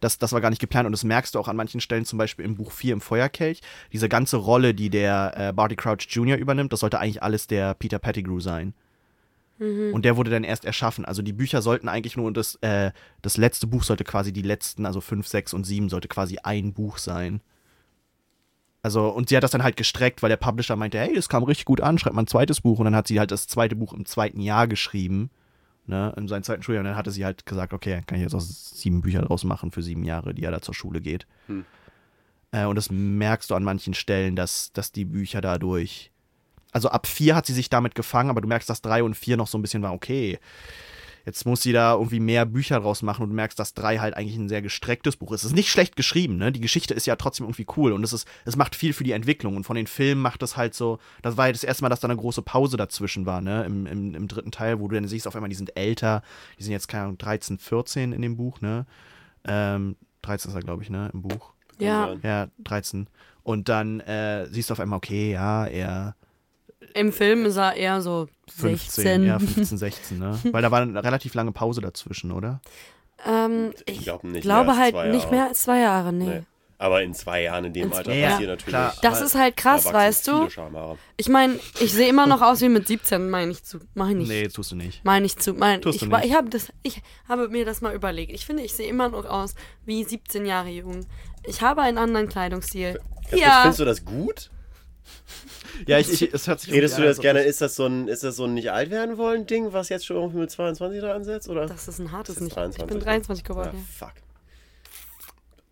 das, 0.00 0.18
das 0.18 0.32
war 0.32 0.40
gar 0.40 0.50
nicht 0.50 0.60
geplant 0.60 0.86
und 0.86 0.92
das 0.92 1.04
merkst 1.04 1.34
du 1.34 1.38
auch 1.38 1.48
an 1.48 1.56
manchen 1.56 1.80
Stellen, 1.80 2.04
zum 2.04 2.18
Beispiel 2.18 2.44
im 2.44 2.56
Buch 2.56 2.72
4 2.72 2.94
im 2.94 3.00
Feuerkelch. 3.00 3.60
Diese 3.92 4.08
ganze 4.08 4.36
Rolle, 4.36 4.74
die 4.74 4.90
der 4.90 5.34
äh, 5.36 5.52
Barty 5.52 5.76
Crouch 5.76 6.06
Jr. 6.08 6.36
übernimmt, 6.36 6.72
das 6.72 6.80
sollte 6.80 6.98
eigentlich 6.98 7.22
alles 7.22 7.46
der 7.46 7.74
Peter 7.74 7.98
Pettigrew 7.98 8.40
sein. 8.40 8.74
Und 9.92 10.04
der 10.04 10.16
wurde 10.16 10.30
dann 10.30 10.44
erst 10.44 10.66
erschaffen. 10.66 11.04
Also 11.06 11.22
die 11.22 11.32
Bücher 11.32 11.62
sollten 11.62 11.88
eigentlich 11.88 12.16
nur, 12.16 12.26
und 12.26 12.36
das, 12.36 12.56
äh, 12.56 12.92
das 13.22 13.38
letzte 13.38 13.66
Buch 13.66 13.84
sollte 13.84 14.04
quasi 14.04 14.32
die 14.32 14.42
letzten, 14.42 14.84
also 14.84 15.00
5, 15.00 15.26
6 15.26 15.54
und 15.54 15.64
7 15.64 15.88
sollte 15.88 16.08
quasi 16.08 16.38
ein 16.42 16.74
Buch 16.74 16.98
sein. 16.98 17.40
Also, 18.82 19.08
und 19.08 19.30
sie 19.30 19.36
hat 19.36 19.42
das 19.42 19.50
dann 19.52 19.62
halt 19.62 19.76
gestreckt, 19.76 20.22
weil 20.22 20.28
der 20.28 20.36
Publisher 20.36 20.76
meinte, 20.76 20.98
hey, 20.98 21.14
das 21.14 21.28
kam 21.28 21.42
richtig 21.42 21.64
gut 21.64 21.80
an, 21.80 21.98
schreibt 21.98 22.14
mal 22.14 22.22
ein 22.22 22.26
zweites 22.26 22.60
Buch. 22.60 22.78
Und 22.78 22.84
dann 22.84 22.94
hat 22.94 23.08
sie 23.08 23.18
halt 23.18 23.30
das 23.30 23.46
zweite 23.48 23.76
Buch 23.76 23.94
im 23.94 24.04
zweiten 24.04 24.40
Jahr 24.40 24.68
geschrieben, 24.68 25.30
ne, 25.86 26.12
in 26.16 26.28
seinem 26.28 26.42
zweiten 26.42 26.62
Schuljahr. 26.62 26.80
Und 26.80 26.86
dann 26.86 26.96
hatte 26.96 27.10
sie 27.10 27.24
halt 27.24 27.46
gesagt, 27.46 27.72
okay, 27.72 27.94
dann 27.94 28.06
kann 28.06 28.18
ich 28.18 28.22
jetzt 28.22 28.34
auch 28.34 28.40
sieben 28.40 29.00
Bücher 29.00 29.22
draus 29.22 29.44
machen 29.44 29.70
für 29.70 29.82
sieben 29.82 30.04
Jahre, 30.04 30.34
die 30.34 30.44
er 30.44 30.50
da 30.50 30.60
zur 30.60 30.74
Schule 30.74 31.00
geht. 31.00 31.26
Hm. 31.46 31.64
Äh, 32.52 32.64
und 32.66 32.76
das 32.76 32.90
merkst 32.90 33.50
du 33.50 33.54
an 33.54 33.64
manchen 33.64 33.94
Stellen, 33.94 34.36
dass, 34.36 34.72
dass 34.72 34.92
die 34.92 35.04
Bücher 35.04 35.40
dadurch. 35.40 36.10
Also 36.72 36.88
ab 36.88 37.06
vier 37.06 37.34
hat 37.34 37.46
sie 37.46 37.54
sich 37.54 37.70
damit 37.70 37.94
gefangen, 37.94 38.30
aber 38.30 38.40
du 38.40 38.48
merkst, 38.48 38.68
dass 38.68 38.82
drei 38.82 39.02
und 39.02 39.14
vier 39.14 39.36
noch 39.36 39.46
so 39.46 39.56
ein 39.56 39.62
bisschen 39.62 39.82
war, 39.82 39.92
okay. 39.92 40.38
Jetzt 41.26 41.44
muss 41.44 41.60
sie 41.60 41.72
da 41.72 41.94
irgendwie 41.94 42.20
mehr 42.20 42.46
Bücher 42.46 42.78
draus 42.78 43.02
machen 43.02 43.24
und 43.24 43.30
du 43.30 43.34
merkst, 43.34 43.58
dass 43.58 43.74
drei 43.74 43.98
halt 43.98 44.16
eigentlich 44.16 44.36
ein 44.36 44.48
sehr 44.48 44.62
gestrecktes 44.62 45.16
Buch 45.16 45.32
ist. 45.32 45.42
Es 45.42 45.50
ist 45.50 45.56
nicht 45.56 45.70
schlecht 45.70 45.96
geschrieben, 45.96 46.36
ne? 46.36 46.52
Die 46.52 46.60
Geschichte 46.60 46.94
ist 46.94 47.04
ja 47.04 47.16
trotzdem 47.16 47.46
irgendwie 47.46 47.66
cool 47.76 47.92
und 47.92 48.04
es 48.04 48.12
ist, 48.12 48.28
es 48.44 48.54
macht 48.54 48.76
viel 48.76 48.92
für 48.92 49.02
die 49.02 49.10
Entwicklung. 49.10 49.56
Und 49.56 49.64
von 49.64 49.74
den 49.74 49.88
Filmen 49.88 50.22
macht 50.22 50.44
es 50.44 50.56
halt 50.56 50.74
so, 50.74 51.00
das 51.22 51.36
war 51.36 51.46
ja 51.46 51.52
das 51.52 51.64
erste 51.64 51.82
Mal, 51.82 51.88
dass 51.88 51.98
da 51.98 52.06
eine 52.06 52.16
große 52.16 52.42
Pause 52.42 52.76
dazwischen 52.76 53.26
war, 53.26 53.40
ne? 53.40 53.64
Im, 53.64 53.86
im, 53.86 54.14
im 54.14 54.28
dritten 54.28 54.52
Teil, 54.52 54.78
wo 54.78 54.86
du 54.86 54.94
dann 54.94 55.08
siehst, 55.08 55.26
auf 55.26 55.34
einmal, 55.34 55.50
die 55.50 55.56
sind 55.56 55.76
älter, 55.76 56.22
die 56.60 56.62
sind 56.62 56.72
jetzt, 56.72 56.86
keine 56.86 57.04
Ahnung, 57.04 57.18
13, 57.18 57.58
14 57.58 58.12
in 58.12 58.22
dem 58.22 58.36
Buch, 58.36 58.60
ne? 58.60 58.86
Ähm, 59.44 59.96
13 60.22 60.50
ist 60.50 60.54
er, 60.54 60.62
glaube 60.62 60.84
ich, 60.84 60.90
ne? 60.90 61.10
Im 61.12 61.22
Buch. 61.22 61.54
ja. 61.80 62.14
Ja, 62.22 62.46
13. 62.62 63.08
Und 63.42 63.68
dann 63.68 63.98
äh, 63.98 64.46
siehst 64.48 64.70
du 64.70 64.74
auf 64.74 64.80
einmal, 64.80 64.98
okay, 64.98 65.32
ja, 65.32 65.66
er 65.66 66.14
im 66.94 67.12
Film 67.12 67.44
ist 67.46 67.56
er 67.56 67.74
eher 67.74 68.00
so 68.00 68.28
15, 68.56 68.78
16. 69.04 69.24
ja, 69.26 69.38
15, 69.38 69.78
16, 69.78 70.18
ne? 70.18 70.38
Weil 70.52 70.62
da 70.62 70.70
war 70.70 70.80
eine 70.82 71.02
relativ 71.02 71.34
lange 71.34 71.52
Pause 71.52 71.80
dazwischen, 71.80 72.32
oder? 72.32 72.60
Ähm, 73.26 73.72
Ich 73.86 73.98
ich 73.98 74.02
glaube 74.04 74.28
nicht. 74.28 74.42
glaube 74.42 74.76
halt 74.76 74.94
nicht 75.12 75.24
Jahre. 75.24 75.34
mehr 75.34 75.44
als 75.48 75.62
zwei 75.62 75.80
Jahre, 75.80 76.12
nee. 76.12 76.24
Nee. 76.26 76.42
Aber 76.78 77.02
in 77.02 77.14
zwei 77.14 77.40
Jahren 77.40 77.64
in 77.64 77.72
dem 77.72 77.84
In 77.86 77.92
Alter 77.94 78.10
zwei- 78.10 78.20
passiert 78.20 78.40
Ja, 78.42 78.46
natürlich. 78.48 78.66
klar. 78.66 78.94
Das 79.00 79.22
ist 79.22 79.34
halt 79.34 79.56
krass, 79.56 79.90
weißt 79.90 80.28
du? 80.28 80.46
Ich 81.16 81.28
meine, 81.30 81.58
ich 81.80 81.90
sehe 81.94 82.06
immer 82.06 82.26
noch 82.26 82.42
aus 82.42 82.60
wie 82.60 82.68
mit 82.68 82.86
17, 82.86 83.30
meine 83.30 83.50
ich 83.50 83.64
zu. 83.64 83.78
Mach 83.94 84.10
ich 84.10 84.16
nicht. 84.16 84.28
Nee, 84.28 84.48
tust 84.48 84.72
du 84.72 84.76
nicht. 84.76 85.02
Meine 85.02 85.24
ich 85.24 85.38
zu. 85.38 85.54
Mein, 85.54 85.80
Tust 85.80 85.94
ich, 86.02 86.02
du 86.08 86.14
nicht. 86.14 86.26
ich, 86.26 86.34
habe 86.34 86.50
das, 86.50 86.70
ich 86.82 87.00
habe 87.30 87.48
mir 87.48 87.64
das 87.64 87.80
mal 87.80 87.94
überlegt. 87.94 88.30
Ich 88.30 88.44
finde, 88.44 88.62
ich 88.62 88.74
sehe 88.74 88.88
immer 88.88 89.08
noch 89.08 89.24
aus 89.24 89.54
wie 89.86 90.04
17 90.04 90.44
Jahre 90.44 90.68
jung. 90.68 91.06
Ich 91.44 91.62
habe 91.62 91.80
einen 91.80 91.96
anderen 91.96 92.28
Kleidungsstil. 92.28 93.00
Ja. 93.32 93.60
Findest 93.62 93.80
du 93.80 93.84
das 93.86 94.04
gut? 94.04 94.50
Ja, 95.86 95.98
ich, 95.98 96.10
ich, 96.22 96.32
es 96.34 96.46
hört 96.46 96.60
sich 96.60 96.72
Redest 96.72 96.98
du 96.98 97.02
das 97.02 97.18
gerne? 97.20 97.42
Ist 97.42 97.60
das 97.60 97.74
so 97.76 97.86
ein, 97.86 98.08
ist 98.08 98.24
das 98.24 98.36
so 98.36 98.44
ein 98.44 98.54
nicht 98.54 98.70
alt 98.70 98.90
werden 98.90 99.18
wollen 99.18 99.46
Ding, 99.46 99.72
was 99.72 99.88
jetzt 99.88 100.06
schon 100.06 100.16
irgendwie 100.16 100.38
mit 100.38 100.50
22 100.50 101.00
da 101.00 101.14
ansetzt? 101.14 101.48
Oder? 101.48 101.66
Das 101.66 101.88
ist 101.88 101.98
ein 101.98 102.12
hartes 102.12 102.36
ist 102.36 102.40
nicht. 102.42 102.50
Ich 102.50 102.54
23, 102.54 102.86
bin 102.86 102.98
ne? 102.98 103.04
23 103.04 103.42
ja, 103.44 103.48
geworden. 103.54 103.88
fuck. 103.98 104.12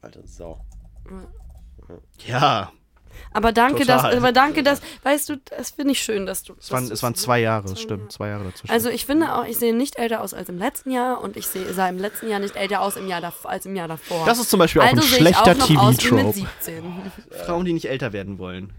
Alter 0.03 0.21
Sau. 0.27 0.61
Ja, 2.27 2.73
Aber 3.33 3.53
danke, 3.53 3.81
Total. 3.81 4.11
dass, 4.11 4.17
aber 4.17 4.33
danke, 4.33 4.63
dass, 4.63 4.81
weißt 5.03 5.29
du, 5.29 5.37
das 5.37 5.73
finde 5.73 5.93
ich 5.93 6.03
schön, 6.03 6.27
dass 6.27 6.43
du. 6.43 6.55
es 6.59 6.71
waren, 6.71 6.91
es 6.91 7.03
waren 7.03 7.15
zwei 7.15 7.41
Jahre, 7.41 7.63
das 7.65 7.73
Zwei 7.73 7.81
stimmt. 7.83 8.01
Jahre. 8.01 8.09
Zwei 8.09 8.29
Jahre 8.29 8.45
dazwischen. 8.45 8.73
Also 8.73 8.89
ich 8.91 9.07
finde 9.07 9.35
auch, 9.35 9.45
ich 9.45 9.59
sehe 9.59 9.75
nicht 9.75 9.99
älter 9.99 10.21
aus 10.23 10.35
als 10.35 10.49
im 10.49 10.59
letzten 10.59 10.91
Jahr 10.91 11.21
und 11.23 11.37
ich 11.37 11.47
sehe, 11.47 11.73
sah 11.73 11.89
im 11.89 11.99
letzten 11.99 12.29
Jahr 12.29 12.41
nicht 12.41 12.57
älter 12.57 12.81
aus 12.81 12.97
im 12.97 13.09
Jahr 13.09 13.33
als 13.45 13.67
im 13.67 13.77
Jahr 13.77 13.89
davor. 13.89 14.25
das 14.27 14.39
ist 14.39 14.51
zum 14.51 14.59
Beispiel 14.59 14.83
auch 14.83 14.87
also 14.87 14.99
ein 14.99 15.07
ich 15.07 15.13
auch 15.13 15.17
schlechter 15.45 15.63
aus 15.63 15.69
wie 15.69 15.75
mit 15.75 15.99
TV-Trope. 15.99 16.33
17. 16.33 16.85
Frauen, 17.45 17.65
die 17.65 17.73
nicht 17.73 17.89
älter 17.89 18.13
werden 18.13 18.39
wollen. 18.39 18.73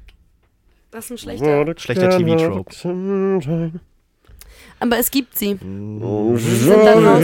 Das 0.95 1.03
ist 1.05 1.11
ein 1.11 1.17
schlechter. 1.17 1.77
Schlechter 1.77 2.09
TV-Trope. 2.17 3.71
Aber 4.79 4.97
es 4.97 5.11
gibt 5.11 5.37
sie. 5.37 5.59
Oh, 6.01 6.37
sind 6.37 6.69
dann 6.69 7.05
raus. 7.05 7.21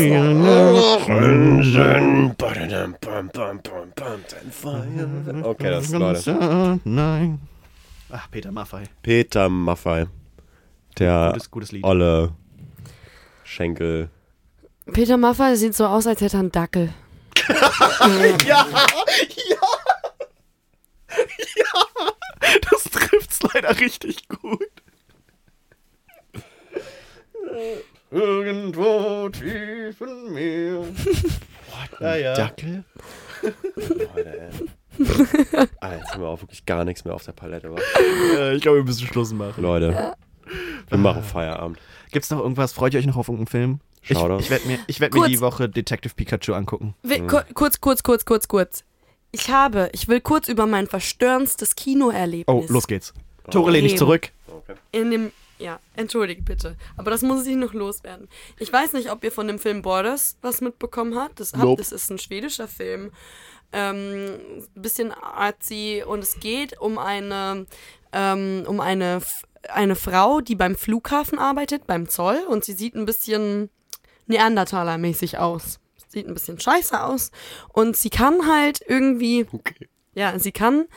Okay, 5.43 5.69
das 5.69 5.85
ist 5.85 5.93
Leute. 5.93 6.79
Nein. 6.83 7.39
Ach, 8.11 8.29
Peter 8.29 8.51
Maffei. 8.51 8.83
Peter 9.01 9.47
Maffei. 9.47 10.07
Der 10.99 11.29
Gutes, 11.31 11.49
gutes 11.49 11.71
Lied. 11.71 11.85
olle 11.85 12.33
Schenkel. 13.45 14.09
Peter 14.91 15.15
Maffay 15.15 15.55
sieht 15.55 15.75
so 15.75 15.85
aus, 15.85 16.05
als 16.07 16.19
hätte 16.19 16.35
er 16.35 16.39
einen 16.41 16.51
Dackel. 16.51 16.89
Ja, 18.45 18.65
ja, 18.67 18.67
ja. 21.55 21.85
Das 22.69 22.83
trifft's 22.83 23.39
leider 23.53 23.79
richtig 23.79 24.27
gut. 24.27 24.59
Irgendwo 28.09 29.29
tief 29.29 30.01
in 30.01 30.33
mir. 30.33 30.85
Ja, 31.99 32.15
ja. 32.15 32.33
Dackel? 32.33 32.83
Leute, 33.75 34.39
ey. 34.41 35.67
Alter, 35.79 35.97
jetzt 35.97 36.13
haben 36.13 36.21
wir 36.21 36.27
auch 36.27 36.41
wirklich 36.41 36.65
gar 36.65 36.83
nichts 36.83 37.05
mehr 37.05 37.13
auf 37.13 37.23
der 37.23 37.31
Palette. 37.31 37.73
Äh, 38.37 38.55
ich 38.55 38.61
glaube, 38.61 38.79
wir 38.79 38.83
müssen 38.83 39.07
Schluss 39.07 39.31
machen. 39.33 39.61
Leute, 39.63 40.13
wir 40.89 40.97
machen 40.97 41.23
Feierabend. 41.23 41.79
Gibt's 42.11 42.29
noch 42.29 42.39
irgendwas? 42.39 42.73
Freut 42.73 42.93
ihr 42.93 42.99
euch 42.99 43.05
noch 43.07 43.15
auf 43.17 43.29
irgendeinen 43.29 43.47
Film? 43.47 43.79
Ich, 44.03 44.09
Shoutouts. 44.17 44.43
ich 44.45 44.49
werde 44.51 44.67
mir, 44.67 44.79
ich 44.87 44.99
werd 44.99 45.13
mir 45.13 45.27
die 45.27 45.39
Woche 45.39 45.69
Detective 45.69 46.13
Pikachu 46.13 46.53
angucken. 46.53 46.95
Wi- 47.03 47.25
ku- 47.27 47.39
Kurz, 47.53 47.79
kurz, 47.79 48.03
kurz, 48.03 48.25
kurz, 48.25 48.47
kurz. 48.47 48.83
Ich 49.31 49.49
habe, 49.49 49.89
ich 49.93 50.07
will 50.07 50.21
kurz 50.21 50.47
über 50.49 50.65
mein 50.67 50.87
verstörendstes 50.87 51.71
Oh, 51.71 51.81
Kinoerlebnis. 51.81 52.69
los 52.69 52.87
geht's. 52.87 53.13
Tore 53.49 53.71
lehn 53.71 53.83
dich 53.83 53.97
zurück. 53.97 54.29
Okay. 54.47 54.75
In 54.91 55.11
dem, 55.11 55.31
ja, 55.57 55.79
entschuldige 55.95 56.41
bitte. 56.41 56.75
Aber 56.97 57.11
das 57.11 57.21
muss 57.21 57.45
ich 57.45 57.55
noch 57.55 57.73
loswerden. 57.73 58.27
Ich 58.59 58.71
weiß 58.71 58.93
nicht, 58.93 59.09
ob 59.11 59.23
ihr 59.23 59.31
von 59.31 59.47
dem 59.47 59.59
Film 59.59 59.81
Borders 59.81 60.37
was 60.41 60.61
mitbekommen 60.61 61.17
habt. 61.17 61.39
Das. 61.39 61.55
Nope. 61.55 61.81
das 61.81 61.91
ist 61.91 62.09
ein 62.11 62.19
schwedischer 62.19 62.67
Film. 62.67 63.11
Ähm, 63.73 64.37
bisschen 64.75 65.13
artsy 65.13 66.03
und 66.05 66.19
es 66.19 66.39
geht 66.41 66.79
um 66.81 66.97
eine, 66.97 67.65
ähm, 68.11 68.65
um 68.67 68.81
eine, 68.81 69.21
eine 69.69 69.95
Frau, 69.95 70.41
die 70.41 70.55
beim 70.55 70.75
Flughafen 70.75 71.39
arbeitet, 71.39 71.87
beim 71.87 72.09
Zoll 72.09 72.39
und 72.49 72.65
sie 72.65 72.73
sieht 72.73 72.95
ein 72.95 73.05
bisschen 73.05 73.69
Neandertaler-mäßig 74.27 75.37
aus. 75.37 75.79
Sieht 76.11 76.27
ein 76.27 76.33
bisschen 76.33 76.59
scheiße 76.59 77.01
aus 77.01 77.31
und 77.69 77.95
sie 77.95 78.09
kann 78.09 78.45
halt 78.45 78.81
irgendwie 78.85 79.47
Okay. 79.51 79.87
ja, 80.13 80.37
sie 80.37 80.51
kann. 80.51 80.87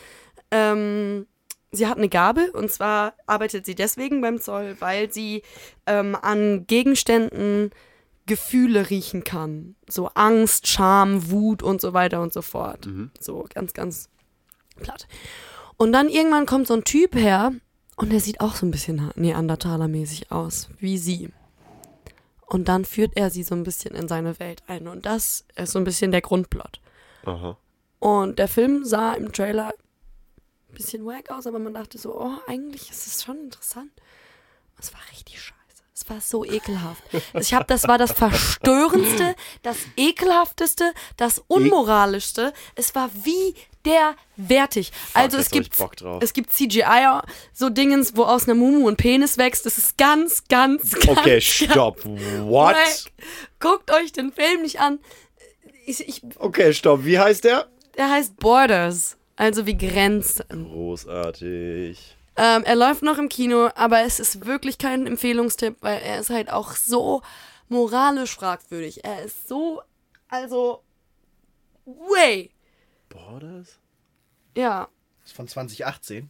Ähm, 0.51 1.27
sie 1.71 1.87
hat 1.87 1.99
eine 1.99 2.09
Gabe 2.09 2.51
und 2.53 2.71
zwar 2.71 3.15
arbeitet 3.27 3.65
sie 3.65 3.77
deswegen 3.77 4.21
beim 4.21 4.41
Zoll, 4.41 4.77
weil 4.81 5.13
sie 5.13 5.43
ähm, 5.87 6.17
an 6.21 6.67
Gegenständen 6.67 7.71
Gefühle 8.27 8.91
riechen 8.91 9.23
kann. 9.23 9.77
So 9.89 10.09
Angst, 10.15 10.67
Scham, 10.67 11.31
Wut 11.31 11.63
und 11.63 11.81
so 11.81 11.93
weiter 11.93 12.21
und 12.21 12.33
so 12.33 12.43
fort. 12.43 12.89
So 13.21 13.47
ganz, 13.55 13.73
ganz 13.73 14.09
platt. 14.77 15.07
Und 15.77 15.93
dann 15.93 16.09
irgendwann 16.09 16.47
kommt 16.47 16.67
so 16.67 16.75
ein 16.75 16.85
Typ 16.85 17.15
her 17.15 17.53
und 17.97 18.13
der 18.13 18.21
sieht 18.21 18.41
auch 18.41 18.55
so 18.55 18.67
ein 18.67 18.71
bisschen 18.71 19.11
Neandertaler-mäßig 19.17 20.33
aus, 20.33 20.69
wie 20.79 20.99
sie. 20.99 21.31
Und 22.47 22.69
dann 22.69 22.85
führt 22.85 23.13
er 23.17 23.31
sie 23.31 23.43
so 23.43 23.55
ein 23.55 23.63
bisschen 23.63 23.95
in 23.95 24.09
seine 24.09 24.39
Welt 24.39 24.63
ein. 24.67 24.89
Und 24.89 25.07
das 25.07 25.45
ist 25.57 25.73
so 25.73 25.79
ein 25.79 25.85
bisschen 25.85 26.11
der 26.11 26.21
Grundplot. 26.21 26.81
Aha. 27.25 27.57
Und 27.99 28.39
der 28.39 28.49
Film 28.49 28.85
sah 28.85 29.15
im 29.15 29.33
Trailer 29.33 29.69
ein 30.69 30.75
bisschen 30.75 31.07
wack 31.07 31.31
aus, 31.31 31.47
aber 31.47 31.59
man 31.59 31.75
dachte 31.75 31.97
so, 31.99 32.21
oh, 32.21 32.39
eigentlich 32.47 32.91
ist 32.91 33.07
es 33.07 33.23
schon 33.23 33.39
interessant. 33.39 33.91
Es 34.79 34.93
war 34.93 35.01
richtig 35.11 35.41
scheiße. 35.41 35.55
Es 35.95 36.11
war 36.11 36.21
so 36.21 36.45
ekelhaft. 36.45 37.03
Ich 37.35 37.55
habe, 37.55 37.65
das 37.67 37.87
war 37.87 37.99
das 37.99 38.13
verstörendste, 38.19 39.37
das 39.63 39.79
ekelhafteste, 39.97 40.93
das 41.17 41.39
unmoralischste. 41.47 42.53
Es 42.75 42.95
war 42.95 43.11
widerwärtig. 43.85 44.93
Also 45.13 45.39
es 45.39 45.51
gibt, 45.51 45.77
Bock 45.77 45.97
drauf. 45.97 46.23
es 46.23 46.33
gibt 46.33 46.53
CGI, 46.53 47.21
so 47.53 47.71
Dingens, 47.71 48.17
wo 48.17 48.25
aus 48.25 48.45
einer 48.45 48.55
Mumu 48.55 48.89
ein 48.89 48.97
Penis 48.97 49.39
wächst. 49.39 49.67
Das 49.67 49.79
ist 49.79 49.99
ganz, 49.99 50.45
ganz, 50.49 50.93
ganz, 50.93 51.19
Okay, 51.19 51.31
ganz 51.33 51.45
stopp. 51.45 52.05
What? 52.05 52.77
Guckt 53.61 53.91
euch 53.93 54.13
den 54.13 54.33
Film 54.33 54.63
nicht 54.63 54.81
an. 54.81 54.99
Ich, 55.87 56.07
ich, 56.09 56.23
Okay, 56.39 56.73
stopp. 56.73 57.05
Wie 57.05 57.19
heißt 57.19 57.45
der? 57.45 57.69
der 57.97 58.11
heißt 58.11 58.37
Borders, 58.39 59.17
also 59.37 59.67
wie 59.67 59.77
Grenzen. 59.77 60.45
Großartig. 60.49 62.17
Ähm, 62.37 62.65
er 62.65 62.75
läuft 62.75 63.03
noch 63.03 63.19
im 63.19 63.29
Kino, 63.29 63.71
aber 63.77 64.01
es 64.01 64.19
ist 64.19 64.45
wirklich 64.47 64.79
kein 64.79 65.07
Empfehlungstipp, 65.07 65.77
weil 65.81 66.01
er 66.03 66.19
ist 66.19 66.31
halt 66.31 66.51
auch 66.51 66.73
so 66.73 67.23
moralisch 67.69 68.35
fragwürdig. 68.35 69.05
Er 69.05 69.23
ist 69.23 69.47
so, 69.47 69.83
also, 70.29 70.83
way. 71.85 72.51
Borders? 73.15 73.79
Ja. 74.57 74.89
Ist 75.25 75.35
von 75.35 75.49
2018. 75.49 76.29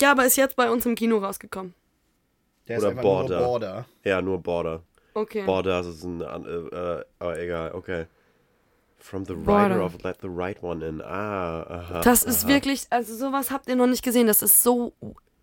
Ja, 0.00 0.12
aber 0.12 0.24
ist 0.26 0.36
jetzt 0.36 0.56
bei 0.56 0.70
uns 0.70 0.84
im 0.86 0.94
Kino 0.94 1.18
rausgekommen. 1.18 1.74
Der 2.68 2.78
Oder 2.78 2.92
Border. 2.92 3.38
nur 3.38 3.46
Border. 3.48 3.86
Ja, 4.04 4.22
nur 4.22 4.38
Border. 4.42 4.82
Okay. 5.14 5.44
Borders 5.44 5.86
ist 5.86 6.04
ein. 6.04 6.22
an- 6.22 6.44
Äh, 6.46 6.48
äh, 7.00 7.04
aber 7.18 7.38
egal, 7.40 7.72
okay. 7.74 8.06
From 8.98 9.24
the 9.26 9.34
Border. 9.34 9.74
writer 9.76 9.84
of 9.84 10.02
Let 10.02 10.18
the 10.22 10.28
Right 10.30 10.62
One 10.62 10.86
In. 10.86 11.02
Ah, 11.02 11.62
aha. 11.64 12.00
Das 12.02 12.22
ist 12.22 12.46
wirklich, 12.46 12.86
also 12.90 13.14
sowas 13.14 13.50
habt 13.50 13.68
ihr 13.68 13.76
noch 13.76 13.88
nicht 13.88 14.02
gesehen. 14.04 14.26
Das 14.28 14.42
ist 14.42 14.62
so, 14.62 14.92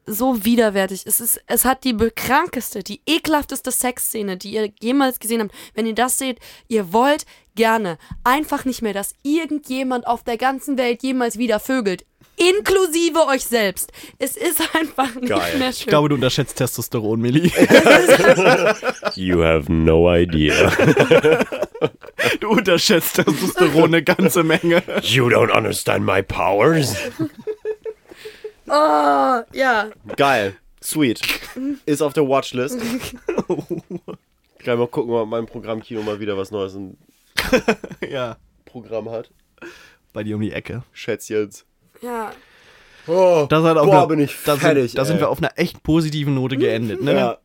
so 0.09 0.43
widerwärtig. 0.45 1.03
Es 1.05 1.19
ist, 1.19 1.41
es 1.47 1.65
hat 1.65 1.83
die 1.83 1.93
bekrankeste, 1.93 2.83
die 2.83 3.01
ekelhafteste 3.05 3.71
Sexszene, 3.71 4.37
die 4.37 4.51
ihr 4.53 4.69
jemals 4.81 5.19
gesehen 5.19 5.41
habt. 5.41 5.51
Wenn 5.75 5.85
ihr 5.85 5.95
das 5.95 6.17
seht, 6.17 6.39
ihr 6.67 6.91
wollt 6.93 7.25
gerne 7.55 7.97
einfach 8.23 8.65
nicht 8.65 8.81
mehr, 8.81 8.93
dass 8.93 9.13
irgendjemand 9.23 10.07
auf 10.07 10.23
der 10.23 10.37
ganzen 10.37 10.77
Welt 10.77 11.03
jemals 11.03 11.37
wieder 11.37 11.59
vögelt. 11.59 12.05
Inklusive 12.37 13.27
euch 13.27 13.43
selbst. 13.43 13.91
Es 14.17 14.37
ist 14.37 14.61
einfach 14.73 15.13
nicht 15.15 15.27
Geil. 15.27 15.57
mehr 15.57 15.69
Ich 15.71 15.79
schön. 15.79 15.87
glaube, 15.89 16.07
du 16.09 16.15
unterschätzt 16.15 16.55
Testosteron, 16.57 17.19
Millie. 17.19 17.51
You 19.15 19.43
have 19.43 19.69
no 19.71 20.09
idea. 20.13 20.71
Du 22.39 22.49
unterschätzt 22.49 23.15
Testosteron 23.15 23.85
eine 23.85 24.03
ganze 24.03 24.43
Menge. 24.43 24.81
You 25.03 25.27
don't 25.27 25.51
understand 25.51 26.05
my 26.05 26.23
powers. 26.23 26.95
oh, 28.69 29.41
ja. 29.53 29.89
Geil. 30.15 30.55
Sweet. 30.81 31.21
Ist 31.85 32.01
auf 32.01 32.13
der 32.13 32.27
Watchlist. 32.27 32.79
Gleich 34.59 34.77
mal 34.77 34.87
gucken, 34.87 35.13
ob 35.13 35.27
mein 35.27 35.45
Programmkino 35.45 36.01
mal 36.01 36.19
wieder 36.19 36.37
was 36.37 36.51
Neues 36.51 36.75
im 36.75 36.97
ja. 38.09 38.37
Programm 38.65 39.09
hat. 39.09 39.29
Bei 40.13 40.23
dir 40.23 40.35
um 40.35 40.41
die 40.41 40.51
Ecke. 40.53 40.83
Schätzchens. 40.93 41.65
Ja. 42.01 42.31
Oh, 43.07 43.45
Das 43.49 43.63
hat 43.63 43.77
auch 43.77 43.85
boah, 43.85 43.97
eine- 43.99 44.07
bin 44.07 44.19
ich 44.19 44.35
da 44.45 44.55
fertig. 44.55 44.91
sind, 44.91 44.97
da 44.99 45.05
sind 45.05 45.15
ey. 45.17 45.21
wir 45.21 45.29
auf 45.29 45.39
einer 45.39 45.51
echt 45.57 45.83
positiven 45.83 46.35
Note 46.35 46.57
geendet, 46.57 47.01
ne? 47.01 47.13
Ja. 47.13 47.37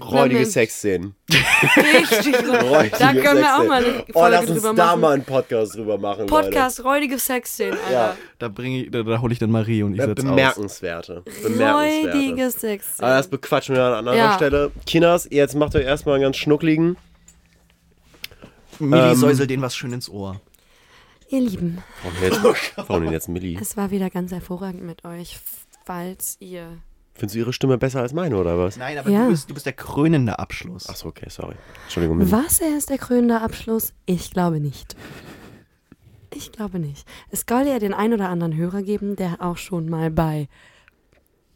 Räudige. 0.00 0.46
Sexszenen. 0.46 1.14
Richtig. 1.30 2.34
Räudige 2.62 2.96
Da 2.98 3.12
können 3.12 3.40
wir 3.40 3.58
auch 3.58 3.64
mal 3.66 3.84
eine 3.84 3.92
Folge 3.94 4.12
Oh, 4.14 4.26
lass 4.28 4.40
uns 4.50 4.62
drüber 4.62 4.74
da 4.74 4.86
machen. 4.86 5.00
mal 5.00 5.12
einen 5.14 5.24
Podcast 5.24 5.74
drüber 5.76 5.98
machen, 5.98 6.26
Podcast, 6.26 6.84
räudige 6.84 7.18
Sexszenen, 7.18 7.78
Alter. 7.78 7.92
Ja. 7.92 8.16
Da 8.38 8.48
bringe 8.48 8.82
ich, 8.84 8.90
da, 8.90 9.02
da 9.02 9.20
hole 9.20 9.32
ich 9.32 9.38
dann 9.38 9.50
Marie 9.50 9.82
und 9.82 9.92
ich 9.94 9.98
Leute. 9.98 10.10
setze 10.10 10.22
aus. 10.22 10.30
Bemerkenswerte. 10.36 11.22
Bemerkenswerte. 11.42 12.16
Räudige 12.18 12.50
Sexszenen. 12.50 13.10
Aber 13.10 13.16
das 13.18 13.28
bequatschen 13.28 13.74
wir 13.76 13.82
an 13.84 13.92
anderer 13.94 14.16
Ja. 14.16 14.34
Stelle. 14.34 14.70
Kinas, 14.86 15.28
jetzt 15.30 15.54
macht 15.54 15.74
euch 15.76 15.84
erstmal 15.84 16.16
einen 16.16 16.22
ganz 16.24 16.36
schnuckligen. 16.36 16.96
Millie 18.78 19.10
Ähm, 19.12 19.16
säuselt 19.16 19.48
denen 19.50 19.62
was 19.62 19.74
schön 19.74 19.92
ins 19.92 20.08
Ohr. 20.08 20.40
Ihr 21.28 21.40
Lieben, 21.40 21.82
Warum 22.04 22.22
jetzt, 22.54 22.72
warum 22.76 23.02
denn 23.04 23.12
jetzt 23.12 23.28
Millie? 23.28 23.58
es 23.60 23.76
war 23.76 23.90
wieder 23.90 24.10
ganz 24.10 24.30
hervorragend 24.30 24.84
mit 24.84 25.04
euch, 25.04 25.38
falls 25.84 26.36
ihr... 26.40 26.78
Findest 27.16 27.34
du 27.34 27.38
ihre 27.38 27.52
Stimme 27.52 27.78
besser 27.78 28.00
als 28.00 28.12
meine, 28.12 28.36
oder 28.36 28.58
was? 28.58 28.76
Nein, 28.76 28.98
aber 28.98 29.08
Ja. 29.10 29.24
du, 29.24 29.30
bist, 29.30 29.48
du 29.50 29.54
bist 29.54 29.64
der 29.66 29.72
krönende 29.72 30.38
Abschluss. 30.38 30.88
Achso, 30.88 31.08
okay, 31.08 31.26
sorry. 31.28 31.54
Entschuldigung, 31.84 32.18
Millie. 32.18 32.32
Was 32.32 32.60
er 32.60 32.76
ist 32.76 32.90
der 32.90 32.98
krönende 32.98 33.40
Abschluss? 33.40 33.92
Ich 34.04 34.30
glaube 34.30 34.60
nicht. 34.60 34.94
Ich 36.34 36.52
glaube 36.52 36.78
nicht. 36.78 37.06
Es 37.30 37.44
soll 37.48 37.66
ja 37.66 37.78
den 37.78 37.94
ein 37.94 38.12
oder 38.12 38.28
anderen 38.28 38.54
Hörer 38.56 38.82
geben, 38.82 39.16
der 39.16 39.40
auch 39.40 39.56
schon 39.56 39.88
mal 39.88 40.10
bei 40.10 40.48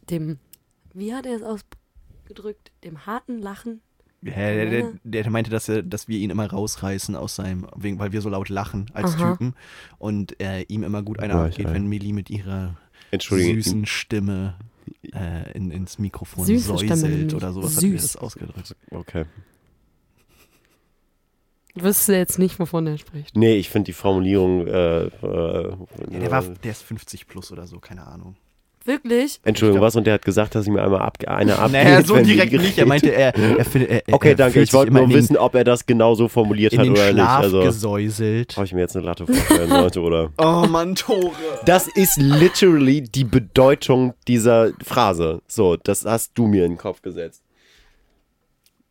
dem, 0.09 0.39
wie 0.93 1.13
hat 1.13 1.25
er 1.27 1.35
es 1.35 1.43
ausgedrückt, 1.43 2.71
dem 2.83 3.05
harten 3.05 3.39
Lachen 3.39 3.81
Ja, 4.23 4.31
der, 4.33 4.69
der, 4.69 4.93
der 5.03 5.29
meinte, 5.29 5.51
dass, 5.51 5.69
er, 5.69 5.83
dass 5.83 6.07
wir 6.07 6.17
ihn 6.17 6.31
immer 6.31 6.49
rausreißen 6.49 7.15
aus 7.15 7.35
seinem, 7.35 7.67
wegen, 7.75 7.99
weil 7.99 8.11
wir 8.11 8.21
so 8.21 8.29
laut 8.29 8.49
lachen 8.49 8.89
als 8.93 9.15
Aha. 9.15 9.31
Typen 9.33 9.53
und 9.99 10.39
äh, 10.41 10.63
ihm 10.63 10.81
immer 10.83 11.03
gut 11.03 11.19
einer 11.19 11.35
Ja, 11.35 11.45
abgeht, 11.45 11.67
wenn 11.71 11.85
Millie 11.87 12.13
mit 12.13 12.29
ihrer 12.31 12.75
süßen 13.19 13.85
Stimme 13.85 14.55
äh, 15.13 15.51
in, 15.53 15.71
ins 15.71 15.99
Mikrofon 15.99 16.45
Süße 16.45 16.77
säuselt 16.77 17.01
nämlich. 17.03 17.35
oder 17.35 17.53
sowas 17.53 17.75
hat 17.75 17.81
Süß. 17.81 18.01
das 18.01 18.15
ausgedrückt. 18.17 18.75
Okay. 18.91 19.25
Wüsste 21.75 22.13
jetzt 22.15 22.37
nicht, 22.37 22.59
wovon 22.59 22.85
er 22.87 22.97
spricht. 22.97 23.37
Nee, 23.37 23.55
ich 23.55 23.69
finde 23.69 23.85
die 23.87 23.93
Formulierung. 23.93 24.67
Äh, 24.67 25.03
äh, 25.05 25.69
Ja, 26.09 26.19
der, 26.19 26.31
war, 26.31 26.41
der 26.43 26.71
ist 26.71 26.81
50 26.83 27.27
plus 27.27 27.51
oder 27.51 27.65
so, 27.65 27.79
keine 27.79 28.05
Ahnung. 28.05 28.35
Wirklich? 28.83 29.39
Entschuldigung, 29.43 29.79
glaub- 29.79 29.87
was? 29.87 29.95
Und 29.95 30.07
der 30.07 30.15
hat 30.15 30.25
gesagt, 30.25 30.55
dass 30.55 30.65
ich 30.65 30.71
mir 30.71 30.81
einmal 30.83 31.01
ab, 31.01 31.17
eine 31.27 31.57
abgeht. 31.59 31.83
Naja, 31.83 32.03
so 32.03 32.15
direkt 32.17 32.51
nicht. 32.53 32.77
Er 32.77 32.85
meinte, 32.87 33.09
er, 33.13 33.35
er, 33.35 33.63
findet- 33.65 33.89
er, 33.91 34.07
er 34.07 34.13
Okay, 34.15 34.29
er 34.29 34.35
danke. 34.35 34.53
fühlt 34.53 34.67
Ich 34.69 34.73
wollte 34.73 34.91
nur 34.93 35.09
wissen, 35.09 35.37
ob 35.37 35.53
er 35.53 35.63
das 35.63 35.85
genau 35.85 36.15
so 36.15 36.27
formuliert 36.27 36.75
hat 36.75 36.83
den 36.85 36.91
oder 36.93 37.03
nicht. 37.05 37.13
Schlaf 37.13 37.39
Also, 37.43 37.61
gesäuselt. 37.61 38.57
ob 38.57 38.63
ich 38.65 38.73
mir 38.73 38.79
jetzt 38.81 38.95
eine 38.95 39.05
Latte 39.05 39.27
vorstellen 39.27 39.69
sollte 39.69 40.01
oder. 40.01 40.31
Oh 40.37 40.65
Mann, 40.67 40.95
Tore. 40.95 41.31
Das 41.65 41.87
ist 41.87 42.17
literally 42.17 43.01
die 43.01 43.23
Bedeutung 43.23 44.13
dieser 44.27 44.71
Phrase. 44.83 45.41
So, 45.47 45.75
das 45.77 46.03
hast 46.05 46.31
du 46.35 46.47
mir 46.47 46.65
in 46.65 46.71
den 46.73 46.77
Kopf 46.77 47.01
gesetzt. 47.03 47.43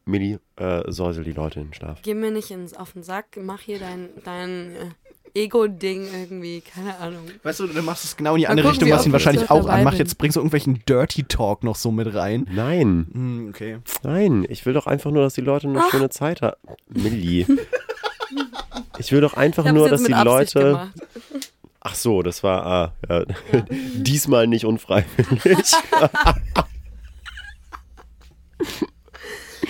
Milli, 0.04 0.38
äh, 0.56 0.82
säusel 0.90 1.24
die 1.24 1.32
Leute 1.32 1.60
in 1.60 1.66
den 1.68 1.74
Schlaf. 1.74 1.98
Geh 2.02 2.14
mir 2.14 2.30
nicht 2.30 2.50
ins, 2.50 2.74
auf 2.74 2.92
den 2.92 3.02
Sack, 3.02 3.38
mach 3.40 3.60
hier 3.60 3.78
dein, 3.78 4.08
dein 4.24 4.72
äh, 4.76 5.19
Ego-Ding 5.34 6.06
irgendwie, 6.12 6.60
keine 6.62 6.96
Ahnung. 6.98 7.22
Weißt 7.42 7.60
du, 7.60 7.66
du 7.66 7.82
machst 7.82 8.04
es 8.04 8.16
genau 8.16 8.34
in 8.34 8.40
die 8.40 8.44
Mal 8.44 8.50
andere 8.50 8.68
gucken, 8.68 8.82
Richtung, 8.84 8.98
was 8.98 9.06
ihn 9.06 9.12
wahrscheinlich 9.12 9.50
auch 9.50 9.68
anmacht. 9.68 9.98
Jetzt 9.98 10.18
bringst 10.18 10.36
du 10.36 10.40
irgendwelchen 10.40 10.82
Dirty 10.88 11.24
Talk 11.24 11.64
noch 11.64 11.76
so 11.76 11.90
mit 11.90 12.12
rein. 12.14 12.46
Nein, 12.50 13.06
Hm, 13.12 13.48
okay. 13.50 13.78
nein. 14.02 14.46
Ich 14.48 14.66
will 14.66 14.72
doch 14.72 14.86
einfach 14.86 15.10
nur, 15.10 15.22
dass 15.22 15.34
die 15.34 15.40
Leute 15.40 15.68
eine 15.68 15.82
schöne 15.90 16.10
Zeit 16.10 16.42
haben. 16.42 16.56
Milli. 16.88 17.46
Ich 18.98 19.12
will 19.12 19.20
doch 19.20 19.34
einfach 19.34 19.70
nur, 19.72 19.88
dass 19.88 20.02
die 20.04 20.14
Absicht 20.14 20.54
Leute. 20.54 20.68
gemacht. 20.68 20.92
Ach 21.80 21.94
so, 21.94 22.22
das 22.22 22.42
war 22.42 22.66
ah, 22.66 22.92
ja. 23.08 23.24
diesmal 23.94 24.46
nicht 24.46 24.66
unfreiwillig. 24.66 25.72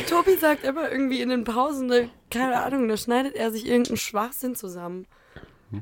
Tobi 0.09 0.37
sagt 0.41 0.65
immer 0.65 0.91
irgendwie 0.91 1.21
in 1.21 1.29
den 1.29 1.45
Pausen, 1.45 1.87
ne, 1.87 2.11
keine 2.31 2.63
Ahnung, 2.63 2.89
da 2.89 2.97
schneidet 2.97 3.37
er 3.37 3.53
sich 3.53 3.67
irgendeinen 3.67 3.97
Schwachsinn 3.97 4.57
zusammen. 4.57 5.07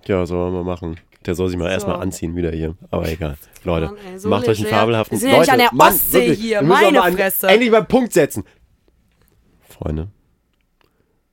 Ja, 0.07 0.27
soll 0.27 0.51
man 0.51 0.65
mal 0.65 0.75
machen. 0.75 0.99
Der 1.27 1.35
soll 1.35 1.49
sich 1.49 1.59
mal 1.59 1.67
So. 1.67 1.71
erstmal 1.71 2.01
anziehen 2.01 2.37
wieder 2.37 2.51
hier. 2.51 2.77
Aber 2.91 3.09
egal. 3.09 3.37
Leute, 3.65 3.87
Mann, 3.87 3.97
ey, 4.07 4.19
so 4.19 4.29
macht 4.29 4.49
euch 4.49 4.59
einen 4.59 4.69
fabelhaften 4.69 5.21
Wir 5.21 5.21
sind 5.21 5.33
Leute, 5.33 5.53
an 5.53 5.59
der 5.59 5.75
Mann, 5.75 5.93
Ostsee 5.93 6.21
wirklich, 6.21 6.41
hier, 6.41 6.63
meine 6.63 6.99
mal 6.99 7.13
Fresse. 7.13 7.49
Endlich 7.49 7.71
mal 7.71 7.79
einen 7.79 7.87
Punkt 7.89 8.13
setzen. 8.13 8.45
Freunde, 9.61 10.09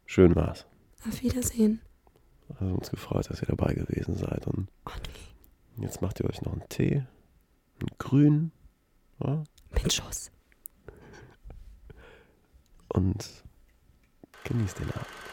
schön 0.05 0.35
war's. 0.35 0.65
Auf 1.07 1.21
Wiedersehen. 1.21 1.81
Hat 2.59 2.71
uns 2.71 2.89
gefreut, 2.89 3.29
dass 3.29 3.41
ihr 3.41 3.47
dabei 3.47 3.73
gewesen 3.73 4.15
seid. 4.15 4.47
Und 4.47 4.67
jetzt 5.77 6.01
macht 6.01 6.19
ihr 6.19 6.29
euch 6.29 6.41
noch 6.41 6.53
einen 6.53 6.67
Tee. 6.69 7.03
Einen 7.79 7.89
grünen. 7.97 8.51
Ja? 9.23 9.43
Mit 9.71 9.93
Schuss. 9.93 10.31
Und 12.89 13.43
genießt 14.45 14.79
den 14.79 14.89
Abend. 14.91 15.24